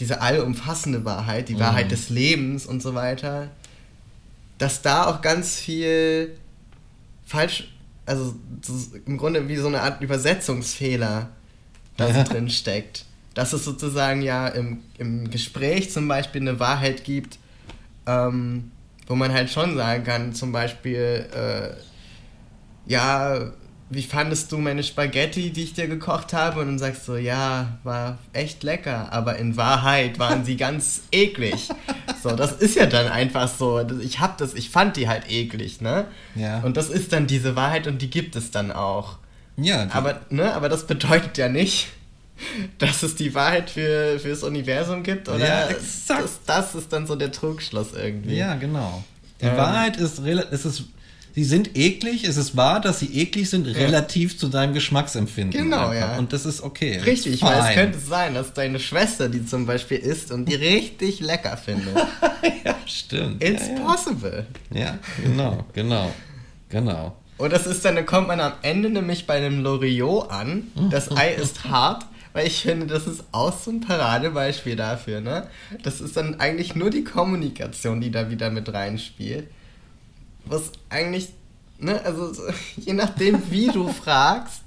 diese 0.00 0.20
allumfassende 0.20 1.04
Wahrheit, 1.04 1.48
die 1.48 1.54
Mhm. 1.54 1.60
Wahrheit 1.60 1.90
des 1.92 2.10
Lebens 2.10 2.66
und 2.66 2.82
so 2.82 2.94
weiter, 2.94 3.48
dass 4.58 4.82
da 4.82 5.06
auch 5.06 5.20
ganz 5.20 5.56
viel 5.56 6.36
falsch, 7.26 7.72
also 8.06 8.34
im 9.06 9.16
Grunde 9.18 9.48
wie 9.48 9.56
so 9.56 9.66
eine 9.68 9.80
Art 9.82 10.00
Übersetzungsfehler 10.02 11.30
da 11.96 12.08
Ja. 12.08 12.24
drin 12.24 12.50
steckt. 12.50 13.04
Dass 13.34 13.52
es 13.52 13.64
sozusagen 13.64 14.22
ja 14.22 14.46
im, 14.48 14.78
im 14.98 15.30
Gespräch 15.30 15.90
zum 15.90 16.06
Beispiel 16.06 16.40
eine 16.40 16.60
Wahrheit 16.60 17.02
gibt, 17.04 17.38
ähm, 18.06 18.70
wo 19.06 19.16
man 19.16 19.32
halt 19.32 19.50
schon 19.50 19.76
sagen 19.76 20.04
kann, 20.04 20.34
zum 20.34 20.52
Beispiel, 20.52 21.26
äh, 21.34 21.70
ja, 22.90 23.52
wie 23.90 24.02
fandest 24.02 24.50
du 24.50 24.58
meine 24.58 24.82
Spaghetti, 24.82 25.50
die 25.50 25.64
ich 25.64 25.74
dir 25.74 25.86
gekocht 25.86 26.32
habe? 26.32 26.60
Und 26.60 26.66
dann 26.66 26.78
sagst 26.78 27.06
du, 27.06 27.16
ja, 27.16 27.78
war 27.84 28.18
echt 28.32 28.62
lecker, 28.62 29.12
aber 29.12 29.36
in 29.36 29.56
Wahrheit 29.56 30.18
waren 30.18 30.44
sie 30.44 30.56
ganz 30.56 31.02
eklig. 31.12 31.68
So, 32.22 32.30
das 32.30 32.52
ist 32.52 32.76
ja 32.76 32.86
dann 32.86 33.08
einfach 33.08 33.48
so. 33.48 33.86
Ich 34.00 34.20
hab 34.20 34.38
das, 34.38 34.54
ich 34.54 34.70
fand 34.70 34.96
die 34.96 35.08
halt 35.08 35.30
eklig, 35.30 35.80
ne? 35.80 36.06
Ja. 36.34 36.60
Und 36.60 36.76
das 36.76 36.88
ist 36.88 37.12
dann 37.12 37.26
diese 37.26 37.56
Wahrheit 37.56 37.86
und 37.86 38.00
die 38.00 38.10
gibt 38.10 38.36
es 38.36 38.50
dann 38.50 38.72
auch. 38.72 39.18
Ja, 39.56 39.86
aber, 39.92 40.20
ne, 40.30 40.52
aber 40.54 40.68
das 40.68 40.86
bedeutet 40.86 41.38
ja 41.38 41.48
nicht, 41.48 41.88
dass 42.78 43.02
es 43.02 43.14
die 43.14 43.34
Wahrheit 43.34 43.70
für, 43.70 44.18
fürs 44.18 44.42
Universum 44.42 45.02
gibt, 45.02 45.28
oder? 45.28 45.46
Ja, 45.46 45.66
exakt. 45.68 46.24
Das, 46.24 46.40
das 46.46 46.74
ist 46.74 46.92
dann 46.92 47.06
so 47.06 47.14
der 47.16 47.30
Trugschluss 47.30 47.92
irgendwie. 47.92 48.36
Ja, 48.36 48.54
genau. 48.54 49.04
Die 49.40 49.46
Ähm. 49.46 49.56
Wahrheit 49.56 49.96
ist, 49.96 50.18
es 50.18 50.64
ist, 50.64 50.84
sie 51.34 51.44
sind 51.44 51.76
eklig, 51.76 52.24
es 52.24 52.36
ist 52.36 52.56
wahr, 52.56 52.80
dass 52.80 53.00
sie 53.00 53.06
eklig 53.18 53.50
sind, 53.50 53.66
relativ 53.66 54.38
zu 54.38 54.48
deinem 54.48 54.72
Geschmacksempfinden. 54.72 55.64
Genau, 55.64 55.88
einfach. 55.88 56.12
ja. 56.12 56.18
Und 56.18 56.32
das 56.32 56.46
ist 56.46 56.62
okay. 56.62 56.98
Richtig, 57.04 57.42
weil 57.42 57.60
es 57.60 57.74
könnte 57.74 57.98
sein, 57.98 58.34
dass 58.34 58.52
deine 58.52 58.78
Schwester 58.78 59.28
die 59.28 59.44
zum 59.44 59.66
Beispiel 59.66 59.98
isst 59.98 60.30
und 60.30 60.48
die 60.48 60.54
richtig 60.54 61.20
lecker 61.20 61.56
findet. 61.56 61.96
ja, 62.64 62.76
stimmt. 62.86 63.42
It's 63.42 63.68
ja, 63.68 63.74
ja. 63.74 63.80
possible. 63.80 64.46
Ja, 64.72 64.98
genau, 65.22 65.64
genau, 65.72 66.12
genau. 66.68 67.16
Und 67.36 67.52
das 67.52 67.66
ist 67.66 67.84
dann, 67.84 67.96
dann 67.96 68.06
kommt 68.06 68.28
man 68.28 68.38
am 68.38 68.52
Ende 68.62 68.90
nämlich 68.90 69.26
bei 69.26 69.34
einem 69.34 69.60
Loriot 69.60 70.30
an. 70.30 70.68
Das 70.90 71.10
Ei 71.10 71.32
ist 71.32 71.64
hart, 71.64 72.06
weil 72.32 72.46
ich 72.46 72.62
finde, 72.62 72.86
das 72.86 73.08
ist 73.08 73.24
auch 73.32 73.52
so 73.58 73.72
ein 73.72 73.80
Paradebeispiel 73.80 74.76
dafür, 74.76 75.20
ne? 75.20 75.48
Das 75.82 76.00
ist 76.00 76.16
dann 76.16 76.38
eigentlich 76.38 76.76
nur 76.76 76.90
die 76.90 77.02
Kommunikation, 77.02 78.00
die 78.00 78.12
da 78.12 78.30
wieder 78.30 78.50
mit 78.50 78.72
reinspielt. 78.72 79.48
Was 80.46 80.70
eigentlich, 80.90 81.28
ne, 81.78 82.00
also 82.04 82.32
so, 82.32 82.42
je 82.76 82.92
nachdem, 82.92 83.42
wie 83.50 83.68
du 83.68 83.88
fragst, 84.04 84.62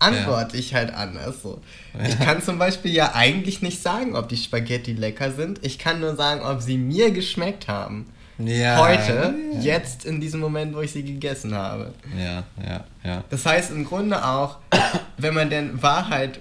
antworte 0.00 0.56
ich 0.56 0.74
halt 0.74 0.94
anders. 0.94 1.42
So. 1.42 1.60
Ich 2.04 2.14
Ja. 2.18 2.24
kann 2.24 2.42
zum 2.42 2.58
Beispiel 2.58 2.92
ja 2.92 3.14
eigentlich 3.14 3.62
nicht 3.62 3.82
sagen, 3.82 4.14
ob 4.14 4.28
die 4.28 4.36
Spaghetti 4.36 4.92
lecker 4.92 5.32
sind. 5.32 5.58
Ich 5.64 5.78
kann 5.78 6.00
nur 6.00 6.14
sagen, 6.14 6.42
ob 6.42 6.62
sie 6.62 6.78
mir 6.78 7.10
geschmeckt 7.10 7.66
haben. 7.66 8.06
Ja. 8.38 8.78
Heute, 8.78 9.34
Ja. 9.54 9.60
jetzt 9.60 10.04
in 10.04 10.20
diesem 10.20 10.38
Moment, 10.38 10.72
wo 10.76 10.80
ich 10.82 10.92
sie 10.92 11.02
gegessen 11.02 11.52
habe. 11.54 11.92
Ja, 12.16 12.44
ja, 12.64 12.84
ja. 13.02 13.24
Das 13.30 13.44
heißt 13.44 13.72
im 13.72 13.84
Grunde 13.84 14.24
auch, 14.24 14.58
wenn 15.16 15.34
man 15.34 15.50
denn 15.50 15.82
Wahrheit 15.82 16.38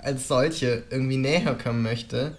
als 0.00 0.28
solche 0.28 0.84
irgendwie 0.90 1.16
näher 1.16 1.56
kommen 1.56 1.82
möchte, 1.82 2.36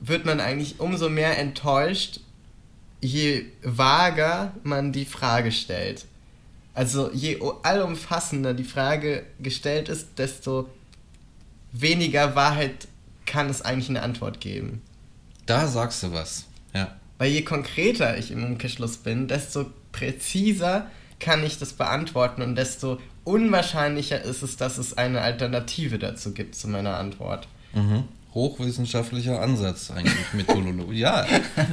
wird 0.00 0.24
man 0.24 0.38
eigentlich 0.38 0.78
umso 0.78 1.08
mehr 1.08 1.36
enttäuscht, 1.38 2.20
je 3.02 3.44
vager 3.62 4.52
man 4.62 4.92
die 4.92 5.04
Frage 5.04 5.52
stellt. 5.52 6.06
Also 6.72 7.10
je 7.12 7.38
allumfassender 7.62 8.54
die 8.54 8.64
Frage 8.64 9.24
gestellt 9.40 9.90
ist, 9.90 10.08
desto 10.16 10.70
weniger 11.72 12.34
Wahrheit 12.34 12.88
kann 13.26 13.50
es 13.50 13.60
eigentlich 13.60 13.90
eine 13.90 14.02
Antwort 14.02 14.40
geben. 14.40 14.80
Da 15.46 15.66
sagst 15.66 16.02
du 16.02 16.12
was. 16.12 16.46
Ja. 16.72 16.96
Weil 17.18 17.30
je 17.30 17.42
konkreter 17.42 18.16
ich 18.16 18.30
im 18.30 18.44
Umkehrschluss 18.44 18.98
bin, 18.98 19.28
desto 19.28 19.66
präziser 19.90 20.90
kann 21.20 21.44
ich 21.44 21.58
das 21.58 21.74
beantworten 21.74 22.42
und 22.42 22.56
desto 22.56 22.98
unwahrscheinlicher 23.24 24.22
ist 24.22 24.42
es, 24.42 24.56
dass 24.56 24.78
es 24.78 24.96
eine 24.96 25.20
Alternative 25.20 25.98
dazu 25.98 26.32
gibt 26.32 26.54
zu 26.54 26.68
meiner 26.68 26.96
Antwort. 26.96 27.48
Mhm. 27.74 28.04
Hochwissenschaftlicher 28.34 29.40
Ansatz 29.42 29.90
eigentlich, 29.90 30.32
Methodologie. 30.32 30.98
ja, 31.00 31.26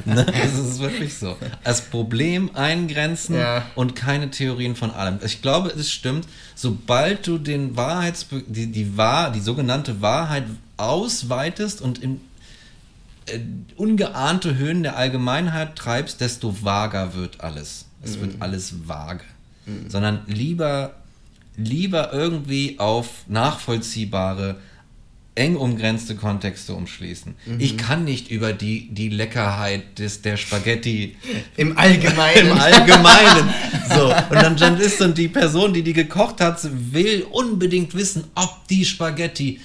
ne, 0.04 0.26
das 0.26 0.58
ist 0.58 0.78
wirklich 0.78 1.14
so. 1.16 1.36
Als 1.64 1.80
Problem 1.82 2.54
eingrenzen 2.54 3.34
Ja. 3.36 3.64
und 3.74 3.96
keine 3.96 4.30
Theorien 4.30 4.76
von 4.76 4.90
allem. 4.90 5.18
Ich 5.24 5.40
glaube, 5.40 5.70
es 5.70 5.90
stimmt, 5.90 6.26
sobald 6.54 7.26
du 7.26 7.38
den 7.38 7.76
Wahrheits 7.76 8.26
die, 8.46 8.66
die, 8.66 8.96
Wahr 8.96 9.32
die 9.32 9.40
sogenannte 9.40 10.02
Wahrheit 10.02 10.44
ausweitest 10.76 11.80
und 11.80 11.98
in 12.02 12.20
äh, 13.26 13.38
ungeahnte 13.76 14.56
Höhen 14.56 14.82
der 14.82 14.96
Allgemeinheit 14.96 15.76
treibst, 15.76 16.20
desto 16.20 16.62
vager 16.62 17.14
wird 17.14 17.40
alles. 17.40 17.86
Es 18.02 18.16
Mhm. 18.16 18.20
wird 18.22 18.36
alles 18.42 18.86
vage. 18.88 19.24
Sondern 19.88 20.22
lieber, 20.26 20.94
lieber 21.56 22.12
irgendwie 22.12 22.78
auf 22.80 23.08
nachvollziehbare, 23.28 24.56
eng 25.34 25.56
umgrenzte 25.56 26.16
Kontexte 26.16 26.74
umschließen. 26.74 27.34
Mhm. 27.46 27.60
Ich 27.60 27.76
kann 27.76 28.04
nicht 28.04 28.30
über 28.30 28.52
die, 28.52 28.88
die 28.92 29.08
Leckerheit 29.08 29.98
des, 29.98 30.22
der 30.22 30.36
Spaghetti 30.36 31.16
Im 31.56 31.78
Allgemeinen. 31.78 32.48
im 32.48 32.58
Allgemeinen. 32.58 33.54
So. 33.88 34.06
Und 34.06 34.34
dann, 34.34 34.56
dann 34.56 34.78
ist 34.78 35.00
dann 35.00 35.14
die 35.14 35.28
Person, 35.28 35.72
die 35.72 35.82
die 35.82 35.92
gekocht 35.92 36.40
hat, 36.40 36.60
will 36.92 37.26
unbedingt 37.30 37.94
wissen, 37.94 38.24
ob 38.34 38.66
die 38.68 38.84
Spaghetti 38.84 39.60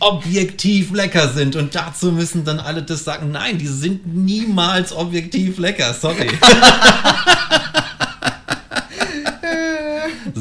objektiv 0.00 0.92
lecker 0.92 1.28
sind. 1.32 1.56
Und 1.56 1.74
dazu 1.74 2.12
müssen 2.12 2.44
dann 2.44 2.58
alle 2.58 2.82
das 2.82 3.04
sagen, 3.04 3.30
nein, 3.30 3.58
die 3.58 3.68
sind 3.68 4.06
niemals 4.06 4.92
objektiv 4.92 5.58
lecker, 5.58 5.94
sorry. 5.94 6.28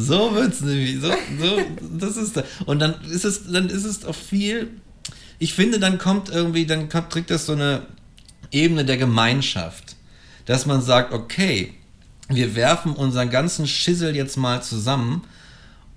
So 0.04 0.34
wird's 0.34 0.62
nämlich. 0.62 1.00
So, 1.00 1.12
so, 1.40 1.62
das 1.98 2.18
ist 2.18 2.38
da. 2.38 2.44
Und 2.66 2.80
dann 2.80 2.96
ist 3.06 3.26
es, 3.26 3.52
dann 3.52 3.70
ist 3.70 3.86
es 3.86 4.06
auch 4.06 4.16
viel. 4.16 4.70
Ich 5.40 5.54
finde, 5.54 5.80
dann 5.80 5.98
kommt 5.98 6.30
irgendwie, 6.30 6.66
dann 6.66 6.90
kommt, 6.90 7.10
kriegt 7.10 7.30
das 7.30 7.46
so 7.46 7.54
eine 7.54 7.86
Ebene 8.52 8.86
der 8.86 8.98
Gemeinschaft, 8.98 9.96
dass 10.46 10.66
man 10.66 10.82
sagt, 10.82 11.14
okay, 11.14 11.74
wir 12.30 12.56
werfen 12.56 12.94
unseren 12.94 13.30
ganzen 13.30 13.68
Schissel 13.68 14.16
jetzt 14.16 14.38
mal 14.38 14.62
zusammen 14.62 15.24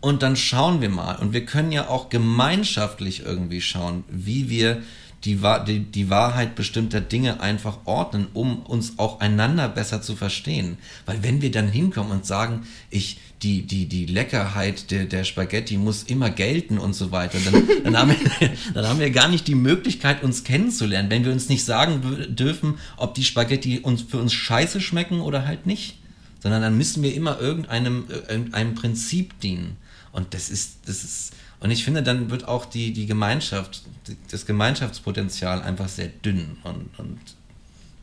und 0.01 0.23
dann 0.23 0.37
schauen 0.37 0.81
wir 0.81 0.89
mal. 0.89 1.17
Und 1.17 1.33
wir 1.33 1.45
können 1.45 1.73
ja 1.73 1.89
auch 1.89 2.09
gemeinschaftlich 2.09 3.25
irgendwie 3.25 3.61
schauen, 3.61 4.05
wie 4.09 4.49
wir 4.49 4.83
die, 5.25 5.41
die, 5.67 5.81
die 5.81 6.11
Wahrheit 6.11 6.55
bestimmter 6.55 7.01
Dinge 7.01 7.41
einfach 7.41 7.79
ordnen, 7.85 8.29
um 8.33 8.63
uns 8.63 8.99
auch 8.99 9.21
einander 9.21 9.69
besser 9.69 10.03
zu 10.03 10.15
verstehen. 10.15 10.79
Weil 11.05 11.23
wenn 11.23 11.43
wir 11.43 11.51
dann 11.51 11.69
hinkommen 11.69 12.13
und 12.13 12.27
sagen, 12.27 12.67
ich, 12.91 13.19
die, 13.43 13.63
die, 13.63 13.87
die 13.87 14.07
Leckerheit 14.07 14.91
der, 14.91 15.05
der 15.05 15.25
Spaghetti 15.25 15.77
muss 15.77 16.05
immer 16.05 16.31
gelten 16.31 16.79
und 16.79 16.95
so 16.95 17.13
weiter, 17.13 17.39
dann, 17.45 17.69
dann, 17.85 17.97
haben 17.97 18.11
wir, 18.11 18.51
dann 18.75 18.87
haben 18.87 18.99
wir 18.99 19.11
gar 19.11 19.29
nicht 19.29 19.47
die 19.47 19.55
Möglichkeit, 19.55 20.23
uns 20.23 20.45
kennenzulernen, 20.45 21.11
wenn 21.11 21.25
wir 21.25 21.33
uns 21.33 21.49
nicht 21.49 21.65
sagen 21.65 22.35
dürfen, 22.35 22.79
ob 22.97 23.15
die 23.15 23.25
Spaghetti 23.25 23.81
uns 23.81 24.03
für 24.03 24.19
uns 24.19 24.33
scheiße 24.33 24.81
schmecken 24.81 25.21
oder 25.21 25.47
halt 25.47 25.67
nicht. 25.67 25.99
Sondern 26.41 26.63
dann 26.63 26.77
müssen 26.77 27.03
wir 27.03 27.15
immer 27.15 27.41
irgendeinem, 27.41 28.05
irgendeinem 28.09 28.75
Prinzip 28.75 29.41
dienen. 29.41 29.77
Und 30.13 30.33
das 30.33 30.49
ist, 30.49 30.79
das 30.87 31.03
ist, 31.03 31.33
und 31.61 31.71
ich 31.71 31.85
finde, 31.85 32.03
dann 32.03 32.31
wird 32.31 32.47
auch 32.47 32.65
die, 32.65 32.93
die 32.93 33.07
Gemeinschaft, 33.07 33.83
das 34.31 34.47
Gemeinschaftspotenzial 34.47 35.63
einfach 35.63 35.89
sehr 35.89 36.09
dünn 36.09 36.59
und, 36.63 36.89
und 36.99 37.19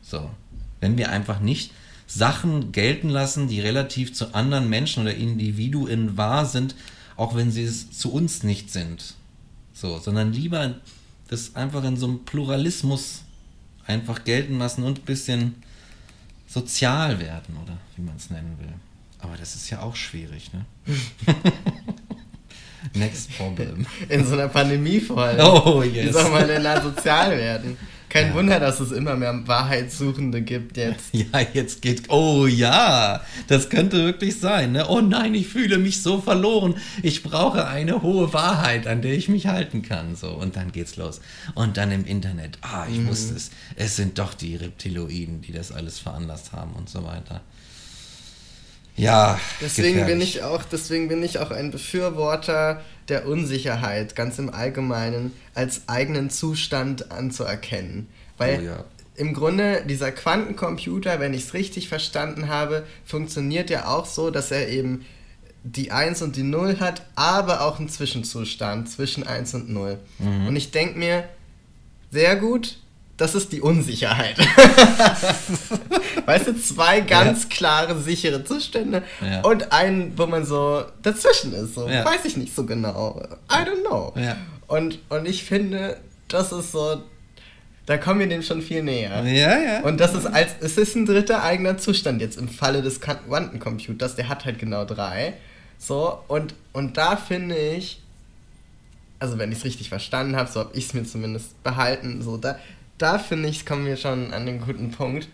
so. 0.02 0.30
Wenn 0.80 0.98
wir 0.98 1.10
einfach 1.10 1.40
nicht 1.40 1.72
Sachen 2.14 2.70
gelten 2.70 3.08
lassen, 3.08 3.48
die 3.48 3.60
relativ 3.60 4.14
zu 4.14 4.34
anderen 4.34 4.68
Menschen 4.70 5.02
oder 5.02 5.14
Individuen 5.14 6.16
wahr 6.16 6.46
sind, 6.46 6.76
auch 7.16 7.34
wenn 7.34 7.50
sie 7.50 7.64
es 7.64 7.90
zu 7.90 8.12
uns 8.12 8.42
nicht 8.42 8.70
sind. 8.70 9.14
So, 9.72 9.98
sondern 9.98 10.32
lieber 10.32 10.76
das 11.28 11.56
einfach 11.56 11.82
in 11.84 11.96
so 11.96 12.06
einem 12.06 12.24
Pluralismus 12.24 13.22
einfach 13.86 14.24
gelten 14.24 14.58
lassen 14.58 14.84
und 14.84 15.00
ein 15.00 15.04
bisschen 15.04 15.56
sozial 16.46 17.18
werden, 17.18 17.56
oder 17.62 17.76
wie 17.96 18.02
man 18.02 18.16
es 18.16 18.30
nennen 18.30 18.56
will. 18.60 18.72
Aber 19.18 19.36
das 19.36 19.56
ist 19.56 19.68
ja 19.70 19.80
auch 19.80 19.96
schwierig, 19.96 20.52
ne? 20.52 20.64
Next 22.94 23.36
Problem. 23.36 23.86
In 24.08 24.24
so 24.24 24.34
einer 24.34 24.48
Pandemie 24.48 25.00
vor 25.00 25.18
allem. 25.18 25.40
Oh, 25.40 25.82
yes. 25.82 26.06
Wie 26.06 26.12
soll 26.12 26.30
man 26.30 26.46
denn 26.46 26.62
da 26.62 26.80
sozial 26.80 27.36
werden? 27.36 27.76
Kein 28.14 28.28
ja. 28.28 28.34
Wunder, 28.34 28.60
dass 28.60 28.78
es 28.78 28.92
immer 28.92 29.16
mehr 29.16 29.44
Wahrheitssuchende 29.44 30.40
gibt 30.40 30.76
jetzt. 30.76 31.06
Ja, 31.12 31.40
jetzt 31.52 31.82
geht. 31.82 32.10
Oh 32.10 32.46
ja, 32.46 33.22
das 33.48 33.70
könnte 33.70 34.04
wirklich 34.04 34.38
sein. 34.38 34.70
Ne? 34.70 34.88
Oh 34.88 35.00
nein, 35.00 35.34
ich 35.34 35.48
fühle 35.48 35.78
mich 35.78 36.00
so 36.00 36.20
verloren. 36.20 36.76
Ich 37.02 37.24
brauche 37.24 37.66
eine 37.66 38.02
hohe 38.02 38.32
Wahrheit, 38.32 38.86
an 38.86 39.02
der 39.02 39.14
ich 39.14 39.28
mich 39.28 39.48
halten 39.48 39.82
kann. 39.82 40.14
So 40.14 40.28
und 40.28 40.54
dann 40.54 40.70
geht's 40.70 40.94
los. 40.94 41.20
Und 41.56 41.76
dann 41.76 41.90
im 41.90 42.04
Internet. 42.04 42.58
Ah, 42.60 42.86
ich 42.88 42.98
mhm. 42.98 43.08
wusste 43.08 43.34
es. 43.34 43.50
Es 43.74 43.96
sind 43.96 44.16
doch 44.20 44.34
die 44.34 44.54
Reptiloiden, 44.54 45.40
die 45.40 45.52
das 45.52 45.72
alles 45.72 45.98
veranlasst 45.98 46.52
haben 46.52 46.72
und 46.74 46.88
so 46.88 47.04
weiter. 47.04 47.40
Ja. 48.96 49.40
Deswegen 49.60 49.98
gefährlich. 49.98 50.06
bin 50.06 50.20
ich 50.20 50.42
auch, 50.44 50.62
deswegen 50.62 51.08
bin 51.08 51.22
ich 51.24 51.40
auch 51.40 51.50
ein 51.50 51.72
Befürworter 51.72 52.80
der 53.08 53.26
Unsicherheit, 53.26 54.16
ganz 54.16 54.38
im 54.38 54.50
Allgemeinen, 54.50 55.32
als 55.54 55.82
eigenen 55.88 56.30
Zustand 56.30 57.10
anzuerkennen. 57.10 58.08
Weil 58.38 58.60
oh 58.60 58.62
ja. 58.62 58.84
im 59.16 59.34
Grunde 59.34 59.84
dieser 59.88 60.12
Quantencomputer, 60.12 61.20
wenn 61.20 61.34
ich 61.34 61.44
es 61.44 61.54
richtig 61.54 61.88
verstanden 61.88 62.48
habe, 62.48 62.84
funktioniert 63.04 63.70
ja 63.70 63.88
auch 63.88 64.06
so, 64.06 64.30
dass 64.30 64.50
er 64.50 64.68
eben 64.68 65.04
die 65.64 65.90
1 65.90 66.20
und 66.22 66.36
die 66.36 66.42
0 66.42 66.78
hat, 66.78 67.06
aber 67.14 67.62
auch 67.62 67.78
einen 67.78 67.88
Zwischenzustand 67.88 68.90
zwischen 68.90 69.26
1 69.26 69.54
und 69.54 69.70
0. 69.70 69.98
Mhm. 70.18 70.48
Und 70.48 70.56
ich 70.56 70.70
denke 70.70 70.98
mir, 70.98 71.24
sehr 72.10 72.36
gut, 72.36 72.78
das 73.16 73.34
ist 73.34 73.52
die 73.52 73.60
Unsicherheit. 73.60 74.36
weißt 76.26 76.48
du, 76.48 76.60
zwei 76.60 77.00
ganz 77.00 77.44
ja. 77.44 77.48
klare, 77.48 78.00
sichere 78.00 78.44
Zustände 78.44 79.02
ja. 79.20 79.42
und 79.42 79.72
einen, 79.72 80.18
wo 80.18 80.26
man 80.26 80.44
so 80.44 80.84
dazwischen 81.02 81.52
ist. 81.52 81.74
So, 81.74 81.88
ja. 81.88 82.04
Weiß 82.04 82.24
ich 82.24 82.36
nicht 82.36 82.54
so 82.54 82.64
genau. 82.64 83.22
I 83.50 83.68
don't 83.68 83.86
know. 83.86 84.12
Und, 84.66 84.98
und 85.10 85.26
ich 85.26 85.44
finde, 85.44 85.98
das 86.28 86.50
ist 86.52 86.72
so, 86.72 87.02
da 87.86 87.98
kommen 87.98 88.20
wir 88.20 88.28
dem 88.28 88.42
schon 88.42 88.62
viel 88.62 88.82
näher. 88.82 89.22
Ja, 89.24 89.58
ja. 89.58 89.80
Und 89.82 90.00
das 90.00 90.14
ist 90.14 90.26
als, 90.26 90.52
es 90.60 90.78
ist 90.78 90.96
ein 90.96 91.06
dritter 91.06 91.42
eigener 91.42 91.76
Zustand 91.76 92.20
jetzt 92.20 92.38
im 92.38 92.48
Falle 92.48 92.82
des 92.82 93.00
Quantencomputers, 93.00 94.16
der 94.16 94.28
hat 94.28 94.44
halt 94.44 94.58
genau 94.58 94.84
drei. 94.84 95.34
So, 95.78 96.18
und, 96.28 96.54
und 96.72 96.96
da 96.96 97.16
finde 97.16 97.56
ich, 97.56 98.00
also 99.18 99.38
wenn 99.38 99.52
ich 99.52 99.58
es 99.58 99.64
richtig 99.64 99.88
verstanden 99.90 100.34
habe, 100.34 100.50
so 100.50 100.60
habe 100.60 100.70
ich 100.74 100.86
es 100.86 100.94
mir 100.94 101.04
zumindest 101.04 101.62
behalten, 101.62 102.22
so 102.22 102.38
da, 102.38 102.58
da 102.98 103.18
finde 103.18 103.48
ich, 103.48 103.66
kommen 103.66 103.86
wir 103.86 103.96
schon 103.96 104.32
an 104.32 104.46
den 104.46 104.60
guten 104.60 104.90
Punkt. 104.90 105.28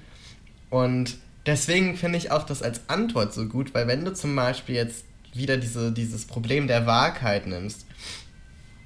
Und 0.71 1.17
deswegen 1.47 1.97
finde 1.97 2.19
ich 2.19 2.31
auch 2.31 2.45
das 2.45 2.63
als 2.63 2.89
Antwort 2.89 3.35
so 3.35 3.47
gut, 3.47 3.75
weil 3.75 3.87
wenn 3.87 4.05
du 4.05 4.13
zum 4.13 4.35
Beispiel 4.37 4.77
jetzt 4.77 5.05
wieder 5.35 5.57
diese, 5.57 5.93
dieses 5.93 6.25
Problem 6.25 6.67
der 6.67 6.87
Wahrheit 6.87 7.47
nimmst 7.47 7.87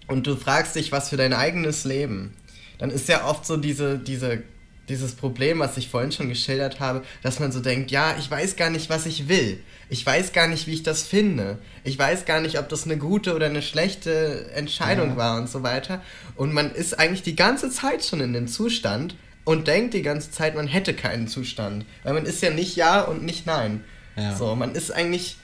und 0.09 0.27
du 0.27 0.37
fragst 0.37 0.77
dich, 0.77 0.93
was 0.93 1.09
für 1.09 1.17
dein 1.17 1.33
eigenes 1.33 1.85
Leben, 1.85 2.35
dann 2.79 2.91
ist 2.91 3.09
ja 3.09 3.27
oft 3.27 3.47
so 3.47 3.57
diese, 3.57 3.99
diese 3.99 4.43
dieses 4.89 5.15
Problem, 5.15 5.61
was 5.61 5.77
ich 5.77 5.89
vorhin 5.89 6.13
schon 6.13 6.29
geschildert 6.29 6.81
habe, 6.81 7.03
dass 7.23 7.41
man 7.41 7.53
so 7.53 7.61
denkt, 7.61 7.91
ja, 7.91 8.17
ich 8.19 8.31
weiß 8.31 8.57
gar 8.57 8.71
nicht, 8.71 8.91
was 8.91 9.07
ich 9.07 9.29
will. 9.29 9.61
Ich 9.89 10.05
weiß 10.05 10.33
gar 10.33 10.49
nicht, 10.49 10.67
wie 10.67 10.75
ich 10.75 10.83
das 10.83 11.03
finde. 11.03 11.59
Ich 11.85 11.99
weiß 11.99 12.25
gar 12.25 12.41
nicht, 12.41 12.59
ob 12.59 12.69
das 12.69 12.85
eine 12.85 12.99
gute 12.99 13.35
oder 13.35 13.47
eine 13.47 13.63
schlechte 13.63 14.51
Entscheidung 14.55 15.11
ja. 15.11 15.17
war 15.17 15.39
und 15.39 15.49
so 15.49 15.63
weiter. 15.63 16.03
Und 16.37 16.53
man 16.53 16.73
ist 16.73 16.99
eigentlich 16.99 17.23
die 17.23 17.37
ganze 17.37 17.71
Zeit 17.71 18.05
schon 18.05 18.21
in 18.21 18.33
dem 18.33 18.49
Zustand 18.49 19.17
und 19.45 19.69
denkt 19.69 19.95
die 19.95 20.03
ganze 20.03 20.31
Zeit, 20.31 20.55
man 20.55 20.67
hätte 20.67 20.95
keinen 20.95 21.29
Zustand. 21.29 21.85
Weil 22.03 22.15
man 22.15 22.27
ist 22.27 22.43
ja 22.43 22.51
nicht 22.51 22.77
Ja 22.77 23.03
und 23.03 23.23
nicht 23.23 23.47
Nein. 23.47 23.85
Ja. 24.17 24.35
So, 24.37 24.55
man 24.55 24.75
ist 24.75 24.91
eigentlich. 24.91 25.37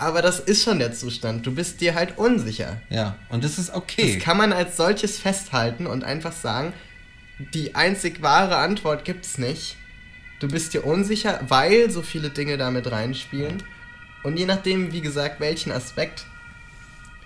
Aber 0.00 0.22
das 0.22 0.38
ist 0.38 0.62
schon 0.62 0.78
der 0.78 0.92
Zustand. 0.92 1.44
Du 1.44 1.52
bist 1.52 1.80
dir 1.80 1.96
halt 1.96 2.18
unsicher. 2.18 2.80
Ja, 2.88 3.16
und 3.30 3.42
das 3.42 3.58
ist 3.58 3.74
okay. 3.74 4.14
Das 4.14 4.22
kann 4.22 4.36
man 4.36 4.52
als 4.52 4.76
solches 4.76 5.18
festhalten 5.18 5.88
und 5.88 6.04
einfach 6.04 6.30
sagen, 6.32 6.72
die 7.54 7.74
einzig 7.74 8.22
wahre 8.22 8.56
Antwort 8.56 9.04
gibt 9.04 9.24
es 9.24 9.38
nicht. 9.38 9.76
Du 10.40 10.48
bist 10.48 10.74
dir 10.74 10.84
unsicher, 10.84 11.40
weil 11.48 11.90
so 11.90 12.02
viele 12.02 12.30
Dinge 12.30 12.58
damit 12.58 12.90
reinspielen. 12.90 13.62
Und 14.22 14.38
je 14.38 14.46
nachdem, 14.46 14.92
wie 14.92 15.00
gesagt, 15.00 15.40
welchen 15.40 15.72
Aspekt, 15.72 16.26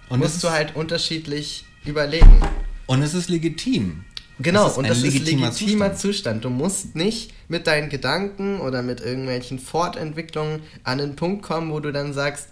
und 0.08 0.20
musst 0.20 0.44
du 0.44 0.50
halt 0.50 0.76
unterschiedlich 0.76 1.64
überlegen. 1.84 2.40
Und 2.86 3.02
es 3.02 3.14
ist 3.14 3.30
legitim. 3.30 4.04
Genau, 4.38 4.64
das 4.64 4.76
und 4.76 4.88
das 4.88 4.98
ist 4.98 5.04
legitimer 5.04 5.46
legitimer 5.48 5.94
Zustand. 5.94 6.00
Zustand. 6.00 6.44
Du 6.44 6.50
musst 6.50 6.96
nicht 6.96 7.32
mit 7.48 7.66
deinen 7.66 7.88
Gedanken 7.88 8.60
oder 8.60 8.82
mit 8.82 9.00
irgendwelchen 9.00 9.58
Fortentwicklungen 9.58 10.60
an 10.84 10.98
den 10.98 11.16
Punkt 11.16 11.42
kommen, 11.42 11.70
wo 11.70 11.80
du 11.80 11.92
dann 11.92 12.12
sagst, 12.12 12.48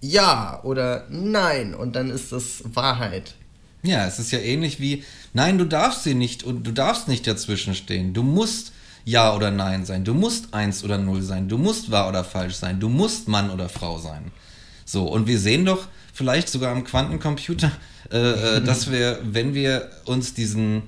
ja 0.00 0.60
oder 0.64 1.06
nein 1.10 1.74
und 1.74 1.96
dann 1.96 2.10
ist 2.10 2.32
das 2.32 2.62
Wahrheit. 2.74 3.34
Ja, 3.84 4.06
es 4.06 4.18
ist 4.18 4.32
ja 4.32 4.38
ähnlich 4.38 4.80
wie, 4.80 5.04
nein, 5.34 5.58
du 5.58 5.66
darfst 5.66 6.04
sie 6.04 6.14
nicht 6.14 6.42
und 6.42 6.66
du 6.66 6.72
darfst 6.72 7.06
nicht 7.06 7.26
dazwischen 7.26 7.74
stehen. 7.74 8.14
Du 8.14 8.22
musst 8.22 8.72
Ja 9.04 9.34
oder 9.36 9.50
Nein 9.50 9.84
sein. 9.84 10.04
Du 10.04 10.14
musst 10.14 10.54
eins 10.54 10.82
oder 10.82 10.96
null 10.96 11.20
sein. 11.20 11.48
Du 11.48 11.58
musst 11.58 11.90
wahr 11.90 12.08
oder 12.08 12.24
falsch 12.24 12.54
sein. 12.54 12.80
Du 12.80 12.88
musst 12.88 13.28
Mann 13.28 13.50
oder 13.50 13.68
Frau 13.68 13.98
sein. 13.98 14.32
So, 14.86 15.06
und 15.06 15.26
wir 15.26 15.38
sehen 15.38 15.66
doch 15.66 15.86
vielleicht 16.14 16.48
sogar 16.48 16.72
am 16.72 16.84
Quantencomputer, 16.84 17.70
äh, 18.10 18.56
äh 18.56 18.60
dass 18.64 18.90
wir, 18.90 19.18
wenn 19.22 19.52
wir 19.52 19.90
uns 20.06 20.32
diesen, 20.32 20.82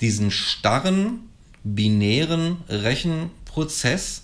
diesen 0.00 0.30
starren, 0.30 1.28
binären 1.64 2.58
Rechenprozess, 2.70 4.22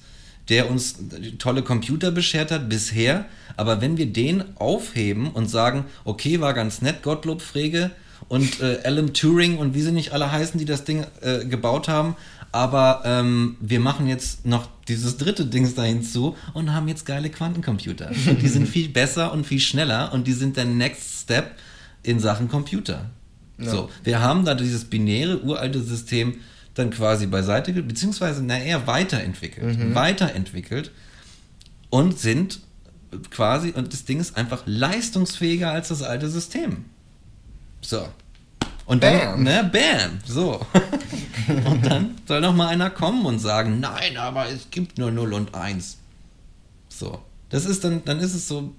der 0.48 0.70
uns 0.70 0.96
tolle 1.38 1.62
Computer 1.62 2.10
beschert 2.10 2.50
hat 2.50 2.70
bisher, 2.70 3.26
aber 3.56 3.80
wenn 3.82 3.98
wir 3.98 4.06
den 4.06 4.56
aufheben 4.56 5.30
und 5.30 5.48
sagen, 5.48 5.84
okay, 6.04 6.40
war 6.40 6.54
ganz 6.54 6.80
nett, 6.82 7.02
Gottlob 7.02 7.42
Frege, 7.42 7.90
und 8.34 8.60
äh, 8.60 8.80
Alan 8.82 9.14
Turing 9.14 9.58
und 9.58 9.74
wie 9.74 9.80
sie 9.80 9.92
nicht 9.92 10.12
alle 10.12 10.32
heißen, 10.32 10.58
die 10.58 10.64
das 10.64 10.82
Ding 10.82 11.06
äh, 11.20 11.44
gebaut 11.44 11.86
haben. 11.86 12.16
Aber 12.50 13.02
ähm, 13.04 13.56
wir 13.60 13.78
machen 13.78 14.08
jetzt 14.08 14.44
noch 14.44 14.68
dieses 14.88 15.18
dritte 15.18 15.46
Dings 15.46 15.76
da 15.76 15.84
hinzu 15.84 16.36
und 16.52 16.72
haben 16.72 16.88
jetzt 16.88 17.06
geile 17.06 17.30
Quantencomputer. 17.30 18.10
Und 18.26 18.42
die 18.42 18.48
sind 18.48 18.68
viel 18.68 18.88
besser 18.88 19.32
und 19.32 19.46
viel 19.46 19.60
schneller 19.60 20.12
und 20.12 20.26
die 20.26 20.32
sind 20.32 20.56
der 20.56 20.64
Next 20.64 21.22
Step 21.22 21.52
in 22.02 22.18
Sachen 22.18 22.48
Computer. 22.48 23.08
Ja. 23.58 23.70
So, 23.70 23.90
wir 24.02 24.20
haben 24.20 24.44
da 24.44 24.56
dieses 24.56 24.84
binäre, 24.84 25.40
uralte 25.40 25.80
System 25.80 26.38
dann 26.74 26.90
quasi 26.90 27.28
beiseite, 27.28 27.72
beziehungsweise 27.84 28.42
na 28.42 28.58
eher 28.58 28.88
weiterentwickelt. 28.88 29.78
Mhm. 29.78 29.94
Weiterentwickelt 29.94 30.90
und 31.88 32.18
sind 32.18 32.58
quasi, 33.30 33.70
und 33.70 33.92
das 33.92 34.06
Ding 34.06 34.18
ist 34.18 34.36
einfach 34.36 34.64
leistungsfähiger 34.66 35.70
als 35.70 35.86
das 35.86 36.02
alte 36.02 36.28
System. 36.28 36.86
So. 37.80 38.08
Und 38.86 39.02
dann, 39.02 39.18
bam. 39.18 39.42
ne, 39.42 39.70
bam, 39.72 40.18
so. 40.26 40.60
und 41.48 41.86
dann 41.86 42.16
soll 42.26 42.40
noch 42.40 42.54
mal 42.54 42.68
einer 42.68 42.90
kommen 42.90 43.24
und 43.24 43.38
sagen, 43.38 43.80
nein, 43.80 44.16
aber 44.16 44.48
es 44.48 44.70
gibt 44.70 44.98
nur 44.98 45.10
0 45.10 45.32
und 45.32 45.54
1. 45.54 45.98
So. 46.88 47.22
Das 47.48 47.64
ist 47.64 47.84
dann, 47.84 48.04
dann 48.04 48.18
ist 48.20 48.34
es 48.34 48.48
so, 48.48 48.72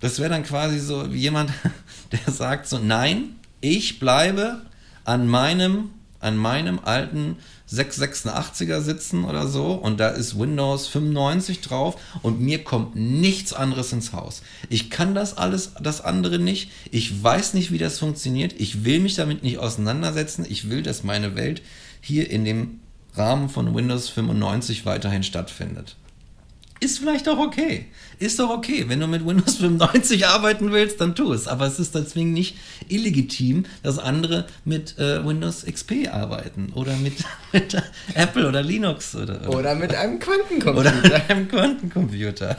Das 0.00 0.18
wäre 0.18 0.28
dann 0.28 0.42
quasi 0.42 0.78
so 0.80 1.12
wie 1.12 1.18
jemand, 1.18 1.50
der 2.12 2.32
sagt 2.32 2.68
so, 2.68 2.78
nein, 2.78 3.36
ich 3.60 4.00
bleibe 4.00 4.62
an 5.04 5.26
meinem, 5.28 5.90
an 6.24 6.36
meinem 6.36 6.80
alten 6.82 7.36
686er 7.70 8.80
sitzen 8.80 9.24
oder 9.24 9.46
so 9.46 9.72
und 9.72 10.00
da 10.00 10.08
ist 10.08 10.38
Windows 10.38 10.86
95 10.88 11.60
drauf 11.60 11.96
und 12.22 12.40
mir 12.40 12.64
kommt 12.64 12.96
nichts 12.96 13.52
anderes 13.52 13.92
ins 13.92 14.12
Haus. 14.12 14.42
Ich 14.68 14.90
kann 14.90 15.14
das 15.14 15.36
alles, 15.36 15.72
das 15.80 16.00
andere 16.00 16.38
nicht. 16.38 16.70
Ich 16.90 17.22
weiß 17.22 17.54
nicht, 17.54 17.70
wie 17.72 17.78
das 17.78 17.98
funktioniert. 17.98 18.54
Ich 18.58 18.84
will 18.84 19.00
mich 19.00 19.14
damit 19.14 19.42
nicht 19.42 19.58
auseinandersetzen. 19.58 20.46
Ich 20.48 20.70
will, 20.70 20.82
dass 20.82 21.04
meine 21.04 21.36
Welt 21.36 21.62
hier 22.00 22.30
in 22.30 22.44
dem 22.44 22.80
Rahmen 23.14 23.48
von 23.48 23.74
Windows 23.74 24.08
95 24.08 24.86
weiterhin 24.86 25.22
stattfindet. 25.22 25.96
Ist 26.84 26.98
vielleicht 26.98 27.26
auch 27.30 27.38
okay. 27.38 27.86
Ist 28.18 28.38
doch 28.38 28.50
okay. 28.50 28.84
Wenn 28.88 29.00
du 29.00 29.06
mit 29.06 29.26
Windows 29.26 29.56
95 29.60 30.26
arbeiten 30.26 30.70
willst, 30.70 31.00
dann 31.00 31.14
tu 31.14 31.32
es. 31.32 31.48
Aber 31.48 31.66
es 31.66 31.78
ist 31.78 31.94
deswegen 31.94 32.34
nicht 32.34 32.58
illegitim, 32.88 33.64
dass 33.82 33.98
andere 33.98 34.46
mit 34.66 34.98
äh, 34.98 35.26
Windows 35.26 35.64
XP 35.64 36.10
arbeiten. 36.12 36.72
Oder 36.74 36.94
mit, 36.96 37.14
mit 37.52 37.82
Apple 38.12 38.46
oder 38.46 38.62
Linux. 38.62 39.16
Oder, 39.16 39.40
oder, 39.48 39.58
Oder 39.58 39.74
mit 39.76 39.94
einem 39.94 40.18
Quantencomputer. 40.18 40.78
Oder 40.78 40.92
mit 40.92 41.30
einem 41.30 41.48
Quantencomputer. 41.48 42.58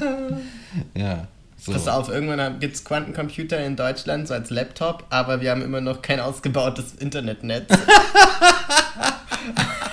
ja. 0.96 1.28
So. 1.56 1.70
Pass 1.70 1.86
auf, 1.86 2.08
irgendwann 2.08 2.58
gibt 2.58 2.74
es 2.74 2.84
Quantencomputer 2.84 3.64
in 3.64 3.76
Deutschland, 3.76 4.26
so 4.26 4.34
als 4.34 4.50
Laptop, 4.50 5.04
aber 5.10 5.40
wir 5.40 5.52
haben 5.52 5.62
immer 5.62 5.80
noch 5.80 6.02
kein 6.02 6.18
ausgebautes 6.18 6.94
Internetnetz. 6.98 7.68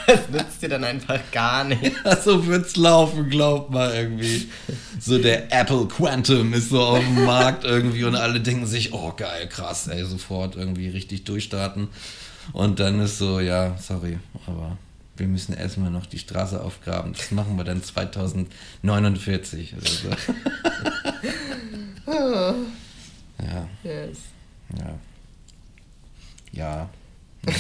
Das 0.10 0.30
nützt 0.30 0.62
dir 0.62 0.70
dann 0.70 0.84
einfach 0.84 1.20
gar 1.32 1.64
nicht. 1.64 1.92
Ja, 2.06 2.16
so 2.16 2.46
wird's 2.48 2.76
laufen, 2.76 3.30
glaub 3.30 3.70
mal 3.70 3.94
irgendwie. 3.94 4.50
So 5.00 5.18
der 5.18 5.52
Apple 5.54 5.88
Quantum 5.88 6.54
ist 6.54 6.70
so 6.70 6.82
auf 6.82 7.00
dem 7.00 7.26
Markt 7.26 7.64
irgendwie 7.64 8.04
und 8.04 8.16
alle 8.16 8.40
denken 8.40 8.66
sich, 8.66 8.94
oh 8.94 9.14
geil, 9.16 9.48
krass, 9.48 9.88
ey, 9.88 10.04
sofort 10.06 10.56
irgendwie 10.56 10.90
richtig 10.90 11.26
durchstarten. 11.26 11.90
Und 12.54 12.80
dann 12.80 13.00
ist 13.00 13.18
so, 13.18 13.40
ja, 13.40 13.78
sorry, 13.80 14.18
aber 14.48 14.78
wir 15.18 15.28
müssen 15.28 15.54
erstmal 15.54 15.92
noch 15.92 16.06
die 16.06 16.20
Straße 16.20 16.62
aufgraben. 16.62 17.14
Das 17.14 17.32
machen 17.32 17.58
wir 17.58 17.64
dann 17.64 17.84
2049 17.84 19.76
oder 19.76 19.88
so. 19.88 20.10
Ja. 23.42 23.70
Yes. 23.84 24.18
Ja. 24.78 25.00
Ja. 26.52 26.90
ja. 27.46 27.54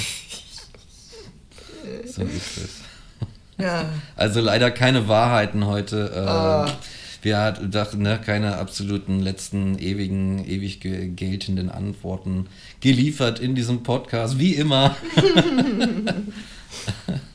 So 2.06 2.22
ist 2.24 2.58
es. 2.58 2.70
Ja. 3.62 3.84
Also 4.16 4.40
leider 4.40 4.72
keine 4.72 5.10
Wahrheiten 5.10 5.66
heute. 5.66 6.12
Äh, 6.16 6.20
Ah. 6.20 6.72
Wir 7.22 7.52
dachten, 7.52 8.02
ne, 8.02 8.18
keine 8.26 8.56
absoluten 8.56 9.20
letzten 9.20 9.78
ewigen, 9.78 10.46
ewig 10.48 10.80
ge- 10.80 11.10
geltenden 11.10 11.70
Antworten 11.70 12.48
geliefert 12.80 13.42
in 13.42 13.56
diesem 13.56 13.84
Podcast, 13.84 14.40
wie 14.40 14.54
immer. 14.54 14.96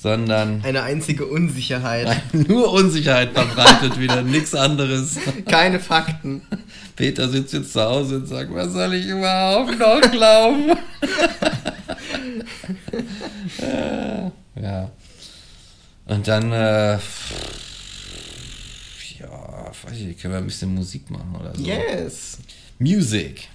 Sondern 0.00 0.62
Eine 0.62 0.82
einzige 0.82 1.26
Unsicherheit. 1.26 2.08
nur 2.32 2.72
Unsicherheit 2.72 3.32
verbreitet 3.32 3.98
wieder, 3.98 4.22
nichts 4.22 4.54
anderes. 4.54 5.16
Keine 5.48 5.80
Fakten. 5.80 6.42
Peter 6.94 7.28
sitzt 7.28 7.52
jetzt 7.52 7.72
zu 7.72 7.82
Hause 7.82 8.18
und 8.18 8.26
sagt, 8.26 8.54
was 8.54 8.72
soll 8.72 8.94
ich 8.94 9.06
überhaupt 9.06 9.76
noch 9.76 10.00
glauben? 10.10 10.72
Ja. 14.60 14.90
Und 16.06 16.26
dann, 16.26 16.50
äh, 16.52 16.94
ja, 16.94 17.00
weiß 19.82 19.96
ich, 19.96 20.06
nicht, 20.06 20.20
können 20.20 20.34
wir 20.34 20.38
ein 20.38 20.46
bisschen 20.46 20.74
Musik 20.74 21.08
machen 21.10 21.36
oder 21.38 21.54
so. 21.54 21.62
Yes. 21.62 22.38
Music 22.78 23.48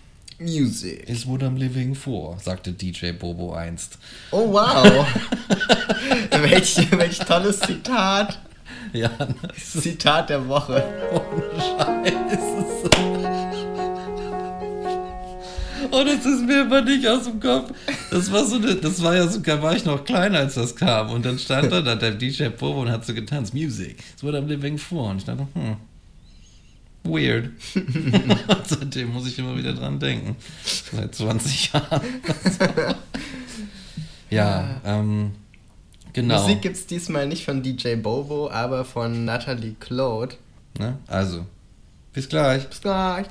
Music. 0.44 1.10
is 1.10 1.26
what 1.26 1.42
I'm 1.42 1.58
living 1.58 1.96
for, 1.96 2.38
sagte 2.40 2.72
DJ 2.74 3.12
Bobo 3.12 3.54
einst. 3.54 3.98
Oh 4.32 4.52
wow. 4.52 4.84
welch, 6.32 6.92
welch 6.92 7.20
tolles 7.20 7.60
Zitat. 7.60 8.40
Ja, 8.92 9.10
Zitat 9.56 10.30
der 10.30 10.48
Woche. 10.48 10.84
Und 15.92 16.08
es 16.08 16.26
ist 16.26 16.46
mir 16.46 16.62
immer 16.62 16.82
nicht 16.82 17.08
aus 17.08 17.26
dem 17.26 17.40
Kopf. 17.40 17.72
Das 18.10 18.32
war 18.32 18.46
so 18.46 18.56
eine, 18.56 18.76
das 18.76 19.02
war 19.04 19.16
ja 19.16 19.28
sogar, 19.28 19.62
war 19.62 19.76
ich 19.76 19.86
noch 19.86 20.04
kleiner, 20.04 20.40
als 20.40 20.56
das 20.56 20.76
kam. 20.76 21.12
Und 21.12 21.26
dann 21.26 21.38
stand 21.38 21.72
da, 21.72 21.82
da 21.82 21.96
der 21.96 22.12
DJ 22.12 22.48
Bobo 22.48 22.82
und 22.82 22.92
hat 22.92 23.06
so 23.06 23.14
getanzt, 23.14 23.54
Music, 23.54 23.98
it's 24.14 24.24
what 24.24 24.34
I'm 24.34 24.48
living 24.48 24.78
for. 24.78 25.10
Und 25.10 25.18
ich 25.18 25.26
dachte, 25.26 25.48
hm, 25.54 25.78
weird. 27.04 27.52
seitdem 28.66 29.14
muss 29.14 29.28
ich 29.28 29.38
immer 29.40 29.58
wieder 29.58 29.74
dran 29.74 30.00
denken. 30.00 30.36
Seit 30.92 31.16
20 31.16 31.74
Jahren. 31.74 32.02
ja, 34.30 34.82
ähm, 34.86 35.32
genau. 36.14 36.42
Musik 36.42 36.62
gibt's 36.62 36.86
diesmal 36.86 37.28
nicht 37.28 37.46
von 37.46 37.62
DJ 37.62 37.96
Bobo, 37.96 38.50
aber 38.50 38.86
von 38.86 39.26
Natalie 39.26 39.76
Claude. 39.80 40.36
Ne? 40.78 40.98
Also, 41.08 41.46
bis 42.14 42.30
gleich. 42.30 42.68
Bis 42.68 42.82
gleich. 42.82 43.28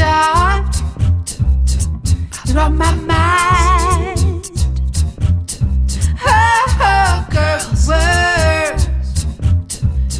A. 0.00 0.64
You're 2.46 2.60
on 2.60 2.76
my 2.76 2.92
mind. 2.94 4.50
Oh, 6.26 7.26
girl, 7.30 7.60
words. 7.88 8.84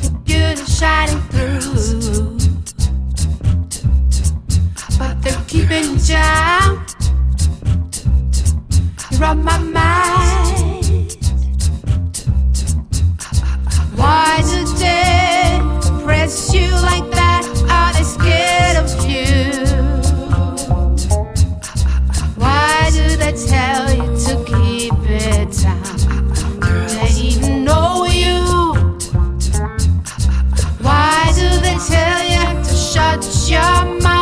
Your 0.02 0.12
beauty 0.24 0.64
shining 0.64 1.20
through. 1.30 2.38
But 4.98 5.22
they're 5.22 5.44
keeping 5.48 5.84
you 5.94 5.98
down. 6.06 6.86
You're 9.10 9.24
on 9.24 9.42
my 9.42 9.58
mind. 9.58 11.16
Why 13.96 14.40
do 14.42 14.64
they 14.78 15.60
press 16.04 16.54
you 16.54 16.70
like 16.70 17.10
that? 17.10 17.44
Are 17.68 17.92
they 17.92 18.04
scared 18.04 18.76
of 18.76 18.88
you? 19.10 19.49
Tell 23.46 23.92
you 23.92 24.16
to 24.26 24.44
keep 24.44 24.92
it 25.08 25.52
down? 25.62 25.96
Do 26.60 26.86
they 26.94 27.10
even 27.20 27.64
know 27.64 28.04
you? 28.04 28.40
Why 30.80 31.32
do 31.34 31.48
they 31.60 31.78
tell 31.78 32.22
you 32.34 32.62
to 32.62 32.74
shut 32.74 33.24
your 33.48 34.00
mouth? 34.00 34.20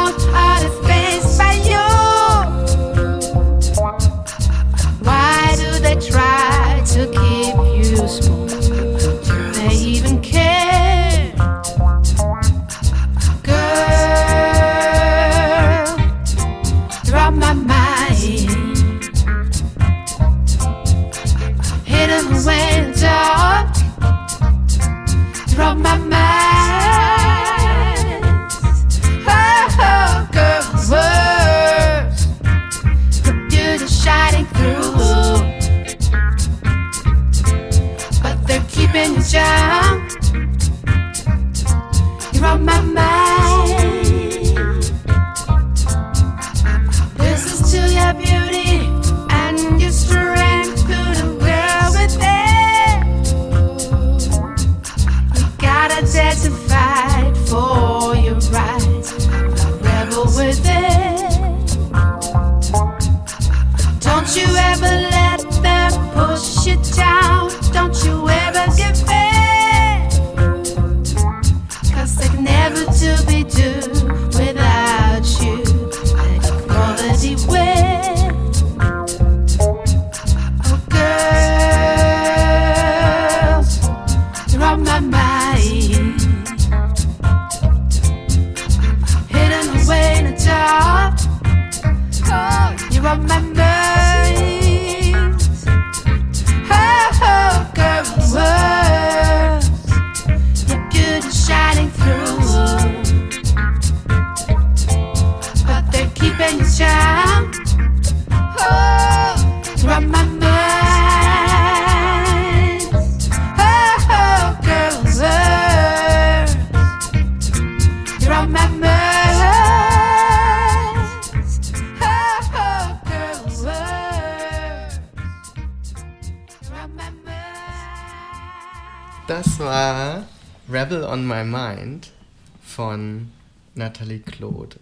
Nathalie 133.99 134.21
Claude. 134.21 134.77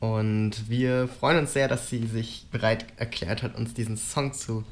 Und 0.00 0.68
wir 0.68 1.08
freuen 1.08 1.38
uns 1.38 1.54
sehr, 1.54 1.66
dass 1.66 1.88
sie 1.88 2.06
sich 2.06 2.46
bereit 2.52 2.86
erklärt 2.96 3.42
hat, 3.42 3.56
uns 3.56 3.74
diesen 3.74 3.96
Song 3.96 4.32
zu 4.32 4.64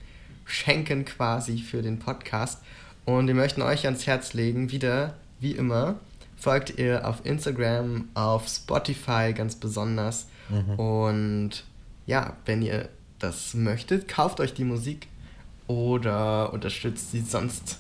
schenken 0.45 1.05
quasi 1.05 1.59
für 1.59 1.83
den 1.83 1.99
Podcast. 1.99 2.61
Und 3.05 3.27
wir 3.27 3.35
möchten 3.35 3.63
euch 3.63 3.85
ans 3.87 4.07
Herz 4.07 4.35
legen, 4.35 4.71
wieder, 4.71 5.15
wie 5.41 5.53
immer, 5.53 5.97
folgt 6.37 6.79
ihr 6.79 7.09
auf 7.09 7.25
Instagram, 7.25 8.09
auf 8.15 8.47
Spotify 8.47 9.33
ganz 9.35 9.57
besonders. 9.57 10.27
Mhm. 10.49 10.75
Und 10.79 11.65
ja, 12.07 12.37
wenn 12.45 12.63
ihr 12.63 12.89
das 13.19 13.55
möchtet, 13.55 14.09
kauft 14.09 14.39
euch 14.39 14.55
die 14.55 14.65
Musik 14.65 15.09
oder 15.67 16.53
unterstützt 16.53 17.11
sie 17.11 17.21
sonst 17.21 17.79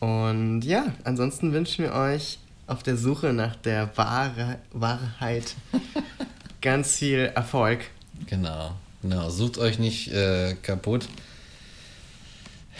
Und 0.00 0.62
ja, 0.62 0.86
ansonsten 1.04 1.52
wünschen 1.52 1.84
wir 1.84 1.94
euch 1.94 2.40
auf 2.66 2.82
der 2.82 2.96
Suche 2.96 3.32
nach 3.32 3.56
der 3.56 3.96
Wahre, 3.96 4.58
Wahrheit 4.72 5.54
ganz 6.60 6.96
viel 6.96 7.30
Erfolg. 7.34 7.84
Genau, 8.26 8.74
genau. 9.02 9.30
Sucht 9.30 9.58
euch 9.58 9.78
nicht 9.78 10.12
äh, 10.12 10.54
kaputt. 10.62 11.08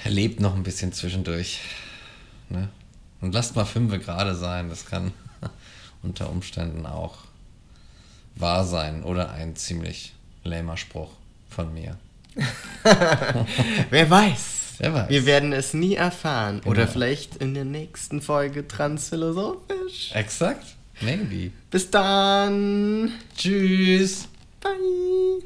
Lebt 0.04 0.40
noch 0.40 0.54
ein 0.54 0.62
bisschen 0.62 0.92
zwischendurch. 0.92 1.60
Ne? 2.48 2.68
Und 3.20 3.32
lasst 3.32 3.56
mal 3.56 3.64
fünfe 3.64 3.98
gerade 3.98 4.34
sein. 4.34 4.68
Das 4.68 4.86
kann 4.86 5.12
unter 6.02 6.30
Umständen 6.30 6.86
auch 6.86 7.18
wahr 8.36 8.64
sein 8.64 9.02
oder 9.02 9.32
ein 9.32 9.56
ziemlich 9.56 10.14
lämer 10.42 10.76
Spruch 10.76 11.10
von 11.48 11.72
mir. 11.72 11.96
Wer 13.90 14.10
weiß? 14.10 14.63
Wer 14.78 14.94
weiß. 14.94 15.08
Wir 15.08 15.26
werden 15.26 15.52
es 15.52 15.74
nie 15.74 15.94
erfahren. 15.94 16.60
Genau. 16.60 16.70
Oder 16.70 16.88
vielleicht 16.88 17.36
in 17.36 17.54
der 17.54 17.64
nächsten 17.64 18.20
Folge 18.20 18.66
transphilosophisch. 18.66 20.12
Exakt. 20.14 20.76
Maybe. 21.00 21.50
Bis 21.70 21.90
dann. 21.90 23.12
Tschüss. 23.36 24.28
Bye. 24.60 25.42